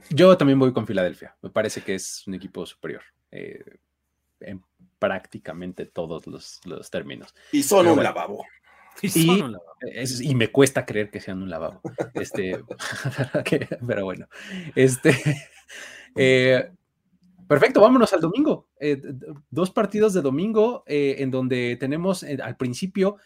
Yo 0.09 0.37
también 0.37 0.59
voy 0.59 0.73
con 0.73 0.87
Filadelfia. 0.87 1.37
Me 1.43 1.51
parece 1.51 1.83
que 1.83 1.95
es 1.95 2.27
un 2.27 2.35
equipo 2.35 2.65
superior 2.67 3.03
eh, 3.31 3.79
en 4.41 4.63
prácticamente 4.99 5.87
todos 5.87 6.27
los, 6.27 6.91
términos. 6.91 7.35
Y 7.53 7.63
son 7.63 7.87
un 7.87 8.03
lavabo. 8.03 8.45
Y, 9.03 10.35
me 10.35 10.49
cuesta 10.49 10.85
creer 10.85 11.11
que 11.11 11.21
sean 11.21 11.43
un 11.43 11.51
lavabo. 11.51 11.81
Este, 12.15 12.63
pero 13.87 14.05
bueno. 14.05 14.29
Este, 14.75 15.17
eh, 16.17 16.71
perfecto, 17.51 17.81
vámonos 17.81 18.13
al 18.13 18.21
domingo. 18.21 18.69
Eh, 18.79 19.03
dos 19.51 19.73
partidos 19.73 20.15
de 20.15 20.23
domingo 20.23 20.85
en 20.87 21.31
donde 21.31 21.77
tenemos 21.77 22.23
al 22.23 22.57
principio, 22.57 23.17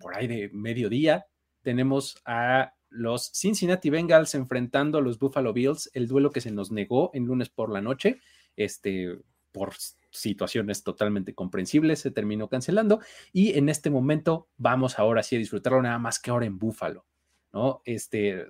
por 0.00 0.16
ahí 0.16 0.28
de 0.28 0.48
mediodía, 0.52 1.26
tenemos 1.62 2.16
a 2.24 2.74
los 2.94 3.32
Cincinnati 3.34 3.90
Bengals 3.90 4.36
enfrentando 4.36 4.98
a 4.98 5.00
los 5.00 5.18
Buffalo 5.18 5.52
Bills, 5.52 5.90
el 5.94 6.06
duelo 6.06 6.30
que 6.30 6.40
se 6.40 6.52
nos 6.52 6.70
negó 6.70 7.10
en 7.12 7.24
lunes 7.24 7.48
por 7.48 7.70
la 7.70 7.80
noche, 7.80 8.20
este, 8.54 9.18
por 9.50 9.72
situaciones 10.10 10.84
totalmente 10.84 11.34
comprensibles, 11.34 12.00
se 12.00 12.12
terminó 12.12 12.48
cancelando 12.48 13.00
y 13.32 13.58
en 13.58 13.68
este 13.68 13.90
momento 13.90 14.48
vamos 14.56 14.98
ahora 15.00 15.24
sí 15.24 15.34
a 15.34 15.40
disfrutarlo 15.40 15.82
nada 15.82 15.98
más 15.98 16.20
que 16.20 16.30
ahora 16.30 16.46
en 16.46 16.58
Buffalo, 16.58 17.04
¿no? 17.52 17.82
Este, 17.84 18.46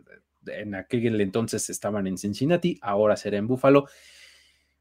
en 0.47 0.75
aquel 0.75 1.21
entonces 1.21 1.71
estaban 1.71 2.07
en 2.07 2.19
Cincinnati, 2.19 2.79
ahora 2.83 3.17
será 3.17 3.39
en 3.39 3.47
Buffalo. 3.47 3.87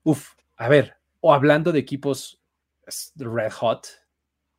Uf, 0.04 0.34
a 0.58 0.68
ver, 0.68 0.98
o 1.22 1.34
hablando 1.34 1.72
de 1.72 1.80
equipos 1.80 2.42
red 3.16 3.52
hot, 3.52 3.88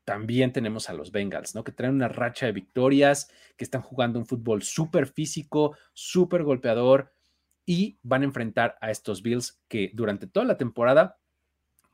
también 0.04 0.52
tenemos 0.52 0.88
a 0.88 0.94
los 0.94 1.12
Bengals, 1.12 1.54
¿no? 1.54 1.64
Que 1.64 1.72
traen 1.72 1.94
una 1.94 2.08
racha 2.08 2.46
de 2.46 2.52
victorias, 2.52 3.30
que 3.56 3.64
están 3.64 3.82
jugando 3.82 4.18
un 4.18 4.26
fútbol 4.26 4.62
súper 4.62 5.06
físico, 5.06 5.76
súper 5.92 6.42
golpeador 6.42 7.12
y 7.66 7.98
van 8.02 8.22
a 8.22 8.26
enfrentar 8.26 8.76
a 8.80 8.90
estos 8.90 9.22
Bills 9.22 9.62
que 9.68 9.90
durante 9.94 10.26
toda 10.26 10.46
la 10.46 10.56
temporada 10.56 11.18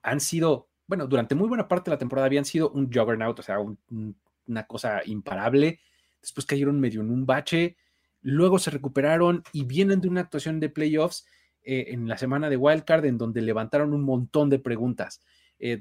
han 0.02 0.20
sido, 0.20 0.70
bueno, 0.86 1.06
durante 1.06 1.34
muy 1.34 1.48
buena 1.48 1.68
parte 1.68 1.90
de 1.90 1.96
la 1.96 1.98
temporada 1.98 2.26
habían 2.26 2.44
sido 2.44 2.70
un 2.70 2.92
juggernaut, 2.92 3.38
o 3.38 3.42
sea, 3.42 3.58
una 3.58 4.66
cosa 4.66 5.02
imparable. 5.04 5.80
Después 6.20 6.46
cayeron 6.46 6.80
medio 6.80 7.00
en 7.00 7.10
un 7.10 7.26
bache, 7.26 7.76
luego 8.22 8.58
se 8.58 8.70
recuperaron 8.70 9.42
y 9.52 9.64
vienen 9.64 10.00
de 10.00 10.08
una 10.08 10.22
actuación 10.22 10.58
de 10.60 10.68
playoffs 10.68 11.26
eh, 11.62 11.86
en 11.88 12.08
la 12.08 12.16
semana 12.16 12.48
de 12.48 12.56
Wildcard 12.56 13.04
en 13.04 13.18
donde 13.18 13.42
levantaron 13.42 13.92
un 13.92 14.02
montón 14.02 14.50
de 14.50 14.58
preguntas. 14.58 15.20
Eh, 15.58 15.80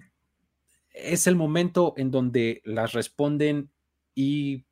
es 0.91 1.27
el 1.27 1.35
momento 1.35 1.93
en 1.97 2.11
donde 2.11 2.61
las 2.65 2.93
responden 2.93 3.71
y 4.15 4.65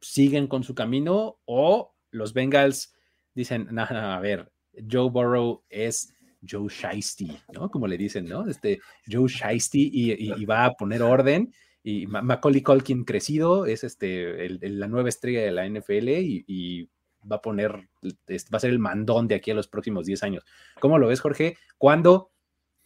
siguen 0.00 0.46
con 0.46 0.62
su 0.62 0.74
camino 0.74 1.38
o 1.44 1.94
los 2.10 2.32
Bengals 2.32 2.94
dicen, 3.34 3.68
no, 3.70 3.82
a 3.82 4.20
ver, 4.20 4.52
Joe 4.90 5.10
Burrow 5.10 5.64
es 5.68 6.14
Joe 6.48 6.68
Shiesty, 6.68 7.36
¿no? 7.52 7.70
Como 7.70 7.86
le 7.86 7.96
dicen, 7.96 8.26
¿no? 8.26 8.48
Este 8.48 8.80
Joe 9.10 9.28
Shiesty 9.28 9.90
y, 9.92 10.44
va 10.44 10.66
a 10.66 10.74
poner 10.74 11.02
orden 11.02 11.52
y 11.82 12.06
Macaulay 12.06 12.62
Culkin 12.62 13.04
crecido 13.04 13.66
es 13.66 13.84
este 13.84 14.48
la 14.60 14.88
nueva 14.88 15.08
estrella 15.08 15.42
de 15.42 15.52
la 15.52 15.68
NFL 15.68 16.08
y, 16.08 16.88
va 17.30 17.36
a 17.36 17.42
poner, 17.42 17.88
va 18.02 18.56
a 18.56 18.60
ser 18.60 18.70
el 18.70 18.78
mandón 18.78 19.28
de 19.28 19.34
aquí 19.34 19.50
a 19.50 19.54
los 19.54 19.68
próximos 19.68 20.06
10 20.06 20.22
años. 20.22 20.44
¿Cómo 20.80 20.98
lo 20.98 21.08
ves, 21.08 21.20
Jorge? 21.20 21.56
Cuando 21.78 22.30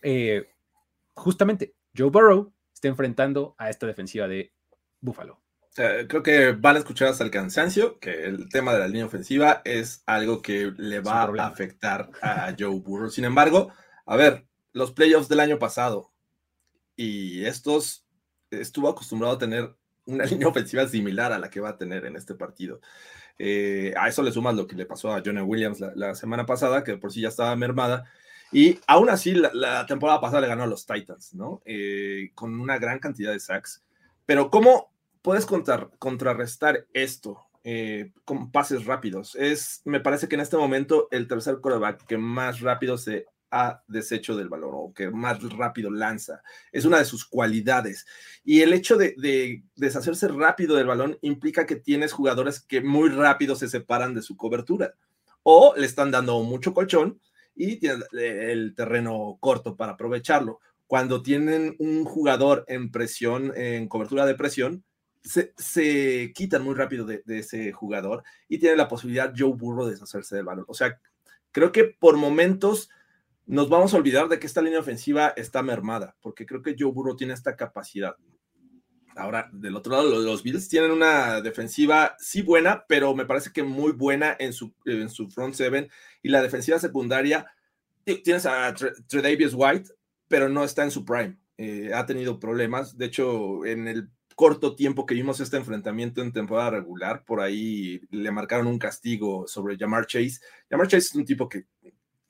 eh, 0.02 0.48
justamente 1.15 1.74
Joe 1.97 2.10
Burrow 2.10 2.52
esté 2.73 2.89
enfrentando 2.89 3.55
a 3.59 3.70
esta 3.70 3.86
defensiva 3.86 4.28
de 4.28 4.52
Buffalo. 5.01 5.40
creo 5.74 6.23
que 6.23 6.52
van 6.52 6.77
a 6.77 6.78
escuchar 6.81 7.09
hasta 7.09 7.24
el 7.24 7.31
cansancio 7.31 7.98
que 7.98 8.24
el 8.24 8.48
tema 8.48 8.73
de 8.73 8.81
la 8.81 8.89
línea 8.89 9.06
ofensiva 9.06 9.62
es 9.65 10.02
algo 10.06 10.43
que 10.43 10.73
le 10.77 11.01
va 11.01 11.23
a 11.23 11.47
afectar 11.47 12.10
a 12.23 12.55
Joe 12.59 12.81
Burrow. 12.81 13.10
Sin 13.10 13.24
embargo, 13.24 13.73
a 14.06 14.16
ver, 14.16 14.47
los 14.73 14.93
playoffs 14.93 15.28
del 15.28 15.40
año 15.40 15.59
pasado 15.59 16.12
y 16.97 17.44
estos 17.44 18.06
estuvo 18.51 18.89
acostumbrado 18.89 19.35
a 19.35 19.39
tener 19.39 19.77
una 20.09 20.24
línea 20.26 20.48
ofensiva 20.48 20.86
similar 20.89 21.32
a 21.32 21.39
la 21.39 21.51
que 21.51 21.60
va 21.60 21.70
a 21.70 21.78
tener 21.78 22.05
en 22.06 22.16
este 22.16 22.35
partido. 22.35 22.80
Eh, 23.39 23.94
a 23.97 24.09
eso 24.09 24.22
le 24.22 24.32
sumas 24.32 24.56
lo 24.56 24.66
que 24.66 24.74
le 24.74 24.86
pasó 24.86 25.12
a 25.12 25.22
Jonah 25.24 25.44
Williams 25.44 25.80
la, 25.94 26.14
semana 26.14 26.44
pasada, 26.44 26.82
que 26.82 26.97
por 26.97 27.12
sí 27.12 27.20
ya 27.20 27.28
estaba 27.28 27.55
mermada, 27.55 28.05
y 28.51 28.80
aún 28.86 29.10
así, 29.10 29.35
la, 29.35 29.86
temporada 29.86 30.20
pasada 30.20 30.40
le 30.40 30.48
ganó 30.48 30.64
a 30.64 30.66
los 30.66 30.86
Titans, 30.86 31.35
¿no? 31.35 31.60
Eh, 31.66 32.30
con 32.35 32.59
una 32.59 32.78
gran 32.78 32.98
cantidad 32.98 33.32
de 33.32 33.40
sacks. 33.40 33.85
Pero 34.24 34.51
¿cómo 34.51 34.90
puedes 35.20 35.47
contrarrestar 35.47 36.86
esto 36.94 37.47
eh, 37.62 38.12
con 38.24 38.51
pases 38.51 38.86
rápidos? 38.86 39.35
Es, 39.36 39.82
me 39.85 40.01
parece 40.01 40.28
que 40.28 40.35
en 40.35 40.40
este 40.40 40.56
momento 40.56 41.09
el 41.10 41.28
tercer 41.28 41.59
quarterback 41.59 42.06
que 42.06 42.16
más 42.16 42.60
rápido 42.60 42.97
se 42.97 43.26
ha 43.50 43.82
deshecho 43.86 44.36
del 44.36 44.48
balón 44.48 44.70
o 44.74 44.92
que 44.94 45.10
más 45.10 45.42
rápido 45.52 45.90
lanza. 45.90 46.42
Es 46.72 46.84
una 46.84 46.98
de 46.98 47.04
sus 47.04 47.24
cualidades. 47.24 48.06
Y 48.44 48.62
el 48.62 48.72
hecho 48.72 48.96
de, 48.96 49.14
de, 49.16 49.62
deshacerse 49.76 50.28
rápido 50.28 50.76
del 50.76 50.86
balón 50.86 51.18
implica 51.22 51.66
que 51.66 51.76
tienes 51.76 52.12
jugadores 52.12 52.60
que 52.60 52.80
muy 52.80 53.08
rápido 53.08 53.56
se 53.56 53.68
separan 53.68 54.14
de 54.14 54.22
su 54.22 54.36
cobertura 54.36 54.94
o 55.42 55.74
le 55.76 55.86
están 55.86 56.10
dando 56.10 56.42
mucho 56.42 56.74
colchón 56.74 57.20
y 57.54 57.76
tienen 57.76 58.02
el 58.12 58.74
terreno 58.74 59.36
corto 59.40 59.76
para 59.76 59.92
aprovecharlo. 59.92 60.60
Cuando 60.86 61.22
tienen 61.22 61.76
un 61.78 62.04
jugador 62.04 62.64
en 62.68 62.90
presión, 62.90 63.52
en 63.56 63.88
cobertura 63.88 64.24
de 64.24 64.34
presión, 64.34 64.84
se, 65.22 66.32
quitan 66.34 66.62
muy 66.62 66.74
rápido 66.74 67.04
de, 67.04 67.22
ese 67.26 67.72
jugador 67.72 68.22
y 68.48 68.58
tiene 68.58 68.76
la 68.76 68.88
posibilidad 68.88 69.34
Joe 69.36 69.52
Burrow 69.52 69.84
de 69.84 69.92
deshacerse 69.92 70.36
del 70.36 70.44
balón. 70.44 70.64
O 70.68 70.74
sea, 70.74 70.98
creo 71.52 71.72
que 71.72 71.84
por 71.84 72.16
momentos 72.16 72.88
nos 73.48 73.70
vamos 73.70 73.94
a 73.94 73.96
olvidar 73.96 74.28
de 74.28 74.38
que 74.38 74.46
esta 74.46 74.60
línea 74.60 74.78
ofensiva 74.78 75.32
está 75.34 75.62
mermada, 75.62 76.14
porque 76.20 76.44
creo 76.44 76.62
que 76.62 76.76
Joe 76.78 76.92
Burrow 76.92 77.16
tiene 77.16 77.32
esta 77.32 77.56
capacidad. 77.56 78.14
Ahora, 79.16 79.48
del 79.52 79.74
otro 79.74 79.92
lado, 79.92 80.20
los 80.20 80.42
Bills 80.42 80.68
tienen 80.68 80.90
una 80.90 81.40
defensiva 81.40 82.14
sí 82.18 82.42
buena, 82.42 82.84
pero 82.86 83.14
me 83.14 83.24
parece 83.24 83.50
que 83.50 83.62
muy 83.62 83.92
buena 83.92 84.36
en 84.38 84.52
su, 84.52 84.74
en 84.84 85.08
su 85.08 85.28
front 85.30 85.54
seven. 85.54 85.90
Y 86.22 86.28
la 86.28 86.42
defensiva 86.42 86.78
secundaria, 86.78 87.50
tienes 88.04 88.44
a 88.44 88.72
Tredavious 89.08 89.54
White, 89.56 89.90
pero 90.28 90.50
no 90.50 90.62
está 90.62 90.84
en 90.84 90.90
su 90.90 91.04
prime. 91.06 91.38
Eh, 91.56 91.90
ha 91.94 92.04
tenido 92.04 92.38
problemas. 92.38 92.98
De 92.98 93.06
hecho, 93.06 93.64
en 93.64 93.88
el 93.88 94.10
corto 94.36 94.76
tiempo 94.76 95.04
que 95.04 95.14
vimos 95.14 95.40
este 95.40 95.56
enfrentamiento 95.56 96.22
en 96.22 96.32
temporada 96.32 96.70
regular, 96.70 97.24
por 97.24 97.40
ahí 97.40 98.00
le 98.10 98.30
marcaron 98.30 98.68
un 98.68 98.78
castigo 98.78 99.48
sobre 99.48 99.76
Jamar 99.76 100.06
Chase. 100.06 100.38
Jamar 100.70 100.86
Chase 100.86 101.08
es 101.08 101.14
un 101.16 101.24
tipo 101.24 101.48
que 101.48 101.64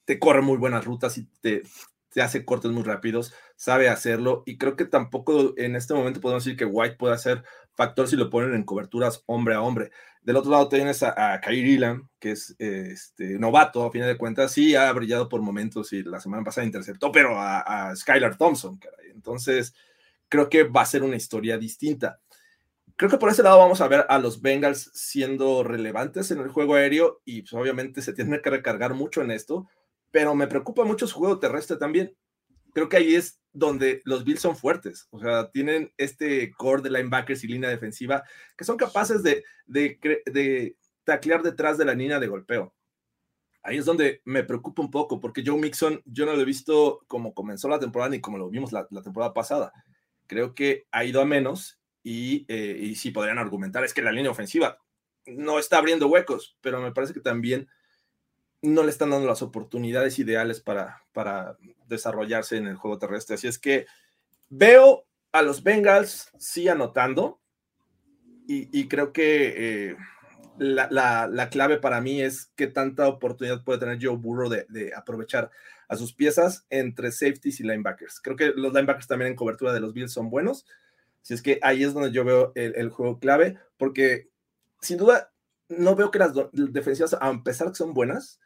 te 0.08 0.18
corre 0.18 0.40
muy 0.40 0.56
buenas 0.56 0.86
rutas 0.86 1.18
y 1.18 1.28
te, 1.42 1.64
te 2.08 2.22
hace 2.22 2.46
cortes 2.46 2.70
muy 2.70 2.82
rápidos, 2.82 3.34
sabe 3.56 3.90
hacerlo 3.90 4.42
y 4.46 4.56
creo 4.56 4.74
que 4.74 4.86
tampoco 4.86 5.52
en 5.58 5.76
este 5.76 5.92
momento 5.92 6.22
podemos 6.22 6.42
decir 6.42 6.56
que 6.56 6.64
White 6.64 6.96
puede 6.96 7.18
ser 7.18 7.44
factor 7.74 8.08
si 8.08 8.16
lo 8.16 8.30
ponen 8.30 8.54
en 8.54 8.64
coberturas 8.64 9.22
hombre 9.26 9.54
a 9.54 9.60
hombre. 9.60 9.90
Del 10.22 10.36
otro 10.36 10.50
lado 10.50 10.70
tienes 10.70 11.02
a, 11.02 11.34
a 11.34 11.42
Kyrie 11.42 12.00
que 12.18 12.30
es 12.30 12.56
este, 12.58 13.38
novato, 13.38 13.84
a 13.84 13.92
fin 13.92 14.00
de 14.00 14.16
cuentas, 14.16 14.50
sí 14.50 14.74
ha 14.74 14.90
brillado 14.94 15.28
por 15.28 15.42
momentos 15.42 15.92
y 15.92 16.02
la 16.02 16.20
semana 16.20 16.42
pasada 16.42 16.66
interceptó, 16.66 17.12
pero 17.12 17.38
a, 17.38 17.94
Skylar 17.94 18.38
Thompson, 18.38 18.80
Entonces, 19.14 19.74
creo 20.30 20.48
que 20.48 20.62
va 20.62 20.80
a 20.80 20.86
ser 20.86 21.02
una 21.02 21.16
historia 21.16 21.58
distinta. 21.58 22.18
Creo 22.96 23.10
que 23.10 23.18
por 23.18 23.28
ese 23.28 23.42
lado 23.42 23.58
vamos 23.58 23.82
a 23.82 23.88
ver 23.88 24.06
a 24.08 24.18
los 24.18 24.40
Bengals 24.40 24.90
siendo 24.94 25.64
relevantes 25.64 26.30
en 26.30 26.38
el 26.38 26.48
juego 26.48 26.76
aéreo 26.76 27.20
y 27.26 27.42
pues, 27.42 27.52
obviamente 27.52 28.00
se 28.00 28.12
tiene 28.14 28.40
que 28.40 28.48
recargar 28.48 28.94
mucho 28.94 29.20
en 29.20 29.32
esto, 29.32 29.68
pero 30.10 30.34
me 30.34 30.46
preocupa 30.46 30.84
mucho 30.84 31.06
su 31.06 31.18
juego 31.18 31.38
terrestre 31.38 31.76
también. 31.76 32.16
Creo 32.72 32.88
que 32.88 32.96
ahí 32.96 33.14
es 33.14 33.40
donde 33.52 34.02
los 34.04 34.24
Bills 34.24 34.40
son 34.40 34.56
fuertes, 34.56 35.08
o 35.10 35.18
sea, 35.18 35.50
tienen 35.50 35.92
este 35.96 36.52
core 36.52 36.82
de 36.82 36.90
linebackers 36.90 37.42
y 37.42 37.48
línea 37.48 37.70
defensiva 37.70 38.22
que 38.56 38.64
son 38.64 38.76
capaces 38.76 39.22
de, 39.22 39.42
de, 39.66 39.98
de 40.26 40.76
taclear 41.04 41.42
detrás 41.42 41.78
de 41.78 41.84
la 41.84 41.94
línea 41.94 42.20
de 42.20 42.28
golpeo. 42.28 42.74
Ahí 43.62 43.78
es 43.78 43.84
donde 43.84 44.22
me 44.24 44.44
preocupa 44.44 44.82
un 44.82 44.90
poco, 44.90 45.18
porque 45.18 45.42
Joe 45.44 45.58
Mixon, 45.58 46.00
yo 46.04 46.24
no 46.24 46.34
lo 46.34 46.42
he 46.42 46.44
visto 46.44 47.00
como 47.08 47.34
comenzó 47.34 47.68
la 47.68 47.80
temporada 47.80 48.10
ni 48.10 48.20
como 48.20 48.38
lo 48.38 48.48
vimos 48.48 48.72
la, 48.72 48.86
temporada 49.02 49.34
pasada. 49.34 49.72
Creo 50.26 50.54
que 50.54 50.86
ha 50.92 51.04
ido 51.04 51.20
a 51.20 51.24
menos 51.24 51.80
y, 52.02 52.46
eh, 52.48 52.78
y 52.80 52.94
sí 52.94 53.10
podrían 53.10 53.38
argumentar, 53.38 53.84
es 53.84 53.92
que 53.92 54.02
la 54.02 54.12
línea 54.12 54.30
ofensiva 54.30 54.78
no 55.26 55.58
está 55.58 55.78
abriendo 55.78 56.08
huecos, 56.08 56.56
pero 56.60 56.80
me 56.80 56.92
parece 56.92 57.12
que 57.12 57.20
también 57.20 57.68
no 58.62 58.82
le 58.82 58.90
están 58.90 59.10
dando 59.10 59.26
las 59.26 59.42
oportunidades 59.42 60.18
ideales 60.18 60.60
para, 60.60 61.02
para 61.12 61.56
desarrollarse 61.86 62.56
en 62.56 62.66
el 62.66 62.76
juego 62.76 62.98
terrestre. 62.98 63.34
Así 63.34 63.46
es 63.46 63.58
que 63.58 63.86
veo 64.48 65.04
a 65.32 65.42
los 65.42 65.62
Bengals 65.62 66.30
sí 66.38 66.68
anotando. 66.68 67.40
Y, 68.50 68.88
creo 68.88 69.12
que 69.12 69.90
eh, 69.90 69.96
la, 70.56 71.48
clave 71.50 71.76
para 71.76 72.00
mí 72.00 72.22
es 72.22 72.50
qué 72.56 72.66
tanta 72.66 73.06
oportunidad 73.06 73.62
puede 73.62 73.78
tener 73.78 73.98
Joe 74.00 74.16
Burrow 74.16 74.48
de, 74.48 74.90
aprovechar 74.96 75.50
a 75.86 75.96
sus 75.96 76.14
piezas 76.14 76.64
entre 76.70 77.12
safeties 77.12 77.60
y 77.60 77.64
linebackers. 77.64 78.20
Creo 78.20 78.36
que 78.36 78.52
los 78.56 78.72
linebackers 78.72 79.06
también 79.06 79.32
en 79.32 79.36
cobertura 79.36 79.74
de 79.74 79.80
los 79.80 79.92
Bills 79.92 80.12
son 80.12 80.30
buenos. 80.30 80.64
Si 81.20 81.34
es 81.34 81.42
que 81.42 81.58
ahí 81.60 81.84
es 81.84 81.92
donde 81.92 82.10
yo 82.10 82.24
veo 82.24 82.52
el, 82.54 82.88
juego 82.88 83.18
clave, 83.18 83.58
porque 83.76 84.30
sin 84.80 84.96
duda 84.96 85.30
no 85.68 85.94
veo 85.94 86.10
que 86.10 86.18
las 86.18 86.32
defensivas, 86.52 87.18
a 87.20 87.42
pesar 87.42 87.68
que 87.68 87.74
son 87.74 87.92
buenas, 87.92 88.40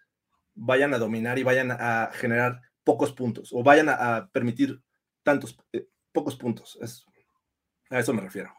vayan 0.55 0.95
a 0.95 0.99
dominar 0.99 1.39
y 1.39 1.43
vayan 1.43 1.71
a 1.71 2.11
generar 2.13 2.61
pocos 2.85 3.13
puntos 3.13 3.51
o 3.53 3.63
vayan 3.63 3.89
a, 3.89 4.29
permitir 4.33 4.83
tantos, 5.23 5.57
eh, 5.73 5.87
pocos 6.13 6.37
puntos. 6.37 6.79
a 7.91 7.99
eso 7.99 8.13
me 8.13 8.23
refiero. 8.23 8.53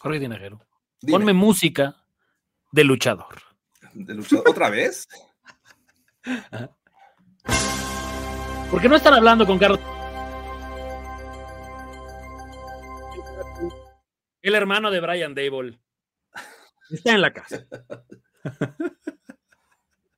Jorge 0.00 0.20
Tinajero. 0.20 0.60
Ponme 1.08 1.32
música 1.32 1.96
de 2.72 2.84
luchador. 2.84 3.42
¿De 3.92 4.14
luchador? 4.14 4.48
¿Otra 4.48 4.70
vez? 4.70 5.08
¿Por 8.70 8.80
qué 8.80 8.88
no 8.88 8.96
están 8.96 9.14
hablando 9.14 9.46
con 9.46 9.58
Carlos? 9.58 9.80
El 14.42 14.54
hermano 14.54 14.90
de 14.90 15.00
Brian 15.00 15.34
Dable. 15.34 15.80
Está 16.90 17.12
en 17.12 17.20
la 17.20 17.32
casa. 17.32 17.66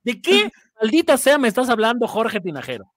¿De 0.03 0.21
qué 0.21 0.51
maldita 0.83 1.17
sea 1.17 1.37
me 1.37 1.47
estás 1.47 1.69
hablando, 1.69 2.07
Jorge 2.07 2.41
Tinajero? 2.41 2.91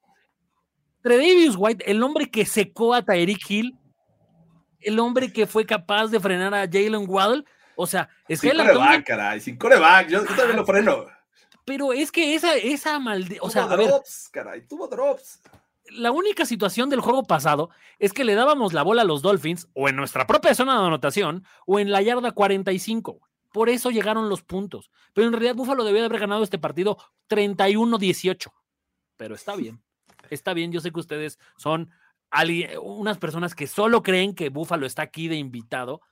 Tredavious 1.02 1.54
White, 1.56 1.88
el 1.88 2.02
hombre 2.02 2.28
que 2.28 2.44
secó 2.44 2.92
a 2.92 3.02
Tyreek 3.02 3.48
Hill, 3.48 3.76
el 4.80 4.98
hombre 4.98 5.32
que 5.32 5.46
fue 5.46 5.64
capaz 5.64 6.08
de 6.08 6.18
frenar 6.18 6.52
a 6.52 6.66
Jalen 6.66 7.08
Waddle. 7.08 7.44
O 7.76 7.86
sea, 7.86 8.08
es 8.26 8.40
sin 8.40 8.50
que 8.50 8.56
coreback, 8.56 9.06
caray, 9.06 9.40
sin 9.40 9.56
coreback, 9.56 10.08
yo, 10.08 10.24
también 10.24 10.56
lo 10.56 10.66
freno. 10.66 11.06
Pero 11.64 11.92
es 11.92 12.10
que 12.10 12.34
esa, 12.34 12.56
esa 12.56 12.98
maldita. 12.98 13.40
O 13.42 13.50
sea, 13.50 13.68
drops, 13.68 14.30
caray, 14.32 14.66
tuvo 14.66 14.88
drops. 14.88 15.40
La 15.90 16.10
única 16.10 16.44
situación 16.44 16.90
del 16.90 17.00
juego 17.00 17.22
pasado 17.22 17.70
es 18.00 18.12
que 18.12 18.24
le 18.24 18.34
dábamos 18.34 18.72
la 18.72 18.82
bola 18.82 19.02
a 19.02 19.04
los 19.04 19.22
Dolphins 19.22 19.68
o 19.74 19.88
en 19.88 19.94
nuestra 19.94 20.26
propia 20.26 20.56
zona 20.56 20.80
de 20.80 20.86
anotación 20.86 21.44
o 21.66 21.78
en 21.78 21.92
la 21.92 22.02
yarda 22.02 22.32
45. 22.32 23.20
Por 23.56 23.70
eso 23.70 23.90
llegaron 23.90 24.28
los 24.28 24.42
puntos. 24.42 24.90
Pero 25.14 25.28
en 25.28 25.32
realidad 25.32 25.54
Buffalo 25.54 25.82
debió 25.82 26.02
de 26.02 26.08
haber 26.08 26.20
ganado 26.20 26.42
este 26.42 26.58
partido 26.58 26.98
31-18. 27.30 28.52
Pero 29.16 29.34
está 29.34 29.56
bien. 29.56 29.82
Está 30.28 30.52
bien, 30.52 30.72
yo 30.72 30.82
sé 30.82 30.90
que 30.92 31.00
ustedes 31.00 31.38
son 31.56 31.90
unas 32.82 33.16
personas 33.16 33.54
que 33.54 33.66
solo 33.66 34.02
creen 34.02 34.34
que 34.34 34.50
Búfalo 34.50 34.84
está 34.84 35.00
aquí 35.00 35.28
de 35.28 35.36
invitado. 35.36 36.02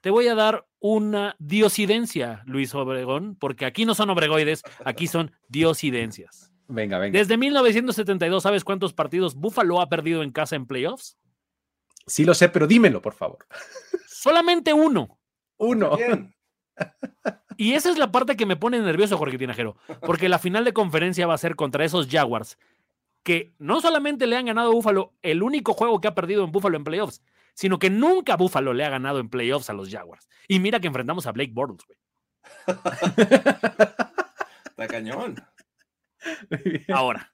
Te 0.00 0.10
voy 0.10 0.26
a 0.26 0.34
dar 0.34 0.66
una 0.80 1.36
diosidencia, 1.38 2.42
Luis 2.44 2.74
Obregón, 2.74 3.36
porque 3.36 3.64
aquí 3.64 3.84
no 3.84 3.94
son 3.94 4.10
obregoides, 4.10 4.64
aquí 4.84 5.06
son 5.06 5.30
diosidencias. 5.46 6.52
Venga, 6.66 6.98
venga. 6.98 7.16
Desde 7.16 7.36
1972, 7.36 8.42
¿sabes 8.42 8.64
cuántos 8.64 8.94
partidos 8.94 9.36
Búfalo 9.36 9.80
ha 9.80 9.88
perdido 9.88 10.24
en 10.24 10.32
casa 10.32 10.56
en 10.56 10.66
playoffs? 10.66 11.16
Sí 12.04 12.24
lo 12.24 12.34
sé, 12.34 12.48
pero 12.48 12.66
dímelo, 12.66 13.00
por 13.00 13.12
favor. 13.14 13.46
Solamente 14.08 14.72
uno. 14.72 15.19
Uno. 15.60 15.98
Y 17.56 17.74
esa 17.74 17.90
es 17.90 17.98
la 17.98 18.10
parte 18.10 18.36
que 18.36 18.46
me 18.46 18.56
pone 18.56 18.80
nervioso, 18.80 19.18
Jorge 19.18 19.36
Tinajero, 19.36 19.76
porque 20.00 20.30
la 20.30 20.38
final 20.38 20.64
de 20.64 20.72
conferencia 20.72 21.26
va 21.26 21.34
a 21.34 21.38
ser 21.38 21.54
contra 21.56 21.84
esos 21.84 22.08
Jaguars, 22.08 22.58
que 23.22 23.54
no 23.58 23.82
solamente 23.82 24.26
le 24.26 24.36
han 24.36 24.46
ganado 24.46 24.70
a 24.70 24.74
Buffalo 24.74 25.12
el 25.20 25.42
único 25.42 25.74
juego 25.74 26.00
que 26.00 26.08
ha 26.08 26.14
perdido 26.14 26.42
en 26.42 26.52
Buffalo 26.52 26.78
en 26.78 26.84
playoffs, 26.84 27.22
sino 27.52 27.78
que 27.78 27.90
nunca 27.90 28.36
Buffalo 28.36 28.72
le 28.72 28.84
ha 28.86 28.88
ganado 28.88 29.20
en 29.20 29.28
playoffs 29.28 29.68
a 29.68 29.74
los 29.74 29.90
Jaguars. 29.90 30.26
Y 30.48 30.58
mira 30.58 30.80
que 30.80 30.86
enfrentamos 30.86 31.26
a 31.26 31.32
Blake 31.32 31.52
Bortles, 31.52 31.84
güey. 31.86 31.98
Está 34.64 34.88
cañón. 34.88 35.36
Ahora, 36.88 37.30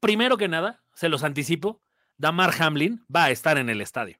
primero 0.00 0.36
que 0.36 0.48
nada, 0.48 0.82
se 0.94 1.08
los 1.08 1.22
anticipo, 1.22 1.80
Damar 2.16 2.52
Hamlin 2.60 3.04
va 3.14 3.26
a 3.26 3.30
estar 3.30 3.56
en 3.56 3.70
el 3.70 3.80
estadio. 3.80 4.18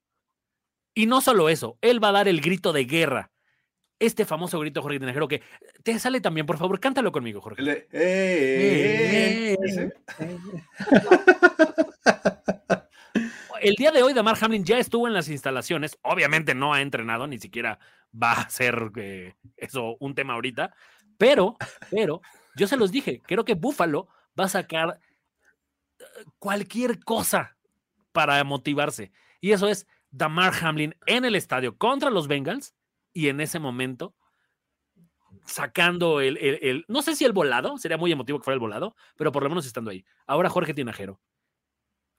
Y 1.01 1.07
no 1.07 1.23
solo 1.23 1.49
eso, 1.49 1.79
él 1.81 2.03
va 2.05 2.11
a 2.11 2.13
dar 2.13 2.29
el 2.29 2.43
grito 2.43 2.75
de 2.75 2.85
guerra 2.85 3.31
este 3.99 4.27
famoso 4.27 4.61
grito 4.61 4.83
Jorge 4.83 4.99
Tinajero 4.99 5.29
que 5.29 5.43
te 5.83 5.99
sale 5.99 6.21
también, 6.21 6.45
por 6.45 6.59
favor, 6.59 6.79
cántalo 6.79 7.11
conmigo, 7.11 7.41
Jorge. 7.41 7.63
Eh, 7.63 7.89
eh, 7.91 9.57
eh, 9.79 9.91
el 13.63 13.75
día 13.77 13.91
de 13.93 14.03
hoy, 14.03 14.13
Damar 14.13 14.37
Hamlin 14.39 14.63
ya 14.63 14.79
estuvo 14.79 15.07
en 15.07 15.15
las 15.15 15.31
instalaciones. 15.31 15.99
Obviamente 16.03 16.55
no 16.55 16.75
ha 16.75 16.83
entrenado, 16.83 17.27
ni 17.27 17.39
siquiera 17.39 17.79
va 18.15 18.33
a 18.33 18.51
ser 18.51 18.91
eso 19.57 19.97
un 20.01 20.15
tema 20.15 20.35
ahorita. 20.35 20.75
Pero, 21.17 21.57
pero, 21.91 22.21
yo 22.57 22.67
se 22.67 22.77
los 22.77 22.93
dije, 22.93 23.23
creo 23.27 23.47
que 23.47 23.55
Buffalo 23.55 24.09
va 24.39 24.45
a 24.45 24.51
sacar 24.51 25.01
cualquier 26.39 27.03
cosa 27.03 27.57
para 28.13 28.45
motivarse. 28.45 29.13
Y 29.41 29.53
eso 29.53 29.67
es 29.67 29.87
Damar 30.11 30.53
Hamlin 30.61 30.95
en 31.07 31.24
el 31.24 31.37
estadio 31.37 31.77
contra 31.77 32.11
los 32.11 32.28
Bengals 32.28 32.74
y 33.12 33.28
en 33.28 33.41
ese 33.41 33.59
momento 33.59 34.15
sacando 35.47 36.20
el, 36.20 36.85
no 36.89 37.03
sé 37.03 37.16
si 37.16 37.24
el 37.24 37.32
volado, 37.32 37.78
sería 37.78 37.99
muy 37.99 38.12
emotivo 38.12 38.39
que 38.39 38.45
fuera 38.45 38.55
el 38.55 38.61
volado, 38.61 38.95
pero 39.16 39.32
por 39.32 39.43
lo 39.43 39.49
menos 39.49 39.66
estando 39.66 39.91
ahí. 39.91 40.05
Ahora 40.27 40.49
Jorge 40.49 40.74
Tinajero. 40.74 41.20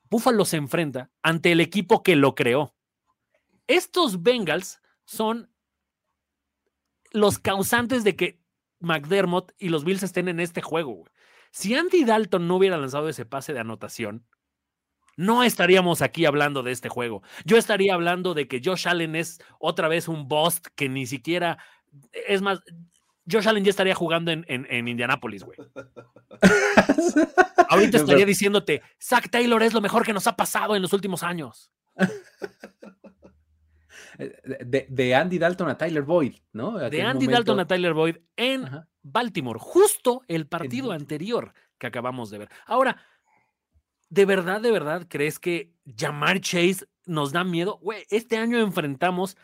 Buffalo 0.10 0.44
se 0.44 0.58
enfrenta 0.58 1.10
ante 1.22 1.52
el 1.54 1.62
equipo 1.62 2.04
que 2.04 2.16
lo 2.16 2.36
creó. 2.36 2.76
Estos 3.68 4.22
Bengals 4.22 4.82
son 5.06 5.50
los 7.12 7.40
causantes 7.40 8.04
de 8.04 8.16
que 8.16 8.42
McDermott 8.80 9.54
y 9.58 9.70
los 9.70 9.86
Bills 9.86 10.04
estén 10.04 10.28
en 10.28 10.40
este 10.40 10.62
juego. 10.62 11.06
Si 11.52 11.76
Andy 11.76 12.04
Dalton 12.04 12.48
no 12.48 12.58
hubiera 12.58 12.78
lanzado 12.78 13.08
ese 13.10 13.26
pase 13.26 13.54
de 13.54 13.60
anotación, 13.60 14.26
no 15.18 15.44
estaríamos 15.44 16.02
aquí 16.02 16.26
hablando 16.26 16.64
de 16.64 16.72
este 16.72 16.90
juego. 16.90 17.22
Yo 17.46 17.58
estaría 17.58 17.94
hablando 17.94 18.34
de 18.34 18.48
que 18.48 18.62
Josh 18.64 18.88
Allen 18.88 19.16
es 19.16 19.40
otra 19.60 19.88
vez 19.88 20.08
un 20.08 20.28
bust 20.28 20.68
que 20.76 20.90
ni 20.90 21.06
siquiera. 21.06 21.58
Es 22.28 22.42
más, 22.42 22.62
Josh 23.30 23.48
Allen 23.48 23.64
ya 23.64 23.70
estaría 23.70 23.96
jugando 23.96 24.32
en, 24.32 24.46
en, 24.48 24.88
Indianápolis, 24.88 25.44
güey. 25.44 25.58
Ahorita 27.70 27.98
estaría 27.98 28.26
diciéndote, 28.26 28.82
Zach 29.02 29.30
Taylor 29.30 29.62
es 29.64 29.74
lo 29.74 29.82
mejor 29.82 30.06
que 30.06 30.14
nos 30.14 30.28
ha 30.28 30.36
pasado 30.36 30.76
en 30.76 30.82
los 30.82 30.94
últimos 30.94 31.24
años. 31.24 31.72
De, 34.18 35.16
Andy 35.16 35.40
Dalton 35.40 35.70
a 35.70 35.78
Tyler 35.78 36.04
Boyd, 36.04 36.36
¿no? 36.52 36.78
de 36.78 37.02
Andy 37.02 37.26
Dalton 37.28 37.60
a 37.60 37.66
Tyler 37.66 37.94
Boyd 37.94 38.18
en 38.36 38.68
Baltimore, 39.02 39.58
justo 39.60 40.22
el 40.28 40.48
partido 40.48 40.92
anterior 40.92 41.54
que 41.80 41.88
acabamos 41.88 42.30
de 42.30 42.38
ver. 42.40 42.50
Ahora, 42.68 42.98
¿De 44.12 44.26
verdad, 44.26 44.60
de 44.60 44.72
verdad 44.72 45.08
crees 45.08 45.40
que 45.40 45.72
llamar 45.86 46.42
Chase 46.42 46.86
nos 47.06 47.32
da 47.32 47.46
miedo? 47.46 47.80
Güey, 47.82 48.06
este 48.10 48.36
año 48.36 48.60
enfrentamos 48.60 49.38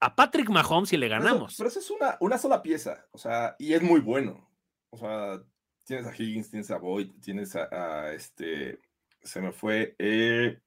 a 0.00 0.16
Patrick 0.16 0.48
Mahomes 0.48 0.90
y 0.94 0.96
le 0.96 1.08
ganamos. 1.08 1.54
Pero 1.58 1.68
eso, 1.68 1.80
es 1.80 1.90
una, 1.90 2.16
una 2.20 2.38
sola 2.38 2.62
pieza, 2.62 3.06
o 3.10 3.18
sea, 3.18 3.56
y 3.58 3.74
es 3.74 3.82
muy 3.82 4.00
bueno. 4.00 4.50
O 4.88 4.96
sea, 4.96 5.42
tienes 5.84 6.06
a 6.06 6.14
Higgins, 6.16 6.50
tienes 6.50 6.70
a 6.70 6.78
Boyd, 6.78 7.10
tienes 7.20 7.54
a, 7.56 8.10
este, 8.14 8.80
se 9.22 9.42
me 9.42 9.52
fue, 9.52 9.94
eh, 9.98 10.60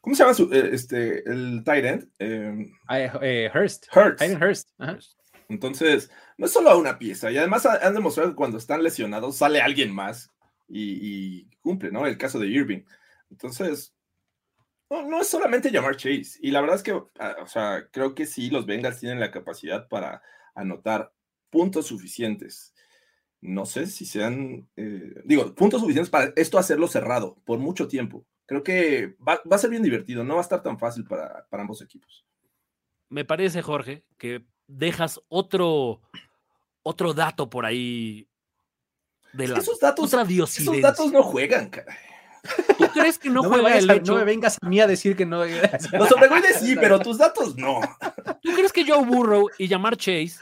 ¿cómo 0.00 0.16
se 0.16 0.24
llama 0.24 0.34
su, 0.34 0.52
eh, 0.52 0.70
este, 0.72 1.22
el 1.30 1.62
tight 1.64 1.84
end? 1.84 2.10
Em, 2.18 2.72
ah, 2.88 2.98
eh, 2.98 3.48
Hurst. 3.54 3.86
Hurst. 3.94 4.20
Hurst. 4.42 5.20
Entonces, 5.48 6.10
no 6.36 6.46
es 6.46 6.52
solo 6.52 6.76
una 6.76 6.98
pieza, 6.98 7.30
y 7.30 7.38
además 7.38 7.64
han 7.64 7.94
demostrado 7.94 8.30
que 8.30 8.36
cuando 8.36 8.58
están 8.58 8.82
lesionados 8.82 9.36
sale 9.36 9.60
alguien 9.60 9.94
más 9.94 10.32
y, 10.68 11.48
cumple, 11.60 11.90
¿no? 11.90 12.06
El 12.06 12.18
caso 12.18 12.38
de 12.38 12.48
Irving. 12.48 12.82
Entonces, 13.30 13.94
no, 14.90 15.20
es 15.20 15.28
solamente 15.28 15.70
llamar 15.70 15.96
Chase. 15.96 16.38
Y 16.40 16.50
la 16.50 16.60
verdad 16.60 16.76
es 16.76 16.82
que, 16.82 17.02
ah, 17.18 17.36
o 17.42 17.46
sea, 17.46 17.88
creo 17.90 18.14
que 18.14 18.26
sí, 18.26 18.50
los 18.50 18.66
Bengals 18.66 19.00
tienen 19.00 19.20
la 19.20 19.30
capacidad 19.30 19.88
para 19.88 20.22
anotar 20.54 21.12
puntos 21.50 21.86
suficientes. 21.86 22.74
No 23.40 23.66
sé 23.66 23.86
si 23.86 24.06
sean, 24.06 24.68
eh, 24.76 25.22
digo, 25.24 25.54
puntos 25.54 25.80
suficientes 25.80 26.10
para 26.10 26.32
esto 26.36 26.58
hacerlo 26.58 26.88
cerrado 26.88 27.36
por 27.44 27.58
mucho 27.58 27.88
tiempo. 27.88 28.24
Creo 28.46 28.62
que 28.62 29.16
va, 29.26 29.40
a 29.50 29.58
ser 29.58 29.70
bien 29.70 29.82
divertido, 29.82 30.22
no 30.22 30.34
va 30.34 30.40
a 30.40 30.42
estar 30.42 30.62
tan 30.62 30.78
fácil 30.78 31.04
para, 31.04 31.46
para 31.48 31.62
ambos 31.62 31.82
equipos. 31.82 32.24
Me 33.08 33.24
parece, 33.24 33.62
Jorge, 33.62 34.04
que 34.18 34.46
dejas 34.66 35.20
otro, 35.28 36.00
otro 36.82 37.12
dato 37.12 37.50
por 37.50 37.66
ahí 37.66 38.28
esos 39.38 39.80
datos, 39.80 40.12
esos 40.12 40.80
datos 40.80 41.12
no 41.12 41.22
juegan, 41.22 41.68
caray. 41.68 41.96
¿Tú 42.78 42.86
crees 42.92 43.18
que 43.18 43.28
no, 43.28 43.42
juega 43.48 43.76
el 43.76 44.02
No 44.04 44.16
me 44.16 44.24
vengas 44.24 44.58
a 44.60 44.68
mí 44.68 44.80
a 44.80 44.86
decir 44.86 45.16
que 45.16 45.26
no. 45.26 45.44
Los 45.44 46.08
sobregoides 46.08 46.60
sí, 46.60 46.76
pero 46.76 46.98
tus 47.00 47.18
datos 47.18 47.56
no. 47.56 47.80
¿Tú 48.42 48.52
crees 48.54 48.72
que 48.72 48.84
Joe 48.86 49.04
Burrow 49.04 49.48
y 49.58 49.68
Jamar 49.68 49.96
Chase 49.96 50.36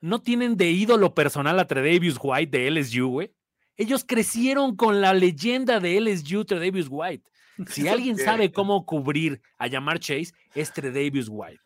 no 0.00 0.20
tienen 0.20 0.56
de 0.56 0.70
ídolo 0.70 1.14
personal 1.14 1.58
a 1.58 1.66
Tredavious 1.66 2.18
White 2.20 2.56
de 2.56 2.70
LSU, 2.70 3.08
güey? 3.08 3.34
Ellos 3.76 4.04
crecieron 4.06 4.76
con 4.76 5.00
la 5.00 5.14
leyenda 5.14 5.80
de 5.80 6.00
LSU, 6.00 6.44
Tredavious 6.44 6.88
White. 6.90 7.24
Si 7.68 7.88
alguien 7.88 8.16
sabe 8.16 8.52
cómo 8.52 8.84
cubrir 8.84 9.40
a 9.58 9.66
llamar 9.66 9.98
Chase, 10.00 10.32
es 10.54 10.72
Davis 10.74 11.28
White. 11.28 11.60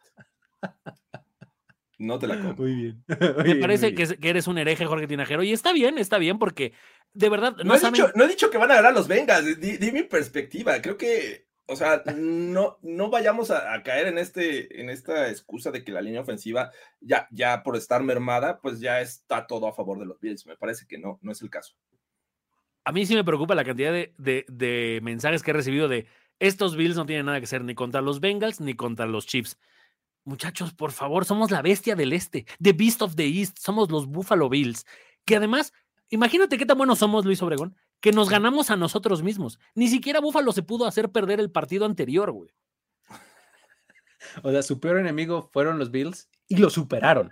No 1.98 2.18
te 2.18 2.26
la 2.26 2.40
compro. 2.40 2.64
Muy 2.64 2.74
bien. 2.74 3.04
Me 3.44 3.56
parece 3.56 3.94
que, 3.94 4.16
eres 4.28 4.46
un 4.46 4.58
hereje, 4.58 4.86
Jorge 4.86 5.06
Tinajero, 5.06 5.42
y 5.42 5.52
está 5.52 5.72
bien, 5.72 5.98
está 5.98 6.18
bien, 6.18 6.38
porque 6.38 6.72
de 7.12 7.28
verdad 7.28 7.56
no, 7.64 7.74
he, 7.74 7.80
dicho, 7.80 8.10
no 8.14 8.24
he 8.24 8.28
dicho 8.28 8.50
que 8.50 8.58
van 8.58 8.70
a 8.70 8.76
ganar 8.76 8.92
los 8.92 9.08
Vengas, 9.08 9.44
di, 9.60 9.92
mi 9.92 10.02
perspectiva. 10.02 10.80
Creo 10.82 10.96
que, 10.96 11.46
o 11.66 11.76
sea, 11.76 12.02
no, 12.16 12.78
no 12.82 13.10
vayamos 13.10 13.50
a, 13.50 13.82
caer 13.82 14.08
en, 14.08 14.18
este, 14.18 14.80
en 14.80 14.90
esta 14.90 15.28
excusa 15.30 15.70
de 15.70 15.84
que 15.84 15.92
la 15.92 16.00
línea 16.00 16.20
ofensiva, 16.20 16.70
ya, 17.00 17.28
ya 17.30 17.62
por 17.62 17.76
estar 17.76 18.02
mermada, 18.02 18.60
pues 18.60 18.80
ya 18.80 19.00
está 19.00 19.46
todo 19.46 19.68
a 19.68 19.74
favor 19.74 19.98
de 19.98 20.06
los 20.06 20.20
Bills. 20.20 20.46
Me 20.46 20.56
parece 20.56 20.86
que 20.86 20.98
no, 20.98 21.18
no 21.22 21.32
es 21.32 21.42
el 21.42 21.50
caso. 21.50 21.74
A 22.84 22.92
mí 22.92 23.06
sí 23.06 23.14
me 23.14 23.24
preocupa 23.24 23.54
la 23.54 23.64
cantidad 23.64 23.92
de, 23.92 24.12
de 24.18 25.00
mensajes 25.02 25.42
que 25.42 25.52
he 25.52 25.54
recibido 25.54 25.88
de 25.88 26.06
estos 26.38 26.76
Bills 26.76 26.96
no 26.96 27.06
tienen 27.06 27.26
nada 27.26 27.38
que 27.38 27.44
hacer 27.44 27.62
ni 27.64 27.74
contra 27.74 28.00
los 28.00 28.20
Bengals 28.20 28.60
ni 28.60 28.74
contra 28.74 29.06
los 29.06 29.26
Chiefs. 29.26 29.58
Muchachos, 30.24 30.72
por 30.72 30.92
favor, 30.92 31.24
somos 31.24 31.50
la 31.50 31.62
bestia 31.62 31.94
del 31.94 32.12
este, 32.12 32.46
The 32.62 32.72
Beast 32.72 33.02
of 33.02 33.14
the 33.14 33.26
East, 33.26 33.58
somos 33.58 33.90
los 33.90 34.06
Buffalo 34.06 34.48
Bills, 34.48 34.86
que 35.24 35.36
además, 35.36 35.72
imagínate 36.08 36.56
qué 36.56 36.64
tan 36.64 36.78
buenos 36.78 36.98
somos, 36.98 37.24
Luis 37.24 37.42
Obregón, 37.42 37.76
que 38.00 38.12
nos 38.12 38.30
ganamos 38.30 38.70
a 38.70 38.76
nosotros 38.76 39.22
mismos. 39.22 39.58
Ni 39.74 39.88
siquiera 39.88 40.20
Buffalo 40.20 40.52
se 40.52 40.62
pudo 40.62 40.86
hacer 40.86 41.10
perder 41.10 41.40
el 41.40 41.50
partido 41.50 41.84
anterior, 41.84 42.32
güey. 42.32 42.50
O 44.42 44.50
sea, 44.50 44.62
su 44.62 44.80
peor 44.80 44.98
enemigo 44.98 45.50
fueron 45.52 45.78
los 45.78 45.90
Bills 45.90 46.28
y 46.48 46.56
lo 46.56 46.70
superaron. 46.70 47.30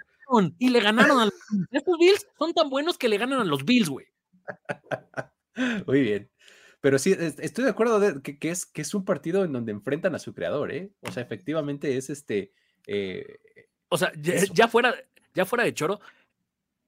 Y 0.58 0.70
le 0.70 0.80
ganaron 0.80 1.20
a 1.20 1.24
los 1.26 1.34
Estos 1.70 1.98
Bills 1.98 2.26
son 2.38 2.54
tan 2.54 2.70
buenos 2.70 2.96
que 2.96 3.08
le 3.08 3.18
ganan 3.18 3.40
a 3.40 3.44
los 3.44 3.64
Bills, 3.64 3.88
güey. 3.88 4.06
Muy 5.86 6.00
bien. 6.02 6.30
Pero 6.80 6.98
sí, 6.98 7.14
estoy 7.18 7.64
de 7.64 7.70
acuerdo 7.70 8.00
de 8.00 8.22
que, 8.22 8.50
es, 8.50 8.66
que 8.66 8.82
es 8.82 8.94
un 8.94 9.04
partido 9.04 9.44
en 9.44 9.52
donde 9.52 9.72
enfrentan 9.72 10.14
a 10.14 10.18
su 10.18 10.34
creador, 10.34 10.72
¿eh? 10.72 10.90
O 11.00 11.12
sea, 11.12 11.22
efectivamente 11.22 11.96
es 11.96 12.10
este 12.10 12.52
eh, 12.86 13.38
o 13.88 13.98
sea, 13.98 14.12
ya, 14.16 14.68
fuera, 14.68 14.94
ya 15.34 15.44
fuera 15.44 15.64
de 15.64 15.74
choro, 15.74 16.00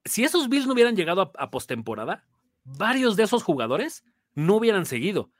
si 0.05 0.23
esos 0.23 0.49
Bills 0.49 0.67
no 0.67 0.73
hubieran 0.73 0.95
llegado 0.95 1.31
a, 1.35 1.51
postemporada, 1.51 2.25
varios 2.63 3.15
de 3.15 3.23
esos 3.23 3.43
jugadores 3.43 4.03
no 4.33 4.55
hubieran 4.55 4.85
seguido. 4.85 5.31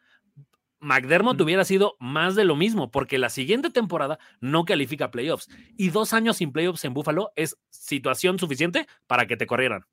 McDermott 0.79 1.41
hubiera 1.41 1.65
sido 1.65 1.95
más 1.99 2.35
de 2.35 2.45
lo 2.45 2.55
mismo, 2.55 2.91
porque 2.91 3.17
la 3.17 3.29
siguiente 3.29 3.69
temporada 3.69 4.19
no 4.39 4.65
califica 4.65 5.11
playoffs. 5.11 5.49
Y 5.77 5.89
dos 5.89 6.13
años 6.13 6.37
sin 6.37 6.51
playoffs 6.51 6.85
en 6.85 6.93
Buffalo 6.93 7.31
es 7.35 7.57
situación 7.69 8.37
suficiente 8.37 8.87
para 9.07 9.25
que 9.25 9.37
te 9.37 9.47
corrieran. 9.47 9.85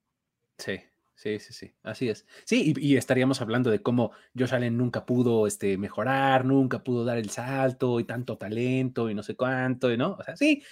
Sí. 0.58 0.80
Sí, 1.22 1.38
sí, 1.38 1.52
sí, 1.52 1.72
así 1.84 2.08
es. 2.08 2.26
Sí, 2.44 2.74
y, 2.76 2.96
estaríamos 2.96 3.40
hablando 3.40 3.70
de 3.70 3.80
cómo 3.80 4.10
Josh 4.36 4.54
Allen 4.54 4.76
nunca 4.76 5.06
pudo 5.06 5.46
este, 5.46 5.78
mejorar, 5.78 6.44
nunca 6.44 6.82
pudo 6.82 7.04
dar 7.04 7.16
el 7.16 7.30
salto 7.30 8.00
y 8.00 8.04
tanto 8.04 8.36
talento 8.36 9.08
y 9.08 9.14
no 9.14 9.22
sé 9.22 9.36
cuánto, 9.36 9.96
¿no? 9.96 10.16
O 10.18 10.24
sea, 10.24 10.36
sí, 10.36 10.64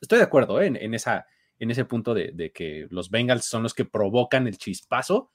estoy 0.00 0.18
de 0.18 0.24
acuerdo 0.24 0.60
¿eh? 0.60 0.66
en, 0.66 0.94
esa, 0.94 1.28
en 1.56 1.70
ese 1.70 1.84
punto 1.84 2.14
de, 2.14 2.50
que 2.52 2.88
los 2.90 3.10
Bengals 3.10 3.44
son 3.44 3.62
los 3.62 3.74
que 3.74 3.84
provocan 3.84 4.48
el 4.48 4.58
chispazo 4.58 5.30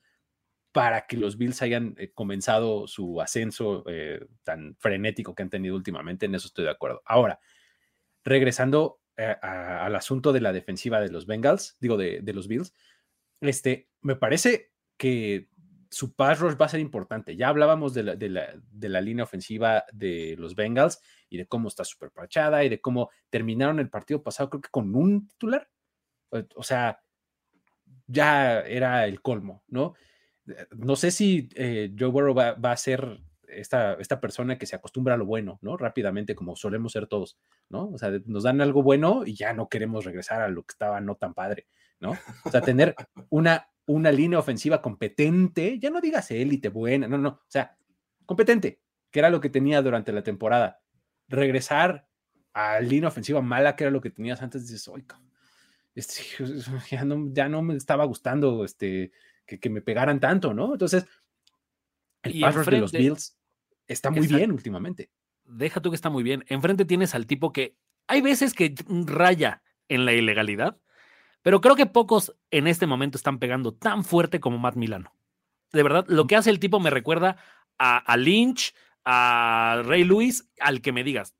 para 0.73 1.07
que 1.07 1.15
los 1.15 1.37
Bills 1.37 1.61
hayan 1.61 1.95
eh, 1.97 2.11
comenzado 2.13 2.87
su 2.87 3.21
ascenso 3.21 3.85
eh, 3.87 4.19
tan 4.43 4.75
frenético 4.79 5.33
que 5.33 5.43
han 5.43 5.49
tenido 5.49 5.77
últimamente, 5.77 6.25
en 6.25 6.35
eso 6.35 6.47
estoy 6.47 6.65
de 6.65 6.71
acuerdo. 6.71 7.01
Ahora, 7.05 7.39
regresando 8.25 8.99
al 9.15 9.95
asunto 9.95 10.33
de 10.33 10.41
la 10.41 10.51
defensiva 10.51 10.99
de 10.99 11.09
los 11.09 11.25
Bengals, 11.25 11.77
digo, 11.79 11.95
de, 11.95 12.19
de 12.21 12.33
los 12.33 12.49
Bills, 12.49 12.73
este, 13.41 13.89
me 14.01 14.15
parece 14.15 14.71
que 14.97 15.49
su 15.89 16.15
pass 16.15 16.39
rush 16.39 16.55
va 16.59 16.65
a 16.65 16.69
ser 16.69 16.79
importante. 16.79 17.35
Ya 17.35 17.49
hablábamos 17.49 17.93
de 17.93 18.03
la, 18.03 19.01
línea 19.01 19.23
ofensiva 19.23 19.85
de 19.93 20.35
los 20.37 20.55
Bengals 20.55 20.99
y 21.29 21.37
de 21.37 21.47
cómo 21.47 21.67
está 21.67 21.83
súper 21.83 22.11
parchada 22.11 22.63
y 22.63 22.69
de 22.69 22.81
cómo 22.81 23.09
terminaron 23.29 23.79
el 23.79 23.89
partido 23.89 24.21
pasado, 24.23 24.49
creo 24.49 24.61
que 24.61 24.69
con 24.69 24.95
un 24.95 25.27
titular. 25.27 25.69
O 26.55 26.63
sea, 26.63 27.01
ya 28.05 28.61
era 28.61 29.05
el 29.05 29.21
colmo, 29.21 29.63
¿no? 29.67 29.93
No 30.71 30.95
sé 30.95 31.11
si 31.11 31.49
eh, 31.55 31.93
Joe 31.97 32.09
Burrow 32.09 32.33
va, 32.33 32.71
a 32.71 32.77
ser 32.77 33.21
esta, 33.47 33.93
esta, 33.95 34.19
persona 34.21 34.57
que 34.57 34.65
se 34.65 34.75
acostumbra 34.75 35.15
a 35.15 35.17
lo 35.17 35.25
bueno, 35.25 35.59
¿no? 35.61 35.77
Rápidamente, 35.77 36.35
como 36.35 36.55
solemos 36.55 36.93
ser 36.93 37.07
todos, 37.07 37.37
¿no? 37.69 37.89
O 37.89 37.97
sea, 37.97 38.11
nos 38.25 38.43
dan 38.43 38.61
algo 38.61 38.83
bueno 38.83 39.23
y 39.25 39.35
ya 39.35 39.53
no 39.53 39.67
queremos 39.67 40.05
regresar 40.05 40.41
a 40.41 40.47
lo 40.49 40.63
que 40.63 40.73
estaba 40.73 41.01
no 41.01 41.15
tan 41.15 41.33
padre. 41.33 41.67
¿No? 41.99 42.17
O 42.43 42.51
sea, 42.51 42.61
tener 42.61 42.95
una, 43.29 43.69
una 43.85 44.11
línea 44.11 44.39
ofensiva 44.39 44.81
competente, 44.81 45.79
ya 45.79 45.89
no 45.89 46.01
digas 46.01 46.29
élite, 46.31 46.69
buena, 46.69 47.07
no, 47.07 47.17
no, 47.17 47.29
o 47.29 47.45
sea, 47.47 47.77
competente, 48.25 48.81
que 49.11 49.19
era 49.19 49.29
lo 49.29 49.41
que 49.41 49.49
tenía 49.49 49.81
durante 49.81 50.11
la 50.11 50.23
temporada. 50.23 50.81
Regresar 51.27 52.07
a 52.53 52.79
línea 52.79 53.09
ofensiva 53.09 53.41
mala, 53.41 53.75
que 53.75 53.83
era 53.83 53.91
lo 53.91 54.01
que 54.01 54.09
tenías 54.09 54.41
antes, 54.41 54.63
dices, 54.63 54.87
oye, 54.87 55.05
este, 55.95 56.23
ya, 56.91 57.03
no, 57.03 57.33
ya 57.33 57.49
no 57.49 57.61
me 57.61 57.75
estaba 57.75 58.05
gustando 58.05 58.63
este, 58.63 59.11
que, 59.45 59.69
me 59.69 59.81
pegaran 59.81 60.19
tanto, 60.19 60.53
¿no? 60.53 60.73
Entonces, 60.73 61.05
el 62.21 62.39
pass 62.39 62.65
de 62.65 62.79
los 62.79 62.91
Bills 62.91 63.37
está 63.87 64.11
muy 64.11 64.27
bien 64.27 64.51
últimamente. 64.51 65.09
Deja 65.45 65.81
tú 65.81 65.89
que 65.89 65.95
está 65.95 66.09
muy 66.09 66.23
bien. 66.23 66.43
Enfrente 66.49 66.85
tienes 66.85 67.15
al 67.15 67.25
tipo 67.25 67.53
que 67.53 67.77
hay 68.07 68.21
veces 68.21 68.53
que 68.53 68.75
raya 69.05 69.63
en 69.87 70.05
la 70.05 70.13
ilegalidad, 70.13 70.77
pero 71.47 71.61
creo 71.61 71.77
que 71.77 71.85
pocos 71.85 72.35
en 72.51 72.67
este 72.67 72.87
momento 72.87 73.17
están 73.17 73.39
pegando 73.39 73.73
tan 73.73 74.03
fuerte 74.03 74.41
como 74.41 74.57
Matt 74.57 74.75
Milano. 74.75 75.15
De 75.71 75.81
verdad, 75.81 76.03
lo 76.09 76.27
que 76.27 76.35
hace 76.35 76.49
el 76.49 76.59
tipo 76.59 76.81
me 76.81 76.89
recuerda 76.89 77.37
a, 77.77 78.17
Lynch, 78.17 78.75
a 79.05 79.81
Ray 79.85 80.03
Lewis, 80.03 80.51
al 80.59 80.81
que 80.81 80.91
me 80.91 81.05
digas. 81.05 81.37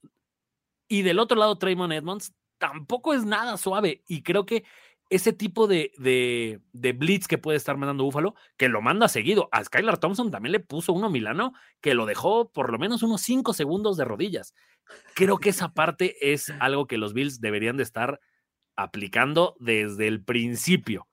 Y 0.88 1.02
del 1.02 1.20
otro 1.20 1.38
lado, 1.38 1.58
Traymond 1.58 1.92
Edmonds 1.92 2.34
tampoco 2.58 3.14
es 3.14 3.26
nada 3.26 3.58
suave. 3.58 4.06
Y 4.08 4.24
creo 4.24 4.46
que 4.46 4.64
ese 5.10 5.34
tipo 5.34 5.68
de, 5.68 5.92
de, 5.98 6.94
blitz 6.94 7.28
que 7.28 7.38
puede 7.38 7.58
estar 7.58 7.76
mandando 7.76 8.06
Búfalo, 8.06 8.34
que 8.56 8.70
lo 8.70 8.82
manda 8.82 9.10
seguido. 9.10 9.50
A 9.52 9.62
Skylar 9.62 9.98
Thompson 9.98 10.32
también 10.32 10.54
le 10.54 10.62
puso 10.62 10.94
uno 10.94 11.10
Milano 11.10 11.52
que 11.82 11.96
lo 11.96 12.06
dejó 12.06 12.50
por 12.54 12.72
lo 12.72 12.80
menos 12.80 13.04
unos 13.04 13.24
cinco 13.24 13.52
segundos 13.52 13.98
de 13.98 14.06
rodillas. 14.06 14.56
Creo 15.16 15.38
que 15.38 15.50
esa 15.50 15.74
parte 15.74 16.32
es 16.32 16.50
algo 16.62 16.88
que 16.88 16.98
los 16.98 17.14
Bills 17.14 17.42
deberían 17.42 17.76
de 17.76 17.84
estar 17.84 18.22
aplicando 18.78 19.56
desde 19.60 20.08
el 20.08 20.24
principio. 20.24 21.08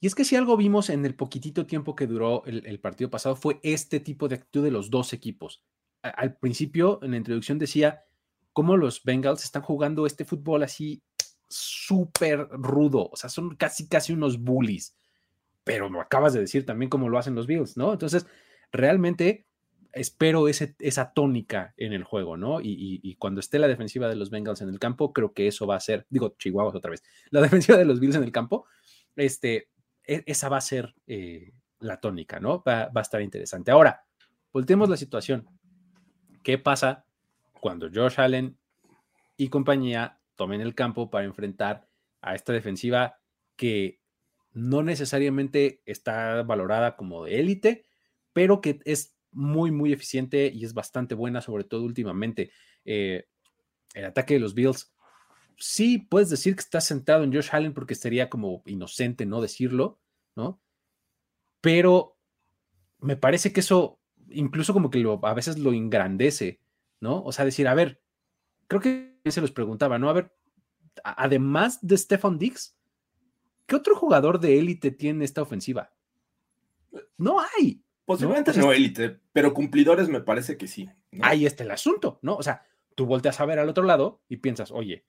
Y 0.00 0.08
es 0.08 0.16
que 0.16 0.24
si 0.24 0.34
algo 0.34 0.56
vimos 0.56 0.90
en 0.90 1.06
el 1.06 1.14
poquitito 1.14 1.64
tiempo 1.64 1.94
que 1.94 2.08
duró 2.08 2.42
el, 2.44 2.80
partido 2.80 3.08
pasado 3.08 3.36
fue 3.36 3.60
este 3.62 4.00
tipo 4.00 4.26
de 4.26 4.34
actitud 4.34 4.64
de 4.64 4.72
los 4.72 4.90
dos 4.90 5.12
equipos. 5.12 5.62
al 6.02 6.36
principio, 6.36 6.98
en 7.02 7.12
la 7.12 7.18
introducción 7.18 7.58
decía 7.58 8.02
cómo 8.52 8.76
los 8.76 9.04
Bengals 9.04 9.44
están 9.44 9.62
jugando 9.62 10.04
este 10.04 10.24
fútbol 10.24 10.64
así 10.64 11.02
súper 11.48 12.48
rudo, 12.50 13.08
o 13.12 13.16
sea, 13.16 13.30
son 13.30 13.54
casi, 13.56 13.86
casi 13.86 14.12
unos 14.12 14.40
bullies, 14.40 14.96
pero 15.64 15.88
lo 15.88 16.00
acabas 16.00 16.32
de 16.32 16.40
decir 16.40 16.66
también 16.66 16.88
cómo 16.88 17.08
lo 17.08 17.18
hacen 17.18 17.34
los 17.34 17.46
Bills, 17.46 17.76
¿no? 17.76 17.92
Entonces, 17.92 18.26
realmente 18.72 19.46
espero 19.92 20.48
ese, 20.48 20.74
esa 20.78 21.12
tónica 21.12 21.74
en 21.76 21.92
el 21.92 22.04
juego, 22.04 22.36
¿no? 22.36 22.60
Y, 22.62 23.16
cuando 23.18 23.40
esté 23.40 23.58
la 23.58 23.68
defensiva 23.68 24.08
de 24.08 24.16
los 24.16 24.30
Bengals 24.30 24.62
en 24.62 24.68
el 24.68 24.78
campo, 24.78 25.12
creo 25.12 25.32
que 25.32 25.46
eso 25.46 25.66
va 25.66 25.76
a 25.76 25.80
ser, 25.80 26.06
digo, 26.08 26.34
Chihuahua 26.38 26.72
otra 26.74 26.90
vez, 26.90 27.02
la 27.30 27.40
defensiva 27.40 27.78
de 27.78 27.84
los 27.84 28.00
Bills 28.00 28.16
en 28.16 28.24
el 28.24 28.32
campo, 28.32 28.66
este, 29.16 29.68
e, 30.04 30.22
esa 30.26 30.48
va 30.48 30.56
a 30.56 30.62
ser 30.62 30.94
eh, 31.06 31.52
la 31.80 32.00
tónica, 32.00 32.40
¿no? 32.40 32.62
Va, 32.66 32.86
va, 32.86 33.00
a 33.00 33.02
estar 33.02 33.20
interesante. 33.20 33.70
Ahora, 33.70 34.04
volteemos 34.52 34.88
la 34.88 34.96
situación. 34.96 35.48
¿Qué 36.42 36.58
pasa 36.58 37.04
cuando 37.60 37.88
Josh 37.92 38.20
Allen 38.20 38.58
y 39.36 39.48
compañía 39.48 40.18
tomen 40.36 40.60
el 40.60 40.74
campo 40.74 41.10
para 41.10 41.24
enfrentar 41.24 41.88
a 42.20 42.34
esta 42.34 42.52
defensiva 42.52 43.18
que 43.56 44.00
no 44.52 44.82
necesariamente 44.82 45.82
está 45.86 46.42
valorada 46.42 46.96
como 46.96 47.24
de 47.24 47.40
élite, 47.40 47.84
pero 48.32 48.60
que 48.60 48.80
es 48.84 49.16
muy, 49.32 49.70
muy 49.70 49.92
eficiente 49.92 50.50
y 50.52 50.64
es 50.64 50.74
bastante 50.74 51.14
buena, 51.14 51.40
sobre 51.40 51.64
todo 51.64 51.82
últimamente. 51.82 52.50
Eh, 52.84 53.26
el 53.94 54.04
ataque 54.04 54.34
de 54.34 54.40
los 54.40 54.54
Bills, 54.54 54.92
sí 55.58 55.98
puedes 55.98 56.30
decir 56.30 56.54
que 56.54 56.60
está 56.60 56.80
sentado 56.80 57.24
en 57.24 57.32
Josh 57.32 57.48
Allen 57.52 57.74
porque 57.74 57.94
sería 57.94 58.30
como 58.30 58.62
inocente 58.66 59.26
no 59.26 59.40
decirlo, 59.40 60.00
¿no? 60.34 60.60
Pero 61.60 62.16
me 62.98 63.16
parece 63.16 63.52
que 63.52 63.60
eso 63.60 64.00
incluso 64.30 64.72
como 64.72 64.90
que 64.90 64.98
lo, 64.98 65.24
a 65.24 65.34
veces 65.34 65.58
lo 65.58 65.72
engrandece, 65.72 66.60
¿no? 67.00 67.22
O 67.22 67.32
sea, 67.32 67.44
decir, 67.44 67.68
a 67.68 67.74
ver, 67.74 68.00
creo 68.66 68.80
que 68.80 69.30
se 69.30 69.40
los 69.40 69.52
preguntaba, 69.52 69.98
¿no? 69.98 70.08
A 70.08 70.14
ver, 70.14 70.34
además 71.04 71.78
de 71.82 71.96
Stefan 71.96 72.38
Dix, 72.38 72.76
¿qué 73.66 73.76
otro 73.76 73.94
jugador 73.96 74.40
de 74.40 74.58
élite 74.58 74.90
tiene 74.90 75.24
esta 75.24 75.42
ofensiva? 75.42 75.92
No 77.16 77.38
hay. 77.40 77.82
Posiblemente 78.04 78.52
no, 78.54 78.72
élite, 78.72 79.20
pero 79.32 79.54
cumplidores 79.54 80.08
me 80.08 80.20
parece 80.20 80.56
que 80.56 80.66
sí. 80.66 80.90
Ahí 81.20 81.46
está 81.46 81.62
el 81.64 81.70
asunto, 81.70 82.18
¿no? 82.22 82.36
O 82.36 82.42
sea, 82.42 82.66
tú 82.94 83.06
volteas 83.06 83.40
a 83.40 83.46
ver 83.46 83.58
al 83.58 83.68
otro 83.68 83.84
lado 83.84 84.22
y 84.28 84.38
piensas, 84.38 84.70
oye, 84.72 85.04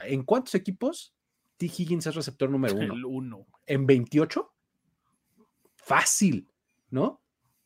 ¿en 0.00 0.24
cuántos 0.24 0.54
equipos 0.54 1.14
T. 1.56 1.66
Higgins 1.66 2.06
es 2.06 2.14
receptor 2.14 2.50
número 2.50 2.74
uno? 2.74 2.94
El 2.94 3.04
uno. 3.04 3.46
¿En 3.66 3.86
28? 3.86 4.52
Fácil, 5.76 6.48
¿no? 6.90 7.22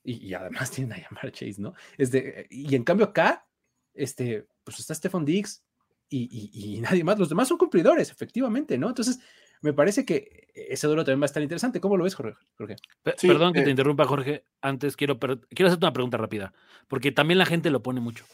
y, 0.07 0.35
además 0.35 0.71
tienen 0.71 0.93
a 0.93 1.03
llamar 1.03 1.33
Chase, 1.33 1.57
¿no? 1.59 1.75
Este, 1.99 2.47
y 2.51 2.75
en 2.75 2.85
cambio 2.85 3.07
acá, 3.07 3.47
este, 3.93 4.47
pues 4.65 4.79
está 4.79 4.95
Stephon 4.95 5.25
Diggs 5.25 5.65
y, 6.09 6.51
y, 6.53 6.81
nadie 6.81 7.03
más. 7.03 7.19
Los 7.19 7.29
demás 7.29 7.49
son 7.49 7.59
cumplidores, 7.59 8.11
efectivamente, 8.11 8.79
¿no? 8.79 8.89
Entonces, 8.89 9.19
me 9.63 9.73
parece 9.73 10.05
que 10.05 10.49
ese 10.55 10.87
duelo 10.87 11.05
también 11.05 11.21
va 11.21 11.25
a 11.25 11.27
estar 11.27 11.43
interesante. 11.43 11.81
¿Cómo 11.81 11.97
lo 11.97 12.05
ves, 12.05 12.15
Jorge? 12.15 12.37
Perdón 13.21 13.53
que 13.53 13.63
te 13.63 13.69
eh 13.69 13.71
interrumpa, 13.71 14.07
Jorge. 14.07 14.45
Antes 14.61 14.97
quiero, 14.97 15.19
quiero 15.19 15.69
hacerte 15.69 15.85
una 15.85 15.93
pregunta 15.93 16.17
rápida, 16.17 16.53
porque 16.89 17.13
también 17.13 17.39
la 17.39 17.47
gente 17.47 17.71
lo 17.71 17.83
pone 17.83 18.01
mucho. 18.01 18.25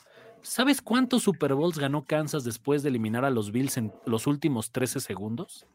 ¿Sabes 0.42 0.82
cuántos 0.82 1.22
Super 1.22 1.54
Bowls 1.54 1.78
ganó 1.78 2.04
Kansas 2.04 2.42
después 2.44 2.82
de 2.82 2.88
eliminar 2.88 3.24
a 3.24 3.30
los 3.30 3.52
Bills 3.52 3.76
en 3.76 3.92
los 4.06 4.26
últimos 4.26 4.72
13 4.72 5.00
segundos? 5.00 5.66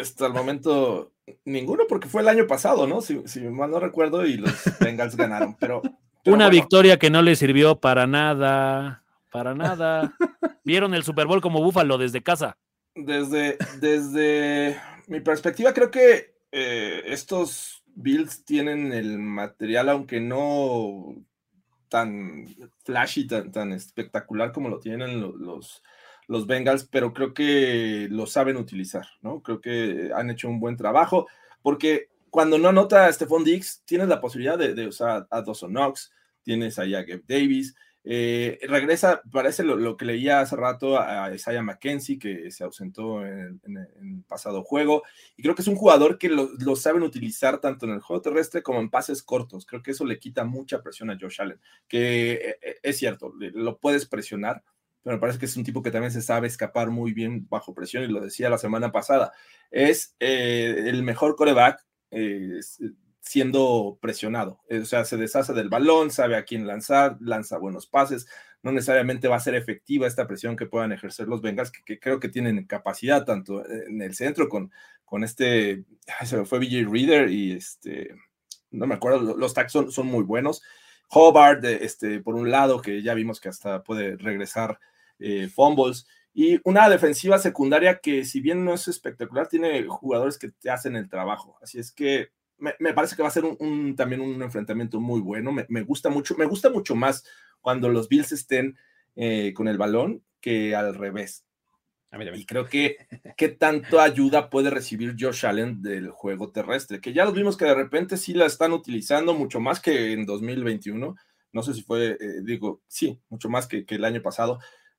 Hasta 0.00 0.26
el 0.26 0.32
momento, 0.32 1.12
ninguno, 1.44 1.84
porque 1.88 2.08
fue 2.08 2.22
el 2.22 2.28
año 2.28 2.46
pasado, 2.46 2.86
¿no? 2.86 3.00
Si, 3.00 3.20
mal 3.50 3.70
no 3.70 3.78
recuerdo, 3.78 4.26
y 4.26 4.38
los 4.38 4.52
Bengals 4.80 5.16
ganaron, 5.16 5.56
pero. 5.60 5.82
Una 6.26 6.48
victoria 6.48 6.98
que 6.98 7.10
no 7.10 7.22
le 7.22 7.36
sirvió 7.36 7.78
para 7.78 8.06
nada, 8.06 9.04
para 9.30 9.54
nada. 9.54 10.14
Vieron 10.64 10.94
el 10.94 11.04
Super 11.04 11.26
Bowl 11.26 11.40
como 11.40 11.62
búfalo 11.62 11.96
desde 11.96 12.22
casa. 12.22 12.56
Desde, 13.04 13.56
desde 13.80 14.76
mi 15.06 15.20
perspectiva, 15.20 15.72
creo 15.72 15.90
que 15.90 16.34
eh, 16.50 17.02
estos 17.06 17.84
Bills 17.94 18.44
tienen 18.44 18.92
el 18.92 19.18
material, 19.18 19.88
aunque 19.88 20.20
no 20.20 21.14
tan 21.88 22.46
flashy, 22.84 23.26
tan, 23.26 23.52
tan 23.52 23.72
espectacular 23.72 24.52
como 24.52 24.68
lo 24.68 24.80
tienen 24.80 25.20
los, 25.20 25.82
los, 26.26 26.46
Bengals, 26.46 26.84
pero 26.84 27.12
creo 27.12 27.32
que 27.32 28.08
lo 28.10 28.26
saben 28.26 28.56
utilizar, 28.56 29.06
¿no? 29.22 29.42
Creo 29.42 29.60
que 29.60 30.10
han 30.14 30.30
hecho 30.30 30.48
un 30.48 30.58
buen 30.58 30.76
trabajo, 30.76 31.28
porque 31.62 32.08
cuando 32.30 32.58
no 32.58 32.68
anota 32.68 33.06
a 33.06 33.12
Stephon 33.12 33.44
Diggs, 33.44 33.82
tienes 33.84 34.08
la 34.08 34.20
posibilidad 34.20 34.58
de, 34.58 34.88
usar 34.88 35.26
a 35.30 35.42
Dawson 35.42 35.70
Knox, 35.70 36.12
tienes 36.42 36.78
a 36.80 36.84
Gabe 36.84 37.22
Davis, 37.28 37.74
eh, 38.10 38.58
regresa, 38.66 39.20
parece 39.30 39.62
lo, 39.62 39.98
que 39.98 40.06
leía 40.06 40.40
hace 40.40 40.56
rato 40.56 40.98
a 40.98 41.30
Isaiah 41.34 41.62
McKenzie, 41.62 42.18
que 42.18 42.50
se 42.50 42.64
ausentó 42.64 43.22
en, 43.22 43.60
el 43.66 44.24
pasado 44.26 44.62
juego, 44.62 45.02
y 45.36 45.42
creo 45.42 45.54
que 45.54 45.60
es 45.60 45.68
un 45.68 45.76
jugador 45.76 46.16
que 46.16 46.30
lo, 46.30 46.74
saben 46.74 47.02
utilizar 47.02 47.60
tanto 47.60 47.84
en 47.84 47.92
el 47.92 48.00
juego 48.00 48.22
terrestre 48.22 48.62
como 48.62 48.80
en 48.80 48.88
pases 48.88 49.22
cortos. 49.22 49.66
Creo 49.66 49.82
que 49.82 49.90
eso 49.90 50.06
le 50.06 50.18
quita 50.18 50.44
mucha 50.44 50.80
presión 50.80 51.10
a 51.10 51.18
Josh 51.20 51.42
Allen, 51.42 51.60
que 51.86 52.32
eh, 52.32 52.58
eh, 52.62 52.76
es 52.82 52.96
cierto, 52.96 53.30
lo 53.36 53.76
puedes 53.76 54.06
presionar, 54.06 54.64
pero 55.02 55.16
me 55.16 55.20
parece 55.20 55.38
que 55.38 55.44
es 55.44 55.56
un 55.58 55.64
tipo 55.64 55.82
que 55.82 55.90
también 55.90 56.10
se 56.10 56.22
sabe 56.22 56.46
escapar 56.46 56.88
muy 56.88 57.12
bien 57.12 57.46
bajo 57.50 57.74
presión, 57.74 58.04
y 58.04 58.06
lo 58.06 58.22
decía 58.22 58.48
la 58.48 58.56
semana 58.56 58.90
pasada. 58.90 59.34
Es 59.70 60.16
el 60.18 61.02
mejor 61.02 61.36
coreback 61.36 61.84
siendo 63.28 63.98
presionado. 64.00 64.60
O 64.70 64.84
sea, 64.86 65.04
se 65.04 65.18
deshace 65.18 65.52
del 65.52 65.68
balón, 65.68 66.10
sabe 66.10 66.34
a 66.34 66.44
quién 66.44 66.66
lanzar, 66.66 67.18
lanza 67.20 67.58
buenos 67.58 67.86
pases. 67.86 68.26
No 68.62 68.72
necesariamente 68.72 69.28
va 69.28 69.36
a 69.36 69.40
ser 69.40 69.54
efectiva 69.54 70.06
esta 70.06 70.26
presión 70.26 70.56
que 70.56 70.64
puedan 70.64 70.92
ejercer 70.92 71.28
los 71.28 71.42
Bengals, 71.42 71.70
que, 71.70 72.00
creo 72.00 72.20
que 72.20 72.30
tienen 72.30 72.64
capacidad 72.66 73.26
tanto 73.26 73.68
en 73.68 74.00
el 74.00 74.14
centro 74.14 74.48
con, 74.48 74.72
con 75.04 75.24
este, 75.24 75.84
se 76.24 76.38
me 76.38 76.46
fue 76.46 76.58
BJ 76.58 76.88
Reader 76.90 77.30
y 77.30 77.52
este, 77.52 78.14
no 78.70 78.86
me 78.86 78.94
acuerdo, 78.94 79.36
los 79.36 79.52
tags 79.52 79.72
son, 79.72 79.92
son 79.92 80.06
muy 80.06 80.24
buenos. 80.24 80.62
Hobart, 81.10 81.62
este, 81.66 82.20
por 82.20 82.34
un 82.34 82.50
lado, 82.50 82.80
que 82.80 83.02
ya 83.02 83.12
vimos 83.12 83.40
que 83.40 83.50
hasta 83.50 83.82
puede 83.82 84.16
regresar 84.16 84.78
eh, 85.18 85.48
fumbles. 85.48 86.06
Y 86.32 86.60
una 86.64 86.88
defensiva 86.88 87.38
secundaria 87.38 87.98
que, 87.98 88.24
si 88.24 88.40
bien 88.40 88.64
no 88.64 88.72
es 88.72 88.88
espectacular, 88.88 89.48
tiene 89.48 89.86
jugadores 89.86 90.38
que 90.38 90.50
te 90.50 90.70
hacen 90.70 90.96
el 90.96 91.10
trabajo. 91.10 91.58
Así 91.60 91.78
es 91.78 91.92
que 91.92 92.30
me, 92.58 92.92
parece 92.92 93.16
que 93.16 93.22
va 93.22 93.28
a 93.28 93.32
ser 93.32 93.44
un, 93.44 93.94
también 93.96 94.20
un 94.20 94.42
enfrentamiento 94.42 95.00
muy 95.00 95.20
bueno. 95.20 95.52
Me, 95.52 95.82
gusta 95.82 96.08
mucho, 96.10 96.36
me 96.36 96.46
gusta 96.46 96.70
mucho 96.70 96.94
más 96.94 97.24
cuando 97.60 97.88
los 97.88 98.08
Bills 98.08 98.32
estén 98.32 98.76
eh, 99.16 99.52
con 99.54 99.68
el 99.68 99.78
balón 99.78 100.22
que 100.40 100.74
al 100.74 100.94
revés. 100.94 101.44
Y 102.34 102.46
creo 102.46 102.66
que 102.66 102.96
qué 103.36 103.48
tanto 103.48 104.00
ayuda 104.00 104.48
puede 104.48 104.70
recibir 104.70 105.14
Josh 105.18 105.44
Allen 105.44 105.82
del 105.82 106.10
juego 106.10 106.50
terrestre, 106.50 107.00
que 107.00 107.12
ya 107.12 107.26
los 107.26 107.34
vimos 107.34 107.56
que 107.56 107.66
de 107.66 107.74
repente 107.74 108.16
sí 108.16 108.32
la 108.32 108.46
están 108.46 108.72
utilizando 108.72 109.34
mucho 109.34 109.60
más 109.60 109.78
que 109.78 110.12
en 110.12 110.24
2021. 110.24 111.14
No 111.52 111.62
sé 111.62 111.74
si 111.74 111.82
fue, 111.82 112.12
eh, 112.12 112.40
digo, 112.42 112.80
sí, 112.88 113.20
mucho 113.28 113.50
más 113.50 113.66
que, 113.66 113.84
que 113.84 113.96
el 113.96 114.04
año 114.04 114.22
pasado 114.22 114.58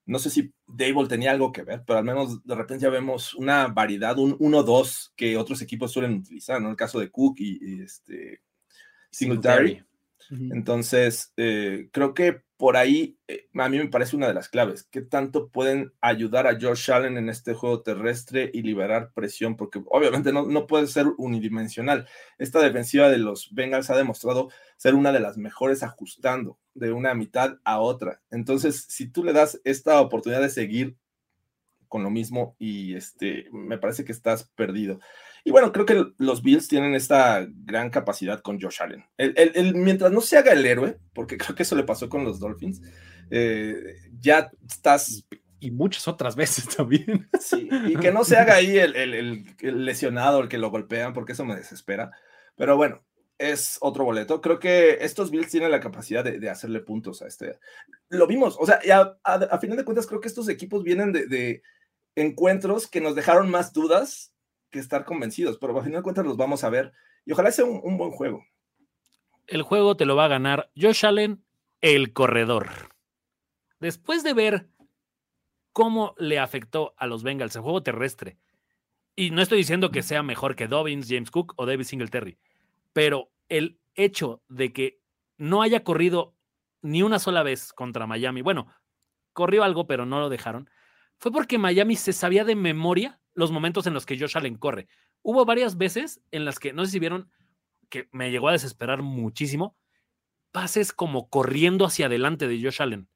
no 0.10 0.18
sé 0.18 0.32
si 0.32 0.52
Dable 0.66 1.08
tenía 1.08 1.30
algo 1.30 1.52
que 1.52 1.62
ver, 1.62 1.84
pero 1.86 2.00
al 2.00 2.06
menos 2.06 2.44
de 2.44 2.56
repente 2.56 2.84
ya 2.84 2.90
vemos 2.90 3.36
una 3.36 3.68
variedad, 3.68 4.18
un 4.18 4.36
1-2 4.40 5.12
que 5.16 5.38
otros 5.38 5.62
equipos 5.62 5.92
suelen 5.92 6.16
utilizar, 6.16 6.60
¿no? 6.60 6.72
El 6.72 6.76
caso 6.76 7.00
de 7.00 7.12
Cook 7.12 7.36
y, 7.40 7.84
este 7.84 8.42
Singletary. 9.12 9.84
Entonces, 10.30 11.34
eh, 11.38 11.90
creo 11.92 12.14
que 12.14 12.44
por 12.56 12.78
ahí 12.78 13.18
eh, 13.28 13.48
a 13.56 13.70
mí 13.70 13.78
me 13.78 13.88
parece 13.88 14.16
una 14.16 14.28
de 14.28 14.34
las 14.34 14.50
claves. 14.50 14.84
¿Qué 14.84 15.02
tanto 15.02 15.50
pueden 15.50 15.94
ayudar 16.02 16.46
a 16.46 16.60
Josh 16.60 16.92
Allen 16.92 17.18
en 17.18 17.30
este 17.30 17.54
juego 17.54 17.82
terrestre 17.82 18.52
y 18.54 18.62
liberar 18.62 19.12
presión? 19.14 19.56
Porque 19.56 19.82
obviamente 19.90 20.32
no, 20.32 20.46
no 20.46 20.68
puede 20.68 20.88
ser 20.88 21.08
unidimensional. 21.18 22.08
Esta 22.38 22.60
defensiva 22.62 23.10
de 23.10 23.18
los 23.18 23.54
Bengals 23.54 23.90
ha 23.90 23.98
demostrado 23.98 24.50
ser 24.78 24.94
una 24.94 25.12
de 25.12 25.22
las 25.22 25.38
mejores 25.38 25.84
ajustando 25.84 26.60
de 26.74 26.92
una 26.92 27.14
mitad 27.14 27.58
a 27.64 27.80
otra. 27.80 28.22
Entonces, 28.30 28.86
si 28.90 29.10
tú 29.10 29.24
le 29.24 29.34
das 29.34 29.60
esta 29.64 30.02
oportunidad 30.02 30.42
de 30.42 30.50
seguir 30.50 30.98
con 31.88 32.04
lo 32.04 32.10
mismo 32.10 32.56
y 32.60 32.94
este, 32.96 33.50
me 33.52 33.78
parece 33.78 34.06
que 34.06 34.12
estás 34.12 34.50
perdido. 34.56 35.00
Y 35.44 35.52
bueno, 35.52 35.72
creo 35.72 35.86
que 35.86 36.06
los 36.18 36.44
Bills 36.44 36.68
tienen 36.68 36.96
esta 36.96 37.48
gran 37.50 37.90
capacidad 37.90 38.42
con 38.42 38.60
Josh 38.60 38.82
Allen. 38.82 39.06
El, 39.18 39.76
mientras 39.76 40.12
no 40.12 40.22
se 40.22 40.38
haga 40.38 40.54
el 40.54 40.66
héroe, 40.66 40.98
porque 41.14 41.38
creo 41.38 41.56
que 41.56 41.64
eso 41.64 41.76
le 41.76 41.84
pasó 41.84 42.10
con 42.10 42.24
los 42.24 42.40
Dolphins, 42.40 42.82
eh, 43.32 43.96
ya 44.20 44.50
estás... 44.68 45.26
Y 45.62 45.72
muchas 45.72 46.08
otras 46.08 46.36
veces 46.36 46.68
también. 46.78 47.28
Sí, 47.40 47.68
y 47.88 47.96
que 47.98 48.12
no 48.12 48.24
se 48.24 48.38
haga 48.38 48.56
ahí 48.56 48.78
el, 48.78 48.96
el 48.96 49.86
lesionado, 49.86 50.40
el 50.40 50.48
que 50.48 50.58
lo 50.58 50.70
golpean, 50.72 51.14
porque 51.14 51.34
eso 51.34 51.44
me 51.44 51.56
desespera. 51.56 52.12
Pero 52.56 52.78
bueno, 52.78 53.04
es 53.40 53.78
otro 53.80 54.04
boleto. 54.04 54.42
Creo 54.42 54.60
que 54.60 54.98
estos 55.02 55.32
Bills 55.32 55.50
tienen 55.50 55.72
la 55.72 55.80
capacidad 55.80 56.24
de, 56.24 56.50
hacerle 56.50 56.82
puntos 56.82 57.22
a 57.22 57.28
este. 57.28 57.58
Lo 58.10 58.28
vimos, 58.28 58.58
o 58.60 58.66
sea, 58.66 58.80
a, 59.24 59.58
final 59.60 59.78
de 59.78 59.86
cuentas 59.86 60.06
creo 60.06 60.20
que 60.20 60.28
estos 60.28 60.50
equipos 60.50 60.84
vienen 60.84 61.14
de, 61.14 61.64
encuentros 62.16 62.86
que 62.86 63.00
nos 63.00 63.16
dejaron 63.16 63.50
más 63.50 63.72
dudas 63.72 64.34
que 64.70 64.80
estar 64.80 65.06
convencidos, 65.06 65.58
pero 65.58 65.78
a 65.78 65.84
final 65.84 66.00
de 66.00 66.04
cuentas 66.04 66.26
los 66.26 66.38
vamos 66.38 66.64
a 66.64 66.70
ver 66.70 66.94
y 67.26 67.32
ojalá 67.32 67.52
sea 67.52 67.66
un, 67.66 67.98
buen 67.98 68.12
juego. 68.12 68.44
El 69.48 69.62
juego 69.62 69.96
te 69.98 70.06
lo 70.06 70.16
va 70.16 70.26
a 70.26 70.30
ganar 70.30 70.72
Josh 70.76 71.06
Allen, 71.06 71.44
el 71.82 72.14
corredor. 72.14 72.70
Después 73.80 74.24
de 74.24 74.34
ver 74.34 74.70
cómo 75.72 76.16
le 76.18 76.40
afectó 76.40 76.94
a 76.98 77.08
los 77.08 77.24
Bengals 77.24 77.56
el 77.56 77.62
juego 77.62 77.84
terrestre, 77.84 78.38
y 79.16 79.32
no 79.32 79.42
estoy 79.42 79.58
diciendo 79.58 79.92
que 79.92 80.02
sea 80.02 80.24
mejor 80.24 80.56
que 80.56 80.68
Dobbins, 80.68 81.08
James 81.10 81.30
Cook 81.30 81.54
o 81.58 81.66
David 81.66 81.84
Singletary, 81.84 82.38
pero 82.94 83.32
el 83.50 83.80
hecho 83.96 84.42
de 84.48 84.72
que 84.72 85.02
no 85.38 85.62
haya 85.62 85.84
corrido 85.84 86.36
ni 86.82 87.04
una 87.04 87.20
sola 87.20 87.44
vez 87.44 87.74
contra 87.74 88.08
Miami, 88.08 88.42
bueno, 88.42 88.68
corrió 89.34 89.64
algo, 89.64 89.88
pero 89.88 90.06
no 90.06 90.20
lo 90.20 90.30
dejaron, 90.30 90.70
fue 91.18 91.32
porque 91.32 91.58
Miami 91.58 91.96
se 91.96 92.14
sabía 92.14 92.46
de 92.46 92.56
memoria 92.56 93.20
los 93.40 93.52
momentos 93.52 93.88
en 93.88 93.94
los 93.94 94.06
que 94.06 94.20
Josh 94.20 94.38
Allen 94.38 94.58
corre. 94.58 94.88
Hubo 95.22 95.46
varias 95.46 95.78
veces 95.78 96.22
en 96.32 96.44
las 96.44 96.60
que, 96.60 96.74
no 96.74 96.86
sé 96.86 96.92
si 96.92 97.00
vieron, 97.00 97.32
que 97.90 98.10
me 98.12 98.32
llegó 98.32 98.50
a 98.50 98.52
desesperar 98.52 99.02
muchísimo, 99.02 99.78
pases 100.52 100.92
como 100.92 101.30
corriendo 101.30 101.86
hacia 101.86 102.08
adelante 102.08 102.50
de 102.50 102.62
Josh 102.62 102.82
Allen. 102.82 103.08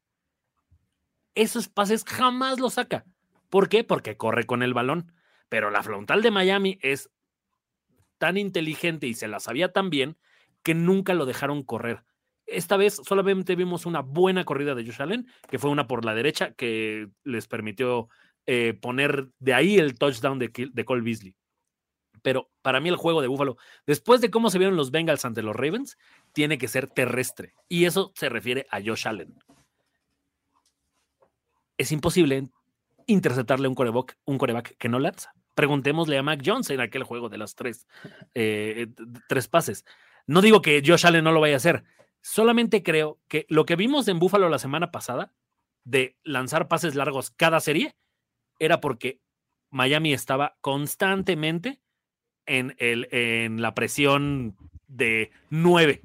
Esos 1.36 1.68
pases 1.68 2.06
jamás 2.06 2.62
los 2.62 2.76
saca. 2.76 3.06
¿Por 3.50 3.68
qué? 3.68 3.84
Porque 3.84 4.16
corre 4.16 4.46
con 4.46 4.64
el 4.64 4.74
balón. 4.74 5.14
Pero 5.50 5.70
la 5.70 5.84
frontal 5.84 6.22
de 6.22 6.32
Miami 6.32 6.80
es 6.82 7.12
tan 8.18 8.38
inteligente 8.38 9.08
y 9.08 9.14
se 9.14 9.28
la 9.28 9.42
sabía 9.42 9.74
tan 9.74 9.90
bien 9.90 10.18
que 10.64 10.74
nunca 10.74 11.14
lo 11.14 11.26
dejaron 11.26 11.64
correr. 11.64 12.06
Esta 12.46 12.78
vez 12.78 13.02
solamente 13.04 13.56
vimos 13.58 13.86
una 13.86 14.00
buena 14.00 14.46
corrida 14.46 14.74
de 14.74 14.86
Josh 14.86 15.02
Allen, 15.02 15.28
que 15.50 15.60
fue 15.60 15.70
una 15.70 15.86
por 15.86 16.06
la 16.06 16.16
derecha, 16.16 16.54
que 16.54 17.10
les 17.26 17.48
permitió 17.48 18.08
eh, 18.46 18.74
poner 18.74 19.30
de 19.40 19.54
ahí 19.54 19.78
el 19.78 19.98
touchdown 19.98 20.40
de, 20.40 20.70
de 20.72 20.86
Cole 20.86 21.02
Beasley. 21.02 21.36
Pero 22.22 22.50
para 22.62 22.80
mí 22.80 22.90
el 22.90 22.96
juego 22.96 23.22
de 23.22 23.28
Búfalo, 23.28 23.58
después 23.86 24.22
de 24.22 24.32
cómo 24.32 24.50
se 24.50 24.58
vieron 24.58 24.78
los 24.78 24.92
Bengals 24.92 25.26
ante 25.26 25.44
los 25.44 25.56
Ravens, 25.56 25.98
tiene 26.32 26.58
que 26.58 26.68
ser 26.68 26.88
terrestre. 26.88 27.54
Y 27.68 27.86
eso 27.86 28.12
se 28.16 28.30
refiere 28.30 28.66
a 28.70 28.80
Josh 28.84 29.08
Allen. 29.08 29.36
Es 31.78 31.92
imposible 31.92 32.50
interceptarle 33.08 33.68
un 33.68 33.76
coreback, 33.76 34.18
un 34.26 34.38
coreback 34.38 34.78
que 34.78 34.90
no 34.90 35.00
lanza. 35.00 35.34
Preguntémosle 35.54 36.18
a 36.18 36.24
Mac 36.24 36.42
Jones 36.44 36.70
en 36.70 36.80
aquel 36.80 37.04
juego 37.04 37.30
de 37.30 37.38
las 37.38 37.56
tres, 37.56 37.88
eh, 38.34 38.88
tres 39.28 39.48
pases. 39.48 39.86
No 40.26 40.42
digo 40.42 40.62
que 40.62 40.82
Josh 40.86 41.06
Allen 41.06 41.26
no 41.26 41.32
lo 41.32 41.42
vaya 41.42 41.56
a 41.56 41.58
hacer, 41.58 41.84
solamente 42.22 42.82
creo 42.82 43.20
que 43.28 43.46
lo 43.50 43.66
que 43.66 43.76
vimos 43.76 44.08
en 44.08 44.20
Buffalo 44.20 44.50
la 44.50 44.58
semana 44.58 44.92
pasada, 44.92 45.34
de 45.84 46.18
lanzar 46.24 46.70
pases 46.70 46.96
largos 46.96 47.30
cada 47.30 47.60
serie, 47.60 47.96
era 48.66 48.82
porque 48.82 49.22
Miami 49.70 50.14
estaba 50.14 50.58
constantemente 50.62 51.82
en, 52.46 52.76
el, 52.78 53.08
en 53.12 53.62
la 53.62 53.74
presión 53.74 54.56
de 54.88 55.32
nueve. 55.50 56.02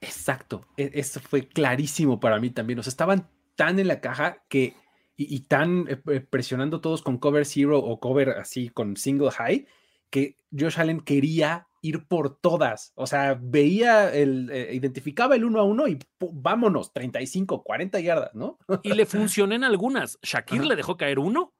Exacto, 0.00 0.66
e, 0.76 0.90
eso 0.94 1.20
fue 1.20 1.46
clarísimo 1.46 2.20
para 2.20 2.40
mí 2.40 2.50
también. 2.50 2.78
O 2.78 2.82
sea, 2.82 2.90
estaban 2.90 3.28
tan 3.56 3.78
en 3.78 3.88
la 3.88 4.00
caja 4.00 4.44
que 4.48 4.74
y, 5.16 5.40
tan 5.40 5.86
eh, 5.88 6.02
eh, 6.10 6.20
presionando 6.20 6.80
todos 6.80 7.02
con 7.02 7.18
cover 7.18 7.46
zero 7.46 7.78
o 7.78 8.00
cover 8.00 8.30
así 8.30 8.70
con 8.70 8.96
single 8.96 9.30
high 9.30 9.66
que 10.10 10.36
Josh 10.56 10.80
Allen 10.80 11.00
quería 11.00 11.68
ir 11.80 12.06
por 12.06 12.38
todas. 12.38 12.92
O 12.94 13.06
sea, 13.06 13.38
veía 13.40 14.12
el, 14.12 14.50
eh, 14.50 14.74
identificaba 14.74 15.34
el 15.36 15.44
uno 15.44 15.60
a 15.60 15.64
uno 15.64 15.88
y 15.88 15.98
vámonos, 16.20 16.92
35, 16.92 17.62
40 17.62 18.00
yardas, 18.00 18.34
¿no? 18.34 18.58
Y 18.82 18.94
le 18.94 19.06
funcionó 19.06 19.54
en 19.54 19.64
algunas. 19.64 20.18
Shakir 20.22 20.64
le 20.64 20.76
dejó 20.76 20.96
caer 20.96 21.18
uno. 21.18 21.54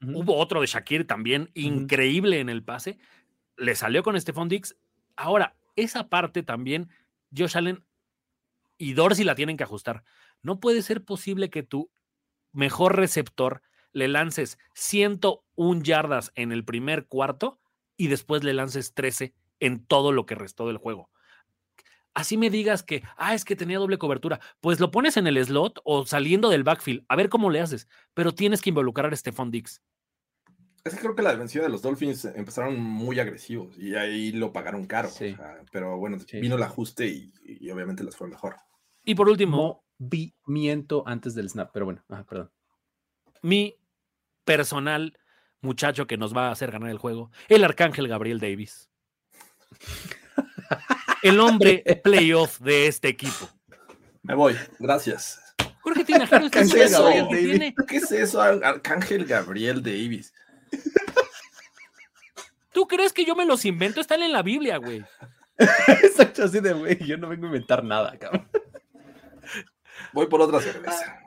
Hubo 0.00 0.36
otro 0.36 0.60
de 0.60 0.66
Shakir 0.66 1.06
también, 1.06 1.50
increíble 1.54 2.40
en 2.40 2.48
el 2.48 2.62
pase. 2.62 2.98
Le 3.56 3.74
salió 3.74 4.02
con 4.02 4.20
Stephon 4.20 4.48
Dix. 4.48 4.76
Ahora, 5.16 5.56
esa 5.74 6.08
parte 6.08 6.42
también, 6.42 6.90
Josh 7.36 7.56
Allen 7.56 7.84
y 8.78 8.92
Dorsey 8.92 9.24
la 9.24 9.34
tienen 9.34 9.56
que 9.56 9.64
ajustar. 9.64 10.04
No 10.42 10.60
puede 10.60 10.82
ser 10.82 11.04
posible 11.04 11.50
que 11.50 11.62
tu 11.62 11.90
mejor 12.52 12.96
receptor 12.96 13.62
le 13.92 14.08
lances 14.08 14.58
101 14.74 15.82
yardas 15.82 16.32
en 16.34 16.52
el 16.52 16.64
primer 16.64 17.06
cuarto 17.06 17.58
y 17.96 18.08
después 18.08 18.44
le 18.44 18.52
lances 18.52 18.92
13 18.92 19.34
en 19.60 19.86
todo 19.86 20.12
lo 20.12 20.26
que 20.26 20.34
restó 20.34 20.66
del 20.66 20.76
juego. 20.76 21.10
Así 22.16 22.38
me 22.38 22.48
digas 22.48 22.82
que, 22.82 23.02
ah, 23.18 23.34
es 23.34 23.44
que 23.44 23.56
tenía 23.56 23.78
doble 23.78 23.98
cobertura, 23.98 24.40
pues 24.62 24.80
lo 24.80 24.90
pones 24.90 25.18
en 25.18 25.26
el 25.26 25.36
slot 25.44 25.80
o 25.84 26.06
saliendo 26.06 26.48
del 26.48 26.64
backfield, 26.64 27.04
a 27.10 27.14
ver 27.14 27.28
cómo 27.28 27.50
le 27.50 27.60
haces, 27.60 27.88
pero 28.14 28.32
tienes 28.32 28.62
que 28.62 28.70
involucrar 28.70 29.12
a 29.12 29.16
Stephon 29.16 29.50
Dix. 29.50 29.82
Es 30.82 30.94
que 30.94 31.00
creo 31.00 31.14
que 31.14 31.20
la 31.20 31.32
defensiva 31.32 31.64
de 31.64 31.70
los 31.70 31.82
Dolphins 31.82 32.24
empezaron 32.24 32.80
muy 32.80 33.20
agresivos 33.20 33.76
y 33.76 33.96
ahí 33.96 34.32
lo 34.32 34.50
pagaron 34.50 34.86
caro. 34.86 35.10
pero 35.70 35.98
bueno, 35.98 36.16
vino 36.40 36.56
el 36.56 36.62
ajuste 36.62 37.06
y, 37.06 37.70
obviamente 37.70 38.02
les 38.02 38.16
fue 38.16 38.28
mejor. 38.28 38.56
Y 39.04 39.14
por 39.14 39.28
último. 39.28 39.84
Movimiento 39.98 41.02
antes 41.06 41.34
del 41.34 41.50
snap, 41.50 41.70
pero 41.70 41.84
bueno, 41.84 42.02
perdón. 42.08 42.50
Mi 43.42 43.76
personal 44.46 45.18
muchacho 45.60 46.06
que 46.06 46.16
nos 46.16 46.34
va 46.34 46.48
a 46.48 46.52
hacer 46.52 46.70
ganar 46.70 46.88
el 46.88 46.98
juego, 46.98 47.30
el 47.48 47.62
arcángel 47.62 48.08
Gabriel 48.08 48.40
Davis. 48.40 48.88
El 51.26 51.40
hombre 51.40 51.82
playoff 52.04 52.60
de 52.60 52.86
este 52.86 53.08
equipo. 53.08 53.48
Me 54.22 54.34
voy, 54.34 54.56
gracias. 54.78 55.40
Jorge 55.80 56.04
Tinajero, 56.04 56.50
¿qué 56.50 56.60
es 56.60 56.74
eso? 56.74 57.08
¿Qué 57.88 57.96
es 57.96 58.12
eso, 58.12 58.40
Arcángel 58.40 59.24
Gabriel 59.24 59.82
Davis? 59.82 60.32
¿Tú 62.72 62.86
crees 62.86 63.12
que 63.12 63.24
yo 63.24 63.34
me 63.34 63.44
los 63.44 63.64
invento? 63.64 64.00
Están 64.00 64.22
en 64.22 64.32
la 64.32 64.42
Biblia, 64.42 64.76
güey. 64.76 65.04
Exacto, 65.58 66.44
así 66.44 66.60
de, 66.60 66.72
güey, 66.72 66.98
yo 67.04 67.16
no 67.16 67.28
vengo 67.28 67.46
a 67.46 67.48
inventar 67.48 67.82
nada, 67.82 68.16
cabrón. 68.18 68.48
Voy 70.12 70.26
por 70.26 70.40
otra 70.42 70.60
cerveza. 70.60 71.20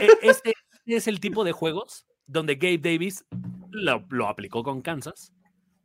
E, 0.00 0.08
este 0.22 0.54
es 0.84 1.06
el 1.06 1.20
tipo 1.20 1.44
de 1.44 1.52
juegos 1.52 2.06
donde 2.26 2.56
Gabe 2.56 2.78
Davis 2.78 3.24
lo, 3.70 4.04
lo 4.10 4.28
aplicó 4.28 4.62
con 4.62 4.82
Kansas. 4.82 5.32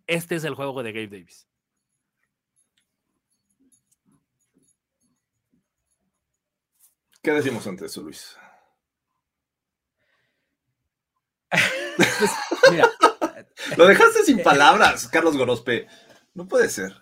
Este 0.07 0.35
es 0.35 0.43
el 0.43 0.55
juego 0.55 0.83
de 0.83 0.91
Gabe 0.91 1.07
Davis. 1.07 1.47
¿Qué 7.21 7.31
decimos 7.31 7.65
ante 7.67 7.85
eso, 7.85 8.01
Luis? 8.01 8.35
Pues, 11.97 12.31
mira, 12.71 12.89
lo 13.77 13.85
dejaste 13.85 14.23
sin 14.23 14.41
palabras, 14.41 15.07
Carlos 15.07 15.37
Gorospe. 15.37 15.87
No 16.33 16.47
puede 16.47 16.69
ser. 16.69 16.93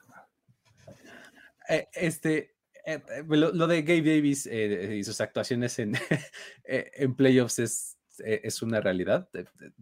Eh, 1.70 1.88
este, 1.94 2.56
eh, 2.86 3.02
eh, 3.10 3.24
lo, 3.28 3.68
de 3.68 3.84
Gabe 3.84 4.16
Davis 4.16 4.46
y 4.48 5.04
sus 5.04 5.22
actuaciones 5.22 5.78
en, 5.80 5.94
en 6.64 7.16
playoffs 7.16 7.60
es, 7.60 7.98
es 8.18 8.62
una 8.62 8.82
realidad. 8.82 9.30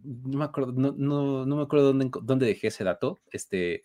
No 0.03 0.39
me 0.39 0.45
acuerdo, 0.45 0.73
no, 0.73 0.91
no, 0.91 1.55
me 1.55 1.63
acuerdo 1.63 1.87
dónde, 1.87 2.11
dónde, 2.21 2.45
dejé 2.45 2.67
ese 2.67 2.83
dato. 2.83 3.21
Este, 3.31 3.83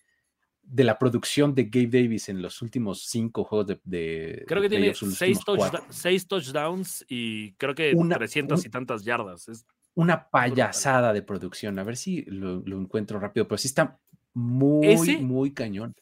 de 0.62 0.84
la 0.84 0.98
producción 0.98 1.54
de 1.54 1.64
Gabe 1.64 2.02
Davis 2.02 2.28
en 2.28 2.40
los 2.40 2.62
últimos 2.62 3.02
cinco 3.06 3.44
juegos 3.44 3.78
de. 3.84 4.44
creo 4.46 4.62
que 4.62 4.68
tiene 4.68 4.94
seis, 4.94 6.26
touchdowns 6.26 7.04
y 7.08 7.52
creo 7.54 7.74
que 7.74 7.92
una, 7.94 8.16
300 8.16 8.64
y 8.64 8.70
tantas 8.70 9.04
yardas. 9.04 9.48
Es 9.48 9.66
una 9.94 10.28
payasada 10.30 11.12
de 11.12 11.22
producción. 11.22 11.78
A 11.78 11.84
ver 11.84 11.96
si 11.96 12.22
lo, 12.22 12.62
encuentro 12.78 13.18
rápido, 13.18 13.46
pero 13.46 13.58
sí 13.58 13.68
está 13.68 13.98
muy, 14.34 15.18
muy 15.18 15.52
cañón. 15.52 15.94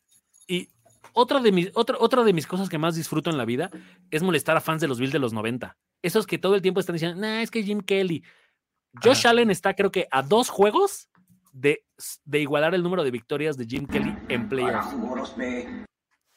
Y 0.47 0.69
otra 1.12 1.41
de, 1.41 1.53
mis, 1.53 1.70
otra, 1.74 1.97
otra 1.99 2.23
de 2.23 2.32
mis 2.32 2.47
cosas 2.47 2.69
que 2.69 2.78
más 2.78 2.95
disfruto 2.95 3.31
en 3.31 3.39
la 3.39 3.45
vida 3.45 3.70
es 4.11 4.23
molestar 4.23 4.57
a 4.57 4.61
fans 4.61 4.81
de 4.81 4.89
los 4.89 5.01
Bills 5.01 5.12
de 5.12 5.19
los 5.19 5.32
90. 5.32 5.77
Esos 6.03 6.27
que 6.27 6.39
todo 6.39 6.55
el 6.55 6.62
tiempo 6.62 6.81
están 6.81 6.95
diciendo, 6.95 7.20
nah, 7.20 7.43
es 7.43 7.51
que 7.51 7.62
Jim 7.62 7.81
Kelly. 7.81 8.23
Josh 9.03 9.27
Allen 9.27 9.51
está, 9.51 9.74
creo 9.74 9.93
que, 9.93 10.09
a 10.11 10.23
dos 10.23 10.49
juegos 10.49 11.09
de, 11.53 11.85
de 12.24 12.40
igualar 12.40 12.74
el 12.74 12.82
número 12.82 13.05
de 13.05 13.10
victorias 13.10 13.56
de 13.56 13.66
Jim 13.66 13.86
Kelly 13.86 14.16
en 14.28 14.48
playoffs. 14.48 14.94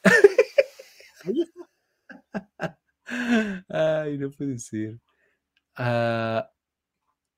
Ay, 3.69 4.17
no 4.17 4.31
puede 4.31 4.59
ser. 4.59 4.99
Ah, 5.75 6.49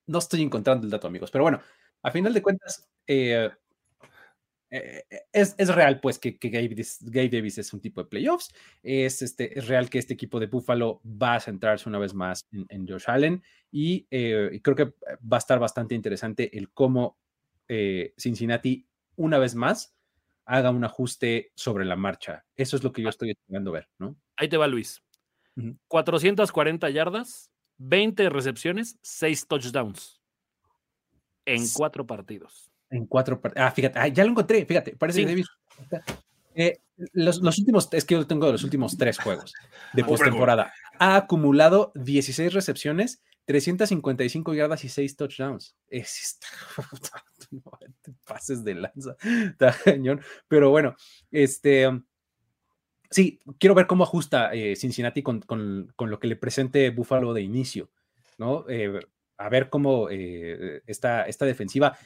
no 0.06 0.18
estoy 0.18 0.42
encontrando 0.42 0.84
el 0.84 0.90
dato, 0.90 1.06
amigos, 1.06 1.30
pero 1.30 1.44
bueno, 1.44 1.60
a 2.02 2.10
final 2.10 2.32
de 2.32 2.42
cuentas, 2.42 2.88
eh, 3.06 3.50
eh, 4.70 5.04
es, 5.32 5.54
es, 5.58 5.74
real, 5.74 6.00
pues, 6.00 6.18
que, 6.18 6.38
que 6.38 6.48
Gabe, 6.50 7.28
Davis 7.28 7.58
es 7.58 7.72
un 7.72 7.80
tipo 7.80 8.02
de 8.02 8.08
playoffs. 8.08 8.52
Es, 8.82 9.22
este, 9.22 9.58
es 9.58 9.68
real 9.68 9.88
que 9.88 9.98
este 9.98 10.14
equipo 10.14 10.40
de 10.40 10.46
Buffalo 10.46 11.00
va 11.04 11.36
a 11.36 11.40
centrarse 11.40 11.88
una 11.88 11.98
vez 11.98 12.14
más 12.14 12.40
en, 12.52 12.86
Josh 12.86 13.04
Allen 13.06 13.42
y, 13.70 14.06
eh, 14.10 14.50
y, 14.52 14.60
creo 14.60 14.76
que 14.76 14.84
va 14.84 15.36
a 15.36 15.38
estar 15.38 15.58
bastante 15.58 15.94
interesante 15.94 16.56
el 16.56 16.70
cómo 16.70 17.18
eh, 17.68 18.14
Cincinnati 18.16 18.86
una 19.16 19.38
vez 19.38 19.54
más 19.54 19.94
haga 20.44 20.70
un 20.70 20.84
ajuste 20.84 21.52
sobre 21.54 21.84
la 21.84 21.96
marcha. 21.96 22.44
Eso 22.54 22.76
es 22.76 22.84
lo 22.84 22.92
que 22.92 23.02
yo 23.02 23.08
ah. 23.08 23.10
estoy 23.10 23.30
esperando 23.30 23.72
ver, 23.72 23.88
¿no? 23.98 24.16
Ahí 24.36 24.48
te 24.48 24.56
va 24.56 24.66
Luis. 24.66 25.02
440 25.88 26.90
yardas, 26.90 27.50
20 27.78 28.28
recepciones, 28.28 28.98
6 29.00 29.46
touchdowns 29.48 30.20
en 31.46 31.68
cuatro 31.72 32.06
partidos. 32.06 32.70
En 32.90 33.06
cuatro 33.06 33.40
partidos. 33.40 33.66
Ah, 33.66 33.70
fíjate, 33.70 33.98
ah, 33.98 34.08
ya 34.08 34.24
lo 34.24 34.30
encontré, 34.30 34.66
fíjate, 34.66 34.96
parece 34.96 35.20
que 35.20 35.26
Davis. 35.26 35.46
Eh, 36.54 36.80
los, 37.12 37.40
los, 37.40 37.58
últimos, 37.58 37.88
es 37.92 38.04
que 38.04 38.14
yo 38.14 38.26
tengo 38.26 38.50
los 38.50 38.64
últimos 38.64 38.96
tres 38.96 39.18
juegos 39.18 39.52
de 39.92 40.04
postemporada. 40.04 40.72
Ha 40.98 41.16
acumulado 41.16 41.92
16 41.94 42.52
recepciones, 42.52 43.22
355 43.44 44.54
yardas 44.54 44.84
y 44.84 44.88
6 44.88 45.16
touchdowns. 45.16 45.76
Es, 45.88 46.38
pases 48.26 48.64
de 48.64 48.74
lanza. 48.74 49.16
Pero 50.48 50.70
bueno, 50.70 50.94
este, 51.30 51.88
sí, 53.10 53.40
quiero 53.58 53.74
ver 53.74 53.86
cómo 53.86 54.04
ajusta 54.04 54.52
eh, 54.52 54.76
Cincinnati 54.76 55.22
con, 55.22 55.44
lo 55.98 56.18
que 56.18 56.26
le 56.26 56.36
presente 56.36 56.90
Buffalo 56.90 57.32
de 57.34 57.42
inicio, 57.42 57.90
¿no? 58.38 58.64
Eh, 58.68 59.00
a 59.38 59.48
ver 59.48 59.68
cómo 59.68 60.08
eh, 60.10 60.82
esta, 60.86 61.24
esta 61.24 61.44
defensiva, 61.44 61.96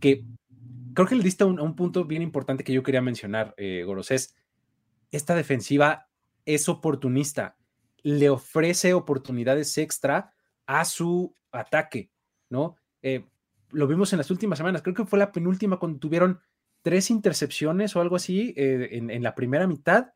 que 0.00 0.24
creo 0.94 1.06
que 1.06 1.16
le 1.16 1.22
diste 1.22 1.44
un, 1.44 1.60
un 1.60 1.76
punto 1.76 2.04
bien 2.04 2.22
importante 2.22 2.64
que 2.64 2.72
yo 2.72 2.82
quería 2.82 3.02
mencionar, 3.02 3.54
Goros, 3.84 4.10
es 4.10 4.34
esta 5.10 5.34
defensiva 5.34 6.08
es 6.44 6.68
oportunista, 6.68 7.56
le 8.02 8.30
ofrece 8.30 8.94
oportunidades 8.94 9.76
extra 9.76 10.32
a 10.66 10.84
su 10.84 11.34
ataque, 11.50 12.10
¿no? 12.48 12.76
Lo 13.70 13.86
vimos 13.86 14.12
en 14.12 14.18
las 14.18 14.30
últimas 14.30 14.58
semanas, 14.58 14.82
creo 14.82 14.94
que 14.94 15.04
fue 15.04 15.18
la 15.18 15.32
penúltima 15.32 15.78
cuando 15.78 15.98
tuvieron 15.98 16.40
tres 16.82 17.10
intercepciones 17.10 17.94
o 17.96 18.00
algo 18.00 18.16
así 18.16 18.54
eh, 18.56 18.88
en, 18.92 19.22
la 19.22 19.34
primera 19.34 19.66
mitad, 19.66 20.12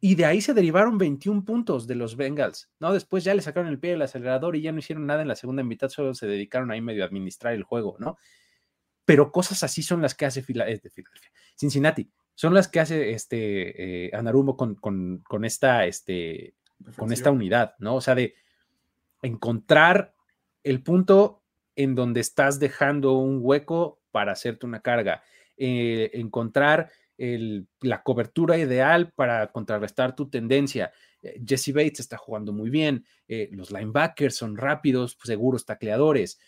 y 0.00 0.14
de 0.14 0.26
ahí 0.26 0.40
se 0.40 0.54
derivaron 0.54 0.98
21 0.98 1.44
puntos 1.44 1.86
de 1.86 1.94
los 1.94 2.16
Bengals, 2.16 2.70
¿no? 2.80 2.92
Después 2.92 3.24
ya 3.24 3.34
le 3.34 3.42
sacaron 3.42 3.68
el 3.68 3.78
pie 3.78 3.92
del 3.92 4.02
acelerador 4.02 4.56
y 4.56 4.62
ya 4.62 4.72
no 4.72 4.78
hicieron 4.78 5.06
nada 5.06 5.22
en 5.22 5.28
la 5.28 5.36
segunda 5.36 5.62
mitad, 5.62 5.88
solo 5.88 6.14
se 6.14 6.26
dedicaron 6.26 6.70
ahí 6.70 6.80
medio 6.80 7.02
a 7.02 7.06
administrar 7.06 7.54
el 7.54 7.62
juego, 7.62 7.96
¿no? 7.98 8.18
Pero 9.04 9.32
cosas 9.32 9.62
así 9.62 9.82
son 9.82 10.02
las 10.02 10.14
que 10.14 10.26
hace 10.26 10.44
eh, 10.46 10.80
Cincinnati, 11.54 12.10
son 12.34 12.52
las 12.52 12.68
que 12.68 12.80
hace 12.80 13.12
este 13.12 14.10
Anarumo 14.12 14.56
con, 14.56 14.74
con, 14.74 15.44
esta, 15.44 15.86
este, 15.86 16.54
con 16.96 17.12
esta 17.12 17.30
unidad, 17.30 17.74
¿no? 17.78 17.94
O 17.94 18.00
sea, 18.00 18.14
de 18.14 18.34
encontrar 19.22 20.14
el 20.62 20.82
punto 20.82 21.42
en 21.76 21.94
donde 21.94 22.20
estás 22.20 22.58
dejando 22.58 23.12
un 23.12 23.38
hueco 23.40 24.00
para 24.10 24.32
hacerte 24.32 24.66
una 24.66 24.80
carga, 24.80 25.22
eh, 25.56 26.10
encontrar 26.14 26.90
la 27.18 28.02
cobertura 28.02 28.58
ideal 28.58 29.10
para 29.14 29.50
contrarrestar 29.50 30.14
tu 30.14 30.28
tendencia. 30.28 30.92
Eh, 31.22 31.40
Jesse 31.46 31.72
Bates 31.72 32.00
está 32.00 32.18
jugando 32.18 32.52
muy 32.52 32.68
bien, 32.68 33.06
eh, 33.26 33.48
los 33.52 33.70
linebackers 33.70 34.36
son 34.36 34.56
rápidos, 34.56 35.16
seguros 35.22 35.64
tacleadores. 35.64 36.38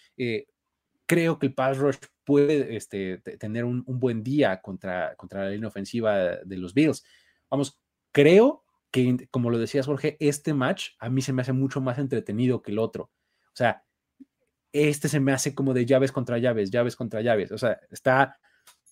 creo 1.07 1.39
que 1.39 1.47
el 1.47 1.55
pass 1.55 1.79
rush 1.79 1.97
puede 2.25 2.77
este, 2.77 3.19
tener 3.39 3.65
un, 3.65 3.83
buen 3.87 4.23
día 4.23 4.61
contra, 4.61 5.15
contra 5.17 5.45
la 5.45 5.51
línea 5.51 5.69
ofensiva 5.69 6.37
de 6.45 6.57
los 6.59 6.75
Bills. 6.75 7.03
Vamos, 7.51 7.81
creo 8.13 8.65
que, 8.91 9.27
como 9.31 9.49
lo 9.51 9.59
decías, 9.59 9.87
Jorge, 9.87 10.19
este 10.21 10.53
match 10.53 10.91
a 10.99 11.09
mí 11.09 11.23
se 11.23 11.33
me 11.33 11.43
hace 11.43 11.53
mucho 11.55 11.81
más 11.81 11.99
entretenido 11.99 12.61
que 12.61 12.73
el 12.73 12.79
otro. 12.79 13.05
O 13.05 13.57
sea, 13.59 13.85
este 14.79 15.09
se 15.09 15.21
me 15.21 15.33
hace 15.33 15.55
como 15.55 15.75
de 15.75 15.87
llaves 15.87 16.13
contra 16.13 16.39
llaves, 16.39 16.71
llaves 16.71 16.97
contra 16.97 17.21
llaves. 17.21 17.53
O 17.53 17.59
sea, 17.59 17.79
está, 17.91 18.39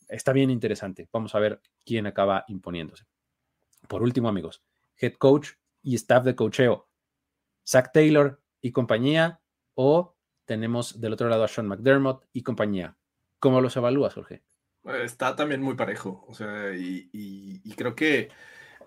está 0.09 0.33
bien 0.33 0.51
interesante. 0.51 1.09
Vamos 1.13 1.35
a 1.35 1.39
ver 1.39 1.61
quién 1.85 2.07
acaba 2.07 2.45
imponiéndose. 2.49 3.05
Por 3.89 4.03
último, 4.03 4.29
amigos, 4.29 4.63
head 4.99 5.15
coach 5.15 5.51
y 5.83 5.95
staff 5.95 6.25
de 6.25 6.35
cocheo. 6.35 6.89
Zach 7.67 7.91
Taylor 7.93 8.41
y 8.61 8.73
compañía 8.73 9.41
o 9.75 10.17
tenemos 10.45 11.01
del 11.01 11.13
otro 11.13 11.29
lado 11.29 11.45
a 11.45 11.49
Sean 11.49 11.67
McDermott 11.67 12.25
y 12.33 12.43
compañía. 12.43 12.97
¿Cómo 13.39 13.61
los 13.61 13.77
evalúas, 13.77 14.15
Jorge? 14.15 14.43
Está 15.03 15.35
también 15.35 15.61
muy 15.61 15.75
parejo, 15.75 16.25
o 16.29 16.35
sea, 16.35 16.73
y, 16.73 17.61
creo 17.77 17.97
que 17.97 18.31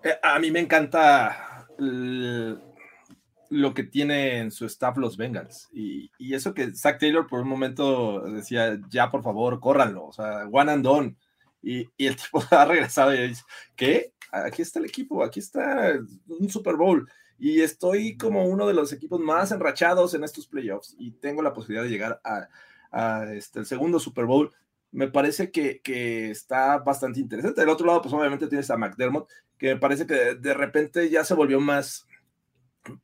eh, 0.02 0.18
a 0.22 0.38
mí 0.38 0.50
me 0.50 0.60
encanta 0.60 1.68
lo 3.50 3.74
que 3.74 3.82
tiene 3.82 4.38
en 4.38 4.50
su 4.50 4.64
staff 4.66 4.96
los 4.96 5.16
Bengals. 5.16 5.68
Y, 5.72 6.10
eso 6.32 6.54
que 6.54 6.74
Zach 6.74 6.98
Taylor 6.98 7.26
por 7.26 7.40
un 7.40 7.48
momento 7.48 8.20
decía, 8.20 8.80
ya 8.88 9.10
por 9.10 9.22
favor, 9.22 9.60
córranlo, 9.60 10.06
o 10.06 10.12
sea, 10.12 10.48
one 10.50 10.72
and 10.72 10.84
done. 10.84 11.16
Y, 11.62 11.88
y 11.96 12.06
el 12.06 12.16
tipo 12.16 12.42
ha 12.50 12.64
regresado 12.64 13.14
y 13.14 13.28
dice, 13.28 13.42
¿qué? 13.76 14.12
Aquí 14.32 14.62
está 14.62 14.78
el 14.78 14.86
equipo, 14.86 15.24
aquí 15.24 15.40
está 15.40 15.92
un 16.28 16.48
Super 16.48 16.76
Bowl 16.76 17.06
y 17.40 17.62
estoy 17.62 18.18
como 18.18 18.44
uno 18.46 18.66
de 18.66 18.74
los 18.74 18.92
equipos 18.92 19.18
más 19.18 19.50
enrachados 19.50 20.12
en 20.12 20.22
estos 20.22 20.46
playoffs 20.46 20.94
y 20.98 21.12
tengo 21.12 21.40
la 21.42 21.54
posibilidad 21.54 21.84
de 21.84 21.90
llegar 21.90 22.20
a, 22.22 23.24
este, 23.32 23.60
el 23.60 23.66
segundo 23.66 23.98
Super 23.98 24.26
Bowl. 24.26 24.52
Me 24.92 25.08
parece 25.08 25.50
que, 25.50 25.80
que, 25.80 26.30
está 26.30 26.78
bastante 26.78 27.18
interesante. 27.18 27.62
Del 27.62 27.70
otro 27.70 27.86
lado, 27.86 28.02
pues 28.02 28.12
obviamente 28.12 28.46
tienes 28.46 28.70
a 28.70 28.76
McDermott, 28.76 29.28
que 29.56 29.74
me 29.74 29.80
parece 29.80 30.06
que 30.06 30.34
de 30.34 30.52
repente 30.52 31.08
ya 31.08 31.24
se 31.24 31.34
volvió 31.34 31.60
más, 31.60 32.06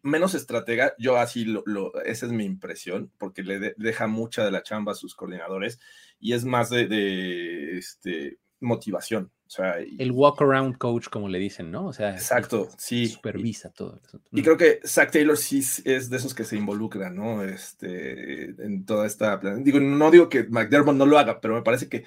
menos 0.02 0.34
estratega. 0.34 0.94
Yo 0.98 1.16
así 1.16 1.44
lo, 1.44 1.62
esa 2.04 2.26
es 2.26 2.32
mi 2.32 2.44
impresión, 2.44 3.10
porque 3.18 3.42
le 3.42 3.74
deja 3.76 4.06
mucha 4.06 4.44
de 4.44 4.50
la 4.50 4.62
chamba 4.62 4.92
a 4.92 4.96
sus 4.96 5.14
coordinadores 5.14 5.78
y 6.18 6.32
es 6.32 6.44
más 6.44 6.70
de, 6.70 6.86
de 6.86 7.78
este, 7.78 8.38
motivación. 8.60 9.30
O 9.46 9.50
sea, 9.50 9.76
el 9.78 10.10
walk 10.10 10.42
around 10.42 10.76
coach, 10.76 11.08
como 11.08 11.28
le 11.28 11.38
dicen, 11.38 11.70
¿no? 11.70 11.86
O 11.86 11.92
sea, 11.92 12.10
exacto, 12.10 12.68
sí. 12.78 13.06
Supervisa 13.06 13.70
todo. 13.70 14.00
Y 14.32 14.42
creo 14.42 14.56
que 14.56 14.80
Zach 14.84 15.12
Taylor 15.12 15.36
sí 15.36 15.60
es 15.84 16.10
de 16.10 16.16
esos 16.16 16.34
que 16.34 16.42
se 16.42 16.56
involucran, 16.56 17.14
¿no? 17.14 17.44
Este, 17.44 18.50
en 18.60 18.84
toda 18.84 19.06
esta. 19.06 19.36
Digo, 19.58 19.78
no 19.78 20.10
digo 20.10 20.28
que 20.28 20.44
McDermott 20.48 20.96
no 20.96 21.06
lo 21.06 21.16
haga, 21.16 21.40
pero 21.40 21.54
me 21.54 21.62
parece 21.62 21.88
que 21.88 21.98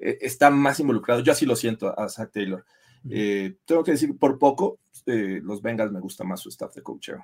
eh, 0.00 0.18
está 0.20 0.50
más 0.50 0.80
involucrado. 0.80 1.20
Yo 1.20 1.30
así 1.30 1.46
lo 1.46 1.54
siento 1.54 1.96
a 1.96 2.08
Zach 2.08 2.32
Taylor. 2.32 2.64
Eh, 3.08 3.56
tengo 3.64 3.82
que 3.82 3.92
decir, 3.92 4.18
por 4.18 4.38
poco, 4.38 4.78
eh, 5.06 5.40
los 5.42 5.62
Bengals 5.62 5.92
me 5.92 6.00
gusta 6.00 6.24
más 6.24 6.40
su 6.40 6.48
staff 6.48 6.74
de 6.74 6.82
coaching. 6.82 7.14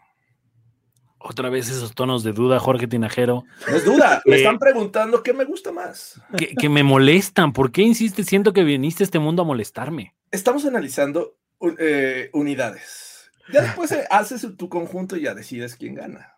Otra 1.19 1.49
vez 1.49 1.69
esos 1.69 1.95
tonos 1.95 2.23
de 2.23 2.33
duda, 2.33 2.61
Jorge 2.61 2.87
Tinajero. 2.87 3.45
No 3.69 3.77
es 3.77 3.85
duda, 3.85 4.23
me 4.27 4.37
están 4.37 4.59
preguntando 4.59 5.23
qué 5.23 5.33
me 5.33 5.45
gusta 5.45 5.73
más. 5.73 6.21
Que, 6.37 6.69
me 6.69 6.83
molestan. 6.83 7.53
¿Por 7.53 7.73
qué 7.73 7.83
insistes? 7.83 8.27
Siento 8.27 8.53
que 8.53 8.65
viniste 8.65 9.03
a 9.03 9.07
este 9.07 9.19
mundo 9.19 9.43
a 9.43 9.45
molestarme. 9.45 10.15
Estamos 10.31 10.65
analizando 10.67 11.37
eh, 11.79 12.31
unidades. 12.33 13.31
Ya 13.53 13.63
después 13.63 13.93
eh, 13.93 14.05
haces 14.11 14.47
tu 14.57 14.69
conjunto 14.69 15.17
y 15.17 15.23
ya 15.23 15.35
decides 15.35 15.77
quién 15.77 15.95
gana. 15.95 16.37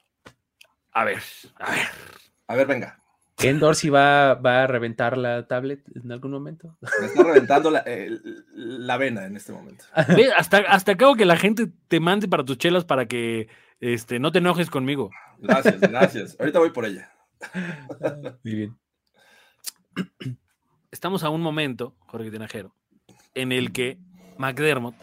A 0.93 1.05
ver, 1.05 1.23
a 1.56 1.70
ver. 1.70 1.86
A 2.47 2.56
ver, 2.56 2.66
venga. 2.66 3.02
¿Ken 3.39 3.60
Dorsey 3.60 3.89
va, 3.89 4.35
va, 4.35 4.65
a 4.65 4.66
reventar 4.66 5.16
la 5.16 5.47
tablet 5.47 5.85
en 5.94 6.10
algún 6.10 6.32
momento? 6.32 6.77
Me 7.01 7.06
está 7.06 7.23
reventando 7.23 7.70
la, 7.70 7.85
la 8.52 8.97
vena 8.97 9.27
en 9.27 9.36
este 9.36 9.52
momento. 9.52 9.85
hasta, 10.36 10.59
hasta 10.59 10.93
acabo 10.93 11.15
que 11.15 11.24
la 11.24 11.36
gente 11.36 11.69
te 11.86 12.01
mande 12.01 12.27
para 12.27 12.44
tus 12.44 12.59
chelas 12.59 12.85
para 12.85 13.06
que 13.06 13.48
este, 13.78 14.19
no 14.19 14.32
te 14.32 14.39
enojes 14.39 14.70
conmigo. 14.70 15.10
Gracias, 15.39 15.81
gracias. 15.81 16.36
Ahorita 16.40 16.59
voy 16.59 16.70
por 16.70 16.85
ella. 16.85 17.12
Muy 18.43 18.55
bien. 18.55 18.78
Estamos 20.90 21.23
a 21.23 21.28
un 21.28 21.40
momento, 21.40 21.94
Jorge 22.06 22.32
Tinajero, 22.32 22.74
en 23.35 23.52
el 23.52 23.70
que 23.70 23.98
McDermott 24.36 24.97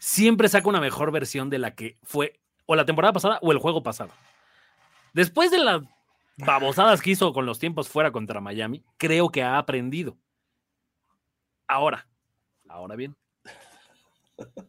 siempre 0.00 0.48
saca 0.48 0.68
una 0.68 0.80
mejor 0.80 1.12
versión 1.12 1.48
de 1.48 1.58
la 1.58 1.76
que 1.76 1.96
fue 2.02 2.40
o 2.66 2.74
la 2.74 2.84
temporada 2.84 3.12
pasada 3.12 3.38
o 3.40 3.52
el 3.52 3.58
juego 3.58 3.84
pasado. 3.84 4.10
Después 5.12 5.52
de 5.52 5.58
las 5.58 5.82
babosadas 6.38 7.02
que 7.02 7.10
hizo 7.10 7.32
con 7.32 7.46
los 7.46 7.58
tiempos 7.58 7.88
fuera 7.88 8.12
contra 8.12 8.40
Miami, 8.40 8.84
creo 8.96 9.30
que 9.30 9.42
ha 9.42 9.58
aprendido. 9.58 10.18
Ahora, 11.66 12.08
ahora 12.68 12.96
bien, 12.96 13.16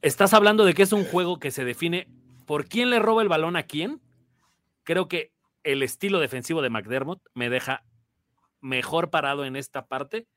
estás 0.01 0.33
hablando 0.33 0.65
de 0.65 0.73
que 0.73 0.83
es 0.83 0.91
un 0.91 1.05
juego 1.05 1.39
que 1.39 1.51
se 1.51 1.63
define 1.63 2.07
por 2.45 2.65
quién 2.67 2.89
le 2.89 2.99
roba 2.99 3.21
el 3.21 3.29
balón 3.29 3.55
a 3.55 3.63
quién, 3.63 4.01
creo 4.83 5.07
que 5.07 5.31
el 5.63 5.83
estilo 5.83 6.19
defensivo 6.19 6.61
de 6.61 6.69
McDermott 6.69 7.21
me 7.33 7.49
deja 7.49 7.85
mejor 8.61 9.09
parado 9.09 9.45
en 9.45 9.55
esta 9.55 9.87
parte 9.87 10.27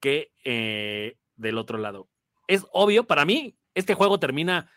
que 0.00 0.32
eh, 0.44 1.16
del 1.36 1.58
otro 1.58 1.78
lado. 1.78 2.08
Es 2.46 2.66
obvio, 2.72 3.06
para 3.06 3.24
mí, 3.24 3.56
este 3.74 3.94
juego 3.94 4.18
termina 4.18 4.70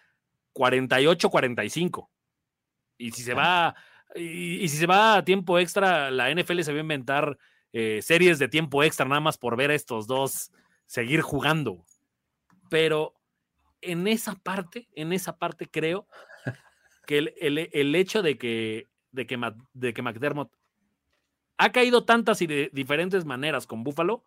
48-45. 0.54 2.10
Y 2.98 3.12
si 3.12 3.24
se 3.24 3.34
va, 3.34 3.76
y, 4.16 4.68
si 4.68 4.78
se 4.78 4.88
va 4.88 5.18
a 5.18 5.26
tiempo 5.26 5.60
extra, 5.60 6.12
la 6.12 6.34
NFL 6.34 6.62
se 6.62 6.72
va 6.72 6.78
a 6.78 6.82
inventar 6.82 7.38
eh, 7.74 8.02
series 8.02 8.40
de 8.40 8.48
tiempo 8.48 8.84
extra 8.84 9.06
nada 9.06 9.22
más 9.22 9.38
por 9.38 9.56
ver 9.56 9.72
a 9.72 9.76
estos 9.76 10.08
dos 10.08 10.52
seguir 10.86 11.22
jugando. 11.22 11.86
Pero 12.70 13.14
en 13.82 14.08
esa 14.08 14.36
parte, 14.36 14.90
en 14.94 15.14
esa 15.14 15.38
parte 15.38 15.68
creo 15.68 16.08
que 17.08 17.34
el, 17.40 17.96
hecho 17.96 18.22
de 18.22 18.38
que, 18.38 18.88
de, 19.12 19.26
que, 19.26 19.38
de 19.74 19.94
que 19.94 20.02
McDermott 20.02 20.52
ha 21.58 21.72
caído 21.72 22.06
tantas 22.06 22.42
y 22.42 22.48
de 22.48 22.70
diferentes 22.74 23.26
maneras 23.26 23.68
con 23.68 23.84
Buffalo, 23.84 24.26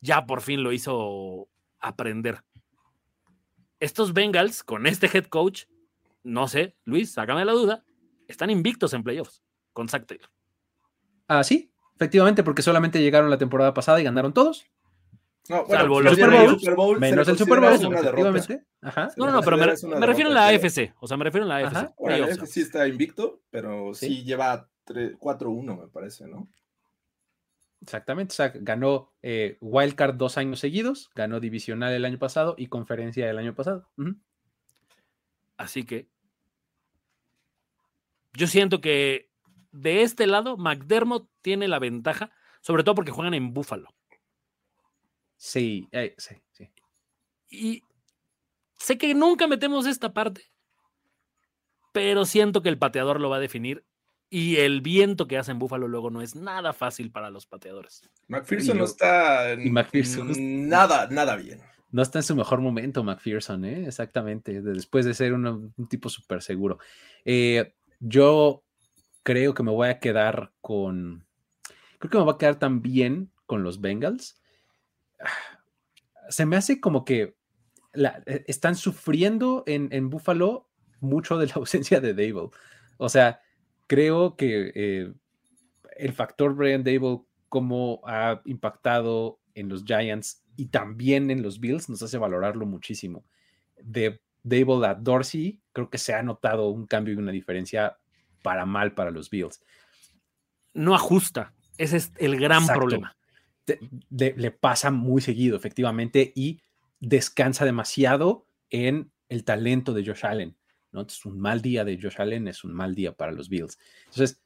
ya 0.00 0.26
por 0.26 0.40
fin 0.40 0.62
lo 0.62 0.72
hizo 0.72 1.48
aprender. 1.78 2.42
Estos 3.80 4.12
Bengals, 4.12 4.62
con 4.62 4.86
este 4.86 5.06
head 5.06 5.26
coach, 5.26 5.64
no 6.22 6.48
sé, 6.48 6.76
Luis, 6.84 7.12
sácame 7.12 7.44
la 7.44 7.52
duda, 7.52 7.84
están 8.30 8.50
invictos 8.50 8.94
en 8.94 9.02
playoffs 9.02 9.42
con 9.72 9.88
Zach 9.88 10.06
Taylor. 10.06 10.28
Ah, 11.28 11.44
sí, 11.44 11.72
efectivamente, 11.94 12.42
porque 12.42 12.62
solamente 12.62 13.00
llegaron 13.00 13.30
la 13.30 13.38
temporada 13.38 13.74
pasada 13.74 14.00
y 14.00 14.04
ganaron 14.04 14.32
todos. 14.32 14.66
No, 15.48 15.64
bueno, 15.64 15.80
Salvo 15.80 16.00
los 16.00 16.14
Super 16.60 16.74
Bowl, 16.76 17.00
menos 17.00 17.26
el 17.28 17.36
Super 17.38 17.60
Bowl, 17.60 17.72
efectivamente. 17.72 18.64
Ajá. 18.82 19.08
No, 19.16 19.26
no, 19.26 19.32
no, 19.32 19.42
pero 19.42 19.56
me, 19.56 19.66
refiero 20.06 20.30
a 20.30 20.34
la 20.34 20.48
AFC. 20.48 20.94
O 21.00 21.08
sea, 21.08 21.16
me 21.16 21.24
refiero 21.24 21.44
a 21.44 21.48
la 21.48 21.56
AFC. 21.56 21.94
Bueno, 21.98 22.18
la 22.18 22.26
AFC 22.26 22.46
sí 22.46 22.60
está 22.60 22.86
invicto, 22.86 23.42
pero 23.50 23.92
sí, 23.94 24.22
lleva 24.22 24.68
4-1, 24.86 25.80
me 25.80 25.88
parece, 25.88 26.26
¿no? 26.26 26.48
Exactamente, 27.80 28.32
o 28.32 28.36
sea, 28.36 28.52
ganó 28.54 29.12
eh, 29.22 29.56
Wildcard 29.60 30.14
dos 30.14 30.36
años 30.36 30.60
seguidos, 30.60 31.10
ganó 31.14 31.40
Divisional 31.40 31.92
el 31.92 32.04
año 32.04 32.18
pasado 32.18 32.54
y 32.58 32.66
Conferencia 32.66 33.28
el 33.30 33.38
año 33.38 33.54
pasado. 33.54 33.88
Así 35.56 35.84
que 35.84 36.08
yo 38.32 38.46
siento 38.46 38.80
que 38.80 39.30
de 39.72 40.02
este 40.02 40.26
lado 40.26 40.56
McDermott 40.56 41.28
tiene 41.42 41.68
la 41.68 41.78
ventaja, 41.78 42.30
sobre 42.60 42.82
todo 42.84 42.94
porque 42.94 43.12
juegan 43.12 43.34
en 43.34 43.52
Buffalo. 43.54 43.88
Sí, 45.36 45.88
eh, 45.92 46.14
sí, 46.18 46.36
sí. 46.52 46.70
Y 47.48 47.82
sé 48.76 48.98
que 48.98 49.14
nunca 49.14 49.46
metemos 49.46 49.86
esta 49.86 50.12
parte, 50.12 50.50
pero 51.92 52.24
siento 52.24 52.62
que 52.62 52.68
el 52.68 52.78
pateador 52.78 53.20
lo 53.20 53.30
va 53.30 53.36
a 53.36 53.40
definir 53.40 53.84
y 54.28 54.56
el 54.56 54.80
viento 54.80 55.26
que 55.26 55.38
hace 55.38 55.50
en 55.50 55.58
Búfalo 55.58 55.88
luego 55.88 56.10
no 56.10 56.22
es 56.22 56.36
nada 56.36 56.72
fácil 56.72 57.10
para 57.10 57.30
los 57.30 57.46
pateadores. 57.46 58.08
McPherson 58.28 58.78
no 58.78 58.84
está 58.84 59.56
nada, 59.56 61.08
nada 61.10 61.36
bien. 61.36 61.60
No 61.90 62.02
está 62.02 62.20
en 62.20 62.22
su 62.22 62.36
mejor 62.36 62.60
momento, 62.60 63.02
McPherson, 63.02 63.64
¿eh? 63.64 63.86
exactamente, 63.88 64.62
después 64.62 65.04
de 65.04 65.14
ser 65.14 65.32
un 65.32 65.74
tipo 65.88 66.08
súper 66.08 66.40
seguro. 66.40 66.78
Eh, 67.24 67.74
yo 68.00 68.64
creo 69.22 69.54
que 69.54 69.62
me 69.62 69.70
voy 69.70 69.88
a 69.88 70.00
quedar 70.00 70.52
con, 70.60 71.26
creo 71.98 72.10
que 72.10 72.18
me 72.18 72.24
voy 72.24 72.34
a 72.34 72.38
quedar 72.38 72.58
también 72.58 73.30
con 73.46 73.62
los 73.62 73.80
Bengals 73.80 74.40
se 76.28 76.46
me 76.46 76.56
hace 76.56 76.80
como 76.80 77.04
que 77.04 77.36
eh, 77.94 78.44
están 78.46 78.76
sufriendo 78.76 79.64
en, 79.66 79.88
en 79.92 80.10
Buffalo 80.10 80.68
mucho 81.00 81.38
de 81.38 81.46
la 81.46 81.54
ausencia 81.56 82.00
de 82.00 82.14
Dable. 82.14 82.50
O 82.98 83.08
sea, 83.08 83.40
creo 83.86 84.36
que 84.36 84.72
eh, 84.74 85.12
el 85.96 86.12
factor 86.12 86.54
Brian 86.54 86.84
Dable, 86.84 87.22
como 87.48 88.00
ha 88.04 88.40
impactado 88.44 89.40
en 89.54 89.68
los 89.68 89.84
Giants 89.84 90.44
y 90.56 90.66
también 90.66 91.30
en 91.30 91.42
los 91.42 91.58
Bills, 91.58 91.88
nos 91.88 92.02
hace 92.02 92.18
valorarlo 92.18 92.66
muchísimo. 92.66 93.24
De 93.76 94.20
Dable 94.42 94.86
a 94.86 94.94
Dorsey, 94.94 95.60
creo 95.72 95.90
que 95.90 95.98
se 95.98 96.14
ha 96.14 96.22
notado 96.22 96.68
un 96.70 96.86
cambio 96.86 97.14
y 97.14 97.16
una 97.16 97.32
diferencia 97.32 97.98
para 98.42 98.66
mal 98.66 98.94
para 98.94 99.10
los 99.10 99.30
Bills. 99.30 99.62
No 100.72 100.94
ajusta, 100.94 101.52
ese 101.78 101.96
es 101.98 102.12
el 102.18 102.38
gran 102.38 102.66
problema 102.66 103.16
le 104.10 104.50
pasa 104.50 104.90
muy 104.90 105.20
seguido, 105.20 105.56
efectivamente, 105.56 106.32
y 106.34 106.60
descansa 107.00 107.64
demasiado 107.64 108.46
en 108.70 109.10
el 109.28 109.44
talento 109.44 109.92
de 109.92 110.04
Josh 110.04 110.24
Allen. 110.26 110.56
¿no? 110.92 111.00
Entonces, 111.00 111.24
un 111.24 111.38
mal 111.38 111.62
día 111.62 111.84
de 111.84 111.98
Josh 112.00 112.16
Allen 112.18 112.48
es 112.48 112.64
un 112.64 112.72
mal 112.72 112.94
día 112.94 113.12
para 113.12 113.32
los 113.32 113.48
Bills. 113.48 113.78
Entonces, 114.06 114.40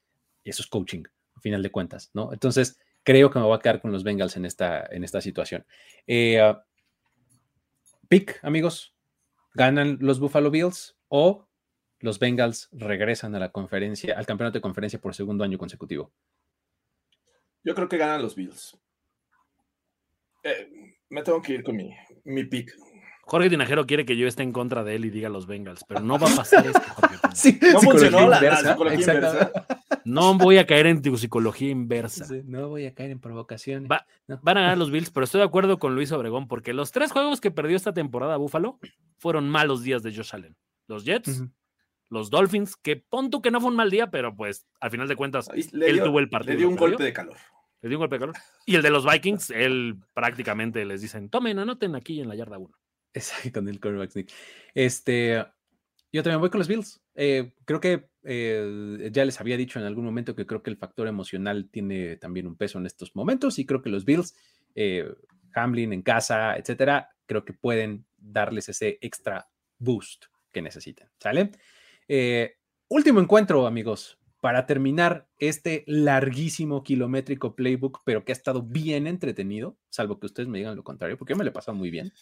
eso 0.45 0.63
es 0.63 0.69
coaching, 0.69 1.05
a 1.35 1.41
final 1.41 1.63
de 1.63 1.71
cuentas, 1.71 2.11
¿no? 2.13 2.33
Entonces, 2.33 2.79
creo 3.03 3.31
que 3.31 3.39
me 3.39 3.45
voy 3.47 3.57
a 3.57 3.61
quedar 3.61 3.81
con 3.81 3.93
los 3.93 4.05
Bengals 4.05 4.37
en 4.37 4.45
esta, 4.45 4.87
en 4.91 5.05
esta 5.05 5.21
situación. 5.21 5.65
Eh, 6.07 6.41
uh, 6.43 6.57
pick, 8.09 8.41
amigos, 8.43 8.94
¿ganan 9.55 9.99
los 10.01 10.21
Buffalo 10.21 10.51
Bills 10.51 10.97
o 11.09 11.49
los 12.01 12.19
Bengals 12.19 12.69
regresan 12.73 13.35
a 13.35 13.39
la 13.39 13.51
conferencia, 13.51 14.19
al 14.19 14.27
campeonato 14.27 14.59
de 14.59 14.63
conferencia 14.63 15.01
por 15.01 15.15
segundo 15.15 15.45
año 15.45 15.57
consecutivo? 15.57 16.13
Yo 17.63 17.75
creo 17.75 17.89
que 17.89 17.97
ganan 17.97 18.21
los 18.21 18.35
Bills. 18.35 18.79
Eh, 20.43 20.97
me 21.09 21.23
tengo 21.23 21.41
que 21.41 21.55
ir 21.55 21.63
con 21.63 21.77
mi, 21.77 21.91
mi 22.25 22.45
pick. 22.45 22.75
Jorge 23.23 23.49
Tinajero 23.49 23.87
quiere 23.87 24.05
que 24.05 24.19
yo 24.19 24.29
esté 24.29 24.43
en 24.43 24.53
contra 24.53 24.85
de 24.85 24.97
él 24.97 25.07
y 25.07 25.11
diga 25.11 25.31
los 25.31 25.47
Bengals, 25.47 25.85
pero 25.89 26.01
no 26.01 26.19
va 26.19 26.31
a 26.31 26.37
pasar 26.37 26.67
esto, 26.67 26.83
Jorge. 26.95 27.17
sí, 27.35 27.59
no 27.73 27.81
funcionó 27.81 28.29
la, 28.29 28.41
la, 28.41 28.57
psicología 28.57 28.99
inversa. 29.01 29.53
No 30.05 30.37
voy 30.37 30.59
a 30.59 30.67
caer 30.67 30.87
en 30.87 31.03
tu 31.03 31.17
psicología 31.17 31.71
inversa. 31.71 32.25
Sí, 32.25 32.43
no 32.45 32.69
voy 32.69 32.87
a 32.87 32.95
caer 32.95 33.11
en 33.11 33.21
provocaciones. 33.21 33.91
Va, 33.91 34.07
no. 34.27 34.39
Van 34.43 34.59
a 34.59 34.61
ganar 34.63 34.79
los 34.79 34.91
Bills, 34.93 35.11
pero 35.11 35.25
estoy 35.25 35.41
de 35.41 35.47
acuerdo 35.47 35.79
con 35.79 35.95
Luis 35.95 36.13
Obregón, 36.13 36.49
porque 36.49 36.73
los 36.73 36.93
tres 36.93 37.13
juegos 37.13 37.41
que 37.41 37.51
perdió 37.51 37.77
esta 37.77 37.93
temporada 37.93 38.37
Buffalo 38.37 38.79
fueron 39.19 39.49
malos 39.49 39.83
días 39.83 40.03
de 40.03 40.15
Josh 40.15 40.35
Allen. 40.35 40.57
Los 40.87 41.05
Jets, 41.05 41.41
uh 41.41 41.45
-huh. 41.45 41.53
los 42.11 42.31
Dolphins, 42.31 42.77
que 42.77 42.97
pon 42.97 43.31
tú 43.31 43.41
que 43.41 43.51
no 43.51 43.61
fue 43.61 43.71
un 43.71 43.77
mal 43.77 43.91
día, 43.91 44.11
pero 44.11 44.37
pues 44.37 44.67
al 44.81 44.91
final 44.91 45.09
de 45.09 45.17
cuentas 45.17 45.49
le 45.73 45.89
él 45.89 45.97
dio, 45.97 46.05
tuvo 46.05 46.21
el 46.21 46.29
partido. 46.29 46.55
Le 46.55 46.59
dio 46.59 46.69
un 46.69 46.77
golpe 46.77 47.03
de 47.03 47.13
calor. 47.13 47.37
Le 47.81 47.89
dio 47.89 47.99
un 47.99 48.03
golpe 48.03 48.17
de 48.17 48.21
calor. 48.21 48.37
Y 48.67 48.77
el 48.77 48.83
de 48.83 48.91
los 48.91 49.11
Vikings, 49.11 49.51
él 49.51 49.97
prácticamente 50.13 50.85
les 50.85 51.01
dicen, 51.01 51.31
tomen, 51.31 51.59
anoten 51.59 51.95
aquí 51.95 52.21
en 52.21 52.29
la 52.29 52.35
yarda 52.35 52.59
1. 52.59 52.75
Exacto, 53.15 53.53
con 53.53 53.69
el 53.69 53.81
quarterback 53.81 54.11
sneak. 54.11 54.33
Este, 54.75 55.45
yo 56.13 56.23
también 56.23 56.41
voy 56.41 56.51
con 56.51 56.59
los 56.59 56.69
Bills. 56.69 57.01
Eh, 57.15 57.55
creo 57.65 57.81
que 57.81 58.09
eh, 58.25 59.11
ya 59.13 59.25
les 59.25 59.41
había 59.41 59.57
dicho 59.57 59.79
en 59.79 59.85
algún 59.85 60.05
momento 60.05 60.35
que 60.35 60.47
creo 60.47 60.63
que 60.63 60.71
el 60.71 60.77
factor 60.77 61.07
emocional 61.07 61.69
tiene 61.71 62.17
también 62.17 62.47
un 62.47 62.57
peso 62.57 62.79
en 62.79 62.87
estos 62.87 63.15
momentos 63.15 63.59
y 63.59 63.67
creo 63.67 63.83
que 63.83 63.91
los 63.91 64.05
Bills, 64.05 64.35
eh, 64.75 65.09
Hamlin 65.55 65.93
en 65.93 66.03
casa, 66.03 66.57
etcétera, 66.57 67.11
creo 67.27 67.45
que 67.45 67.53
pueden 67.53 68.07
darles 68.17 68.69
ese 68.69 68.99
extra 69.01 69.49
boost 69.79 70.25
que 70.53 70.63
necesitan. 70.63 71.09
¿Sale? 71.19 71.53
Eh, 72.09 72.57
último 72.89 73.21
encuentro, 73.21 73.67
amigos, 73.67 74.19
para 74.41 74.67
terminar 74.67 75.29
este 75.39 75.85
larguísimo 75.87 76.83
kilométrico 76.83 77.55
playbook, 77.55 78.03
pero 78.05 78.25
que 78.25 78.33
ha 78.33 78.35
estado 78.35 78.63
bien 78.63 79.07
entretenido, 79.07 79.79
salvo 79.89 80.19
que 80.19 80.27
ustedes 80.27 80.49
me 80.49 80.59
digan 80.59 80.77
lo 80.77 80.85
contrario, 80.85 81.17
porque 81.17 81.33
yo 81.33 81.37
me 81.37 81.45
lo 81.45 81.51
he 81.51 81.55
pasado 81.55 81.77
muy 81.77 81.91
bien. 81.91 82.13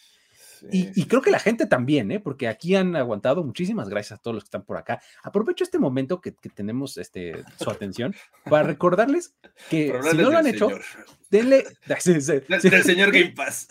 Y, 0.71 0.89
y, 0.99 1.05
creo 1.05 1.21
que 1.21 1.31
la 1.31 1.39
gente 1.39 1.65
también, 1.65 2.11
¿eh? 2.11 2.19
porque 2.19 2.47
aquí 2.47 2.75
han 2.75 2.95
aguantado. 2.95 3.43
Muchísimas 3.43 3.89
gracias 3.89 4.19
a 4.19 4.21
todos 4.21 4.35
los 4.35 4.43
que 4.43 4.47
están 4.47 4.63
por 4.63 4.77
acá. 4.77 5.01
Aprovecho 5.23 5.63
este 5.63 5.79
momento 5.79 6.21
que, 6.21 6.33
que 6.35 6.49
tenemos 6.49 6.97
este, 6.97 7.43
su 7.59 7.69
atención 7.69 8.15
para 8.45 8.63
recordarles 8.67 9.35
que 9.69 9.93
si 10.09 10.17
no 10.17 10.31
lo 10.31 10.37
han 10.37 10.47
hecho, 10.47 10.69
señor. 10.69 10.83
denle. 11.29 11.65
Sí, 11.99 12.21
sí. 12.21 12.41
Del 12.47 12.83
señor 12.83 13.11
Game 13.11 13.31
Pass. 13.31 13.67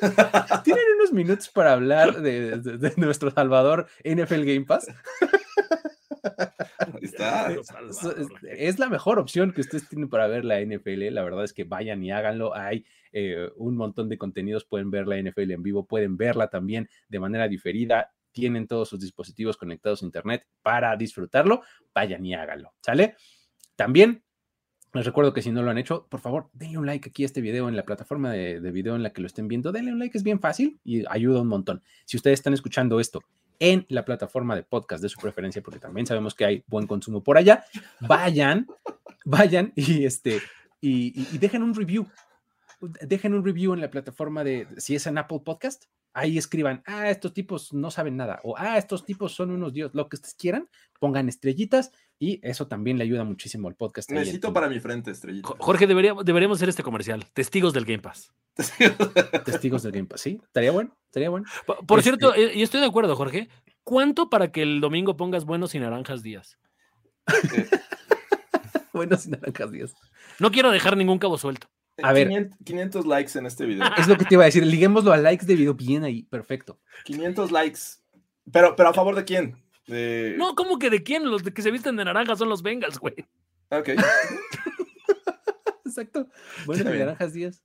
Tienen 0.64 0.84
unos 0.98 1.12
minutos 1.12 1.48
para 1.48 1.72
hablar 1.72 2.20
de, 2.20 2.58
de, 2.58 2.78
de 2.78 2.92
nuestro 2.96 3.30
Salvador 3.30 3.86
NFL 4.04 4.44
Game 4.44 4.64
Pass. 4.64 4.86
Está. 7.00 7.54
Es, 8.50 8.78
la 8.78 8.88
mejor 8.88 9.18
opción 9.18 9.52
que 9.52 9.60
ustedes 9.60 9.88
tienen 9.88 10.08
para 10.08 10.26
ver 10.26 10.44
la 10.44 10.60
NFL. 10.60 11.12
La 11.12 11.22
verdad 11.22 11.44
es 11.44 11.52
que 11.52 11.64
vayan 11.64 12.02
y 12.02 12.10
háganlo. 12.10 12.54
Hay 12.54 12.84
eh, 13.12 13.48
un 13.56 13.76
montón 13.76 14.08
de 14.08 14.18
contenidos. 14.18 14.64
Pueden 14.64 14.90
ver 14.90 15.06
la 15.06 15.20
NFL 15.20 15.50
en 15.50 15.62
vivo, 15.62 15.86
pueden 15.86 16.16
verla 16.16 16.48
también 16.48 16.88
de 17.08 17.20
manera 17.20 17.48
diferida. 17.48 18.12
Tienen 18.32 18.66
todos 18.66 18.88
sus 18.88 19.00
dispositivos 19.00 19.56
conectados 19.56 20.02
a 20.02 20.06
Internet 20.06 20.46
para 20.62 20.96
disfrutarlo. 20.96 21.62
Vayan 21.94 22.24
y 22.24 22.34
háganlo. 22.34 22.72
¿Sale? 22.80 23.16
También 23.76 24.22
les 24.94 25.04
recuerdo 25.04 25.34
que 25.34 25.42
si 25.42 25.50
no 25.52 25.62
lo 25.62 25.70
han 25.70 25.78
hecho, 25.78 26.06
por 26.08 26.20
favor, 26.20 26.48
denle 26.54 26.78
un 26.78 26.86
like 26.86 27.10
aquí 27.10 27.22
a 27.22 27.26
este 27.26 27.42
video 27.42 27.68
en 27.68 27.76
la 27.76 27.84
plataforma 27.84 28.32
de, 28.32 28.60
de 28.60 28.70
video 28.70 28.96
en 28.96 29.02
la 29.02 29.12
que 29.12 29.20
lo 29.20 29.26
estén 29.26 29.46
viendo. 29.46 29.70
Denle 29.70 29.92
un 29.92 29.98
like, 29.98 30.16
es 30.16 30.24
bien 30.24 30.40
fácil 30.40 30.80
y 30.82 31.04
ayuda 31.08 31.42
un 31.42 31.48
montón. 31.48 31.82
Si 32.06 32.16
ustedes 32.16 32.38
están 32.38 32.54
escuchando 32.54 32.98
esto 32.98 33.20
en 33.60 33.86
la 33.88 34.04
plataforma 34.04 34.54
de 34.54 34.62
podcast 34.62 35.02
de 35.02 35.08
su 35.08 35.20
preferencia, 35.20 35.62
porque 35.62 35.80
también 35.80 36.06
sabemos 36.06 36.34
que 36.34 36.44
hay 36.44 36.64
buen 36.66 36.86
consumo 36.86 37.22
por 37.22 37.38
allá, 37.38 37.64
vayan, 38.00 38.66
vayan 39.24 39.72
y, 39.74 40.04
este, 40.04 40.40
y, 40.80 41.38
dejen 41.38 41.62
un 41.62 41.74
review. 41.74 42.06
Dejen 42.80 43.34
un 43.34 43.44
review 43.44 43.74
en 43.74 43.80
la 43.80 43.90
plataforma 43.90 44.44
de, 44.44 44.68
si 44.76 44.94
es 44.94 45.06
en 45.08 45.18
Apple 45.18 45.40
Podcast, 45.44 45.86
ahí 46.12 46.38
escriban, 46.38 46.82
ah, 46.86 47.10
estos 47.10 47.32
tipos 47.32 47.72
no 47.72 47.90
saben 47.90 48.16
nada, 48.16 48.40
o 48.42 48.56
ah, 48.56 48.78
estos 48.78 49.04
tipos 49.04 49.34
son 49.34 49.50
unos 49.50 49.72
dios, 49.72 49.94
lo 49.94 50.08
que 50.08 50.16
ustedes 50.16 50.34
quieran, 50.34 50.68
pongan 50.98 51.28
estrellitas 51.28 51.92
y 52.18 52.40
eso 52.42 52.66
también 52.66 52.98
le 52.98 53.04
ayuda 53.04 53.24
muchísimo 53.24 53.68
al 53.68 53.76
podcast. 53.76 54.10
Necesito 54.10 54.52
para 54.52 54.68
mi 54.68 54.80
frente 54.80 55.10
estrellitas. 55.10 55.52
Jorge, 55.58 55.86
debería, 55.86 56.14
deberíamos 56.24 56.58
hacer 56.58 56.68
este 56.68 56.82
comercial, 56.82 57.24
testigos 57.32 57.72
del 57.72 57.84
Game 57.84 58.00
Pass. 58.00 58.32
testigos 59.44 59.82
del 59.82 59.92
Game 59.92 60.06
Pass, 60.06 60.22
sí, 60.22 60.40
estaría 60.42 60.72
bueno, 60.72 60.96
estaría 61.06 61.30
bueno. 61.30 61.46
Por, 61.66 61.86
por 61.86 61.98
este... 62.00 62.10
cierto, 62.10 62.34
y 62.36 62.62
estoy 62.62 62.80
de 62.80 62.86
acuerdo, 62.86 63.14
Jorge, 63.14 63.48
¿cuánto 63.84 64.30
para 64.30 64.50
que 64.50 64.62
el 64.62 64.80
domingo 64.80 65.16
pongas 65.16 65.44
buenos 65.44 65.74
y 65.74 65.78
naranjas 65.78 66.22
días? 66.22 66.58
buenos 68.92 69.26
y 69.26 69.30
naranjas 69.30 69.70
días. 69.70 69.94
No 70.38 70.50
quiero 70.50 70.70
dejar 70.70 70.96
ningún 70.96 71.18
cabo 71.18 71.38
suelto. 71.38 71.68
A 72.02 72.14
500, 72.14 72.58
ver. 72.58 72.64
500 72.64 73.06
likes 73.06 73.38
en 73.38 73.46
este 73.46 73.66
video. 73.66 73.86
Es 73.96 74.06
lo 74.06 74.16
que 74.16 74.24
te 74.24 74.34
iba 74.34 74.44
a 74.44 74.46
decir. 74.46 74.64
Liguémoslo 74.64 75.12
a 75.12 75.16
likes 75.16 75.46
de 75.46 75.56
video 75.56 75.74
bien 75.74 76.04
ahí. 76.04 76.22
Perfecto. 76.24 76.78
500 77.04 77.50
likes. 77.50 77.80
Pero, 78.52 78.76
pero 78.76 78.90
a 78.90 78.94
favor 78.94 79.14
de 79.14 79.24
quién? 79.24 79.56
De... 79.86 80.34
No, 80.38 80.54
¿cómo 80.54 80.78
que 80.78 80.90
de 80.90 81.02
quién? 81.02 81.28
Los 81.30 81.42
de 81.42 81.52
que 81.52 81.62
se 81.62 81.70
visten 81.70 81.96
de 81.96 82.04
naranja 82.04 82.36
son 82.36 82.48
los 82.48 82.62
Bengals, 82.62 82.98
güey. 82.98 83.14
Ok. 83.70 83.88
Exacto. 85.84 86.28
Bueno, 86.66 86.84
de 86.84 86.98
naranjas 86.98 87.32
días. 87.32 87.62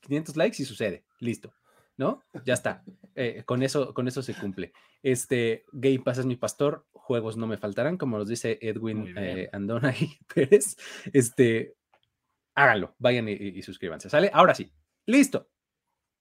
500 0.00 0.36
likes 0.36 0.62
y 0.62 0.66
sucede. 0.66 1.04
Listo. 1.20 1.52
¿No? 1.96 2.22
Ya 2.44 2.54
está. 2.54 2.84
Eh, 3.14 3.42
con, 3.44 3.62
eso, 3.62 3.92
con 3.92 4.06
eso 4.08 4.22
se 4.22 4.34
cumple. 4.34 4.72
Este, 5.02 5.64
Game 5.72 6.00
Pass 6.00 6.18
es 6.18 6.26
mi 6.26 6.36
pastor. 6.36 6.86
Juegos 6.92 7.36
no 7.36 7.46
me 7.46 7.58
faltarán, 7.58 7.96
como 7.96 8.18
nos 8.18 8.28
dice 8.28 8.58
Edwin 8.60 9.14
eh, 9.16 9.48
Andona 9.52 9.94
y 9.98 10.18
Pérez. 10.34 10.76
Este, 11.12 11.74
háganlo, 12.58 12.96
vayan 12.98 13.28
y, 13.28 13.32
y, 13.32 13.62
suscríbanse, 13.62 14.10
¿sale? 14.10 14.30
Ahora 14.32 14.54
sí, 14.54 14.72
listo. 15.06 15.48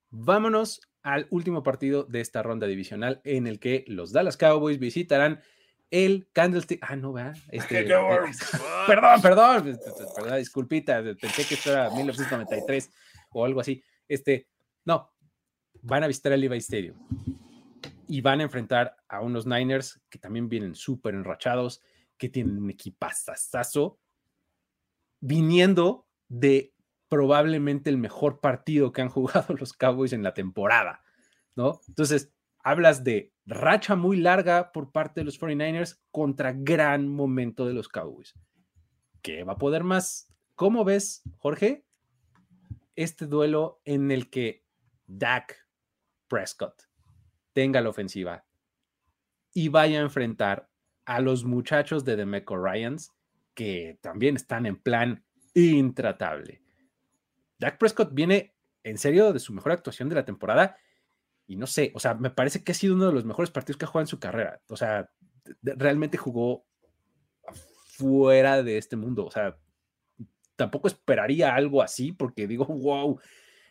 Vámonos 0.09 0.81
al 1.01 1.27
último 1.31 1.63
partido 1.63 2.03
de 2.03 2.21
esta 2.21 2.43
ronda 2.43 2.67
divisional 2.67 3.21
en 3.23 3.47
el 3.47 3.59
que 3.59 3.83
los 3.87 4.11
Dallas 4.11 4.37
Cowboys 4.37 4.77
visitarán 4.77 5.41
el 5.89 6.29
Candlestick. 6.33 6.79
Ah, 6.81 6.95
no, 6.95 7.11
va. 7.13 7.33
Este, 7.51 7.79
eh, 7.79 7.87
perdón, 8.87 9.21
perdón, 9.21 9.79
perdón, 10.15 10.37
disculpita, 10.37 11.01
pensé 11.19 11.45
que 11.45 11.55
esto 11.55 11.71
era 11.71 11.89
1993 11.89 12.91
o 13.31 13.43
algo 13.43 13.59
así. 13.59 13.83
Este, 14.07 14.47
no, 14.85 15.11
van 15.81 16.03
a 16.03 16.07
visitar 16.07 16.33
el 16.33 16.41
Levi 16.41 16.57
Stadium 16.57 16.97
y 18.07 18.21
van 18.21 18.41
a 18.41 18.43
enfrentar 18.43 18.95
a 19.07 19.21
unos 19.21 19.47
Niners 19.47 19.99
que 20.09 20.19
también 20.19 20.47
vienen 20.47 20.75
súper 20.75 21.15
enrachados, 21.15 21.81
que 22.17 22.29
tienen 22.29 22.57
un 22.57 22.69
equipazazazo, 22.69 23.99
viniendo 25.19 26.06
de 26.29 26.73
probablemente 27.09 27.89
el 27.89 27.97
mejor 27.97 28.39
partido 28.39 28.91
que 28.91 29.01
han 29.01 29.09
jugado 29.17 29.53
los 29.55 29.73
Cowboys 29.73 30.13
en 30.13 30.23
la 30.23 30.33
temporada, 30.33 31.03
¿no? 31.55 31.79
Entonces, 31.87 32.33
hablas 32.63 33.03
de 33.03 33.33
racha 33.45 33.95
muy 33.95 34.17
larga 34.17 34.71
por 34.71 34.91
parte 34.91 35.21
de 35.21 35.25
los 35.25 35.39
49ers 35.39 35.99
contra 36.11 36.53
gran 36.53 37.07
momento 37.07 37.65
de 37.65 37.73
los 37.73 37.87
Cowboys. 37.87 38.35
¿Qué 39.21 39.43
va 39.43 39.53
a 39.53 39.57
poder 39.57 39.83
más? 39.83 40.33
¿Cómo 40.55 40.83
ves, 40.83 41.23
Jorge, 41.37 41.85
este 42.95 43.25
duelo 43.25 43.81
en 43.85 44.11
el 44.11 44.29
que 44.29 44.65
Dak 45.05 45.55
Prescott 46.27 46.83
tenga 47.53 47.79
la 47.79 47.89
ofensiva 47.89 48.45
y 49.53 49.69
vaya 49.69 49.99
a 49.99 50.03
enfrentar 50.03 50.69
a 51.05 51.21
los 51.21 51.45
muchachos 51.45 52.03
de 52.03 52.15
Demeco 52.15 52.57
Ryans 52.57 53.13
que 53.53 53.97
también 54.01 54.35
están 54.35 54.65
en 54.65 54.75
plan 54.75 55.25
intratable. 55.63 56.61
Dak 57.57 57.77
Prescott 57.77 58.13
viene 58.13 58.55
en 58.83 58.97
serio 58.97 59.33
de 59.33 59.39
su 59.39 59.53
mejor 59.53 59.71
actuación 59.71 60.09
de 60.09 60.15
la 60.15 60.25
temporada 60.25 60.77
y 61.47 61.55
no 61.55 61.65
sé, 61.65 61.91
o 61.95 61.99
sea, 61.99 62.13
me 62.13 62.29
parece 62.29 62.63
que 62.63 62.73
ha 62.73 62.75
sido 62.75 62.93
uno 62.93 63.07
de 63.07 63.13
los 63.13 63.25
mejores 63.25 63.51
partidos 63.51 63.77
que 63.77 63.85
ha 63.85 63.87
jugado 63.87 64.03
en 64.03 64.07
su 64.07 64.19
carrera. 64.19 64.61
O 64.69 64.75
sea, 64.75 65.09
realmente 65.61 66.17
jugó 66.17 66.65
fuera 67.97 68.61
de 68.61 68.77
este 68.77 68.95
mundo. 68.95 69.25
O 69.25 69.31
sea, 69.31 69.57
tampoco 70.55 70.87
esperaría 70.87 71.55
algo 71.55 71.81
así 71.81 72.11
porque 72.11 72.47
digo, 72.47 72.65
wow, 72.65 73.19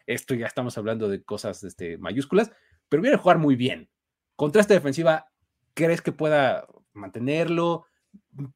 esto 0.06 0.34
ya 0.34 0.46
estamos 0.46 0.78
hablando 0.78 1.08
de 1.08 1.22
cosas 1.22 1.62
este, 1.64 1.98
mayúsculas, 1.98 2.50
pero 2.88 3.02
viene 3.02 3.16
a 3.16 3.20
jugar 3.20 3.38
muy 3.38 3.56
bien. 3.56 3.90
Contra 4.36 4.60
esta 4.60 4.74
defensiva, 4.74 5.28
¿crees 5.74 6.00
que 6.00 6.12
pueda 6.12 6.66
mantenerlo? 6.92 7.86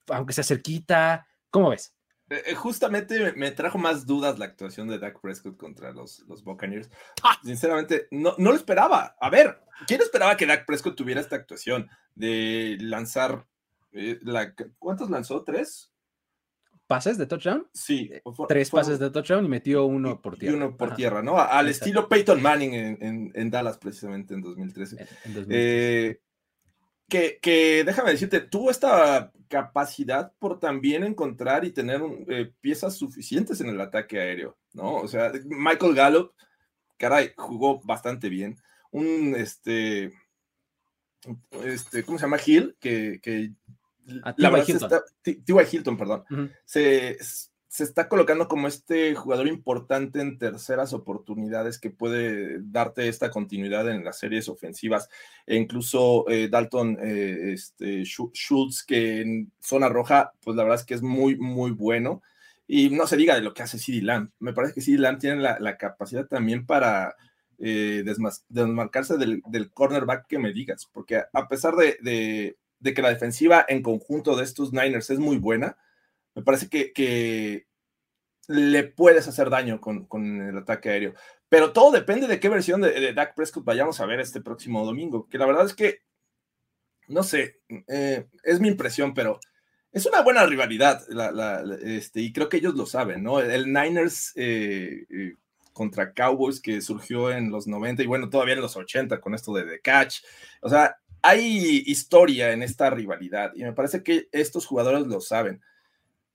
Aunque 0.08 0.32
sea 0.32 0.44
cerquita, 0.44 1.26
¿cómo 1.50 1.70
ves? 1.70 1.94
Eh, 2.30 2.42
eh, 2.46 2.54
justamente 2.54 3.32
me 3.34 3.50
trajo 3.50 3.76
más 3.76 4.06
dudas 4.06 4.38
la 4.38 4.44
actuación 4.44 4.88
de 4.88 4.98
Dak 4.98 5.20
Prescott 5.20 5.56
contra 5.56 5.92
los, 5.92 6.20
los 6.28 6.44
Buccaneers. 6.44 6.88
¡Ah! 7.24 7.36
Sinceramente, 7.44 8.06
no, 8.12 8.34
no 8.38 8.50
lo 8.50 8.56
esperaba. 8.56 9.16
A 9.20 9.28
ver, 9.30 9.60
¿quién 9.86 10.00
esperaba 10.00 10.36
que 10.36 10.46
Dak 10.46 10.64
Prescott 10.64 10.96
tuviera 10.96 11.20
esta 11.20 11.36
actuación 11.36 11.90
de 12.14 12.78
lanzar 12.80 13.46
eh, 13.92 14.18
la, 14.22 14.54
¿Cuántos 14.78 15.10
lanzó? 15.10 15.42
¿Tres? 15.42 15.92
¿Pases 16.86 17.18
de 17.18 17.26
touchdown? 17.26 17.68
Sí. 17.72 18.10
Tres 18.48 18.70
pases 18.70 18.98
de 18.98 19.10
touchdown 19.10 19.44
y 19.44 19.48
metió 19.48 19.84
uno 19.84 20.20
por 20.20 20.36
tierra. 20.36 20.52
Y 20.52 20.56
uno 20.56 20.76
por 20.76 20.88
Ajá. 20.88 20.96
tierra, 20.96 21.22
¿no? 21.22 21.38
Al 21.38 21.66
Exacto. 21.66 21.84
estilo 21.84 22.08
Peyton 22.08 22.42
Manning 22.42 22.74
en, 22.74 22.98
en, 23.00 23.32
en, 23.34 23.50
Dallas, 23.50 23.78
precisamente 23.78 24.34
en 24.34 24.40
2013. 24.40 24.96
En, 24.96 25.08
en 25.24 25.34
2013. 25.34 25.46
Eh, 25.50 26.20
que, 27.10 27.38
que, 27.42 27.84
déjame 27.84 28.12
decirte, 28.12 28.40
tuvo 28.40 28.70
esta 28.70 29.30
capacidad 29.48 30.32
por 30.38 30.58
también 30.58 31.04
encontrar 31.04 31.64
y 31.64 31.72
tener 31.72 32.00
eh, 32.28 32.52
piezas 32.60 32.96
suficientes 32.96 33.60
en 33.60 33.68
el 33.68 33.80
ataque 33.80 34.18
aéreo, 34.18 34.56
¿no? 34.72 34.94
O 34.94 35.08
sea, 35.08 35.32
Michael 35.44 35.94
Gallup, 35.94 36.32
caray, 36.96 37.32
jugó 37.36 37.82
bastante 37.82 38.28
bien. 38.28 38.56
Un, 38.92 39.34
este, 39.36 40.12
este, 41.64 42.02
¿cómo 42.04 42.16
se 42.16 42.24
llama? 42.24 42.38
Hill, 42.44 42.76
que, 42.80 43.20
que 43.22 43.52
la 44.36 44.50
verdad 44.50 44.68
Hilton. 44.68 44.90
T.Y. 45.22 45.76
Hilton, 45.76 45.96
perdón, 45.96 46.24
uh 46.30 46.34
-huh. 46.34 46.56
se, 46.64 47.18
se 47.70 47.84
está 47.84 48.08
colocando 48.08 48.48
como 48.48 48.66
este 48.66 49.14
jugador 49.14 49.46
importante 49.46 50.20
en 50.20 50.38
terceras 50.38 50.92
oportunidades 50.92 51.78
que 51.78 51.88
puede 51.88 52.58
darte 52.62 53.06
esta 53.06 53.30
continuidad 53.30 53.88
en 53.88 54.04
las 54.04 54.18
series 54.18 54.48
ofensivas. 54.48 55.08
E 55.46 55.54
incluso 55.54 56.28
eh, 56.28 56.48
Dalton 56.48 56.98
eh, 57.00 57.52
este, 57.52 58.02
Schultz, 58.02 58.82
que 58.82 59.20
en 59.20 59.52
zona 59.60 59.88
roja, 59.88 60.32
pues 60.42 60.56
la 60.56 60.64
verdad 60.64 60.80
es 60.80 60.84
que 60.84 60.94
es 60.94 61.02
muy, 61.02 61.36
muy 61.36 61.70
bueno. 61.70 62.22
Y 62.66 62.90
no 62.90 63.06
se 63.06 63.16
diga 63.16 63.36
de 63.36 63.42
lo 63.42 63.54
que 63.54 63.62
hace 63.62 63.78
CD 63.78 64.02
Lamb. 64.02 64.30
Me 64.40 64.52
parece 64.52 64.74
que 64.74 64.80
CD 64.80 64.98
Lamb 64.98 65.20
tiene 65.20 65.40
la, 65.40 65.76
capacidad 65.76 66.26
también 66.26 66.66
para 66.66 67.14
eh, 67.60 68.02
desmarcarse 68.48 69.16
del, 69.16 69.70
cornerback 69.72 70.26
que 70.26 70.40
me 70.40 70.52
digas, 70.52 70.90
porque 70.92 71.22
a 71.32 71.46
pesar 71.46 71.76
de, 71.76 72.56
de, 72.80 72.94
que 72.94 73.02
la 73.02 73.10
defensiva 73.10 73.64
en 73.68 73.80
conjunto 73.80 74.34
de 74.34 74.42
estos 74.42 74.72
Niners 74.72 75.10
es 75.10 75.20
muy 75.20 75.36
buena, 75.36 75.76
me 76.40 76.44
parece 76.44 76.68
que, 76.68 77.66
le 78.48 78.82
puedes 78.82 79.28
hacer 79.28 79.48
daño 79.48 79.80
con, 79.80 80.48
el 80.48 80.58
ataque 80.58 80.90
aéreo. 80.90 81.14
Pero 81.48 81.72
todo 81.72 81.92
depende 81.92 82.26
de 82.26 82.40
qué 82.40 82.48
versión 82.48 82.80
de, 82.80 83.12
Dak 83.12 83.34
Prescott 83.34 83.64
vayamos 83.64 84.00
a 84.00 84.06
ver 84.06 84.18
este 84.18 84.40
próximo 84.40 84.84
domingo, 84.84 85.28
que 85.28 85.38
la 85.38 85.46
verdad 85.46 85.66
es 85.66 85.74
que, 85.74 86.00
no 87.06 87.22
sé, 87.22 87.60
eh, 87.86 88.26
es 88.42 88.58
mi 88.58 88.68
impresión, 88.68 89.14
pero 89.14 89.38
es 89.92 90.06
una 90.06 90.22
buena 90.22 90.46
rivalidad, 90.46 91.02
este, 91.84 92.22
y 92.22 92.32
creo 92.32 92.48
que 92.48 92.56
ellos 92.56 92.74
lo 92.74 92.86
saben, 92.86 93.22
¿no? 93.22 93.40
El 93.40 93.72
Niners 93.72 94.32
eh, 94.34 95.06
eh, 95.10 95.34
contra 95.72 96.12
Cowboys 96.12 96.60
que 96.60 96.80
surgió 96.80 97.30
en 97.30 97.50
los 97.50 97.66
90 97.66 98.02
y 98.02 98.06
bueno, 98.06 98.30
todavía 98.30 98.54
en 98.54 98.62
los 98.62 98.76
80 98.76 99.20
con 99.20 99.34
esto 99.34 99.52
de 99.52 99.64
The 99.64 99.80
Catch. 99.80 100.22
O 100.62 100.68
sea, 100.68 100.96
hay 101.22 101.82
historia 101.86 102.52
en 102.52 102.62
esta 102.62 102.90
rivalidad 102.90 103.52
y 103.54 103.62
me 103.62 103.72
parece 103.72 104.02
que 104.02 104.28
estos 104.32 104.66
jugadores 104.66 105.06
lo 105.06 105.20
saben. 105.20 105.60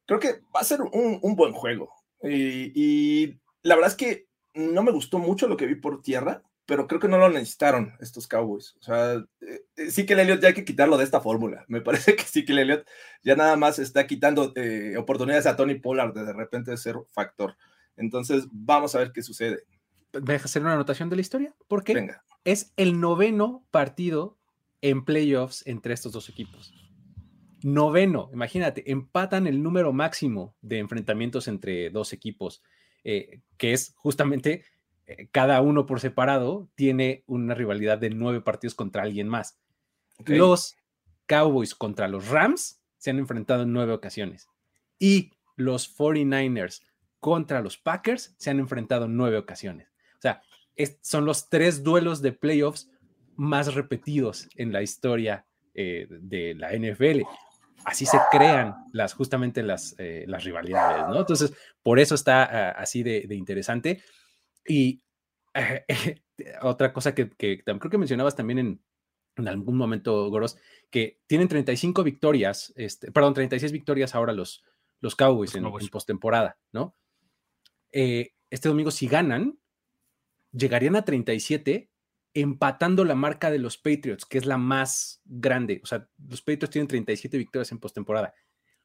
Creo 0.05 0.19
que 0.19 0.41
va 0.55 0.61
a 0.61 0.63
ser 0.63 0.81
un, 0.81 1.19
un 1.21 1.35
buen 1.35 1.53
juego. 1.53 1.89
Y, 2.21 2.71
y, 2.75 3.39
la 3.61 3.75
verdad 3.75 3.91
es 3.91 3.97
que 3.97 4.27
no 4.53 4.83
me 4.83 4.91
gustó 4.91 5.19
mucho 5.19 5.47
lo 5.47 5.57
que 5.57 5.65
vi 5.65 5.75
por 5.75 6.01
tierra, 6.01 6.43
pero 6.65 6.87
creo 6.87 6.99
que 6.99 7.07
no 7.07 7.17
lo 7.17 7.29
necesitaron 7.29 7.93
estos 7.99 8.27
Cowboys. 8.27 8.75
O 8.79 8.83
sea, 8.83 9.23
eh, 9.41 9.89
sí 9.89 10.05
que 10.05 10.13
el 10.13 10.21
Elliot 10.21 10.41
ya 10.41 10.49
hay 10.49 10.53
que 10.53 10.65
quitarlo 10.65 10.97
de 10.97 11.03
esta 11.03 11.21
fórmula. 11.21 11.65
Me 11.67 11.81
parece 11.81 12.15
que 12.15 12.23
sí 12.23 12.45
que 12.45 12.53
el 12.53 12.59
Elliot 12.59 12.87
ya 13.23 13.35
nada 13.35 13.55
más 13.55 13.79
está 13.79 14.07
quitando 14.07 14.53
eh, 14.55 14.95
oportunidades 14.97 15.45
a 15.45 15.55
Tony 15.55 15.75
Pollard 15.75 16.13
de 16.13 16.25
de 16.25 16.33
repente 16.33 16.75
ser 16.77 16.95
factor. 17.11 17.55
Entonces, 17.97 18.47
vamos 18.51 18.95
a 18.95 18.99
ver 18.99 19.11
qué 19.11 19.21
sucede. 19.21 19.63
¿Me 20.13 20.33
dejas 20.33 20.51
hacer 20.51 20.61
una 20.61 20.73
anotación 20.73 21.09
de 21.09 21.15
la 21.15 21.21
historia? 21.21 21.53
Porque 21.67 21.93
Venga. 21.93 22.23
es 22.43 22.73
el 22.77 22.99
noveno 22.99 23.65
partido 23.71 24.37
en 24.81 25.03
playoffs 25.03 25.65
entre 25.65 25.93
estos 25.93 26.11
dos 26.11 26.29
equipos. 26.29 26.73
Noveno, 27.65 28.29
imagínate, 28.31 28.91
empatan 28.91 29.47
el 29.47 29.63
número 29.63 29.91
máximo 29.91 30.55
de 30.61 30.77
enfrentamientos 30.77 31.47
entre 31.47 31.89
dos 31.89 32.13
equipos, 32.13 32.61
eh, 33.03 33.41
que 33.57 33.73
es 33.73 33.95
justamente 33.95 34.65
eh, 35.07 35.29
cada 35.31 35.59
uno 35.61 35.87
por 35.87 35.99
separado 35.99 36.69
tiene 36.75 37.23
una 37.25 37.55
rivalidad 37.55 37.97
de 37.97 38.11
nueve 38.11 38.39
partidos 38.39 38.75
contra 38.75 39.01
alguien 39.01 39.27
más. 39.27 39.57
Okay. 40.19 40.37
Los 40.37 40.77
Cowboys 41.25 41.73
contra 41.73 42.07
los 42.07 42.27
Rams 42.27 42.83
se 42.99 43.09
han 43.09 43.17
enfrentado 43.17 43.63
en 43.63 43.73
nueve 43.73 43.93
ocasiones 43.93 44.47
y 44.99 45.31
los 45.55 45.97
49ers 45.97 46.83
contra 47.19 47.61
los 47.61 47.79
Packers 47.79 48.35
se 48.37 48.51
han 48.51 48.59
enfrentado 48.59 49.05
en 49.05 49.17
nueve 49.17 49.37
ocasiones. 49.37 49.87
O 50.19 50.21
sea, 50.21 50.43
es, 50.75 50.99
son 51.01 51.25
los 51.25 51.49
tres 51.49 51.81
duelos 51.81 52.21
de 52.21 52.31
playoffs 52.31 52.91
más 53.35 53.73
repetidos 53.73 54.49
en 54.53 54.71
la 54.71 54.83
historia 54.83 55.47
eh, 55.73 56.05
de 56.09 56.53
la 56.53 56.71
NFL. 56.71 57.23
Así 57.85 58.05
se 58.05 58.17
crean 58.31 58.75
las, 58.91 59.13
justamente 59.13 59.61
las, 59.61 59.95
eh, 59.99 60.25
las 60.27 60.43
rivalidades, 60.43 61.07
¿no? 61.07 61.19
Entonces, 61.19 61.53
por 61.83 61.99
eso 61.99 62.15
está 62.15 62.73
uh, 62.77 62.81
así 62.81 63.03
de, 63.03 63.25
de, 63.27 63.35
interesante. 63.35 64.01
Y 64.67 65.03
eh, 65.53 65.85
otra 66.61 66.91
cosa 66.91 67.13
que, 67.13 67.29
que, 67.29 67.63
creo 67.63 67.79
que 67.79 67.97
mencionabas 67.97 68.35
también 68.35 68.59
en, 68.59 68.81
en 69.37 69.47
algún 69.47 69.77
momento, 69.77 70.29
Goros, 70.29 70.57
que 70.89 71.21
tienen 71.27 71.47
35 71.47 72.03
victorias, 72.03 72.73
este, 72.75 73.11
perdón, 73.11 73.33
36 73.33 73.71
victorias 73.71 74.15
ahora 74.15 74.33
los, 74.33 74.63
los 74.99 75.15
Cowboys 75.15 75.55
en, 75.55 75.65
en 75.65 75.87
postemporada, 75.89 76.57
¿no? 76.71 76.95
Eh, 77.91 78.33
este 78.49 78.69
domingo, 78.69 78.91
si 78.91 79.07
ganan, 79.07 79.59
llegarían 80.51 80.95
a 80.95 81.05
37, 81.05 81.89
empatando 82.35 83.03
la 83.03 83.15
marca 83.15 83.49
de 83.49 83.57
los 83.57 83.77
Patriots, 83.77 84.25
que 84.25 84.37
es 84.37 84.45
la 84.45 84.57
más 84.57 85.21
grande. 85.25 85.79
O 85.83 85.87
sea, 85.87 86.07
los 86.27 86.41
Patriots 86.41 86.69
tienen 86.69 86.87
37 86.87 87.37
victorias 87.37 87.71
en 87.71 87.79
postemporada. 87.79 88.35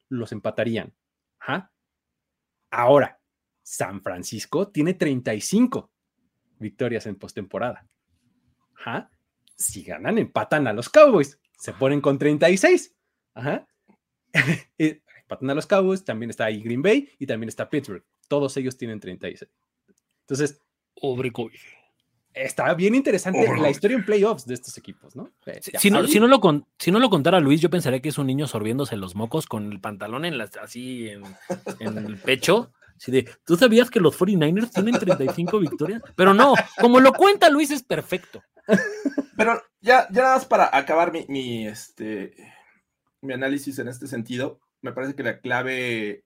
Los 0.09 0.32
empatarían. 0.32 0.94
Ahora, 2.70 3.20
San 3.62 4.01
Francisco 4.02 4.68
tiene 4.68 4.94
35 4.94 5.93
victorias 6.59 7.06
en 7.06 7.16
postemporada. 7.16 7.86
Ajá. 8.77 9.10
Si 9.56 9.82
ganan, 9.82 10.16
empatan 10.16 10.66
a 10.66 10.72
los 10.72 10.89
Cowboys. 10.89 11.39
Se 11.59 11.74
ponen 11.74 12.01
con 12.01 12.18
36. 12.18 12.97
Ajá. 13.35 13.66
empatan 14.78 15.51
a 15.51 15.55
los 15.55 15.66
Cowboys. 15.66 16.05
También 16.05 16.31
está 16.31 16.47
ahí 16.47 16.62
Green 16.62 16.81
Bay 16.81 17.10
y 17.18 17.27
también 17.27 17.48
está 17.48 17.68
Pittsburgh 17.68 18.05
todos 18.31 18.56
ellos 18.56 18.78
tienen 18.78 19.01
36. 19.01 19.51
Entonces, 20.20 20.62
Obre 20.94 21.32
está 22.35 22.73
bien 22.74 22.94
interesante 22.94 23.47
oh, 23.48 23.57
la 23.57 23.70
historia 23.70 23.97
en 23.97 24.05
playoffs 24.05 24.47
de 24.47 24.55
estos 24.55 24.77
equipos, 24.78 25.16
¿no? 25.16 25.31
Si, 25.61 25.73
si, 25.78 25.90
no, 25.90 26.07
si, 26.07 26.20
no, 26.20 26.27
lo 26.27 26.40
con, 26.40 26.66
si 26.78 26.90
no 26.90 26.98
lo 26.98 27.11
contara 27.11 27.40
Luis, 27.40 27.61
yo 27.61 27.70
pensaría 27.70 28.01
que 28.01 28.11
es 28.11 28.19
un 28.19 28.27
niño 28.27 28.47
sorbiéndose 28.47 28.97
los 28.97 29.15
mocos 29.15 29.47
con 29.47 29.73
el 29.73 29.81
pantalón 29.81 30.24
en 30.24 30.39
las, 30.39 30.57
así 30.57 31.09
en, 31.09 31.23
en 31.81 31.98
el 31.98 32.16
pecho. 32.16 32.73
Así 32.97 33.11
de, 33.11 33.28
¿tú 33.44 33.57
sabías 33.57 33.89
que 33.90 33.98
los 33.98 34.19
49ers 34.19 34.70
tienen 34.73 34.98
35 34.98 35.59
victorias? 35.59 36.02
Pero 36.16 36.35
no, 36.35 36.55
como 36.81 37.01
lo 37.01 37.15
cuenta 37.15 37.48
Luis, 37.48 37.70
es 37.70 37.82
perfecto. 37.82 38.43
Pero 39.36 39.62
ya, 39.81 40.07
ya 40.11 40.23
nada 40.23 40.35
más 40.36 40.44
para 40.44 40.69
acabar 40.77 41.11
mi, 41.11 41.24
mi, 41.28 41.66
este, 41.66 42.35
mi 43.23 43.32
análisis 43.32 43.78
en 43.78 43.89
este 43.89 44.07
sentido, 44.07 44.61
me 44.82 44.93
parece 44.93 45.15
que 45.15 45.23
la 45.23 45.40
clave 45.40 46.24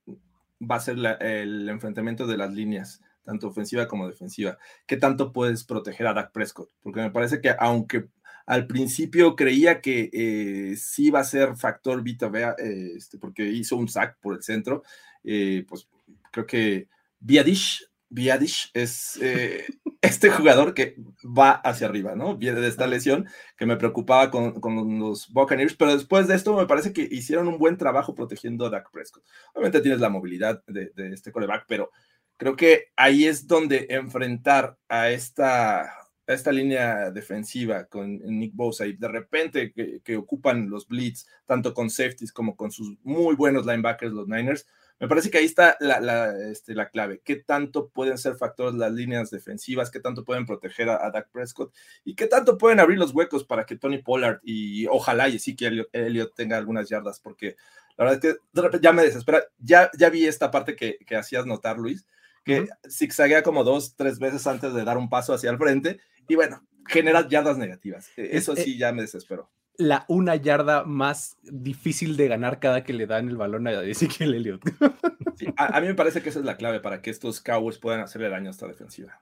va 0.60 0.76
a 0.76 0.80
ser 0.80 0.98
la, 0.98 1.12
el 1.12 1.68
enfrentamiento 1.68 2.26
de 2.26 2.36
las 2.36 2.52
líneas, 2.52 3.00
tanto 3.24 3.48
ofensiva 3.48 3.88
como 3.88 4.08
defensiva. 4.08 4.58
¿Qué 4.86 4.96
tanto 4.96 5.32
puedes 5.32 5.64
proteger 5.64 6.06
a 6.06 6.14
Dak 6.14 6.32
Prescott? 6.32 6.70
Porque 6.82 7.00
me 7.00 7.10
parece 7.10 7.40
que 7.40 7.54
aunque 7.58 8.08
al 8.46 8.66
principio 8.66 9.36
creía 9.36 9.80
que 9.80 10.10
eh, 10.12 10.76
sí 10.76 11.06
iba 11.06 11.20
a 11.20 11.24
ser 11.24 11.56
factor 11.56 12.02
Vita 12.02 12.28
Vea, 12.28 12.54
eh, 12.58 12.92
este, 12.96 13.18
porque 13.18 13.44
hizo 13.44 13.76
un 13.76 13.88
sack 13.88 14.18
por 14.20 14.34
el 14.34 14.42
centro, 14.42 14.82
eh, 15.24 15.64
pues 15.68 15.88
creo 16.30 16.46
que 16.46 16.88
Biadish, 17.20 17.88
Biadish 18.10 18.70
es 18.74 19.18
eh, 19.22 19.64
este 20.02 20.30
jugador 20.30 20.74
que 20.74 20.96
va 21.24 21.52
hacia 21.52 21.86
arriba, 21.86 22.14
¿no? 22.14 22.36
Viene 22.36 22.60
de 22.60 22.68
esta 22.68 22.86
lesión 22.86 23.26
que 23.56 23.66
me 23.66 23.76
preocupaba 23.76 24.30
con, 24.30 24.60
con, 24.60 24.98
los 24.98 25.32
Buccaneers, 25.32 25.74
pero 25.74 25.94
después 25.94 26.28
de 26.28 26.34
esto 26.34 26.54
me 26.54 26.66
parece 26.66 26.92
que 26.92 27.08
hicieron 27.10 27.48
un 27.48 27.58
buen 27.58 27.78
trabajo 27.78 28.14
protegiendo 28.14 28.66
a 28.66 28.70
Dak 28.70 28.90
Prescott. 28.90 29.24
Obviamente 29.54 29.80
tienes 29.80 30.00
la 30.00 30.10
movilidad 30.10 30.62
de, 30.66 30.92
de 30.94 31.14
este 31.14 31.32
coreback, 31.32 31.64
pero 31.66 31.90
creo 32.36 32.56
que 32.56 32.88
ahí 32.96 33.26
es 33.26 33.46
donde 33.46 33.86
enfrentar 33.90 34.78
a 34.88 35.10
esta, 35.10 35.92
esta 36.26 36.52
línea 36.52 37.10
defensiva 37.10 37.86
con 37.86 38.18
Nick 38.18 38.54
Bosa 38.54 38.86
y 38.86 38.94
de 38.94 39.08
repente 39.08 39.72
que, 39.72 40.00
que 40.02 40.16
ocupan 40.16 40.70
los 40.70 40.86
blitz, 40.88 41.26
tanto 41.46 41.74
con 41.74 41.90
safeties 41.90 42.32
como 42.32 42.56
con 42.56 42.70
sus 42.70 42.96
muy 43.02 43.34
buenos 43.34 43.66
linebackers, 43.66 44.12
los 44.12 44.28
Niners, 44.28 44.66
me 45.00 45.08
parece 45.08 45.30
que 45.30 45.38
ahí 45.38 45.44
está 45.44 45.76
la, 45.80 46.00
la, 46.00 46.34
este, 46.50 46.74
la, 46.74 46.88
clave. 46.88 47.20
¿Qué 47.24 47.36
tanto 47.36 47.88
pueden 47.88 48.16
ser 48.16 48.36
factores 48.36 48.74
las 48.74 48.92
líneas 48.92 49.30
defensivas? 49.30 49.90
¿Qué 49.90 49.98
tanto 50.00 50.24
pueden 50.24 50.46
proteger 50.46 50.88
a, 50.88 51.04
a, 51.04 51.10
Dak 51.10 51.30
Prescott? 51.30 51.74
¿Y 52.04 52.14
qué 52.14 52.26
tanto 52.26 52.56
pueden 52.56 52.78
abrir 52.78 52.98
los 52.98 53.12
huecos 53.12 53.44
para 53.44 53.66
que 53.66 53.76
Tony 53.76 53.98
Pollard 53.98 54.40
y 54.44 54.86
ojalá 54.86 55.28
y 55.28 55.38
sí 55.40 55.56
que 55.56 55.86
Elliot, 55.92 56.34
tenga 56.34 56.56
algunas 56.56 56.88
yardas? 56.88 57.18
Porque 57.20 57.56
La 57.96 58.04
verdad 58.04 58.24
es 58.24 58.38
que 58.70 58.80
ya 58.80 58.92
me 58.92 59.02
desespera. 59.02 59.44
Ya, 59.58 59.90
ya 59.98 60.10
vi 60.10 60.26
esta 60.26 60.50
parte 60.50 60.76
que, 60.76 60.98
que 61.04 61.16
hacías 61.16 61.44
notar, 61.44 61.76
Luis, 61.78 62.06
que 62.44 62.68
zigzaguea 62.88 63.42
como 63.42 63.64
dos, 63.64 63.96
tres 63.96 64.18
veces 64.18 64.46
antes 64.46 64.72
de 64.74 64.84
dar 64.84 64.98
un 64.98 65.08
paso 65.08 65.32
hacia 65.34 65.50
el 65.50 65.58
frente 65.58 65.98
y 66.28 66.34
bueno, 66.36 66.62
genera 66.86 67.26
yardas 67.26 67.56
negativas. 67.58 68.08
Eh, 68.16 68.28
Es- 68.32 68.42
Eso 68.44 68.52
eh, 68.54 68.62
sí 68.64 68.78
ya 68.78 68.92
me 68.92 69.02
desesperó. 69.02 69.50
La 69.76 70.04
una 70.06 70.36
yarda 70.36 70.84
más 70.84 71.36
difícil 71.42 72.16
de 72.16 72.28
ganar 72.28 72.60
cada 72.60 72.84
que 72.84 72.92
le 72.92 73.08
dan 73.08 73.28
el 73.28 73.36
balón 73.36 73.66
a 73.66 73.72
Ezekiel 73.82 74.34
Elliott. 74.34 74.62
Sí, 75.36 75.46
a, 75.56 75.76
a 75.76 75.80
mí 75.80 75.88
me 75.88 75.94
parece 75.96 76.22
que 76.22 76.28
esa 76.28 76.38
es 76.38 76.44
la 76.44 76.56
clave 76.56 76.78
para 76.78 77.02
que 77.02 77.10
estos 77.10 77.40
Cowboys 77.40 77.78
puedan 77.78 78.00
hacerle 78.00 78.28
daño 78.28 78.46
a 78.46 78.50
esta 78.52 78.68
defensiva. 78.68 79.20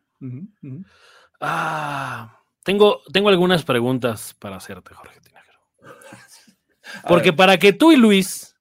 Ah, 1.41 2.39
tengo, 2.63 3.01
tengo 3.13 3.29
algunas 3.31 3.65
preguntas 3.65 4.35
para 4.39 4.57
hacerte, 4.57 4.95
Jorge 4.95 5.21
Tinajero. 5.21 5.59
Porque 7.09 7.33
para 7.33 7.57
que 7.59 7.73
tú 7.73 7.93
y 7.93 7.97
Luis 7.97 8.55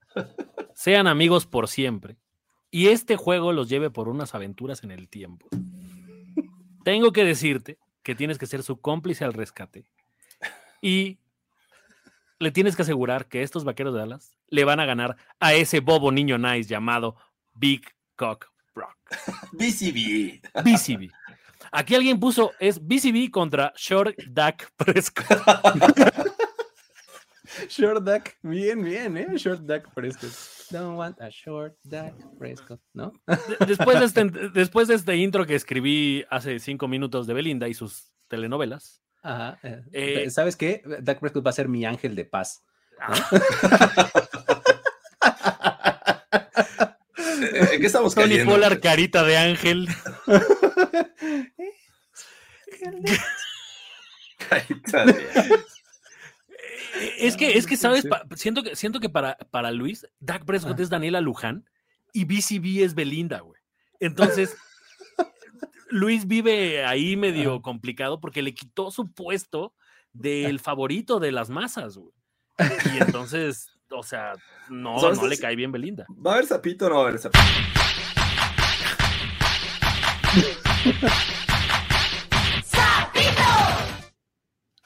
sean 0.73 1.07
amigos 1.07 1.45
por 1.45 1.67
siempre 1.67 2.15
y 2.72 2.88
este 2.88 3.18
juego 3.18 3.52
los 3.52 3.69
lleve 3.69 3.89
por 3.89 4.07
unas 4.07 4.34
aventuras 4.34 4.84
en 4.84 4.91
el 4.91 5.10
tiempo, 5.10 5.48
tengo 6.84 7.11
que 7.11 7.23
decirte 7.23 7.77
que 8.02 8.15
tienes 8.15 8.38
que 8.38 8.48
ser 8.48 8.64
su 8.64 8.80
cómplice 8.80 9.23
al 9.26 9.34
rescate 9.34 9.85
y 10.81 11.19
le 12.39 12.52
tienes 12.52 12.76
que 12.76 12.81
asegurar 12.81 13.27
que 13.27 13.43
estos 13.43 13.64
vaqueros 13.64 13.93
de 13.93 13.99
Dallas 13.99 14.35
le 14.48 14.64
van 14.64 14.80
a 14.80 14.85
ganar 14.85 15.18
a 15.39 15.53
ese 15.53 15.80
bobo 15.80 16.11
niño 16.11 16.38
nice 16.38 16.68
llamado 16.68 17.15
Big 17.53 17.84
Cock 18.15 18.48
Brock. 18.73 18.98
BCB. 19.52 20.41
BCB. 20.64 21.11
Aquí 21.72 21.95
alguien 21.95 22.19
puso 22.19 22.52
es 22.60 22.80
BCB 22.85 23.30
contra 23.30 23.72
Short 23.76 24.18
Dak 24.27 24.72
Prescott. 24.76 25.27
Short 27.72 28.03
Duck, 28.03 28.30
bien, 28.41 28.84
bien, 28.84 29.15
¿eh? 29.18 29.27
Short 29.38 29.61
Duck 29.61 29.93
Prescott. 29.93 30.30
Don't 30.72 30.98
want 30.98 31.19
a 31.22 31.30
short 31.30 31.76
Duck 31.84 32.14
Prescott, 32.38 32.81
¿no? 32.93 33.14
De- 33.26 33.65
Después 33.65 33.98
de, 33.99 34.06
este, 34.06 34.26
después 34.53 34.88
de 34.89 34.95
este 34.95 35.15
intro 35.15 35.45
que 35.45 35.56
escribí 35.56 36.26
hace 36.30 36.60
cinco 36.60 36.88
minutos 36.89 37.27
de 37.27 37.34
Belinda 37.34 37.69
y 37.69 37.73
sus 37.73 38.11
telenovelas, 38.27 39.02
Ajá. 39.23 39.57
eh, 39.64 39.84
Eh, 39.93 40.30
¿Sabes 40.30 40.57
qué? 40.57 40.81
Dak 41.02 41.19
Prescott 41.19 41.45
va 41.45 41.52
a 41.52 41.53
ser 41.53 41.69
mi 41.69 41.85
ángel 41.85 42.14
de 42.15 42.26
paz. 42.26 42.64
¿En 47.53 47.80
qué 47.81 47.88
estamos 47.88 48.14
Tony 48.15 48.30
cayendo? 48.31 48.52
Pollard, 48.53 48.80
carita 48.81 49.23
de 49.23 49.38
ángel. 49.38 49.88
Carita 54.49 55.06
de- 55.06 55.27
Es 57.18 57.38
que, 57.38 57.57
es 57.57 57.65
que, 57.65 57.77
¿sabes? 57.77 58.05
Pa- 58.05 58.26
siento 58.35 58.63
que, 58.63 58.76
siento 58.76 58.99
que 58.99 59.09
para, 59.09 59.38
para 59.51 59.72
Luis, 59.72 60.05
Dak 60.19 60.45
Prescott 60.45 60.80
es 60.80 60.89
Daniela 60.89 61.22
Luján 61.22 61.65
y 62.13 62.26
BCB 62.26 62.84
es 62.84 62.93
Belinda, 62.95 63.39
güey. 63.39 63.61
Entonces, 63.99 64.55
Luis 65.89 66.27
vive 66.27 66.85
ahí 66.85 67.15
medio 67.15 67.61
complicado 67.61 68.19
porque 68.19 68.41
le 68.41 68.53
quitó 68.53 68.91
su 68.91 69.11
puesto 69.11 69.73
del 70.13 70.59
favorito 70.61 71.19
de 71.19 71.31
las 71.31 71.49
masas, 71.49 71.97
güey. 71.97 72.13
Y 72.93 72.97
entonces, 73.01 73.72
o 73.89 74.03
sea, 74.03 74.34
no, 74.69 74.97
no 75.13 75.27
le 75.27 75.38
cae 75.38 75.55
bien 75.55 75.72
Belinda. 75.72 76.05
¿Va 76.09 76.31
a 76.31 76.34
haber 76.35 76.47
sapito 76.47 76.88
o 76.88 76.89
no 76.89 76.95
va 76.95 77.01
a 77.05 77.07
haber 77.07 77.19
sapito? 77.19 77.39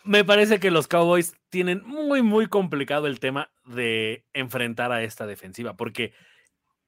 Me 0.05 0.23
parece 0.23 0.59
que 0.59 0.69
los 0.69 0.87
Cowboys 0.87 1.33
tienen 1.49 1.81
muy, 1.83 2.21
muy 2.21 2.45
complicado 2.47 3.07
el 3.07 3.19
tema 3.19 3.49
de 3.65 4.23
enfrentar 4.33 4.91
a 4.91 5.01
esta 5.01 5.25
defensiva, 5.25 5.75
porque 5.75 6.13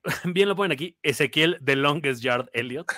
bien 0.24 0.48
lo 0.48 0.56
ponen 0.56 0.72
aquí, 0.72 0.98
Ezequiel 1.02 1.60
The 1.64 1.76
Longest 1.76 2.22
Yard 2.22 2.50
Elliott. 2.54 2.92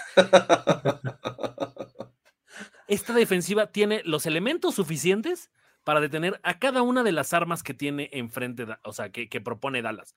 Esta 2.88 3.14
defensiva 3.14 3.72
tiene 3.72 4.02
los 4.04 4.26
elementos 4.26 4.76
suficientes 4.76 5.52
para 5.86 6.02
detener 6.02 6.40
a 6.44 6.60
cada 6.60 6.82
una 6.82 7.04
de 7.04 7.14
las 7.14 7.34
armas 7.34 7.64
que 7.64 7.74
tiene 7.74 8.10
enfrente, 8.12 8.68
o 8.84 8.92
sea, 8.92 9.12
que, 9.12 9.30
que 9.30 9.40
propone 9.40 9.82
Dallas. 9.82 10.16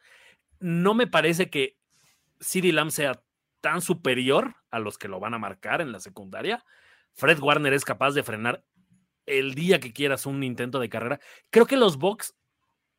No 0.59 0.95
me 0.95 1.07
parece 1.07 1.49
que 1.49 1.79
CeeDee 2.41 2.73
Lamb 2.73 2.91
sea 2.91 3.23
tan 3.61 3.83
superior 3.83 4.57
a 4.71 4.81
los 4.81 4.99
que 4.99 5.07
lo 5.07 5.21
van 5.21 5.35
a 5.35 5.39
marcar 5.39 5.81
en 5.81 5.93
la 5.93 6.01
secundaria. 6.01 6.65
Fred 7.15 7.39
Warner 7.39 7.73
es 7.73 7.85
capaz 7.85 8.13
de 8.13 8.23
frenar 8.23 8.65
el 9.27 9.55
día 9.55 9.81
que 9.81 9.93
quieras 9.93 10.27
un 10.27 10.43
intento 10.43 10.79
de 10.79 10.89
carrera. 10.89 11.21
Creo 11.51 11.67
que 11.67 11.77
los 11.77 11.99
Bucks, 11.99 12.35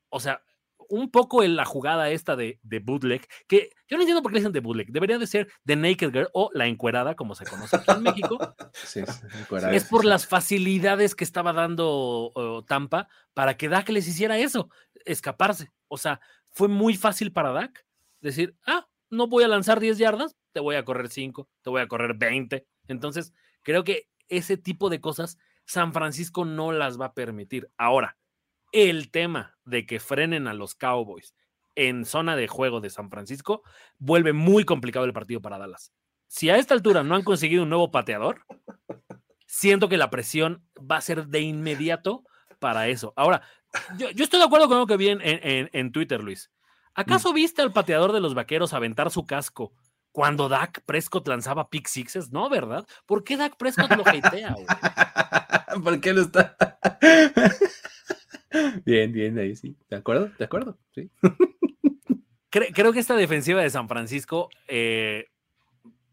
o 0.10 0.20
sea, 0.20 0.44
un 0.90 1.10
poco 1.10 1.44
en 1.44 1.56
la 1.56 1.66
jugada 1.66 2.10
esta 2.10 2.36
de, 2.36 2.60
de 2.62 2.80
bootleg, 2.80 3.28
que 3.48 3.72
yo 3.88 3.98
no 3.98 4.04
entiendo 4.04 4.22
por 4.22 4.32
qué 4.32 4.36
le 4.36 4.40
dicen 4.42 4.52
de 4.52 4.60
bootleg, 4.60 4.92
debería 4.92 5.18
de 5.18 5.28
ser 5.28 5.52
The 5.66 5.76
Naked 5.76 6.12
Girl 6.12 6.30
o 6.34 6.50
la 6.54 6.68
encuerada, 6.68 7.16
como 7.16 7.36
se 7.36 7.46
conoce 7.46 7.78
aquí 7.78 7.92
en 7.92 8.04
México, 8.04 8.56
Sí, 8.74 9.02
es 9.72 9.86
por 9.86 10.06
las 10.06 10.28
facilidades 10.28 11.16
que 11.16 11.24
estaba 11.24 11.54
dando 11.54 12.32
uh, 12.36 12.62
Tampa 12.64 13.08
para 13.34 13.58
que 13.58 13.70
Dak 13.70 13.90
les 13.90 14.08
hiciera 14.08 14.38
eso, 14.38 14.70
escaparse. 15.06 15.72
O 15.88 15.98
sea, 15.98 16.20
fue 16.52 16.68
muy 16.68 16.96
fácil 16.96 17.32
para 17.32 17.52
Dak 17.52 17.86
decir, 18.22 18.56
ah, 18.66 18.88
no 19.10 19.28
voy 19.28 19.44
a 19.44 19.48
lanzar 19.48 19.80
10 19.80 19.98
yardas, 19.98 20.36
te 20.52 20.60
voy 20.60 20.76
a 20.76 20.86
correr 20.86 21.10
5, 21.10 21.50
te 21.62 21.70
voy 21.70 21.82
a 21.82 21.88
correr 21.88 22.16
20. 22.16 22.66
Entonces, 22.88 23.34
creo 23.62 23.84
que 23.84 24.10
ese 24.28 24.58
tipo 24.58 24.90
de 24.90 25.02
cosas 25.02 25.38
San 25.66 25.94
Francisco 25.94 26.46
no 26.46 26.72
las 26.72 27.00
va 27.00 27.08
a 27.08 27.14
permitir. 27.14 27.70
Ahora, 27.78 28.18
el 28.72 29.12
tema 29.12 29.56
de 29.66 29.86
que 29.86 30.00
frenen 30.00 30.48
a 30.48 30.54
los 30.54 30.76
Cowboys 30.76 31.36
en 31.76 32.06
zona 32.06 32.36
de 32.36 32.48
juego 32.48 32.82
de 32.82 32.90
San 32.90 33.10
Francisco 33.10 33.64
vuelve 33.98 34.34
muy 34.34 34.64
complicado 34.66 35.06
el 35.06 35.14
partido 35.14 35.42
para 35.42 35.58
Dallas. 35.58 35.92
Si 36.28 36.50
a 36.50 36.58
esta 36.58 36.74
altura 36.74 37.04
no 37.04 37.16
han 37.16 37.24
conseguido 37.24 37.64
un 37.64 37.70
nuevo 37.70 37.92
pateador, 37.92 38.42
siento 39.46 39.90
que 39.90 39.98
la 39.98 40.10
presión 40.10 40.68
va 40.80 40.98
a 40.98 41.02
ser 41.02 41.28
de 41.28 41.42
inmediato 41.42 42.24
para 42.60 42.88
eso. 42.88 43.14
Ahora, 43.16 43.42
yo, 43.98 44.10
yo 44.12 44.24
estoy 44.24 44.40
de 44.40 44.46
acuerdo 44.46 44.68
con 44.68 44.78
lo 44.78 44.88
que 44.88 44.98
vi 44.98 45.10
en, 45.10 45.20
en- 45.22 45.70
en 45.72 45.92
Twitter, 45.92 46.24
Luis. 46.24 46.52
¿Acaso 46.96 47.34
viste 47.34 47.62
al 47.62 47.74
pateador 47.74 48.12
de 48.12 48.20
los 48.22 48.36
vaqueros 48.36 48.74
aventar 48.74 49.10
su 49.10 49.26
casco 49.26 49.74
cuando 50.14 50.48
Dak 50.48 50.82
Prescott 50.86 51.28
lanzaba 51.28 51.70
pick 51.70 51.88
sixes? 51.88 52.32
No, 52.32 52.50
¿verdad? 52.50 52.88
¿Por 53.06 53.26
qué 53.26 53.36
Dak 53.36 53.58
Prescott 53.58 53.92
lo 53.92 54.08
hatea? 54.08 54.54
güey? 54.54 54.66
¿Por 55.84 56.00
qué 56.00 56.14
lo 56.14 56.22
está? 56.22 56.56
bien, 58.86 59.12
bien, 59.12 59.38
ahí 59.38 59.56
sí. 59.56 59.76
¿De 59.90 59.98
acuerdo? 59.98 60.32
¿De 60.38 60.46
acuerdo? 60.46 60.78
Sí. 60.94 61.10
Cre- 62.52 62.72
creo 62.74 62.94
que 62.94 63.00
esta 63.00 63.16
defensiva 63.16 63.62
de 63.62 63.70
San 63.70 63.88
Francisco, 63.90 64.50
eh, 64.68 65.26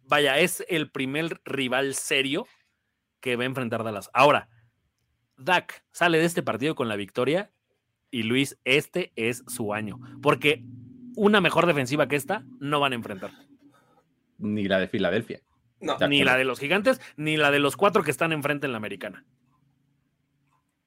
vaya, 0.05 0.39
es 0.39 0.65
el 0.69 0.91
primer 0.91 1.41
rival 1.45 1.95
serio 1.95 2.47
que 3.21 3.37
va 3.37 3.43
a 3.43 3.47
enfrentar 3.47 3.85
Dallas. 3.85 4.11
Ahora, 4.15 4.49
Dak 5.37 5.85
sale 5.93 6.19
de 6.19 6.25
este 6.25 6.43
partido 6.43 6.75
con 6.75 6.89
la 6.89 6.97
victoria 6.97 7.51
y 8.11 8.23
Luis, 8.23 8.59
este 8.65 9.13
es 9.17 9.45
su 9.47 9.75
año, 9.75 9.99
porque 10.23 10.65
una 11.17 11.41
mejor 11.41 11.67
defensiva 11.67 12.09
que 12.09 12.17
esta 12.17 12.45
no 12.59 12.81
van 12.81 12.93
a 12.93 12.97
enfrentar. 12.97 13.31
Ni 14.41 14.65
la 14.65 14.79
de 14.81 14.89
Filadelfia. 14.89 15.41
No, 15.81 15.97
De 15.97 16.09
Ni 16.09 16.25
la 16.25 16.37
de 16.37 16.45
los 16.45 16.59
gigantes, 16.59 17.01
ni 17.17 17.37
la 17.37 17.51
de 17.51 17.59
los 17.59 17.77
cuatro 17.77 18.03
que 18.03 18.11
están 18.11 18.33
enfrente 18.33 18.67
en 18.67 18.73
la 18.73 18.79
americana. 18.79 19.25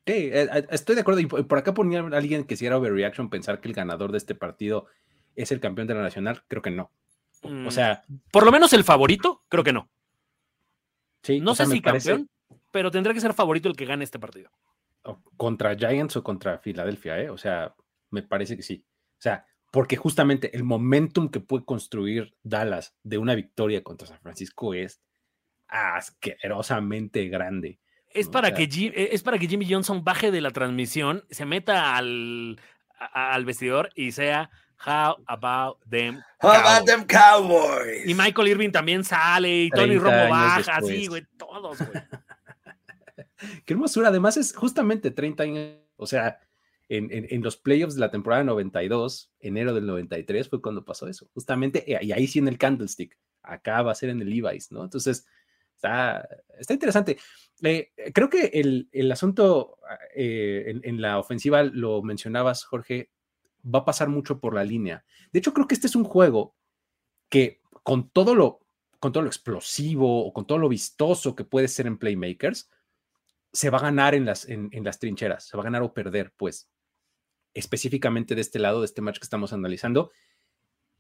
Sí, 0.06 0.14
eh, 0.14 0.50
eh, 0.54 0.68
estoy 0.72 0.96
de 0.96 1.02
acuerdo. 1.02 1.22
Y 1.22 1.26
por 1.28 1.58
acá 1.58 1.74
ponía 1.74 2.00
alguien 2.02 2.44
que 2.44 2.56
si 2.58 2.66
era 2.66 2.78
overreaction 2.78 3.30
pensar 3.30 3.62
que 3.62 3.70
el 3.70 3.74
ganador 3.74 4.12
de 4.12 4.18
este 4.18 4.36
partido 4.36 4.88
es 5.36 5.52
el 5.52 5.60
campeón 5.60 5.88
de 5.88 5.96
la 5.96 6.02
nacional. 6.02 6.44
Creo 6.48 6.62
que 6.62 6.72
no. 6.72 6.92
Mm, 7.44 7.68
O 7.68 7.72
sea, 7.72 8.04
por 8.32 8.46
lo 8.46 8.52
menos 8.52 8.74
el 8.74 8.84
favorito, 8.84 9.44
creo 9.50 9.64
que 9.64 9.74
no. 9.74 9.90
sí. 11.24 11.40
No 11.40 11.56
sé 11.56 11.66
sea, 11.66 11.74
si 11.76 11.82
parece- 11.82 12.10
campeón, 12.12 12.30
pero 12.72 12.92
tendrá 12.92 13.14
que 13.14 13.22
ser 13.22 13.34
favorito 13.34 13.70
el 13.70 13.76
que 13.76 13.86
gane 13.86 14.04
este 14.04 14.20
partido. 14.20 14.52
o 15.06 15.22
contra 15.38 15.76
Giants 15.76 16.16
o 16.18 16.24
contra 16.24 16.58
Filadelfia, 16.60 17.20
¿eh? 17.20 17.30
O 17.30 17.38
sea, 17.38 17.74
me 18.10 18.24
parece 18.24 18.56
que 18.56 18.64
sí. 18.64 18.86
O 19.18 19.22
sea, 19.22 19.46
porque 19.74 19.98
justamente 19.98 20.56
el 20.56 20.64
momentum 20.64 21.30
que 21.30 21.40
puede 21.40 21.66
construir 21.66 22.36
Dallas 22.44 22.94
de 23.02 23.18
una 23.18 23.34
victoria 23.34 23.82
contra 23.82 24.08
San 24.08 24.20
Francisco 24.20 24.76
es 24.76 25.02
asquerosamente 25.68 27.28
grande. 27.28 27.80
Es 28.14 28.28
¿no? 28.28 28.34
para, 28.34 28.50
O 28.50 28.52
sea- 28.52 28.58
que 28.58 28.68
Jim- 28.68 28.94
eh, 28.96 29.10
es 29.14 29.24
para 29.24 29.40
que 29.40 29.48
Jimmy 29.48 29.66
Johnson 29.68 30.04
baje 30.04 30.30
de 30.30 30.42
la 30.42 30.52
transmisión, 30.52 31.24
se 31.32 31.46
meta 31.46 31.98
al, 31.98 32.60
a- 33.00 33.34
al 33.34 33.46
vestidor 33.46 33.90
y 33.96 34.12
sea 34.12 34.52
How 34.86 35.16
about 35.28 35.80
them? 35.90 36.22
How 36.42 36.50
about 36.52 36.64
Cowboys?" 36.64 36.86
them 36.86 37.06
Cowboys? 37.08 38.06
Y 38.08 38.14
Michael 38.14 38.48
Irving 38.50 38.72
también 38.72 39.04
sale 39.04 39.64
y 39.64 39.70
Tony 39.72 39.98
30 39.98 40.04
Romo 40.04 40.30
baja, 40.30 40.76
así, 40.76 41.08
güey, 41.08 41.26
todos, 41.38 41.78
güey. 41.80 41.90
Qué 43.66 43.74
hermosura. 43.74 44.10
Además, 44.10 44.38
es 44.38 44.54
justamente 44.56 45.10
30 45.10 45.44
años. 45.44 45.78
O 45.96 46.06
sea, 46.06 46.40
en, 46.98 47.28
en- 47.30 47.42
los 47.44 47.58
playoffs 47.58 47.96
de 47.96 48.02
la 48.02 48.12
temporada 48.12 48.44
92, 48.44 49.32
enero 49.40 49.74
del 49.74 49.86
93, 49.86 50.50
fue 50.50 50.62
cuando 50.62 50.86
pasó 50.86 51.08
eso. 51.08 51.28
Justamente, 51.34 51.92
eh, 51.92 52.00
y 52.02 52.12
ahí 52.12 52.28
sí 52.28 52.40
en 52.40 52.48
el 52.48 52.58
Candlestick. 52.58 53.18
Acá 53.42 53.82
va 53.82 53.92
a 53.92 53.96
ser 53.96 54.10
en 54.10 54.22
el 54.22 54.30
Levi's, 54.30 54.72
¿no? 54.72 54.84
Entonces, 54.84 55.26
está, 55.76 56.28
está 56.58 56.74
interesante. 56.74 57.18
Eh, 57.62 57.92
creo 58.14 58.30
que 58.30 58.46
el, 58.54 58.90
el 58.92 59.12
asunto 59.12 59.78
eh, 60.16 60.64
en, 60.68 60.82
en 60.84 61.02
la 61.02 61.20
ofensiva, 61.20 61.64
lo 61.64 62.02
mencionabas, 62.04 62.64
Jorge, 62.64 63.10
va 63.64 63.80
a 63.80 63.86
pasar 63.86 64.10
mucho 64.10 64.40
por 64.40 64.54
la 64.56 64.64
línea. 64.64 65.04
De 65.32 65.40
hecho, 65.40 65.54
creo 65.54 65.68
que 65.68 65.76
este 65.76 65.88
es 65.88 65.96
un 65.96 66.04
juego 66.04 66.56
que 67.30 67.62
con 67.84 68.10
todo 68.10 68.36
lo, 68.36 68.60
con 69.00 69.12
todo 69.12 69.24
lo 69.24 69.30
explosivo 69.30 70.26
o 70.26 70.32
con 70.34 70.46
todo 70.48 70.58
lo 70.58 70.70
vistoso 70.70 71.36
que 71.36 71.44
puede 71.44 71.68
ser 71.68 71.88
en 71.88 71.98
Playmakers, 71.98 72.70
se 73.52 73.70
va 73.70 73.78
a 73.78 73.82
ganar 73.82 74.16
en 74.16 74.26
las, 74.26 74.48
en, 74.50 74.70
las 74.84 75.00
trincheras, 75.00 75.46
se 75.48 75.56
va 75.58 75.62
a 75.62 75.66
ganar 75.66 75.84
o 75.84 75.94
perder, 75.94 76.34
pues, 76.38 76.70
específicamente 77.54 78.36
de 78.36 78.42
este 78.42 78.60
lado, 78.60 78.82
de 78.82 78.86
este 78.86 79.02
match 79.02 79.20
que 79.20 79.26
estamos 79.26 79.54
analizando. 79.54 80.12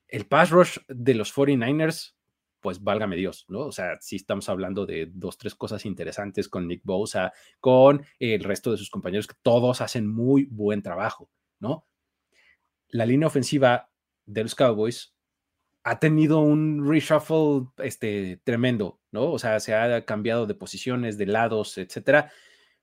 El 0.08 0.26
pass 0.26 0.52
rush 0.52 0.78
de 0.88 1.16
los 1.16 1.34
49ers, 1.36 2.16
pues 2.60 2.82
válgame 2.82 3.16
Dios, 3.16 3.46
¿no? 3.50 3.60
O 3.62 3.72
sea, 3.72 3.98
sí 4.00 4.16
estamos 4.16 4.48
hablando 4.48 4.86
de 4.86 5.10
dos, 5.12 5.38
tres 5.38 5.56
cosas 5.56 5.86
interesantes 5.86 6.48
con 6.48 6.68
Nick 6.68 6.82
Bosa, 6.84 7.34
con 7.60 8.06
el 8.20 8.44
resto 8.44 8.72
de 8.72 8.78
sus 8.78 8.90
compañeros, 8.90 9.28
que 9.28 9.36
todos 9.42 9.82
hacen 9.82 10.08
muy 10.08 10.46
buen 10.46 10.82
trabajo, 10.82 11.30
¿no? 11.60 11.86
La 12.90 13.06
línea 13.06 13.28
ofensiva 13.28 13.90
de 14.26 14.44
los 14.44 14.56
Cowboys 14.56 15.14
ha 15.84 16.00
tenido 16.00 16.40
un 16.40 16.88
reshuffle 16.88 17.68
este, 17.80 18.40
tremendo, 18.44 19.02
¿no? 19.12 19.32
O 19.32 19.40
sea, 19.40 19.60
se 19.60 19.76
ha 19.76 20.06
cambiado 20.06 20.46
de 20.46 20.56
posiciones, 20.56 21.18
de 21.18 21.26
lados, 21.26 21.78
etcétera. 21.78 22.32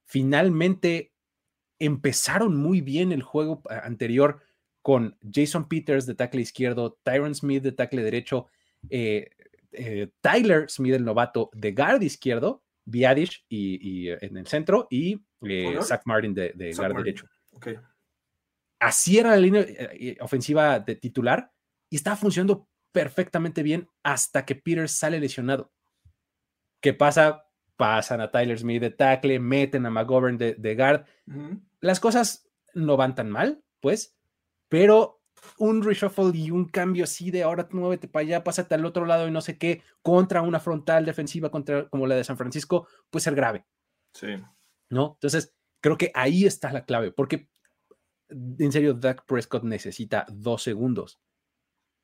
Finalmente 0.05 1.10
empezaron 1.81 2.55
muy 2.55 2.79
bien 2.81 3.11
el 3.11 3.23
juego 3.23 3.63
anterior 3.69 4.41
con 4.81 5.17
Jason 5.31 5.67
Peters 5.67 6.05
de 6.05 6.15
tackle 6.15 6.41
izquierdo, 6.41 6.99
Tyron 7.03 7.35
Smith 7.35 7.63
de 7.63 7.71
tackle 7.71 8.03
derecho, 8.03 8.47
eh, 8.89 9.29
eh, 9.71 10.11
Tyler 10.21 10.69
Smith, 10.69 10.93
el 10.93 11.05
novato, 11.05 11.49
de 11.53 11.71
guard 11.71 12.01
izquierdo, 12.03 12.63
Biadish 12.85 13.45
y, 13.49 14.09
en 14.09 14.37
el 14.37 14.47
centro, 14.47 14.87
y 14.89 15.23
eh, 15.41 15.79
Zach 15.81 16.01
Martin 16.05 16.33
de, 16.33 16.51
de 16.55 16.73
guard 16.73 16.95
derecho. 16.95 17.27
Así 18.79 19.19
era 19.19 19.31
la 19.31 19.37
línea 19.37 19.65
ofensiva 20.21 20.79
de 20.79 20.95
titular 20.95 21.51
y 21.89 21.95
estaba 21.95 22.15
funcionando 22.15 22.67
perfectamente 22.91 23.63
bien 23.63 23.87
hasta 24.03 24.45
que 24.45 24.55
Peter 24.55 24.89
sale 24.89 25.19
lesionado. 25.19 25.71
¿Qué 26.81 26.93
pasa? 26.93 27.45
Pasan 27.81 28.21
a 28.21 28.29
Tyler 28.29 28.59
Smith 28.59 28.79
de 28.79 28.91
tackle, 28.91 29.39
meten 29.39 29.87
a 29.87 29.89
McGovern 29.89 30.37
de, 30.37 30.75
guard. 30.75 31.03
Las 31.79 31.99
cosas 31.99 32.47
no 32.75 32.95
van 32.95 33.15
tan 33.15 33.31
mal, 33.31 33.63
pues, 33.79 34.15
pero 34.69 35.23
un 35.57 35.81
reshuffle 35.81 36.37
y 36.37 36.51
un 36.51 36.65
cambio 36.65 37.05
así 37.05 37.31
de 37.31 37.41
ahora 37.41 37.67
muévete 37.71 38.07
para 38.07 38.21
allá, 38.21 38.43
pásate 38.43 38.75
al 38.75 38.85
otro 38.85 39.07
lado 39.07 39.27
y 39.27 39.31
no 39.31 39.41
sé 39.41 39.57
qué, 39.57 39.81
contra 40.03 40.43
una 40.43 40.59
frontal 40.59 41.05
defensiva 41.05 41.49
contra, 41.49 41.89
como 41.89 42.05
la 42.05 42.13
de 42.13 42.23
San 42.23 42.37
Francisco, 42.37 42.87
puede 43.09 43.23
ser 43.23 43.33
grave. 43.33 43.65
Sí. 44.13 44.27
¿No? 44.91 45.13
Entonces, 45.15 45.55
creo 45.79 45.97
que 45.97 46.11
ahí 46.13 46.45
está 46.45 46.71
la 46.71 46.85
clave, 46.85 47.11
porque 47.11 47.49
en 48.29 48.71
serio, 48.71 48.93
Dak 48.93 49.25
Prescott 49.25 49.63
necesita 49.63 50.27
dos 50.29 50.61
segundos 50.61 51.19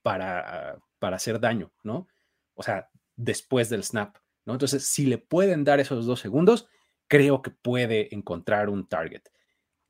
para, 0.02 0.80
para 0.98 1.18
hacer 1.18 1.40
daño, 1.40 1.72
¿no? 1.84 2.08
O 2.56 2.64
sea, 2.64 2.90
después 3.16 3.70
del 3.70 3.84
snap, 3.84 4.18
¿no? 4.48 4.54
Entonces, 4.54 4.88
si 4.88 5.06
le 5.06 5.20
pueden 5.20 5.64
dar 5.64 5.80
esos 5.80 6.06
dos 6.06 6.20
segundos, 6.20 6.68
creo 7.08 7.42
que 7.42 7.52
puede 7.52 8.14
encontrar 8.16 8.70
un 8.70 8.88
target. 8.88 9.24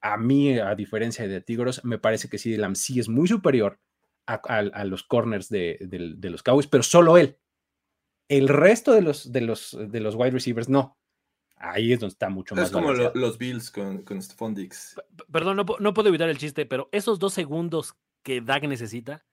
A 0.01 0.17
mí, 0.17 0.57
a 0.59 0.75
diferencia 0.75 1.27
de 1.27 1.41
Tigros, 1.41 1.85
me 1.85 1.99
parece 1.99 2.27
que 2.27 2.37
CD 2.37 2.57
Lamb 2.57 2.75
sí 2.75 2.99
es 2.99 3.07
muy 3.07 3.27
superior 3.27 3.79
a, 4.25 4.83
los 4.83 5.03
corners 5.03 5.47
de, 5.47 5.77
los 6.21 6.43
Cowboys, 6.43 6.67
pero 6.67 6.83
solo 6.83 7.17
él. 7.17 7.37
El 8.27 8.49
resto 8.49 8.91
de 8.91 9.01
los, 9.01 9.31
de 9.31 9.41
los, 9.41 9.77
de 9.79 9.99
los 10.01 10.15
wide 10.15 10.31
receivers 10.31 10.67
no. 10.67 10.97
Ahí 11.55 11.93
es 11.93 11.99
donde 11.99 12.11
está 12.11 12.29
mucho 12.29 12.53
más. 12.53 12.65
Es 12.65 12.71
como 12.71 12.91
los 12.91 13.37
Bills 13.37 13.71
con, 13.71 14.03
con 14.03 14.21
Stephon 14.21 14.53
Dix. 14.53 14.95
Perdón, 15.31 15.55
no, 15.57 15.65
no, 15.79 15.93
puedo 15.93 16.09
evitar 16.09 16.29
el 16.29 16.37
chiste, 16.37 16.65
pero 16.65 16.89
esos 16.91 17.19
dos 17.19 17.33
segundos 17.33 17.95
que 18.21 18.41
Dak 18.41 18.63
necesita 18.67 19.25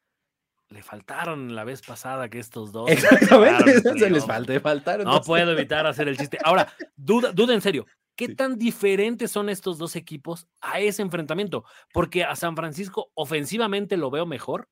le 0.69 0.83
faltaron 0.83 1.55
la 1.55 1.65
vez 1.65 1.83
pasada 1.83 2.29
que 2.29 2.39
estos 2.39 2.73
dos. 2.73 2.91
Exactamente, 2.91 3.81
se 3.99 4.11
les 4.11 4.25
faltaron. 4.25 5.07
No 5.07 5.21
puedo 5.23 5.53
evitar 5.53 5.87
hacer 5.87 6.09
el 6.09 6.17
chiste. 6.17 6.39
Ahora, 6.43 6.73
duda, 6.97 7.33
duda 7.33 7.55
en 7.55 7.61
serio. 7.61 7.87
¿Qué 8.17 8.29
tan 8.29 8.59
diferentes 8.59 9.31
son 9.33 9.49
estos 9.49 9.77
dos 9.77 9.97
equipos 9.97 10.47
a 10.61 10.79
ese 10.79 11.03
enfrentamiento? 11.03 11.65
Porque 11.93 12.23
a 12.23 12.37
San 12.37 12.55
Francisco 12.55 13.11
ofensivamente 13.15 13.97
lo 13.97 14.11
veo 14.11 14.25
mejor, 14.25 14.69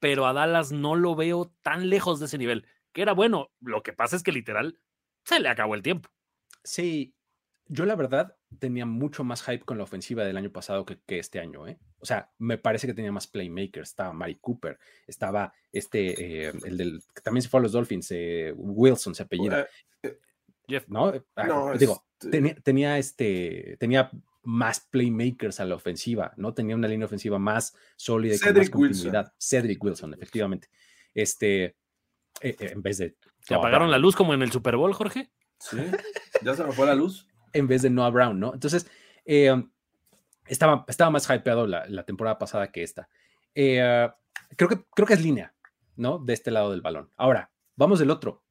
pero 0.00 0.26
a 0.26 0.32
Dallas 0.32 0.72
no 0.72 0.96
lo 0.96 1.14
veo 1.14 1.54
tan 1.62 1.88
lejos 1.88 2.18
de 2.18 2.26
ese 2.26 2.38
nivel. 2.38 2.66
Que 2.92 3.02
era 3.02 3.12
bueno. 3.12 3.52
Lo 3.60 3.82
que 3.82 3.92
pasa 3.92 4.16
es 4.16 4.24
que 4.24 4.32
literal 4.32 4.80
se 5.24 5.38
le 5.38 5.48
acabó 5.48 5.76
el 5.76 5.82
tiempo. 5.82 6.10
Sí, 6.64 7.14
yo 7.66 7.86
la 7.86 7.94
verdad 7.94 8.36
tenía 8.58 8.84
mucho 8.84 9.24
más 9.24 9.42
hype 9.42 9.64
con 9.64 9.78
la 9.78 9.84
ofensiva 9.84 10.24
del 10.24 10.36
año 10.36 10.50
pasado 10.50 10.84
que, 10.84 10.98
este 11.18 11.38
año, 11.38 11.68
¿eh? 11.68 11.78
O 12.00 12.06
sea, 12.06 12.30
me 12.38 12.58
parece 12.58 12.86
que 12.86 12.94
tenía 12.94 13.12
más 13.12 13.26
playmakers. 13.26 13.90
Estaba 13.90 14.12
Mari 14.12 14.36
Cooper, 14.36 14.78
estaba 15.06 15.52
este, 15.72 16.46
eh, 16.48 16.52
el 16.64 16.76
del, 16.76 17.02
que 17.14 17.20
también 17.22 17.42
se 17.42 17.48
fue 17.48 17.60
a 17.60 17.62
los 17.62 17.72
Dolphins, 17.72 18.08
eh, 18.10 18.52
Wilson 18.56 19.14
se 19.14 19.22
apellida. 19.22 19.66
Eh, 20.02 20.18
Jeff, 20.66 20.88
¿no? 20.88 21.12
Ah, 21.36 21.74
digo, 21.78 22.04
este 22.20 22.54
tenía, 22.62 22.98
este, 22.98 23.76
tenía 23.78 24.10
más 24.42 24.80
playmakers 24.80 25.60
a 25.60 25.64
la 25.64 25.74
ofensiva, 25.74 26.32
¿no? 26.36 26.54
Tenía 26.54 26.74
una 26.74 26.88
línea 26.88 27.06
ofensiva 27.06 27.38
más 27.38 27.74
sólida 27.96 28.34
y 28.34 28.38
con 28.38 28.56
más 28.56 28.70
continuidad. 28.70 29.32
Cedric 29.38 29.82
Wilson, 29.82 30.14
efectivamente. 30.14 30.68
Este, 31.14 31.76
en 32.40 32.82
vez 32.82 32.98
de. 32.98 33.16
¿Te 33.46 33.54
apagaron 33.54 33.90
la 33.90 33.98
luz 33.98 34.16
como 34.16 34.32
en 34.34 34.42
el 34.42 34.50
Super 34.50 34.76
Bowl, 34.76 34.92
Jorge? 34.92 35.30
Sí, 35.58 35.78
ya 36.42 36.54
se 36.54 36.64
me 36.64 36.72
fue 36.72 36.86
la 36.86 36.94
luz 36.94 37.29
en 37.52 37.66
vez 37.66 37.82
de 37.82 37.90
Noah 37.90 38.10
Brown, 38.10 38.38
¿no? 38.38 38.54
Entonces, 38.54 38.90
eh, 39.24 39.62
estaba, 40.46 40.84
estaba 40.88 41.10
más 41.10 41.28
hypeado 41.28 41.66
la, 41.66 42.04
temporada 42.04 42.38
pasada 42.38 42.70
que 42.70 42.82
esta. 42.82 43.08
Eh, 43.54 44.08
creo, 44.56 44.68
que, 44.68 44.84
creo 44.94 45.06
que 45.06 45.14
es 45.14 45.22
línea, 45.22 45.54
¿no? 45.96 46.18
De 46.18 46.32
este 46.32 46.50
lado 46.50 46.70
del 46.70 46.82
balón. 46.82 47.10
Ahora, 47.16 47.50
vamos 47.76 47.98
del 47.98 48.10
otro. 48.10 48.42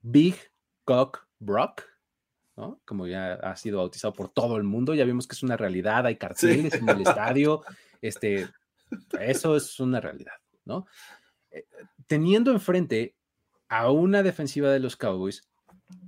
Big 0.00 0.36
Cock 0.84 1.26
Brock, 1.38 1.82
¿no? 2.56 2.80
Como 2.84 3.06
ya 3.06 3.34
ha 3.34 3.56
sido 3.56 3.78
bautizado 3.78 4.12
por 4.12 4.28
todo 4.28 4.56
el 4.56 4.64
mundo, 4.64 4.94
ya 4.94 5.04
vimos 5.04 5.26
que 5.26 5.34
es 5.34 5.42
una 5.42 5.56
realidad, 5.56 6.06
hay 6.06 6.16
carteles 6.16 6.74
en 6.74 6.88
el 6.88 7.02
estadio, 7.02 7.62
este, 8.02 8.48
eso 9.20 9.56
es 9.56 9.78
una 9.80 10.00
realidad, 10.00 10.34
¿no? 10.64 10.86
Eh, 11.50 11.66
teniendo 12.06 12.50
enfrente 12.50 13.16
a 13.68 13.90
una 13.90 14.22
defensiva 14.22 14.70
de 14.70 14.80
los 14.80 14.96
Cowboys 14.96 15.47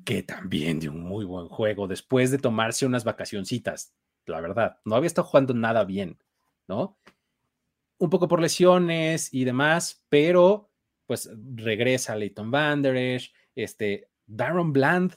que 0.05 0.23
también 0.23 0.81
dio 0.81 0.93
un 0.93 1.03
muy 1.03 1.25
buen 1.25 1.49
juego 1.49 1.87
después 1.87 2.31
de 2.31 2.39
tomarse 2.39 2.87
unas 2.87 3.05
vacacioncitas, 3.05 3.95
la 4.27 4.41
verdad. 4.41 4.79
No 4.85 4.95
había 4.95 5.07
estado 5.07 5.29
jugando 5.29 5.55
nada 5.55 5.85
bien, 5.85 6.19
¿no? 6.69 6.99
Un 7.99 8.11
poco 8.11 8.29
por 8.29 8.41
lesiones 8.41 9.33
y 9.33 9.45
demás, 9.45 10.05
pero 10.09 10.71
pues 11.07 11.31
regresa 11.55 12.17
Leighton 12.17 12.51
Van 12.51 12.85
este, 13.57 14.09
Darren 14.27 14.73
Bland, 14.73 15.17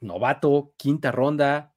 novato, 0.00 0.72
quinta 0.76 1.12
ronda, 1.12 1.74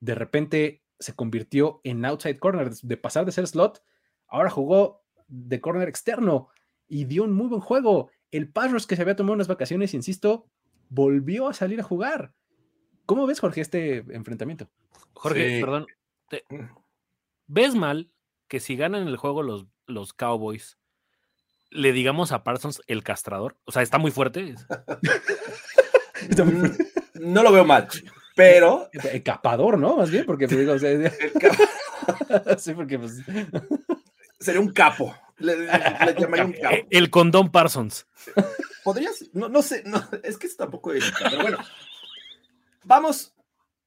de 0.00 0.14
repente 0.14 0.84
se 0.98 1.14
convirtió 1.14 1.80
en 1.84 2.04
outside 2.04 2.38
corner, 2.38 2.70
de 2.70 2.96
pasar 2.96 3.26
de 3.26 3.32
ser 3.32 3.46
slot, 3.46 3.82
ahora 4.28 4.50
jugó 4.50 5.04
de 5.26 5.60
corner 5.60 5.88
externo 5.88 6.48
y 6.88 7.04
dio 7.04 7.24
un 7.24 7.32
muy 7.32 7.48
buen 7.48 7.60
juego 7.60 8.10
el 8.30 8.48
Parros 8.48 8.86
que 8.86 8.96
se 8.96 9.02
había 9.02 9.16
tomado 9.16 9.34
unas 9.34 9.48
vacaciones, 9.48 9.94
insisto, 9.94 10.46
volvió 10.88 11.48
a 11.48 11.54
salir 11.54 11.80
a 11.80 11.84
jugar. 11.84 12.32
¿Cómo 13.06 13.26
ves, 13.26 13.40
Jorge, 13.40 13.60
este 13.60 13.98
enfrentamiento? 14.10 14.68
Jorge, 15.14 15.60
perdón. 15.60 15.86
Mm. 16.50 16.64
¿Ves 17.46 17.74
mal 17.74 18.10
que 18.48 18.60
si 18.60 18.76
ganan 18.76 19.06
el 19.06 19.16
juego 19.16 19.42
los, 19.42 19.66
los 19.86 20.12
Cowboys, 20.12 20.78
le 21.70 21.92
digamos 21.92 22.32
a 22.32 22.42
Parsons 22.42 22.82
el 22.86 23.04
castrador? 23.04 23.56
O 23.64 23.72
sea, 23.72 23.82
está 23.82 23.98
muy 23.98 24.10
fuerte. 24.10 24.54
Mm, 26.28 27.32
no 27.32 27.42
lo 27.42 27.52
veo 27.52 27.64
mal, 27.64 27.88
pero. 28.34 28.88
El 29.12 29.22
capador, 29.22 29.78
¿no? 29.78 29.96
Más 29.96 30.10
bien, 30.10 30.24
porque 30.24 30.48
pues, 30.48 30.58
digo, 30.58 30.72
o 30.72 30.78
sea, 30.78 31.10
sí, 32.58 32.74
porque 32.74 32.98
pues... 32.98 33.22
Sería 34.40 34.60
un 34.60 34.72
capo. 34.72 35.14
Le, 35.38 35.66
llamaría 36.18 36.44
un 36.44 36.52
capo. 36.52 36.86
El 36.90 37.10
condón 37.10 37.50
Parsons. 37.50 38.06
Podrías, 38.84 39.24
no, 39.32 39.48
no 39.48 39.62
sé, 39.62 39.82
no, 39.84 40.02
es 40.22 40.38
que 40.38 40.46
es 40.46 40.56
tampoco 40.56 40.92
pero 40.92 41.42
bueno. 41.42 41.58
Vamos, 42.84 43.34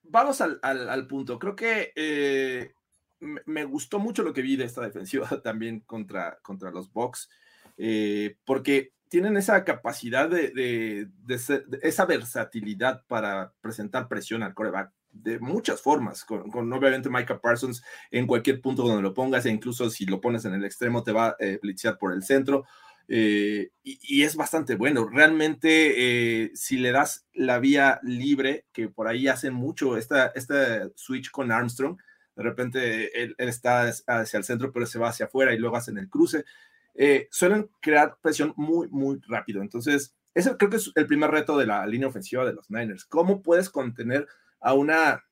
vamos 0.04 0.42
al, 0.42 0.60
al, 0.62 1.08
punto. 1.08 1.40
Creo 1.40 1.56
que 1.56 1.94
eh, 1.96 2.74
me, 3.20 3.64
gustó 3.64 4.00
mucho 4.00 4.24
lo 4.24 4.34
que 4.34 4.42
vi 4.42 4.58
de 4.58 4.66
esta 4.66 4.82
defensiva 4.82 5.28
también 5.44 5.82
contra, 5.82 6.40
contra 6.42 6.72
los 6.72 6.92
Bucks, 6.92 7.30
eh, 7.78 8.38
porque 8.46 8.94
tienen 9.08 9.38
esa 9.38 9.64
capacidad 9.64 10.30
de, 10.30 10.50
de, 10.50 11.08
de, 11.26 11.80
esa 11.82 12.06
versatilidad 12.06 13.04
para 13.08 13.54
presentar 13.62 14.08
presión 14.08 14.44
al 14.44 14.54
coreback 14.54 14.92
de 15.12 15.40
muchas 15.40 15.82
formas, 15.82 16.24
con, 16.24 16.74
obviamente 16.74 17.10
Micah 17.10 17.40
Parsons 17.40 17.84
en 18.12 18.28
cualquier 18.28 18.62
punto 18.62 18.84
donde 18.84 19.02
lo 19.02 19.14
pongas, 19.14 19.46
e 19.46 19.50
incluso 19.50 19.90
si 19.90 20.06
lo 20.06 20.22
pones 20.22 20.46
en 20.46 20.54
el 20.54 20.66
extremo 20.66 21.04
te 21.04 21.12
va 21.12 21.30
a 21.30 21.36
eh, 21.40 21.60
blitzear 21.62 21.98
por 21.98 22.14
el 22.14 22.24
centro. 22.24 22.66
Eh, 23.12 23.72
y, 23.84 24.22
es 24.22 24.36
bastante 24.36 24.76
bueno. 24.76 25.10
Realmente, 25.10 26.44
eh, 26.44 26.52
si 26.54 26.78
le 26.78 26.92
das 26.92 27.26
la 27.34 27.58
vía 27.58 28.00
libre, 28.04 28.68
que 28.72 28.88
por 28.88 29.08
ahí 29.08 29.28
hacen 29.28 29.54
mucho 29.54 29.98
esta, 29.98 30.28
esta 30.36 30.90
switch 30.96 31.32
con 31.32 31.52
Armstrong, 31.52 31.98
de 32.36 32.44
repente 32.44 33.22
él, 33.22 33.36
está 33.40 33.92
hacia 34.08 34.38
el 34.38 34.44
centro, 34.44 34.72
pero 34.72 34.86
se 34.86 35.00
va 35.00 35.10
hacia 35.10 35.26
afuera 35.26 35.54
y 35.54 35.58
luego 35.58 35.76
hacen 35.76 35.98
el 35.98 36.08
cruce. 36.08 36.46
Eh, 36.94 37.28
suelen 37.32 37.70
crear 37.82 38.18
presión 38.22 38.54
muy, 38.56 38.88
muy 38.90 39.20
rápido. 39.28 39.62
Entonces, 39.62 40.16
ese 40.34 40.56
creo 40.56 40.70
que 40.70 40.78
es 40.78 40.92
el 40.96 41.08
primer 41.08 41.32
reto 41.32 41.58
de 41.58 41.66
la 41.66 41.86
línea 41.88 42.08
ofensiva 42.08 42.46
de 42.46 42.54
los 42.54 42.70
Niners. 42.70 43.06
¿Cómo 43.06 43.42
puedes 43.42 43.70
contener 43.70 44.28
a 44.60 44.74
una 44.74 45.24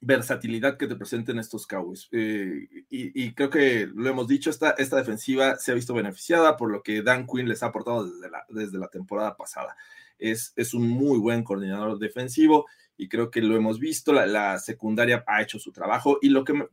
versatilidad 0.00 0.78
que 0.78 0.86
te 0.86 0.96
presenten 0.96 1.38
estos 1.38 1.66
Cowboys. 1.66 2.08
Eh, 2.12 2.66
y, 2.88 3.34
creo 3.34 3.50
que 3.50 3.86
lo 3.94 4.08
hemos 4.08 4.26
dicho, 4.26 4.50
esta, 4.50 4.70
esta 4.70 4.96
defensiva 4.96 5.56
se 5.56 5.72
ha 5.72 5.74
visto 5.74 5.92
beneficiada 5.92 6.56
por 6.56 6.70
lo 6.70 6.82
que 6.82 7.02
Dan 7.02 7.26
Quinn 7.26 7.48
les 7.48 7.62
ha 7.62 7.66
aportado 7.66 8.06
desde 8.06 8.30
la, 8.30 8.44
desde 8.48 8.78
la 8.78 8.88
temporada 8.88 9.36
pasada. 9.36 9.76
Es, 10.18 10.52
es 10.56 10.74
un 10.74 10.88
muy 10.88 11.18
buen 11.18 11.44
coordinador 11.44 11.98
defensivo 11.98 12.66
y 12.96 13.08
creo 13.08 13.30
que 13.30 13.40
lo 13.40 13.56
hemos 13.56 13.78
visto, 13.78 14.12
la, 14.12 14.58
secundaria 14.58 15.24
ha 15.26 15.42
hecho 15.42 15.58
su 15.58 15.72
trabajo 15.72 16.18
y 16.20 16.28
lo 16.28 16.44
que 16.44 16.66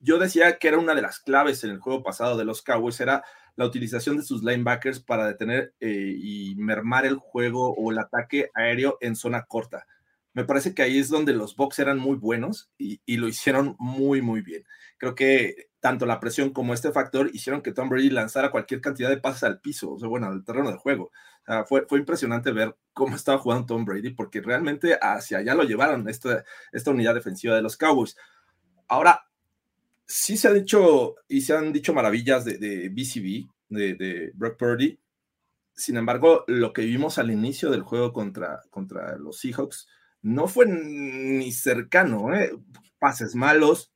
yo 0.00 0.18
decía 0.18 0.58
que 0.58 0.68
era 0.68 0.78
una 0.78 0.94
de 0.94 1.02
las 1.02 1.20
claves 1.20 1.62
en 1.64 1.70
el 1.70 1.78
juego 1.78 2.02
pasado 2.02 2.38
de 2.38 2.46
los 2.46 2.62
Cowboys 2.62 3.00
era 3.00 3.22
la 3.56 3.66
utilización 3.66 4.16
de 4.16 4.22
sus 4.22 4.42
linebackers 4.42 5.00
para 5.00 5.26
detener 5.26 5.74
eh, 5.80 6.14
y 6.16 6.54
mermar 6.56 7.04
el 7.04 7.16
juego 7.16 7.74
o 7.74 7.92
el 7.92 7.98
ataque 7.98 8.50
aéreo 8.54 8.96
en 9.00 9.14
zona 9.14 9.44
corta 9.44 9.86
me 10.34 10.44
parece 10.44 10.74
que 10.74 10.82
ahí 10.82 10.98
es 10.98 11.08
donde 11.08 11.32
los 11.32 11.54
Bucks 11.56 11.78
eran 11.78 11.98
muy 11.98 12.16
buenos 12.16 12.70
y, 12.76 13.00
lo 13.16 13.28
hicieron 13.28 13.76
muy, 13.78 14.20
muy 14.20 14.42
bien. 14.42 14.64
Creo 14.98 15.14
que 15.14 15.68
tanto 15.78 16.06
la 16.06 16.18
presión 16.18 16.50
como 16.50 16.74
este 16.74 16.90
factor 16.90 17.30
hicieron 17.32 17.62
que 17.62 17.72
Tom 17.72 17.88
Brady 17.88 18.10
lanzara 18.10 18.50
cualquier 18.50 18.80
cantidad 18.80 19.08
de 19.08 19.18
pases 19.18 19.44
al 19.44 19.60
piso, 19.60 19.92
o 19.92 19.98
sea, 19.98 20.08
bueno, 20.08 20.26
al 20.26 20.44
terreno 20.44 20.72
de 20.72 20.76
juego. 20.76 21.12
fue, 21.68 21.86
fue 21.86 22.00
impresionante 22.00 22.50
ver 22.50 22.76
cómo 22.92 23.14
estaba 23.14 23.38
jugando 23.38 23.66
Tom 23.66 23.84
Brady, 23.84 24.10
porque 24.10 24.40
realmente 24.40 24.98
hacia 25.00 25.38
allá 25.38 25.54
lo 25.54 25.62
llevaron 25.62 26.08
esta, 26.08 26.44
esta 26.72 26.90
unidad 26.90 27.14
defensiva 27.14 27.54
de 27.54 27.62
los 27.62 27.76
Cowboys. 27.76 28.16
Ahora, 28.88 29.28
sí 30.04 30.36
se 30.36 30.48
ha 30.48 30.52
dicho 30.52 31.14
y 31.28 31.42
se 31.42 31.56
han 31.56 31.72
dicho 31.72 31.94
maravillas 31.94 32.44
de, 32.44 32.58
de 32.58 32.88
BCB, 32.88 33.48
de, 33.68 33.94
de 33.94 34.32
Brock 34.34 34.58
Purdy. 34.58 34.98
Sin 35.76 35.96
embargo, 35.96 36.44
lo 36.48 36.72
que 36.72 36.82
vimos 36.82 37.18
al 37.18 37.30
inicio 37.30 37.70
del 37.70 37.82
juego 37.82 38.12
contra, 38.12 38.62
contra 38.70 39.16
los 39.16 39.38
Seahawks, 39.38 39.86
no 40.24 40.48
fue 40.48 40.64
ni 40.66 41.52
cercano, 41.52 42.34
¿eh? 42.34 42.50
pases 42.98 43.34
malos, 43.34 43.92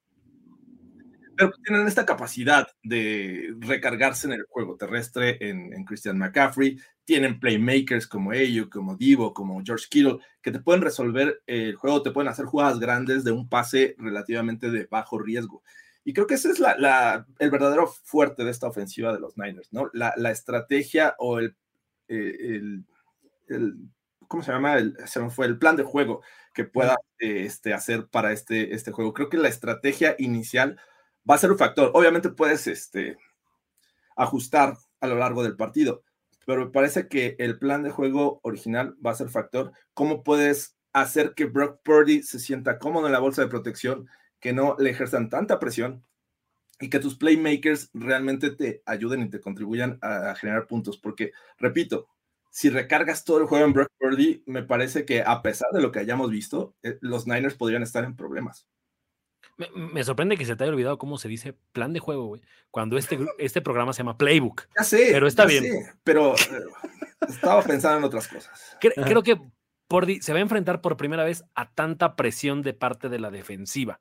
pero 1.35 1.53
tienen 1.65 1.87
esta 1.87 2.05
capacidad 2.05 2.69
de 2.83 3.55
recargarse 3.61 4.27
en 4.27 4.35
el 4.35 4.45
juego 4.47 4.77
terrestre 4.77 5.39
en, 5.41 5.85
Christian 5.85 6.19
McCaffrey, 6.19 6.79
tienen 7.07 7.41
playmakers 7.41 8.07
como 8.07 8.35
ellos, 8.35 8.69
como 8.69 8.95
Divo, 8.97 9.33
como 9.33 9.63
George 9.65 9.87
Kittle, 9.89 10.19
que 10.43 10.51
te 10.51 10.61
pueden 10.61 10.83
resolver 10.83 11.41
el 11.47 11.77
juego, 11.77 12.03
te 12.03 12.11
pueden 12.11 12.29
hacer 12.29 12.45
jugadas 12.45 12.79
grandes 12.79 13.25
de 13.25 13.33
un 13.33 13.49
pase 13.49 13.95
relativamente 13.97 14.71
de 14.71 14.85
bajo 14.85 15.19
riesgo. 15.19 15.63
Y 16.05 16.13
creo 16.13 16.27
que 16.27 16.35
ese 16.35 16.51
es 16.51 16.59
la, 16.59 17.27
el 17.39 17.51
verdadero 17.51 17.87
fuerte 17.87 18.45
de 18.45 18.51
esta 18.51 18.69
ofensiva 18.69 19.15
de 19.15 19.21
los 19.21 19.39
Niners, 19.39 19.73
¿no? 19.73 19.89
La, 19.95 20.31
estrategia 20.31 21.15
o 21.19 21.39
el, 21.39 21.57
eh, 22.09 22.61
el 23.49 23.89
¿cómo 24.29 24.43
se 24.43 24.53
llama? 24.53 24.77
El, 24.77 24.97
se 25.07 25.21
me 25.21 25.31
fue 25.31 25.47
el 25.47 25.59
plan 25.59 25.77
de 25.77 25.83
juego 25.83 26.23
que 26.55 26.65
pueda 26.65 26.97
este, 27.19 27.75
hacer 27.75 28.07
para 28.09 28.33
este, 28.33 28.75
este 28.75 28.93
juego. 28.93 29.13
Creo 29.13 29.29
que 29.29 29.39
la 29.39 29.49
estrategia 29.49 30.15
inicial 30.19 30.79
va 31.29 31.35
a 31.35 31.39
ser 31.39 31.51
un 31.51 31.59
factor. 31.59 31.91
Obviamente 31.95 32.29
puedes 32.29 32.67
este, 32.67 33.17
ajustar 34.17 34.77
a 35.01 35.07
lo 35.07 35.17
largo 35.17 35.43
del 35.43 35.57
partido, 35.57 36.03
pero 36.47 36.65
me 36.67 36.71
parece 36.71 37.09
que 37.09 37.37
el 37.39 37.59
plan 37.59 37.83
de 37.83 37.91
juego 37.91 38.41
original 38.43 38.97
va 39.05 39.13
a 39.13 39.17
ser 39.17 39.29
factor. 39.29 39.73
¿Cómo 39.95 40.23
puedes 40.23 40.77
hacer 40.93 41.35
que 41.35 41.47
Brock 41.47 41.81
Purdy 41.83 42.23
se 42.23 42.39
sienta 42.39 42.79
cómodo 42.79 43.07
en 43.07 43.13
la 43.13 43.19
bolsa 43.19 43.43
de 43.43 43.49
protección, 43.49 44.09
que 44.41 44.53
no 44.53 44.77
le 44.79 44.91
ejerzan 44.91 45.31
tanta 45.31 45.59
presión 45.59 46.05
y 46.81 46.91
que 46.91 47.01
tus 47.01 47.17
playmakers 47.17 47.91
realmente 47.93 48.51
te 48.51 48.83
ayuden 48.87 49.23
y 49.23 49.31
te 49.31 49.41
contribuyan 49.41 49.99
a 50.01 50.35
generar 50.35 50.67
puntos? 50.67 50.99
Porque, 50.99 51.33
repito, 51.59 52.09
si 52.51 52.70
recargas 52.70 53.25
todo 53.25 53.39
el 53.39 53.47
juego 53.47 53.65
en 53.65 53.73
Brock 53.73 53.91
Purdy, 53.99 54.43
me 54.47 54.62
parece 54.62 55.05
que 55.05 55.23
a 55.23 55.43
pesar 55.43 55.70
de 55.73 55.81
lo 55.81 55.93
que 55.93 56.01
hayamos 56.01 56.31
visto, 56.31 56.75
eh, 56.83 56.99
los 57.01 57.27
Niners 57.27 57.55
podrían 57.55 57.83
estar 57.83 58.05
en 58.05 58.16
problemas. 58.16 58.66
Me, 59.75 60.05
sorprende 60.05 60.37
que 60.37 60.45
se 60.45 60.55
te 60.55 60.65
haya 60.65 60.73
olvidado 60.73 60.99
cómo 60.99 61.19
se 61.19 61.29
dice 61.29 61.57
plan 61.73 61.93
de 61.93 61.99
juego, 61.99 62.27
güey. 62.27 62.43
Cuando 62.70 62.97
este, 62.97 63.19
este 63.39 63.61
programa 63.61 63.93
se 63.93 63.99
llama 63.99 64.16
Playbook. 64.16 64.69
Ya 64.77 64.85
sé. 64.85 65.09
Pero 65.11 65.27
está 65.27 65.47
bien. 65.47 65.65
pero 66.05 66.35
eh, 66.35 66.65
estaba 67.29 67.62
pensando 67.62 67.99
en 67.99 68.05
otras 68.05 68.29
cosas. 68.29 68.77
Creo, 68.81 69.23
que 69.23 69.41
Purdy 69.89 70.20
se 70.23 70.33
va 70.33 70.39
a 70.39 70.43
enfrentar 70.43 70.81
por 70.81 70.97
primera 70.97 71.25
vez 71.25 71.45
a 71.57 71.73
tanta 71.73 72.15
presión 72.15 72.62
de 72.62 72.73
parte 72.73 73.09
de 73.09 73.19
la 73.19 73.31
defensiva. 73.31 74.01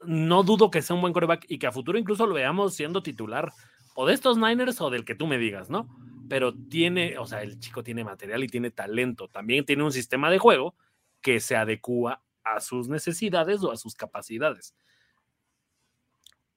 No 0.00 0.42
dudo 0.42 0.70
que 0.70 0.80
sea 0.80 0.96
un 0.96 1.02
buen 1.02 1.12
coreback 1.12 1.44
y 1.48 1.58
que 1.58 1.66
a 1.66 1.72
futuro 1.72 1.98
incluso 1.98 2.26
lo 2.26 2.34
veamos 2.34 2.74
siendo 2.74 3.02
titular 3.02 3.52
o 3.94 4.06
de 4.06 4.14
estos 4.14 4.38
Niners 4.38 4.80
o 4.80 4.90
del 4.90 5.04
que 5.04 5.14
tú 5.14 5.26
me 5.26 5.38
digas, 5.38 5.68
¿no? 5.68 5.88
Pero 6.28 6.54
tiene, 6.54 7.18
o 7.18 7.26
sea, 7.26 7.42
el 7.42 7.58
chico 7.58 7.82
tiene 7.82 8.04
material 8.04 8.42
y 8.44 8.48
tiene 8.48 8.70
talento. 8.70 9.28
También 9.28 9.64
tiene 9.64 9.82
un 9.82 9.92
sistema 9.92 10.30
de 10.30 10.38
juego 10.38 10.74
que 11.20 11.40
se 11.40 11.56
adecua 11.56 12.22
a 12.42 12.60
sus 12.60 12.88
necesidades 12.88 13.62
o 13.62 13.72
a 13.72 13.76
sus 13.76 13.94
capacidades. 13.94 14.74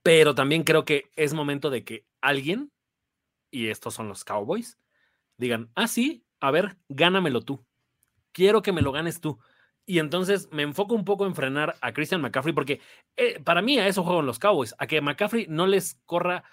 Pero 0.04 0.36
también 0.36 0.64
creo 0.64 0.86
que 0.86 1.12
es 1.16 1.34
momento 1.34 1.70
de 1.70 1.84
que 1.84 2.06
alguien, 2.22 2.72
y 3.52 3.68
estos 3.68 3.94
son 3.94 4.08
los 4.08 4.24
Cowboys, 4.24 4.78
digan, 5.38 5.70
ah, 5.76 5.88
sí, 5.88 6.24
a 6.40 6.52
ver, 6.52 6.78
gánamelo 6.90 7.42
tú. 7.42 7.66
Quiero 8.32 8.62
que 8.62 8.72
me 8.72 8.82
lo 8.82 8.92
ganes 8.92 9.20
tú. 9.20 9.40
Y 9.86 10.00
entonces 10.00 10.50
me 10.52 10.64
enfoco 10.64 10.96
un 10.96 11.06
poco 11.06 11.26
en 11.26 11.36
frenar 11.36 11.76
a 11.82 11.94
Christian 11.94 12.22
McCaffrey, 12.22 12.54
porque 12.54 12.82
eh, 13.16 13.40
para 13.40 13.62
mí 13.62 13.80
a 13.80 13.88
eso 13.88 14.04
juegan 14.04 14.26
los 14.26 14.40
Cowboys, 14.40 14.76
a 14.78 14.88
que 14.88 15.02
McCaffrey 15.02 15.48
no 15.50 15.66
les 15.66 15.96
corra 16.06 16.44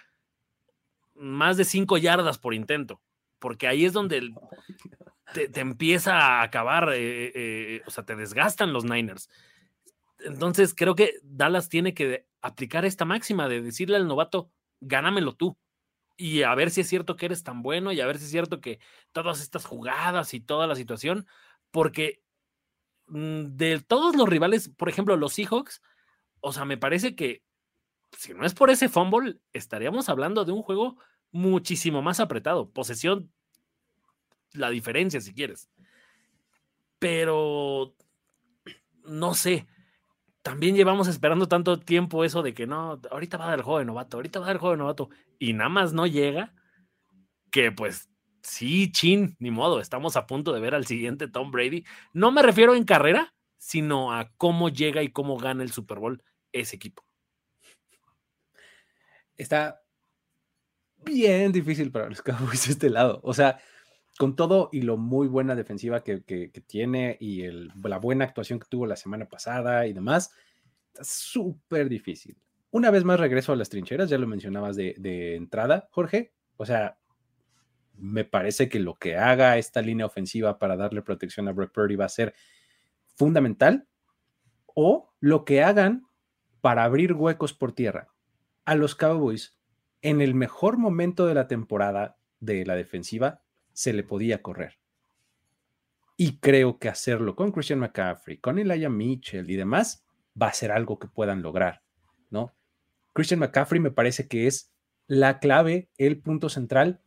más 1.15 1.57
de 1.57 1.65
cinco 1.65 1.97
yardas 1.97 2.37
por 2.37 2.53
intento, 2.53 3.01
porque 3.39 3.67
ahí 3.67 3.85
es 3.85 3.93
donde 3.93 4.33
te, 5.33 5.59
empieza 5.59 6.17
a 6.17 6.43
acabar, 6.43 6.91
eh, 6.93 7.31
eh, 7.35 7.81
o 7.85 7.91
sea, 7.91 8.05
te 8.05 8.15
desgastan 8.15 8.73
los 8.73 8.85
Niners. 8.85 9.29
Entonces 10.19 10.73
creo 10.73 10.95
que 10.95 11.13
Dallas 11.23 11.69
tiene 11.69 11.93
que 11.93 12.25
aplicar 12.41 12.85
esta 12.85 13.05
máxima 13.05 13.47
de 13.47 13.61
decirle 13.61 13.97
al 13.97 14.07
novato, 14.07 14.51
gánamelo 14.79 15.35
tú. 15.35 15.57
Y 16.17 16.43
a 16.43 16.55
ver 16.55 16.71
si 16.71 16.81
es 16.81 16.87
cierto 16.87 17.17
que 17.17 17.25
eres 17.25 17.43
tan 17.43 17.61
bueno 17.61 17.91
y 17.91 17.99
a 17.99 18.05
ver 18.05 18.17
si 18.17 18.25
es 18.25 18.31
cierto 18.31 18.61
que 18.61 18.79
todas 19.11 19.41
estas 19.41 19.65
jugadas 19.65 20.33
y 20.33 20.39
toda 20.39 20.65
la 20.67 20.75
situación, 20.75 21.27
porque 21.71 22.21
mm, 23.07 23.57
de 23.57 23.81
todos 23.81 24.15
los 24.15 24.29
rivales, 24.29 24.69
por 24.69 24.87
ejemplo, 24.89 25.17
los 25.17 25.33
Seahawks, 25.33 25.81
o 26.39 26.53
sea, 26.53 26.63
me 26.63 26.77
parece 26.77 27.15
que 27.15 27.43
si 28.17 28.33
no 28.33 28.45
es 28.45 28.53
por 28.53 28.69
ese 28.69 28.89
fumble, 28.89 29.39
estaríamos 29.53 30.09
hablando 30.09 30.45
de 30.45 30.51
un 30.51 30.61
juego 30.61 30.97
muchísimo 31.31 32.01
más 32.01 32.19
apretado. 32.19 32.69
Posesión, 32.71 33.31
la 34.53 34.69
diferencia 34.69 35.21
si 35.21 35.33
quieres. 35.33 35.69
Pero, 36.99 37.95
no 39.03 39.33
sé, 39.33 39.67
también 40.41 40.75
llevamos 40.75 41.07
esperando 41.07 41.47
tanto 41.47 41.79
tiempo 41.79 42.23
eso 42.23 42.41
de 42.41 42.53
que 42.53 42.67
no, 42.67 43.01
ahorita 43.11 43.37
va 43.37 43.45
a 43.45 43.49
dar 43.49 43.59
el 43.59 43.65
juego 43.65 43.79
de 43.79 43.85
novato, 43.85 44.17
ahorita 44.17 44.39
va 44.39 44.45
a 44.45 44.47
dar 44.47 44.55
el 44.55 44.59
juego 44.59 44.73
de 44.73 44.79
novato, 44.79 45.09
y 45.37 45.53
nada 45.53 45.69
más 45.69 45.93
no 45.93 46.07
llega, 46.07 46.53
que 47.51 47.71
pues 47.71 48.09
sí, 48.41 48.91
chin, 48.91 49.35
ni 49.39 49.51
modo, 49.51 49.79
estamos 49.81 50.15
a 50.15 50.25
punto 50.25 50.53
de 50.53 50.61
ver 50.61 50.75
al 50.75 50.85
siguiente 50.85 51.27
Tom 51.27 51.51
Brady. 51.51 51.83
No 52.13 52.31
me 52.31 52.41
refiero 52.41 52.75
en 52.75 52.85
carrera, 52.85 53.33
sino 53.57 54.13
a 54.13 54.31
cómo 54.37 54.69
llega 54.69 55.03
y 55.03 55.11
cómo 55.11 55.37
gana 55.37 55.63
el 55.63 55.71
Super 55.71 55.99
Bowl 55.99 56.23
ese 56.51 56.77
equipo 56.77 57.05
está 59.37 59.81
bien 61.03 61.51
difícil 61.51 61.91
para 61.91 62.09
los 62.09 62.21
Cowboys 62.21 62.67
este 62.67 62.89
lado. 62.89 63.19
O 63.23 63.33
sea, 63.33 63.59
con 64.17 64.35
todo 64.35 64.69
y 64.71 64.81
lo 64.81 64.97
muy 64.97 65.27
buena 65.27 65.55
defensiva 65.55 66.03
que, 66.03 66.19
tiene 66.67 67.17
y 67.19 67.43
la 67.83 67.99
buena 67.99 68.25
actuación 68.25 68.59
que 68.59 68.67
tuvo 68.69 68.85
la 68.85 68.95
semana 68.95 69.27
pasada 69.27 69.87
y 69.87 69.93
demás, 69.93 70.31
está 70.87 71.03
súper 71.03 71.89
difícil. 71.89 72.37
Una 72.71 72.91
vez 72.91 73.03
más 73.03 73.19
regreso 73.19 73.53
a 73.53 73.55
las 73.55 73.69
trincheras, 73.69 74.09
ya 74.09 74.17
lo 74.17 74.27
mencionabas 74.27 74.75
de, 74.75 74.95
de, 74.97 75.35
entrada, 75.35 75.87
Jorge. 75.91 76.33
O 76.57 76.65
sea, 76.65 76.97
me 77.97 78.25
parece 78.25 78.67
que 78.67 78.79
lo 78.79 78.95
que 78.95 79.15
haga 79.15 79.57
esta 79.57 79.81
línea 79.81 80.05
ofensiva 80.05 80.59
para 80.59 80.75
darle 80.75 81.01
protección 81.01 81.47
a 81.47 81.53
Brock 81.53 81.71
Purdy 81.73 81.95
va 81.95 82.05
a 82.05 82.09
ser 82.09 82.33
fundamental. 83.15 83.87
O 84.73 85.13
lo 85.21 85.45
que 85.45 85.63
hagan 85.63 86.05
para 86.59 86.83
abrir 86.83 87.13
huecos 87.13 87.53
por 87.53 87.71
tierra 87.71 88.14
a 88.65 88.75
los 88.75 88.95
Cowboys 88.95 89.57
en 90.01 90.21
el 90.21 90.35
mejor 90.35 90.77
momento 90.77 91.25
de 91.25 91.33
la 91.33 91.47
temporada 91.47 92.17
de 92.39 92.65
la 92.65 92.75
defensiva 92.75 93.41
se 93.73 93.93
le 93.93 94.03
podía 94.03 94.41
correr. 94.41 94.77
Y 96.17 96.37
creo 96.39 96.79
que 96.79 96.89
hacerlo 96.89 97.35
con 97.35 97.51
Christian 97.51 97.79
McCaffrey, 97.79 98.37
con 98.37 98.59
Elijah 98.59 98.89
Mitchell 98.89 99.49
y 99.49 99.55
demás 99.55 100.05
va 100.39 100.47
a 100.47 100.53
ser 100.53 100.71
algo 100.71 100.99
que 100.99 101.07
puedan 101.07 101.41
lograr, 101.41 101.81
¿no? 102.29 102.53
Christian 103.13 103.39
McCaffrey 103.39 103.81
me 103.81 103.91
parece 103.91 104.27
que 104.27 104.47
es 104.47 104.71
la 105.07 105.39
clave, 105.39 105.89
el 105.97 106.19
punto 106.21 106.49
central 106.49 107.01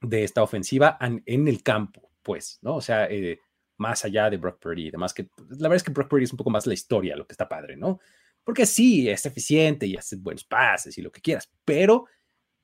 de 0.00 0.24
esta 0.24 0.42
ofensiva 0.42 0.98
en, 1.00 1.48
el 1.48 1.62
campo, 1.62 2.10
pues, 2.22 2.58
¿no? 2.62 2.76
O 2.76 2.80
sea, 2.80 3.06
eh, 3.06 3.40
más 3.76 4.04
allá 4.04 4.30
de 4.30 4.36
Brock 4.36 4.58
Purdy 4.60 4.88
y 4.88 4.90
demás, 4.90 5.14
que 5.14 5.28
la 5.50 5.68
verdad 5.68 5.76
es 5.76 5.82
que 5.82 5.92
Brock 5.92 6.08
Purdy 6.08 6.24
es 6.24 6.32
un 6.32 6.36
poco 6.36 6.50
más 6.50 6.66
la 6.66 6.74
historia, 6.74 7.16
lo 7.16 7.26
que 7.26 7.32
está 7.32 7.48
padre, 7.48 7.76
¿no? 7.76 8.00
Porque 8.44 8.66
sí, 8.66 9.08
es 9.08 9.24
eficiente 9.26 9.86
y 9.86 9.96
hace 9.96 10.16
buenos 10.16 10.44
pases 10.44 10.96
y 10.98 11.02
lo 11.02 11.12
que 11.12 11.20
quieras, 11.20 11.50
pero 11.64 12.06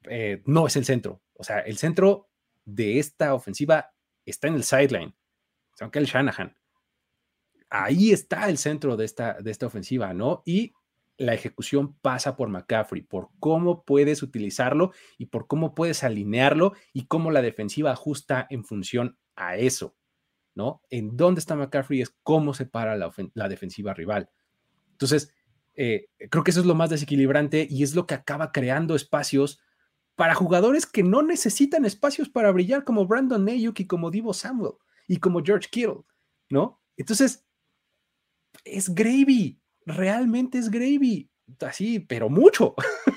eh, 0.04 0.42
no 0.46 0.66
es 0.66 0.76
el 0.76 0.84
centro. 0.84 1.22
O 1.34 1.44
sea, 1.44 1.60
el 1.60 1.78
centro 1.78 2.28
de 2.64 2.98
esta 2.98 3.34
ofensiva 3.34 3.92
está 4.24 4.48
en 4.48 4.54
el 4.54 4.64
sideline. 4.64 5.14
Aunque 5.80 5.98
el 5.98 6.06
Shanahan. 6.06 6.56
Ahí 7.70 8.10
está 8.10 8.48
el 8.48 8.58
centro 8.58 8.96
de 8.96 9.04
esta, 9.04 9.34
de 9.40 9.50
esta 9.50 9.66
ofensiva, 9.66 10.12
¿no? 10.12 10.42
Y 10.44 10.72
la 11.18 11.34
ejecución 11.34 11.94
pasa 11.98 12.36
por 12.36 12.48
McCaffrey, 12.48 13.02
por 13.02 13.30
cómo 13.40 13.84
puedes 13.84 14.22
utilizarlo 14.22 14.92
y 15.18 15.26
por 15.26 15.46
cómo 15.46 15.74
puedes 15.74 16.04
alinearlo 16.04 16.74
y 16.92 17.06
cómo 17.06 17.30
la 17.30 17.42
defensiva 17.42 17.92
ajusta 17.92 18.46
en 18.50 18.64
función 18.64 19.18
a 19.36 19.56
eso, 19.56 19.96
¿no? 20.54 20.82
En 20.90 21.16
dónde 21.16 21.40
está 21.40 21.56
McCaffrey 21.56 22.00
es 22.00 22.14
cómo 22.22 22.54
se 22.54 22.66
para 22.66 22.96
la, 22.96 23.12
la 23.34 23.48
defensiva 23.48 23.94
rival. 23.94 24.30
Entonces, 24.92 25.34
eh, 25.80 26.08
creo 26.28 26.42
que 26.42 26.50
eso 26.50 26.58
es 26.58 26.66
lo 26.66 26.74
más 26.74 26.90
desequilibrante 26.90 27.68
y 27.70 27.84
es 27.84 27.94
lo 27.94 28.04
que 28.04 28.14
acaba 28.14 28.50
creando 28.50 28.96
espacios 28.96 29.60
para 30.16 30.34
jugadores 30.34 30.86
que 30.86 31.04
no 31.04 31.22
necesitan 31.22 31.84
espacios 31.84 32.28
para 32.28 32.50
brillar, 32.50 32.82
como 32.82 33.06
Brandon 33.06 33.48
Ayuk 33.48 33.78
y 33.78 33.86
como 33.86 34.10
Divo 34.10 34.34
Samuel 34.34 34.72
y 35.06 35.18
como 35.18 35.40
George 35.40 35.68
Kittle, 35.70 36.00
¿no? 36.50 36.82
Entonces, 36.96 37.46
es 38.64 38.92
gravy, 38.92 39.60
realmente 39.86 40.58
es 40.58 40.68
gravy, 40.68 41.30
así, 41.60 42.00
pero 42.00 42.28
mucho, 42.28 42.74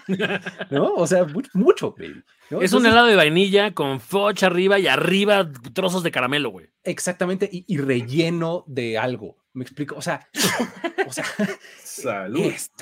¿no? 0.69 0.93
O 0.93 1.07
sea, 1.07 1.25
mucho, 1.55 1.93
gravy. 1.93 2.23
Es 2.61 2.73
un 2.73 2.85
helado 2.85 3.07
de 3.07 3.15
vainilla 3.15 3.73
con 3.73 3.99
foch 3.99 4.43
arriba 4.43 4.77
y 4.77 4.85
arriba 4.85 5.51
trozos 5.73 6.03
de 6.03 6.11
caramelo, 6.11 6.51
güey. 6.51 6.67
Exactamente, 6.83 7.49
y, 7.51 7.77
relleno 7.79 8.65
de 8.67 8.99
algo. 8.99 9.40
Me 9.53 9.63
explico, 9.63 9.95
o 9.95 10.01
sea, 10.01 10.29
o 11.07 11.11
sea, 11.11 11.25
Salud. 11.83 12.45
Está 12.45 12.79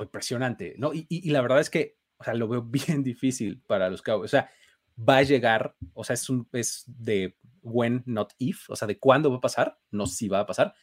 impresionante, 0.00 0.74
¿no? 0.78 0.92
Y, 0.92 1.30
la 1.30 1.40
verdad 1.40 1.60
es 1.60 1.70
que, 1.70 1.96
o 2.18 2.24
sea, 2.24 2.34
lo 2.34 2.48
veo 2.48 2.62
bien 2.88 3.02
difícil 3.02 3.60
para 3.66 3.88
los 3.88 4.02
Cowboys. 4.02 4.30
O 4.30 4.36
sea, 4.36 4.50
va 4.98 5.18
a 5.18 5.22
llegar, 5.22 5.74
o 5.94 6.04
sea, 6.04 6.14
es 6.14 6.28
un 6.28 6.48
es 6.52 6.84
de 6.86 7.36
when, 7.62 8.02
not 8.06 8.32
if, 8.38 8.68
o 8.68 8.76
sea, 8.76 8.86
de 8.86 8.98
cuándo 8.98 9.30
va 9.30 9.38
a 9.38 9.40
pasar, 9.40 9.78
no 9.90 10.06
si 10.06 10.28
va 10.28 10.40
a 10.40 10.46
pasar, 10.46 10.74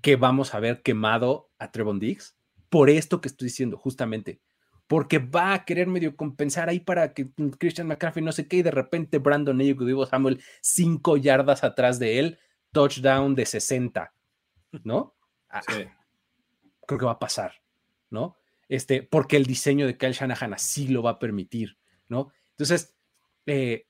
que 0.00 0.16
vamos 0.16 0.54
a 0.54 0.60
ver 0.60 0.82
quemado 0.82 1.50
a 1.58 1.70
Trevon 1.70 1.98
Diggs 1.98 2.36
por 2.68 2.90
esto 2.90 3.20
que 3.20 3.28
estoy 3.28 3.46
diciendo, 3.46 3.76
justamente, 3.76 4.40
porque 4.86 5.18
va 5.18 5.54
a 5.54 5.64
querer 5.64 5.86
medio 5.86 6.16
compensar 6.16 6.68
ahí 6.68 6.80
para 6.80 7.12
que 7.12 7.30
Christian 7.58 7.86
McCaffrey 7.86 8.24
no 8.24 8.32
sé 8.32 8.48
qué, 8.48 8.58
y 8.58 8.62
de 8.62 8.70
repente 8.70 9.18
Brandon 9.18 9.60
Ayuk 9.60 9.82
y 9.82 10.06
Samuel 10.06 10.42
cinco 10.60 11.16
yardas 11.16 11.64
atrás 11.64 11.98
de 11.98 12.18
él, 12.18 12.38
touchdown 12.72 13.34
de 13.34 13.46
60, 13.46 14.12
¿no? 14.84 15.14
Ah, 15.48 15.62
sí. 15.62 15.84
Creo 16.86 16.98
que 16.98 17.06
va 17.06 17.12
a 17.12 17.18
pasar, 17.18 17.52
¿no? 18.10 18.36
Este, 18.68 19.02
porque 19.02 19.36
el 19.36 19.46
diseño 19.46 19.86
de 19.86 19.96
Kyle 19.96 20.12
Shanahan 20.12 20.54
así 20.54 20.88
lo 20.88 21.02
va 21.02 21.12
a 21.12 21.18
permitir, 21.18 21.78
¿no? 22.08 22.32
Entonces, 22.50 22.94
eh, 23.46 23.86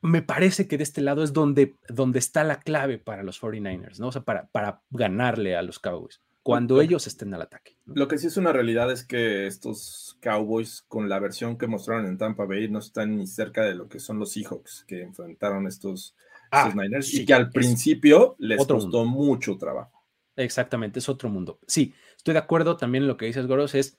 me 0.00 0.22
parece 0.22 0.66
que 0.66 0.76
de 0.76 0.82
este 0.82 1.00
lado 1.00 1.22
es 1.22 1.32
donde, 1.32 1.76
donde 1.88 2.18
está 2.18 2.44
la 2.44 2.60
clave 2.60 2.98
para 2.98 3.22
los 3.22 3.40
49ers, 3.40 3.98
¿no? 3.98 4.08
O 4.08 4.12
sea, 4.12 4.22
para, 4.22 4.48
para 4.48 4.82
ganarle 4.90 5.56
a 5.56 5.62
los 5.62 5.78
Cowboys, 5.78 6.20
cuando 6.42 6.80
ellos 6.80 7.06
estén 7.06 7.32
al 7.34 7.42
ataque. 7.42 7.76
Lo 7.86 8.08
que 8.08 8.18
sí 8.18 8.26
es 8.26 8.36
una 8.36 8.52
realidad 8.52 8.90
es 8.90 9.04
que 9.04 9.46
estos 9.46 10.18
Cowboys, 10.20 10.82
con 10.88 11.08
la 11.08 11.20
versión 11.20 11.56
que 11.56 11.68
mostraron 11.68 12.06
en 12.06 12.18
Tampa 12.18 12.44
Bay, 12.44 12.68
no 12.68 12.80
están 12.80 13.16
ni 13.16 13.28
cerca 13.28 13.62
de 13.62 13.76
lo 13.76 13.88
que 13.88 14.00
son 14.00 14.18
los 14.18 14.32
Seahawks 14.32 14.84
que 14.86 15.02
enfrentaron 15.02 15.68
estos, 15.68 16.16
ah, 16.52 16.72
Niners 16.74 17.12
y 17.14 17.24
que 17.24 17.34
al 17.34 17.50
principio 17.50 18.36
les 18.38 18.64
costó 18.66 19.04
mucho 19.04 19.56
trabajo. 19.56 20.04
Exactamente, 20.36 20.98
es 20.98 21.08
otro 21.08 21.28
mundo. 21.28 21.58
Sí, 21.66 21.94
estoy 22.16 22.34
de 22.34 22.40
acuerdo 22.40 22.76
también 22.76 23.04
en 23.04 23.08
lo 23.08 23.16
que 23.16 23.26
dices, 23.26 23.46
Goros, 23.46 23.74
es 23.74 23.98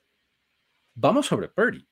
vamos 0.96 1.28
sobre 1.28 1.50
Purdy. 1.50 1.88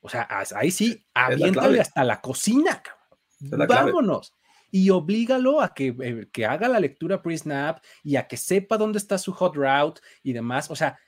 O 0.00 0.08
sea, 0.08 0.28
ahí 0.54 0.70
sí, 0.70 1.04
aviéntale 1.14 1.80
hasta 1.80 2.04
la 2.04 2.20
cocina, 2.20 2.82
cabrón. 2.82 3.66
Vámonos. 3.68 4.32
Y 4.70 4.90
oblígalo 4.90 5.60
a 5.60 5.74
que, 5.74 5.94
eh, 6.00 6.28
que 6.32 6.46
haga 6.46 6.68
la 6.68 6.80
lectura 6.80 7.22
pre-snap 7.22 7.82
y 8.02 8.16
a 8.16 8.26
que 8.26 8.36
sepa 8.36 8.78
dónde 8.78 8.98
está 8.98 9.18
su 9.18 9.32
hot 9.32 9.54
route 9.54 10.00
y 10.22 10.32
demás. 10.32 10.70
O 10.70 10.76
sea, 10.76 10.98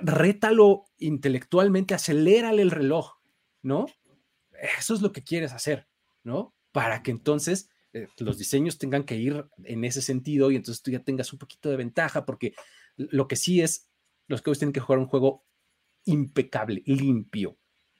rétalo 0.00 0.84
intelectualmente, 0.98 1.94
acelérale 1.94 2.62
el 2.62 2.70
reloj, 2.70 3.18
¿no? 3.62 3.86
Eso 4.78 4.94
es 4.94 5.00
lo 5.00 5.12
que 5.12 5.22
quieres 5.22 5.52
hacer, 5.52 5.88
¿no? 6.22 6.54
Para 6.72 7.02
que 7.02 7.10
entonces 7.10 7.68
eh, 7.92 8.08
los 8.18 8.38
diseños 8.38 8.78
tengan 8.78 9.04
que 9.04 9.16
ir 9.16 9.46
en 9.64 9.84
ese 9.84 10.02
sentido 10.02 10.50
y 10.50 10.56
entonces 10.56 10.82
tú 10.82 10.90
ya 10.90 11.00
tengas 11.02 11.32
un 11.32 11.38
poquito 11.38 11.70
de 11.70 11.76
ventaja, 11.76 12.24
porque 12.24 12.54
lo 12.96 13.28
que 13.28 13.36
sí 13.36 13.60
es, 13.60 13.88
los 14.26 14.42
que 14.42 14.52
tienen 14.52 14.72
que 14.72 14.80
jugar 14.80 14.98
un 14.98 15.06
juego 15.06 15.44
impecable, 16.04 16.82
limpio, 16.86 17.58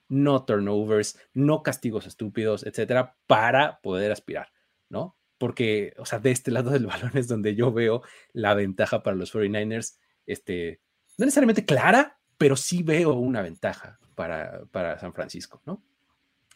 no 0.09 0.45
turnovers, 0.45 1.19
no 1.35 1.63
castigos 1.63 2.07
estúpidos, 2.07 2.65
etcétera, 2.65 3.17
para 3.27 3.81
poder 3.81 4.13
aspirar, 4.13 4.53
¿no? 4.89 5.17
Porque, 5.39 5.93
o 5.99 6.07
sea, 6.07 6.19
de 6.19 6.31
este 6.31 6.51
lado 6.51 6.71
del 6.71 6.87
balón 6.87 7.13
es 7.15 7.29
donde 7.29 7.55
yo 7.55 7.73
veo 7.73 8.03
la 8.33 8.55
ventaja 8.55 9.03
para 9.03 9.17
los 9.17 9.35
49ers, 9.35 9.99
este, 10.27 10.81
no 11.19 11.25
necesariamente 11.25 11.65
clara, 11.65 12.19
pero 12.39 12.57
sí 12.57 12.83
veo 12.83 13.15
una 13.15 13.43
ventaja 13.43 13.99
para, 14.15 14.65
para 14.71 14.99
San 14.99 15.13
Francisco, 15.13 15.63
¿no? 15.65 15.83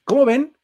¿Cómo 0.05 0.25
ven? 0.25 0.57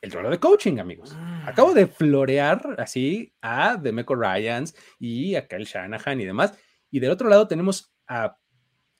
El 0.00 0.12
rol 0.12 0.30
de 0.30 0.38
coaching, 0.38 0.78
amigos. 0.78 1.14
Mm. 1.14 1.48
Acabo 1.48 1.74
de 1.74 1.86
florear 1.86 2.76
así 2.78 3.34
a 3.42 3.76
Demeco 3.76 4.14
Ryans 4.14 4.74
y 4.98 5.34
a 5.34 5.46
Kyle 5.46 5.64
Shanahan 5.64 6.20
y 6.20 6.24
demás. 6.24 6.54
Y 6.90 7.00
del 7.00 7.10
otro 7.10 7.28
lado 7.28 7.46
tenemos 7.46 7.92
a 8.06 8.36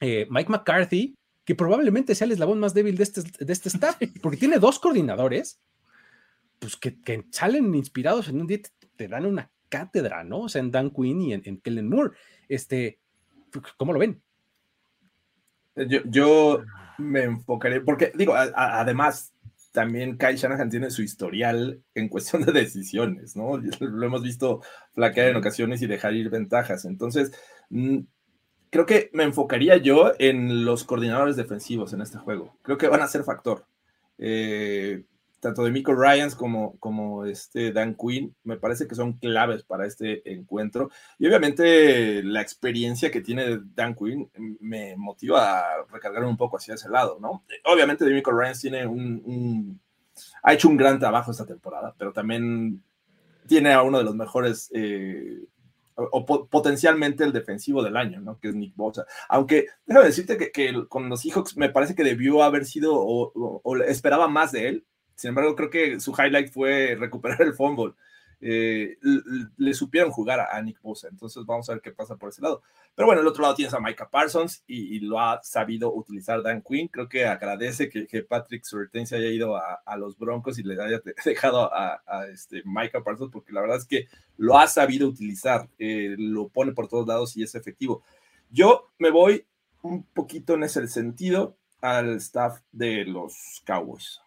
eh, 0.00 0.26
Mike 0.30 0.50
McCarthy, 0.50 1.16
que 1.44 1.54
probablemente 1.54 2.14
sea 2.14 2.26
el 2.26 2.32
eslabón 2.32 2.60
más 2.60 2.74
débil 2.74 2.96
de 2.96 3.04
este, 3.04 3.22
de 3.22 3.52
este 3.52 3.70
staff, 3.70 3.96
porque 4.22 4.36
tiene 4.36 4.58
dos 4.58 4.78
coordinadores, 4.78 5.62
pues 6.58 6.76
que, 6.76 6.98
salen 7.30 7.74
inspirados 7.74 8.28
en 8.28 8.40
un 8.40 8.46
día, 8.46 8.60
te, 8.96 9.08
dan 9.08 9.24
una 9.24 9.50
cátedra, 9.70 10.22
¿no? 10.22 10.40
O 10.40 10.48
sea, 10.48 10.60
en 10.60 10.70
Dan 10.70 10.90
Quinn 10.90 11.22
y 11.22 11.32
en, 11.32 11.60
Kellen 11.60 11.88
Moore. 11.88 12.16
Este, 12.46 13.00
¿Cómo 13.78 13.94
lo 13.94 13.98
ven? 13.98 14.22
Yo, 15.76 16.00
yo 16.04 16.62
me 16.98 17.22
enfocaré, 17.22 17.80
porque 17.80 18.12
digo, 18.14 18.34
además, 18.34 19.32
también 19.72 20.18
Kyle 20.18 20.36
Shanahan 20.36 20.70
tiene 20.70 20.90
su 20.90 21.02
historial 21.02 21.82
en 21.94 22.08
cuestión 22.08 22.42
de 22.44 22.52
decisiones, 22.52 23.36
¿no? 23.36 23.56
Lo 23.80 24.06
hemos 24.06 24.22
visto 24.22 24.62
flaquear 24.92 25.28
en 25.28 25.36
ocasiones 25.36 25.82
y 25.82 25.86
dejar 25.86 26.14
ir 26.14 26.30
ventajas. 26.30 26.84
Entonces, 26.84 27.32
mm, 27.70 27.98
creo 28.70 28.86
que 28.86 29.10
me 29.12 29.24
enfocaría 29.24 29.76
yo 29.76 30.12
en 30.18 30.64
los 30.64 30.84
coordinadores 30.84 31.36
defensivos 31.36 31.92
en 31.92 32.00
este 32.00 32.18
juego. 32.18 32.56
Creo 32.62 32.78
que 32.78 32.88
van 32.88 33.02
a 33.02 33.08
ser 33.08 33.24
factor. 33.24 33.66
Eh, 34.18 35.04
tanto 35.40 35.64
de 35.64 35.70
Michael 35.70 35.98
Ryans 35.98 36.34
como, 36.34 36.78
como 36.78 37.24
este 37.24 37.72
Dan 37.72 37.94
Quinn, 37.94 38.34
me 38.44 38.56
parece 38.56 38.86
que 38.86 38.94
son 38.94 39.14
claves 39.14 39.62
para 39.62 39.86
este 39.86 40.30
encuentro. 40.32 40.90
Y 41.18 41.26
obviamente 41.26 42.22
la 42.22 42.40
experiencia 42.40 43.10
que 43.10 43.20
tiene 43.20 43.60
Dan 43.74 43.94
Quinn 43.94 44.30
me 44.60 44.96
motiva 44.96 45.58
a 45.58 45.84
recargar 45.90 46.24
un 46.24 46.36
poco 46.36 46.58
hacia 46.58 46.74
ese 46.74 46.88
lado, 46.88 47.18
¿no? 47.20 47.44
Obviamente 47.64 48.04
de 48.04 48.12
Michael 48.12 48.36
Ryans 48.38 48.60
tiene 48.60 48.86
un, 48.86 49.80
ha 50.42 50.52
hecho 50.52 50.68
un 50.68 50.76
gran 50.76 50.98
trabajo 50.98 51.30
esta 51.30 51.46
temporada, 51.46 51.94
pero 51.98 52.12
también 52.12 52.82
tiene 53.46 53.72
a 53.72 53.82
uno 53.82 53.98
de 53.98 54.04
los 54.04 54.14
mejores 54.14 54.70
eh, 54.74 55.40
o 55.96 56.24
potencialmente 56.48 57.24
el 57.24 57.32
defensivo 57.32 57.82
del 57.82 57.96
año, 57.96 58.20
¿no? 58.20 58.38
Que 58.38 58.48
es 58.48 58.54
Nick 58.54 58.74
Bosa. 58.74 59.06
Aunque 59.28 59.66
déjame 59.86 60.06
decirte 60.06 60.36
que, 60.36 60.88
con 60.88 61.08
los 61.08 61.20
Seahawks 61.20 61.56
me 61.56 61.68
parece 61.68 61.94
que 61.94 62.04
debió 62.04 62.42
haber 62.42 62.64
sido 62.64 62.94
o, 62.94 63.76
esperaba 63.86 64.28
más 64.28 64.52
de 64.52 64.68
él. 64.68 64.86
Sin 65.20 65.28
embargo, 65.28 65.54
creo 65.54 65.68
que 65.68 66.00
su 66.00 66.12
highlight 66.12 66.50
fue 66.50 66.96
recuperar 66.98 67.42
el 67.42 67.52
fumble. 67.52 67.92
Eh, 68.40 68.96
le 69.58 69.74
supieron 69.74 70.10
jugar 70.10 70.40
a, 70.40 70.62
Nick 70.62 70.80
Bosa. 70.80 71.08
Entonces 71.08 71.44
vamos 71.44 71.68
a 71.68 71.74
ver 71.74 71.82
qué 71.82 71.92
pasa 71.92 72.16
por 72.16 72.30
ese 72.30 72.40
lado. 72.40 72.62
Pero 72.94 73.04
bueno, 73.04 73.20
el 73.20 73.26
otro 73.26 73.42
lado 73.42 73.54
tienes 73.54 73.74
a 73.74 73.80
Micah 73.80 74.08
Parsons 74.08 74.64
y, 74.66 74.98
lo 75.00 75.20
ha 75.20 75.42
sabido 75.42 75.92
utilizar 75.92 76.42
Dan 76.42 76.62
Quinn. 76.62 76.88
Creo 76.88 77.06
que 77.06 77.26
agradece 77.26 77.90
que, 77.90 78.22
Patrick 78.22 78.64
Surtain 78.64 79.04
haya 79.12 79.28
ido 79.28 79.56
a, 79.56 79.96
los 79.98 80.16
Broncos 80.16 80.58
y 80.58 80.62
le 80.62 80.82
haya 80.82 81.02
dejado 81.26 81.70
a, 81.70 82.00
este 82.32 82.62
Micah 82.64 83.04
Parsons 83.04 83.30
porque 83.30 83.52
la 83.52 83.60
verdad 83.60 83.76
es 83.76 83.84
que 83.84 84.08
lo 84.38 84.56
ha 84.56 84.66
sabido 84.68 85.06
utilizar. 85.06 85.68
Eh, 85.78 86.14
lo 86.16 86.48
pone 86.48 86.72
por 86.72 86.88
todos 86.88 87.06
lados 87.06 87.36
y 87.36 87.42
es 87.42 87.54
efectivo. 87.54 88.02
Yo 88.50 88.90
me 88.98 89.10
voy 89.10 89.44
un 89.82 90.02
poquito 90.02 90.54
en 90.54 90.62
ese 90.62 90.88
sentido 90.88 91.58
al 91.82 92.16
staff 92.16 92.60
de 92.72 93.04
los 93.04 93.62
Cowboys. 93.66 94.22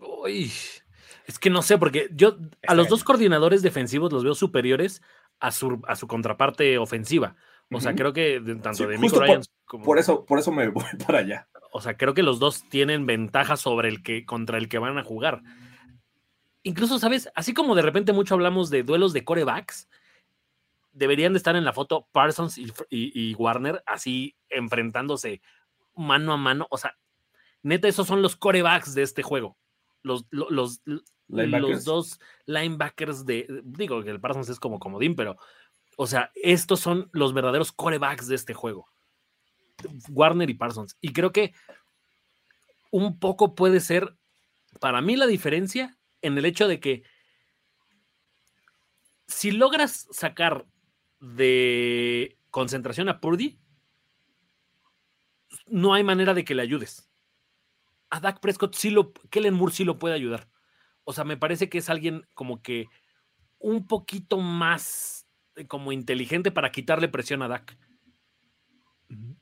Uy, 0.00 0.52
es 1.26 1.38
que 1.38 1.50
no 1.50 1.62
sé, 1.62 1.78
porque 1.78 2.08
yo 2.12 2.38
a 2.66 2.74
los 2.74 2.88
dos 2.88 3.04
coordinadores 3.04 3.62
defensivos 3.62 4.12
los 4.12 4.24
veo 4.24 4.34
superiores 4.34 5.02
a 5.38 5.50
su, 5.52 5.80
a 5.86 5.96
su 5.96 6.06
contraparte 6.06 6.78
ofensiva. 6.78 7.36
O 7.72 7.80
sea, 7.80 7.94
creo 7.94 8.12
que 8.12 8.42
tanto 8.60 8.88
de 8.88 8.98
Michael 8.98 9.22
Ryan 9.22 9.42
como. 9.64 9.84
Por 9.84 9.98
eso, 9.98 10.24
por 10.24 10.38
eso 10.38 10.50
me 10.50 10.68
voy 10.70 10.84
para 11.06 11.20
allá. 11.20 11.48
O 11.72 11.80
sea, 11.80 11.96
creo 11.96 12.14
que 12.14 12.22
los 12.22 12.40
dos 12.40 12.68
tienen 12.68 13.06
ventaja 13.06 13.56
sobre 13.56 13.88
el 13.88 14.02
que, 14.02 14.24
contra 14.26 14.58
el 14.58 14.68
que 14.68 14.78
van 14.78 14.98
a 14.98 15.04
jugar. 15.04 15.42
Incluso, 16.62 16.98
¿sabes? 16.98 17.30
Así 17.34 17.54
como 17.54 17.74
de 17.74 17.82
repente 17.82 18.12
mucho 18.12 18.34
hablamos 18.34 18.70
de 18.70 18.82
duelos 18.82 19.12
de 19.12 19.24
corebacks, 19.24 19.88
deberían 20.92 21.32
de 21.32 21.38
estar 21.38 21.56
en 21.56 21.64
la 21.64 21.72
foto 21.72 22.08
Parsons 22.12 22.58
y, 22.58 23.34
Warner 23.34 23.82
así 23.86 24.36
enfrentándose 24.48 25.40
mano 25.94 26.32
a 26.32 26.36
mano. 26.36 26.66
O 26.70 26.76
sea, 26.76 26.96
neta, 27.62 27.88
esos 27.88 28.06
son 28.06 28.20
los 28.20 28.36
corebacks 28.36 28.94
de 28.94 29.02
este 29.02 29.22
juego. 29.22 29.56
Los, 30.02 30.26
los, 30.30 30.80
los, 31.28 31.84
dos 31.84 32.20
linebackers 32.46 33.24
de. 33.26 33.46
Digo 33.64 34.02
que 34.02 34.10
el 34.10 34.20
Parsons 34.20 34.48
es 34.48 34.60
como 34.60 34.78
comodín, 34.78 35.14
pero. 35.14 35.36
O 35.96 36.06
sea, 36.06 36.30
estos 36.34 36.80
son 36.80 37.10
los 37.12 37.34
verdaderos 37.34 37.72
corebacks 37.72 38.26
de 38.26 38.34
este 38.34 38.54
juego. 38.54 38.88
Warner 40.08 40.48
y 40.48 40.54
Parsons. 40.54 40.96
Y 41.00 41.12
creo 41.12 41.32
que 41.32 41.52
un 42.90 43.18
poco 43.18 43.54
puede 43.54 43.80
ser, 43.80 44.16
para 44.80 45.00
mí, 45.00 45.16
la 45.16 45.26
diferencia 45.26 45.98
en 46.22 46.38
el 46.38 46.44
hecho 46.44 46.68
de 46.68 46.80
que 46.80 47.02
si 49.26 49.50
logras 49.50 50.08
sacar 50.10 50.66
de 51.20 52.38
concentración 52.50 53.08
a 53.08 53.20
Purdy, 53.20 53.60
no 55.66 55.94
hay 55.94 56.02
manera 56.02 56.34
de 56.34 56.44
que 56.44 56.54
le 56.54 56.62
ayudes. 56.62 57.09
A 58.10 58.20
Dak 58.20 58.40
Prescott 58.40 58.74
sí 58.74 58.90
lo, 58.90 59.12
Kellen 59.30 59.54
Moore 59.54 59.72
sí 59.72 59.84
lo 59.84 59.98
puede 59.98 60.14
ayudar. 60.14 60.48
O 61.04 61.12
sea, 61.12 61.24
me 61.24 61.36
parece 61.36 61.68
que 61.68 61.78
es 61.78 61.88
alguien 61.88 62.26
como 62.34 62.62
que 62.62 62.88
un 63.58 63.86
poquito 63.86 64.38
más 64.38 65.26
eh, 65.56 65.66
como 65.66 65.92
inteligente 65.92 66.50
para 66.50 66.72
quitarle 66.72 67.08
presión 67.08 67.42
a 67.42 67.48
Dak. 67.48 67.78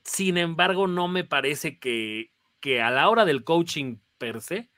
Sin 0.05 0.39
embargo, 0.39 0.87
no 0.87 1.09
me 1.09 1.25
parece 1.25 1.79
que, 1.79 2.33
que 2.61 2.81
a 2.81 2.91
la 2.91 3.09
hora 3.09 3.25
del 3.25 3.45
coaching 3.45 3.99
per 4.17 4.41
se, 4.41 4.71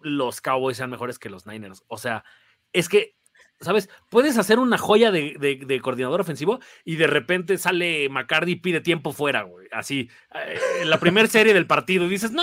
los 0.00 0.40
Cowboys 0.40 0.76
sean 0.76 0.90
mejores 0.90 1.18
que 1.18 1.30
los 1.30 1.46
Niners. 1.46 1.84
O 1.88 1.96
sea, 1.96 2.24
es 2.72 2.88
que 2.88 3.15
¿sabes? 3.60 3.88
Puedes 4.10 4.38
hacer 4.38 4.58
una 4.58 4.78
joya 4.78 5.10
de, 5.10 5.80
coordinador 5.82 6.20
ofensivo 6.20 6.60
y 6.84 6.96
de 6.96 7.06
repente 7.06 7.58
sale 7.58 8.08
McCarthy 8.08 8.52
y 8.52 8.56
pide 8.56 8.80
tiempo 8.80 9.12
fuera, 9.12 9.42
güey. 9.42 9.68
Así, 9.72 10.08
eh, 10.34 10.58
en 10.82 10.90
la 10.90 10.98
primera 10.98 11.28
serie 11.28 11.54
del 11.54 11.66
partido 11.66 12.06
y 12.06 12.08
dices, 12.08 12.32
no. 12.32 12.42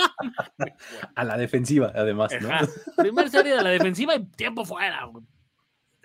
A 1.14 1.24
la 1.24 1.36
defensiva, 1.36 1.92
además, 1.94 2.32
¿no? 2.40 2.48
Primera 2.96 3.28
serie 3.28 3.56
de 3.56 3.62
la 3.62 3.70
defensiva 3.70 4.14
y 4.14 4.24
tiempo 4.24 4.64
fuera, 4.64 5.04
güey. 5.04 5.24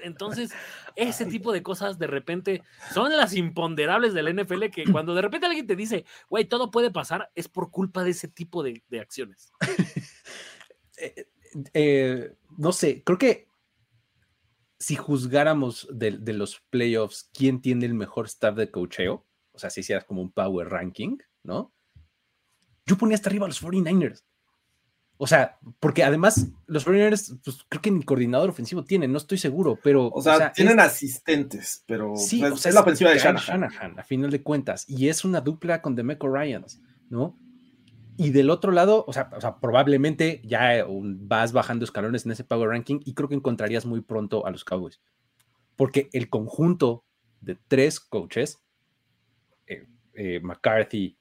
Entonces, 0.02 0.52
ese 0.96 1.26
tipo 1.26 1.52
de 1.52 1.62
cosas 1.62 2.00
de 2.00 2.08
repente 2.08 2.64
son 2.94 3.16
las 3.16 3.34
imponderables 3.34 4.14
del 4.14 4.34
NFL 4.34 4.66
que 4.74 4.86
cuando 4.90 5.14
de 5.14 5.22
repente 5.22 5.48
alguien 5.48 5.68
te 5.68 5.76
dice, 5.76 6.06
güey, 6.30 6.46
todo 6.46 6.72
puede 6.72 6.92
pasar, 6.92 7.30
es 7.36 7.50
por 7.50 7.70
culpa 7.70 8.04
de 8.04 8.12
ese 8.12 8.28
tipo 8.28 8.64
de, 8.64 8.82
acciones. 9.00 9.52
Eh, 11.02 11.30
eh, 11.74 12.34
no 12.58 12.74
sé, 12.74 13.04
creo 13.06 13.18
que 13.18 13.49
si 14.80 14.96
juzgáramos 14.96 15.88
de, 15.92 16.12
los 16.34 16.62
playoffs 16.70 17.30
quién 17.34 17.62
tiene 17.62 17.86
el 17.86 17.94
mejor 17.94 18.28
staff 18.28 18.56
de 18.56 18.72
cocheo, 18.72 19.26
o 19.52 19.60
sea, 19.60 19.70
si 19.70 19.82
hicieras 19.82 20.06
como 20.06 20.22
un 20.22 20.32
power 20.32 20.70
ranking, 20.70 21.18
¿no? 21.44 21.74
Yo 22.86 22.98
ponía 22.98 23.16
hasta 23.16 23.30
arriba 23.30 23.46
a 23.46 23.50
los 23.50 23.62
49ers. 23.62 24.24
O 25.18 25.28
sea, 25.28 25.60
porque 25.82 26.06
además 26.06 26.48
los 26.66 26.88
49ers, 26.88 27.42
pues 27.44 27.66
creo 27.68 27.82
que 27.82 27.92
ni 27.92 28.04
coordinador 28.04 28.50
ofensivo 28.50 28.86
tienen, 28.86 29.12
no 29.12 29.18
estoy 29.18 29.38
seguro, 29.38 29.78
pero. 29.84 30.08
O 30.08 30.22
sea, 30.22 30.54
tienen 30.54 30.80
asistentes, 30.80 31.84
pero 31.86 32.16
sí, 32.16 32.40
pues, 32.40 32.66
es 32.66 32.74
la 32.74 32.80
ofensiva 32.80 33.12
de 33.12 33.20
Shanahan. 33.20 34.00
a 34.00 34.04
final 34.04 34.32
de 34.32 34.42
cuentas. 34.42 34.86
Y 34.88 35.10
es 35.10 35.26
una 35.26 35.42
dupla 35.42 35.82
con 35.82 35.94
Demeco 35.94 36.34
Ryans, 36.34 36.82
¿no? 37.10 37.38
Y 38.22 38.32
del 38.32 38.50
otro 38.50 38.74
lado, 38.74 39.06
o 39.08 39.14
sea, 39.14 39.30
probablemente 39.62 40.42
ya 40.44 40.86
vas 40.90 41.54
bajando 41.54 41.86
escalones 41.86 42.26
en 42.26 42.34
ese 42.34 42.44
power 42.44 42.68
ranking 42.68 43.00
y 43.06 43.14
creo 43.14 43.30
que 43.30 43.36
encontrarías 43.36 43.86
muy 43.86 44.02
pronto 44.02 44.46
a 44.46 44.52
los 44.52 44.66
Cowboys. 44.66 45.00
Porque 45.78 46.10
el 46.12 46.30
conjunto 46.30 47.06
de 47.40 47.58
tres 47.70 48.02
coaches, 48.02 48.62
eh, 49.68 49.88
eh, 50.16 50.42
McCarthy, 50.42 51.18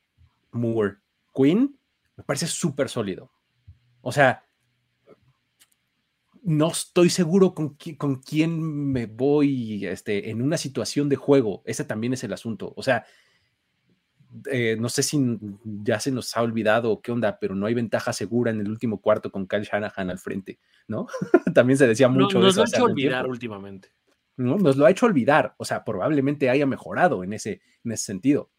Moore, 0.50 0.96
Quinn, 1.32 1.78
me 2.16 2.24
parece 2.24 2.48
súper 2.48 2.88
sólido. 2.88 3.30
O 4.00 4.10
sea, 4.10 4.44
no 6.42 6.66
estoy 6.66 7.10
seguro 7.10 7.54
con, 7.54 7.78
con 7.96 8.16
quién 8.16 8.60
me 8.90 9.06
voy 9.06 9.86
este, 9.86 10.30
en 10.30 10.42
una 10.42 10.56
situación 10.56 11.08
de 11.08 11.14
juego. 11.14 11.62
Ese 11.64 11.84
también 11.84 12.14
es 12.14 12.24
el 12.24 12.32
asunto. 12.32 12.72
O 12.76 12.82
sea, 12.82 13.06
eh, 14.50 14.76
no 14.78 14.88
sé 14.88 15.02
si 15.02 15.38
ya 15.64 16.00
se 16.00 16.10
nos 16.10 16.36
ha 16.36 16.42
olvidado 16.42 17.00
qué 17.00 17.12
onda, 17.12 17.38
pero 17.38 17.54
no 17.54 17.66
hay 17.66 17.74
ventaja 17.74 18.12
segura 18.12 18.50
en 18.50 18.60
el 18.60 18.70
último 18.70 19.00
cuarto 19.00 19.30
con 19.30 19.46
Kyle 19.46 19.62
Shanahan 19.62 20.10
al 20.10 20.18
frente, 20.18 20.58
¿no? 20.86 21.06
También 21.54 21.78
se 21.78 21.86
decía 21.86 22.08
mucho. 22.08 22.38
nos 22.38 22.56
lo 22.56 22.62
ha 22.62 22.66
hecho 22.66 22.84
olvidar 22.84 23.26
últimamente. 23.26 23.92
¿no? 24.38 24.56
Nos 24.56 24.76
lo 24.76 24.86
ha 24.86 24.90
hecho 24.90 25.06
olvidar, 25.06 25.54
o 25.58 25.64
sea, 25.64 25.84
probablemente 25.84 26.48
haya 26.48 26.64
mejorado 26.64 27.24
en 27.24 27.32
ese, 27.32 27.60
en 27.84 27.92
ese 27.92 28.04
sentido, 28.04 28.50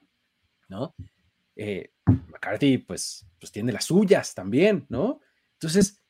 ¿no? 0.67 0.93
Eh, 1.55 1.93
McCarthy, 2.05 2.79
pues, 2.79 3.25
pues 3.39 3.51
tiene 3.51 3.71
las 3.71 3.85
suyas 3.85 4.35
también, 4.35 4.85
¿no? 4.89 5.21
Entonces, 5.53 6.03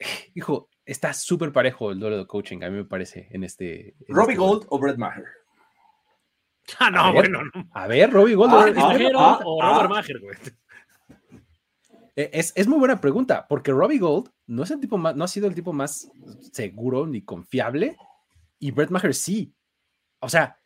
hijo, 0.34 0.70
está 0.86 1.12
súper 1.12 1.52
parejo 1.52 1.90
el 1.90 1.98
duelo 1.98 2.16
de 2.16 2.26
coaching, 2.26 2.62
a 2.62 2.70
mí 2.70 2.76
me 2.76 2.84
parece, 2.84 3.28
en 3.32 3.44
este. 3.44 3.96
Robbie 4.08 4.34
este 4.34 4.44
Gold 4.44 4.66
o 4.68 4.78
Brett 4.78 4.96
Maher. 4.96 5.24
Ah, 6.78 6.90
no, 6.90 7.12
bueno. 7.12 7.40
A 7.72 7.86
ver, 7.86 8.10
Robbie 8.10 8.34
Gold. 8.34 8.52
Ah, 8.52 8.72
ah, 9.14 9.40
o 9.44 9.62
ah, 9.62 9.74
Robert 9.74 9.90
Maher, 9.90 10.20
güey. 10.20 10.36
Eh, 12.14 12.30
es, 12.34 12.68
muy 12.68 12.78
buena 12.78 13.00
pregunta, 13.00 13.46
porque 13.48 13.72
Robbie 13.72 13.98
Gold 13.98 14.30
no 14.46 14.64
es 14.64 14.70
el 14.70 14.80
tipo 14.80 14.98
más, 14.98 15.16
no 15.16 15.24
ha 15.24 15.28
sido 15.28 15.48
el 15.48 15.54
tipo 15.54 15.72
más 15.72 16.10
seguro 16.52 17.06
ni 17.06 17.22
confiable, 17.22 17.96
y 18.58 18.70
Brett 18.70 18.90
Maher 18.90 19.14
sí. 19.14 19.54
O 20.20 20.28
sea, 20.28 20.60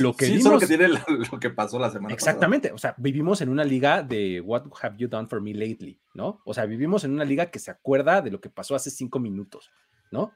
lo 0.00 0.14
que 0.14 0.24
sí, 0.24 0.40
solo 0.40 0.58
que 0.58 0.66
tiene 0.66 0.88
lo, 0.88 1.38
que 1.38 1.50
pasó 1.50 1.78
la 1.78 1.90
semana 1.90 2.14
Exactamente, 2.14 2.72
o 2.72 2.78
sea, 2.78 2.94
vivimos 2.96 3.42
en 3.42 3.50
una 3.50 3.64
liga 3.64 4.02
de 4.02 4.40
What 4.40 4.64
have 4.80 4.96
you 4.96 5.08
done 5.08 5.28
for 5.28 5.42
me 5.42 5.52
lately, 5.52 6.00
¿no? 6.14 6.40
O 6.46 6.54
sea, 6.54 6.64
vivimos 6.64 7.04
en 7.04 7.12
una 7.12 7.24
liga 7.24 7.50
que 7.50 7.58
se 7.58 7.70
acuerda 7.70 8.22
de 8.22 8.30
lo 8.30 8.40
que 8.40 8.48
pasó 8.48 8.74
hace 8.74 8.90
cinco 8.90 9.18
minutos, 9.18 9.70
¿no? 10.10 10.32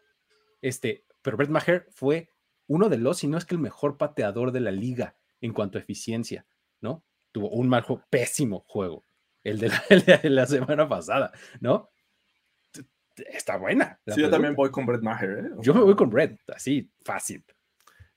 Este, 0.61 1.07
pero 1.23 1.37
Brett 1.37 1.51
Maher 1.51 1.89
fue 1.93 2.32
uno 2.67 2.89
de 2.89 2.99
los, 2.99 3.19
si 3.19 3.29
no 3.29 3.39
es 3.39 3.45
que 3.45 3.55
el 3.55 3.61
mejor 3.61 3.97
pateador 3.97 4.53
de 4.53 4.61
la 4.61 4.71
liga 4.71 5.17
en 5.41 5.53
cuanto 5.53 5.79
a 5.79 5.81
eficiencia, 5.81 6.47
¿no? 6.81 7.05
Tuvo 7.33 7.51
un 7.51 7.69
mal 7.69 7.83
juego, 7.83 8.05
pésimo 8.11 8.65
juego, 8.67 9.05
el 9.45 9.59
de 9.59 10.31
la, 10.31 10.47
semana 10.47 10.89
pasada, 10.89 11.33
¿no? 11.61 11.91
Está 13.17 13.57
buena. 13.57 14.01
Sí, 14.07 14.21
yo 14.21 14.31
también 14.31 14.55
voy 14.55 14.71
con 14.71 14.87
Brett 14.87 15.03
Maher. 15.03 15.31
¿eh? 15.31 15.51
Yo 15.61 15.75
me 15.75 15.81
voy 15.81 15.95
con 15.95 16.09
Brett, 16.09 16.39
así, 16.49 16.91
fácil. 17.05 17.45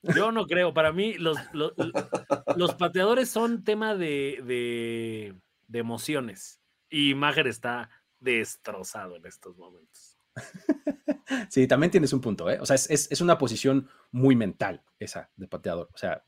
Yo 0.02 0.30
no 0.30 0.46
creo, 0.46 0.72
para 0.72 0.92
mí 0.92 1.14
los, 1.14 1.36
los, 2.56 2.74
pateadores 2.76 3.28
son 3.28 3.64
tema 3.64 3.94
de, 3.94 4.40
de, 4.46 5.34
de 5.66 5.78
emociones 5.78 6.60
y 6.88 7.14
Maher 7.14 7.48
está 7.48 7.90
destrozado 8.20 9.16
en 9.16 9.26
estos 9.26 9.56
momentos. 9.56 10.15
sí, 11.48 11.66
también 11.66 11.90
tienes 11.90 12.12
un 12.12 12.20
punto, 12.20 12.50
¿eh? 12.50 12.58
O 12.60 12.66
sea, 12.66 12.76
es, 12.76 13.20
una 13.20 13.38
posición 13.38 13.88
muy 14.10 14.36
mental 14.36 14.82
esa 14.98 15.30
de 15.36 15.48
pateador. 15.48 15.88
O 15.92 15.98
sea, 15.98 16.24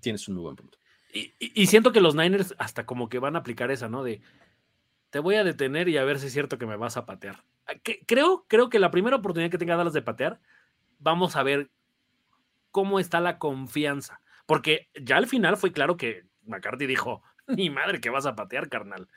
tienes 0.00 0.26
un 0.28 0.34
muy 0.34 0.42
buen 0.42 0.56
punto. 0.56 0.78
Y, 1.12 1.66
siento 1.66 1.90
que 1.90 2.02
los 2.02 2.14
Niners 2.14 2.54
hasta 2.58 2.84
como 2.84 3.08
que 3.08 3.18
van 3.18 3.34
a 3.34 3.40
aplicar 3.40 3.70
esa, 3.70 3.88
¿no? 3.88 4.04
De 4.04 4.20
te 5.10 5.20
voy 5.20 5.36
a 5.36 5.44
detener 5.44 5.88
y 5.88 5.96
a 5.96 6.04
ver 6.04 6.18
si 6.18 6.26
es 6.26 6.32
cierto 6.32 6.58
que 6.58 6.66
me 6.66 6.76
vas 6.76 6.98
a 6.98 7.06
patear. 7.06 7.44
Ah, 7.66 7.72
creo, 8.06 8.44
creo 8.46 8.68
que 8.68 8.78
la 8.78 8.90
primera 8.90 9.16
oportunidad 9.16 9.50
que 9.50 9.58
tenga 9.58 9.76
Dallas 9.76 9.94
de 9.94 10.02
patear, 10.02 10.38
vamos 10.98 11.34
a 11.36 11.42
ver 11.42 11.70
cómo 12.70 13.00
está 13.00 13.20
la 13.20 13.38
confianza. 13.38 14.20
Porque 14.44 14.90
ya 15.00 15.16
al 15.16 15.26
final 15.26 15.56
fue 15.56 15.72
claro 15.72 15.96
que 15.96 16.26
McCarthy 16.44 16.86
dijo, 16.86 17.22
ni 17.46 17.70
madre 17.70 18.00
que 18.00 18.10
vas 18.10 18.26
a 18.26 18.36
patear, 18.36 18.68
carnal. 18.68 19.08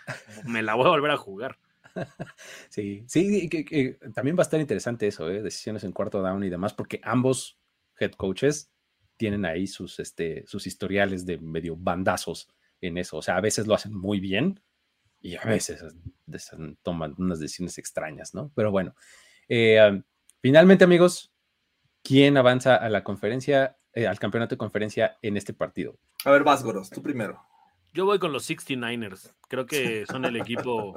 Me 0.45 0.63
la 0.63 0.75
voy 0.75 0.85
a 0.85 0.91
volver 0.91 1.11
a 1.11 1.17
jugar. 1.17 1.57
Sí, 2.69 3.03
sí, 3.07 3.49
que, 3.49 3.99
también 4.13 4.35
va 4.35 4.41
a 4.41 4.43
estar 4.43 4.59
interesante 4.59 5.07
eso, 5.07 5.29
¿eh? 5.29 5.41
decisiones 5.41 5.83
en 5.83 5.91
cuarto 5.91 6.21
down 6.21 6.43
y 6.43 6.49
demás, 6.49 6.73
porque 6.73 6.99
ambos 7.03 7.59
head 7.99 8.11
coaches 8.11 8.71
tienen 9.17 9.45
ahí 9.45 9.67
sus, 9.67 9.99
este, 9.99 10.45
sus 10.47 10.65
historiales 10.65 11.25
de 11.25 11.37
medio 11.37 11.75
bandazos 11.75 12.49
en 12.81 12.97
eso. 12.97 13.17
O 13.17 13.21
sea, 13.21 13.37
a 13.37 13.41
veces 13.41 13.67
lo 13.67 13.75
hacen 13.75 13.93
muy 13.93 14.19
bien 14.19 14.59
y 15.19 15.35
a 15.35 15.43
veces 15.43 15.83
toman 16.81 17.13
unas 17.17 17.39
decisiones 17.39 17.77
extrañas, 17.77 18.33
¿no? 18.33 18.51
Pero 18.55 18.71
bueno, 18.71 18.95
eh, 19.47 20.01
finalmente, 20.41 20.83
amigos, 20.83 21.31
¿quién 22.01 22.37
avanza 22.37 22.75
a 22.75 22.89
la 22.89 23.03
conferencia, 23.03 23.77
eh, 23.93 24.07
al 24.07 24.17
campeonato 24.17 24.55
de 24.55 24.59
conferencia 24.59 25.17
en 25.21 25.37
este 25.37 25.53
partido? 25.53 25.99
A 26.25 26.31
ver, 26.31 26.43
Vázgoros, 26.43 26.89
tú 26.89 27.01
primero. 27.01 27.50
Yo 27.93 28.05
voy 28.05 28.19
con 28.19 28.31
los 28.31 28.49
69ers. 28.49 29.33
Creo 29.47 29.65
que 29.65 30.05
son 30.07 30.25
el 30.25 30.35
equipo 30.37 30.93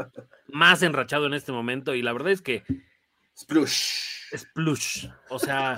más 0.48 0.82
enrachado 0.82 1.26
en 1.26 1.34
este 1.34 1.52
momento 1.52 1.94
y 1.94 2.02
la 2.02 2.12
verdad 2.12 2.32
es 2.32 2.42
que... 2.42 2.64
Splush. 3.36 4.36
Splush. 4.36 5.08
O 5.28 5.38
sea, 5.38 5.76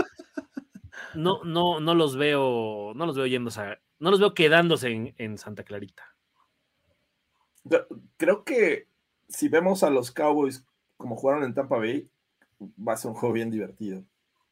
no, 1.15 1.43
no, 1.45 1.81
no 1.81 1.95
los 1.95 2.17
veo, 2.17 2.93
no 2.95 3.07
los 3.07 3.17
veo 3.17 3.27
yendo 3.27 3.51
a, 3.57 3.79
no 3.99 4.11
los 4.11 4.21
veo 4.21 4.35
quedándose 4.35 5.15
en, 5.17 5.39
Santa 5.39 5.65
Clarita. 5.65 6.15
Creo 8.17 8.45
que 8.45 8.89
si 9.29 9.49
vemos 9.49 9.83
a 9.83 9.91
los 9.91 10.13
Cowboys 10.13 10.65
como 10.97 11.17
jugaron 11.17 11.45
en 11.45 11.55
Tampa 11.55 11.77
Bay, 11.77 12.09
va 12.61 12.95
a 12.95 12.97
ser 12.97 13.11
un 13.11 13.17
juego 13.17 13.33
bien 13.33 13.51
divertido. 13.51 14.05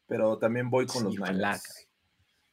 Pero 0.06 0.38
también 0.38 0.68
voy 0.68 0.86
con 0.86 1.04
los 1.04 1.18
Niners. 1.18 1.88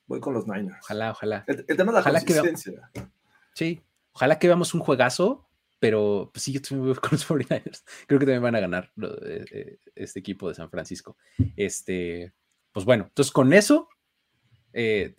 Voy 0.08 0.20
con 0.20 0.34
los 0.34 0.48
Niners. 0.48 0.78
Ojalá, 0.82 1.12
ojalá. 1.12 1.44
El, 1.48 1.66
tema 1.66 1.86
de 1.86 1.94
la 1.94 2.00
Ojalá 2.00 2.20
que 2.22 2.34
consistencia. 2.34 2.92
Sí, 3.54 3.82
ojalá 4.14 4.40
que 4.40 4.48
veamos 4.48 4.74
un 4.74 4.82
juegazo, 4.82 5.48
pero 5.80 6.30
pues 6.34 6.44
sí, 6.44 6.54
yo 6.54 6.62
también 6.62 6.88
voy 6.88 6.96
con 7.02 7.12
los 7.12 7.28
49ers. 7.28 7.84
Creo 8.08 8.20
que 8.20 8.26
también 8.26 8.44
van 8.44 8.56
a 8.56 8.60
ganar 8.60 8.92
lo- 8.96 9.16
eh, 9.26 9.46
eh, 9.52 9.78
este 9.96 10.20
equipo 10.20 10.48
de 10.50 10.56
San 10.56 10.70
Francisco. 10.70 11.18
Este, 11.56 12.34
pues 12.72 12.86
bueno, 12.86 13.06
entonces 13.08 13.32
con 13.32 13.52
eso, 13.54 13.88
eh, 14.74 15.16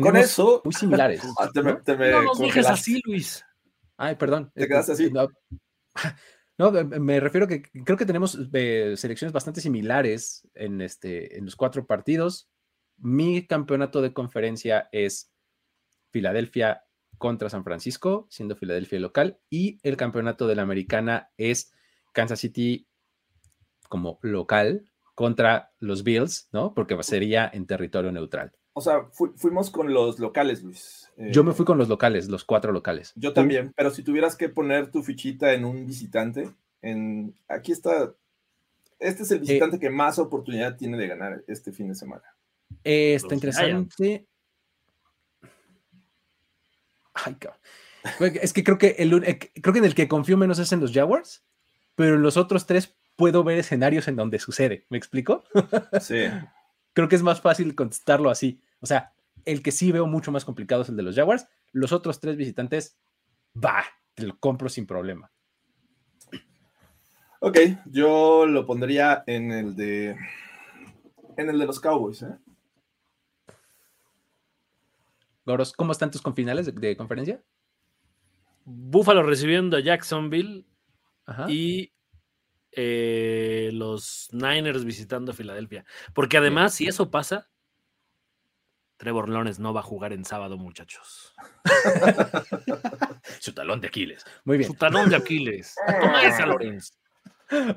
Con 0.00 0.16
eso, 0.16 0.60
muy 0.64 0.74
similares. 0.74 1.22
ah, 1.38 1.50
te 1.52 1.62
me, 1.62 1.72
¿no? 1.72 1.82
te 1.82 1.96
me 1.96 2.10
No 2.10 2.22
nos 2.24 2.38
dejes 2.38 2.66
así, 2.66 3.00
Luis. 3.04 3.44
Ay, 3.96 4.16
perdón. 4.16 4.52
¿Te 4.54 4.68
quedaste 4.68 4.92
así? 4.92 5.10
No, 6.58 6.70
me 7.00 7.20
refiero 7.20 7.46
que 7.48 7.62
creo 7.62 7.96
que 7.96 8.04
tenemos 8.04 8.38
eh, 8.52 8.94
selecciones 8.96 9.32
bastante 9.32 9.60
similares 9.60 10.46
en, 10.54 10.80
este, 10.80 11.38
en 11.38 11.46
los 11.46 11.56
cuatro 11.56 11.86
partidos. 11.86 12.50
Mi 12.98 13.46
campeonato 13.46 14.02
de 14.02 14.12
conferencia 14.12 14.88
es 14.92 15.30
Filadelfia 16.10 16.84
contra 17.18 17.48
San 17.48 17.64
Francisco, 17.64 18.26
siendo 18.30 18.56
Filadelfia 18.56 19.00
local, 19.00 19.38
y 19.50 19.78
el 19.82 19.96
campeonato 19.96 20.46
de 20.46 20.54
la 20.56 20.62
americana 20.62 21.30
es 21.36 21.72
Kansas 22.12 22.40
City 22.40 22.86
como 23.88 24.18
local 24.22 24.90
contra 25.14 25.72
los 25.78 26.02
Bills, 26.04 26.48
¿no? 26.52 26.74
Porque 26.74 27.00
sería 27.02 27.50
en 27.52 27.66
territorio 27.66 28.12
neutral. 28.12 28.52
O 28.74 28.82
sea, 28.82 29.04
fu- 29.12 29.32
fuimos 29.36 29.70
con 29.70 29.94
los 29.94 30.18
locales, 30.18 30.62
Luis. 30.62 31.10
Eh, 31.16 31.30
Yo 31.32 31.42
me 31.42 31.54
fui 31.54 31.64
con 31.64 31.78
los 31.78 31.88
locales, 31.88 32.28
los 32.28 32.44
cuatro 32.44 32.72
locales. 32.72 33.12
Yo 33.16 33.32
también, 33.32 33.72
pero 33.74 33.90
si 33.90 34.02
tuvieras 34.02 34.36
que 34.36 34.50
poner 34.50 34.90
tu 34.90 35.02
fichita 35.02 35.54
en 35.54 35.64
un 35.64 35.86
visitante, 35.86 36.50
en 36.82 37.34
aquí 37.48 37.72
está. 37.72 38.14
Este 38.98 39.22
Eh, 39.22 39.24
es 39.24 39.30
el 39.30 39.40
visitante 39.40 39.78
que 39.78 39.88
más 39.88 40.18
oportunidad 40.18 40.76
tiene 40.76 40.98
de 40.98 41.08
ganar 41.08 41.42
este 41.46 41.72
fin 41.72 41.88
de 41.88 41.94
semana. 41.94 42.24
Eh, 42.84 43.14
está 43.14 43.28
Los 43.28 43.32
interesante. 43.34 44.26
Ay, 47.24 47.34
cabrón. 47.34 47.60
Es 48.40 48.52
que 48.52 48.62
creo 48.62 48.78
que, 48.78 48.96
el, 48.98 49.12
eh, 49.24 49.38
creo 49.60 49.72
que 49.72 49.78
en 49.80 49.84
el 49.84 49.94
que 49.94 50.08
confío 50.08 50.36
menos 50.36 50.58
es 50.58 50.72
en 50.72 50.80
los 50.80 50.92
Jaguars, 50.92 51.44
pero 51.94 52.14
en 52.14 52.22
los 52.22 52.36
otros 52.36 52.66
tres 52.66 52.94
puedo 53.16 53.42
ver 53.42 53.58
escenarios 53.58 54.06
en 54.08 54.16
donde 54.16 54.38
sucede. 54.38 54.86
¿Me 54.90 54.98
explico? 54.98 55.44
Sí. 56.00 56.24
Creo 56.92 57.08
que 57.08 57.16
es 57.16 57.22
más 57.22 57.40
fácil 57.40 57.74
contestarlo 57.74 58.30
así. 58.30 58.62
O 58.80 58.86
sea, 58.86 59.12
el 59.44 59.62
que 59.62 59.72
sí 59.72 59.92
veo 59.92 60.06
mucho 60.06 60.32
más 60.32 60.44
complicado 60.44 60.82
es 60.82 60.88
el 60.88 60.96
de 60.96 61.02
los 61.02 61.14
Jaguars. 61.14 61.46
Los 61.72 61.92
otros 61.92 62.20
tres 62.20 62.36
visitantes, 62.36 62.96
va, 63.54 63.84
te 64.14 64.22
lo 64.22 64.38
compro 64.38 64.68
sin 64.68 64.86
problema. 64.86 65.30
Ok, 67.40 67.58
yo 67.86 68.46
lo 68.46 68.64
pondría 68.64 69.24
en 69.26 69.52
el 69.52 69.76
de. 69.76 70.16
En 71.36 71.50
el 71.50 71.58
de 71.58 71.66
los 71.66 71.80
Cowboys, 71.80 72.22
¿eh? 72.22 72.34
Goros, 75.46 75.72
¿cómo 75.72 75.92
están 75.92 76.10
tus 76.10 76.20
confinales 76.20 76.66
de, 76.66 76.72
de 76.72 76.96
conferencia? 76.96 77.40
Buffalo 78.64 79.22
recibiendo 79.22 79.76
a 79.76 79.80
Jacksonville 79.80 80.66
Ajá. 81.24 81.46
y 81.48 81.92
eh, 82.72 83.70
los 83.72 84.28
Niners 84.32 84.84
visitando 84.84 85.32
Filadelfia. 85.32 85.84
Porque 86.12 86.36
además, 86.36 86.74
si 86.74 86.88
eso 86.88 87.10
pasa, 87.12 87.48
Trevor 88.96 89.28
Lawrence 89.28 89.62
no 89.62 89.72
va 89.72 89.80
a 89.80 89.84
jugar 89.84 90.12
en 90.12 90.24
sábado, 90.24 90.58
muchachos. 90.58 91.32
Su 93.40 93.52
talón 93.54 93.80
de 93.80 93.86
Aquiles. 93.86 94.24
Muy 94.44 94.58
bien. 94.58 94.68
Su 94.68 94.76
talón 94.76 95.08
de 95.08 95.16
Aquiles. 95.16 95.76
Toma 96.00 96.24
esa, 96.24 96.44
Lawrence. 96.44 96.92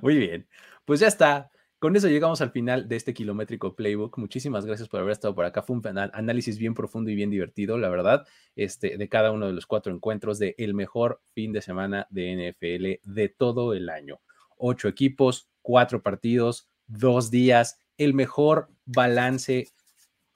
Muy 0.01 0.17
bien. 0.17 0.47
Pues 0.85 0.99
ya 0.99 1.07
está. 1.07 1.51
Con 1.79 1.95
eso 1.95 2.09
llegamos 2.09 2.41
al 2.41 2.51
final 2.51 2.89
de 2.89 2.97
este 2.97 3.13
kilométrico 3.13 3.73
playbook. 3.73 4.17
Muchísimas 4.17 4.65
gracias 4.65 4.89
por 4.89 4.99
haber 4.99 5.13
estado 5.13 5.33
por 5.33 5.45
acá. 5.45 5.61
Fue 5.61 5.77
un 5.77 5.97
análisis 5.97 6.57
bien 6.57 6.73
profundo 6.73 7.09
y 7.09 7.15
bien 7.15 7.29
divertido, 7.29 7.77
la 7.77 7.87
verdad, 7.87 8.27
este, 8.57 8.97
de 8.97 9.07
cada 9.07 9.31
uno 9.31 9.47
de 9.47 9.53
los 9.53 9.65
cuatro 9.65 9.93
encuentros 9.93 10.39
de 10.39 10.55
el 10.57 10.73
mejor 10.73 11.21
fin 11.33 11.53
de 11.53 11.61
semana 11.61 12.05
de 12.09 12.51
NFL 12.51 13.09
de 13.09 13.29
todo 13.29 13.73
el 13.73 13.89
año. 13.89 14.19
Ocho 14.57 14.89
equipos, 14.89 15.49
cuatro 15.61 16.03
partidos, 16.03 16.67
dos 16.85 17.31
días, 17.31 17.79
el 17.97 18.13
mejor 18.13 18.69
balance 18.83 19.69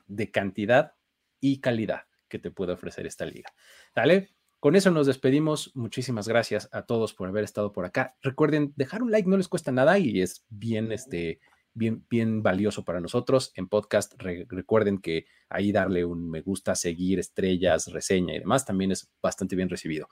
de 0.08 0.32
cantidad 0.32 0.94
y 1.42 1.60
calidad 1.60 2.04
que 2.30 2.40
te 2.40 2.52
puede 2.52 2.72
ofrecer 2.72 3.06
esta 3.06 3.26
liga. 3.26 3.54
¿Sale? 3.94 4.30
Con 4.64 4.78
eso 4.78 4.92
nos 4.92 5.08
despedimos. 5.08 5.72
Muchísimas 5.76 6.26
gracias 6.26 6.70
a 6.72 6.84
todos 6.84 7.14
por 7.14 7.28
haber 7.28 7.44
estado 7.44 7.74
por 7.74 7.84
acá. 7.84 8.16
Recuerden, 8.22 8.72
dejar 8.78 9.04
un 9.04 9.12
like 9.12 9.30
no 9.30 9.36
les 9.36 9.50
cuesta 9.50 9.74
nada 9.74 10.00
y 10.00 10.22
es 10.22 10.46
bien, 10.48 10.94
este, 10.94 11.42
bien, 11.74 12.06
bien 12.10 12.42
valioso 12.42 12.86
para 12.86 13.02
nosotros. 13.02 13.52
En 13.56 13.68
podcast, 13.68 14.14
re- 14.20 14.46
recuerden 14.48 15.00
que 15.00 15.26
ahí 15.50 15.74
darle 15.74 16.06
un 16.06 16.30
me 16.30 16.40
gusta, 16.40 16.76
seguir, 16.76 17.20
estrellas, 17.20 17.88
reseña 17.88 18.36
y 18.38 18.40
demás 18.40 18.66
también 18.66 18.94
es 18.94 19.12
bastante 19.22 19.58
bien 19.58 19.68
recibido. 19.68 20.08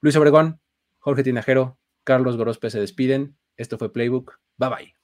Luis 0.00 0.14
Obregón, 0.14 0.60
Jorge 1.00 1.24
Tinajero, 1.24 1.80
Carlos 2.04 2.36
Gorospe 2.36 2.70
se 2.70 2.78
despiden. 2.78 3.36
Esto 3.56 3.76
fue 3.76 3.92
Playbook. 3.92 4.38
Bye 4.56 4.68
bye. 4.68 4.94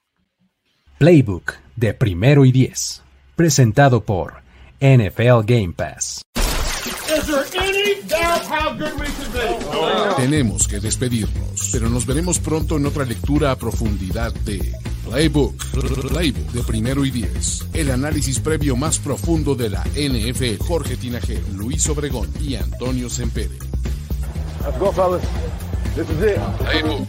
Playbook 0.98 1.54
de 1.74 1.92
primero 1.92 2.44
y 2.44 2.52
diez. 2.52 3.02
Presentado 3.34 4.04
por 4.04 4.44
NFL 4.80 5.44
Game 5.44 5.72
Pass. 5.76 6.22
Tenemos 10.16 10.66
que 10.66 10.80
despedirnos, 10.80 11.70
pero 11.72 11.88
nos 11.88 12.06
veremos 12.06 12.38
pronto 12.38 12.76
en 12.76 12.86
otra 12.86 13.04
lectura 13.04 13.50
a 13.52 13.56
profundidad 13.56 14.32
de 14.32 14.72
Playbook, 15.04 15.54
Playbook 16.08 16.52
de 16.52 16.62
primero 16.62 17.04
y 17.04 17.10
diez. 17.10 17.64
El 17.72 17.90
análisis 17.90 18.38
previo 18.40 18.76
más 18.76 18.98
profundo 18.98 19.54
de 19.54 19.70
la 19.70 19.84
NFL. 19.94 20.62
Jorge 20.64 20.96
Tinajero, 20.96 21.46
Luis 21.54 21.88
Obregón 21.88 22.28
y 22.40 22.56
Antonio 22.56 23.08
Sempere. 23.08 23.58
Let's 24.64 24.78
go, 24.78 24.92
fellas. 24.92 25.22
This 25.94 26.08
is 26.10 26.22
it. 26.22 26.38
Playbook. 26.58 27.08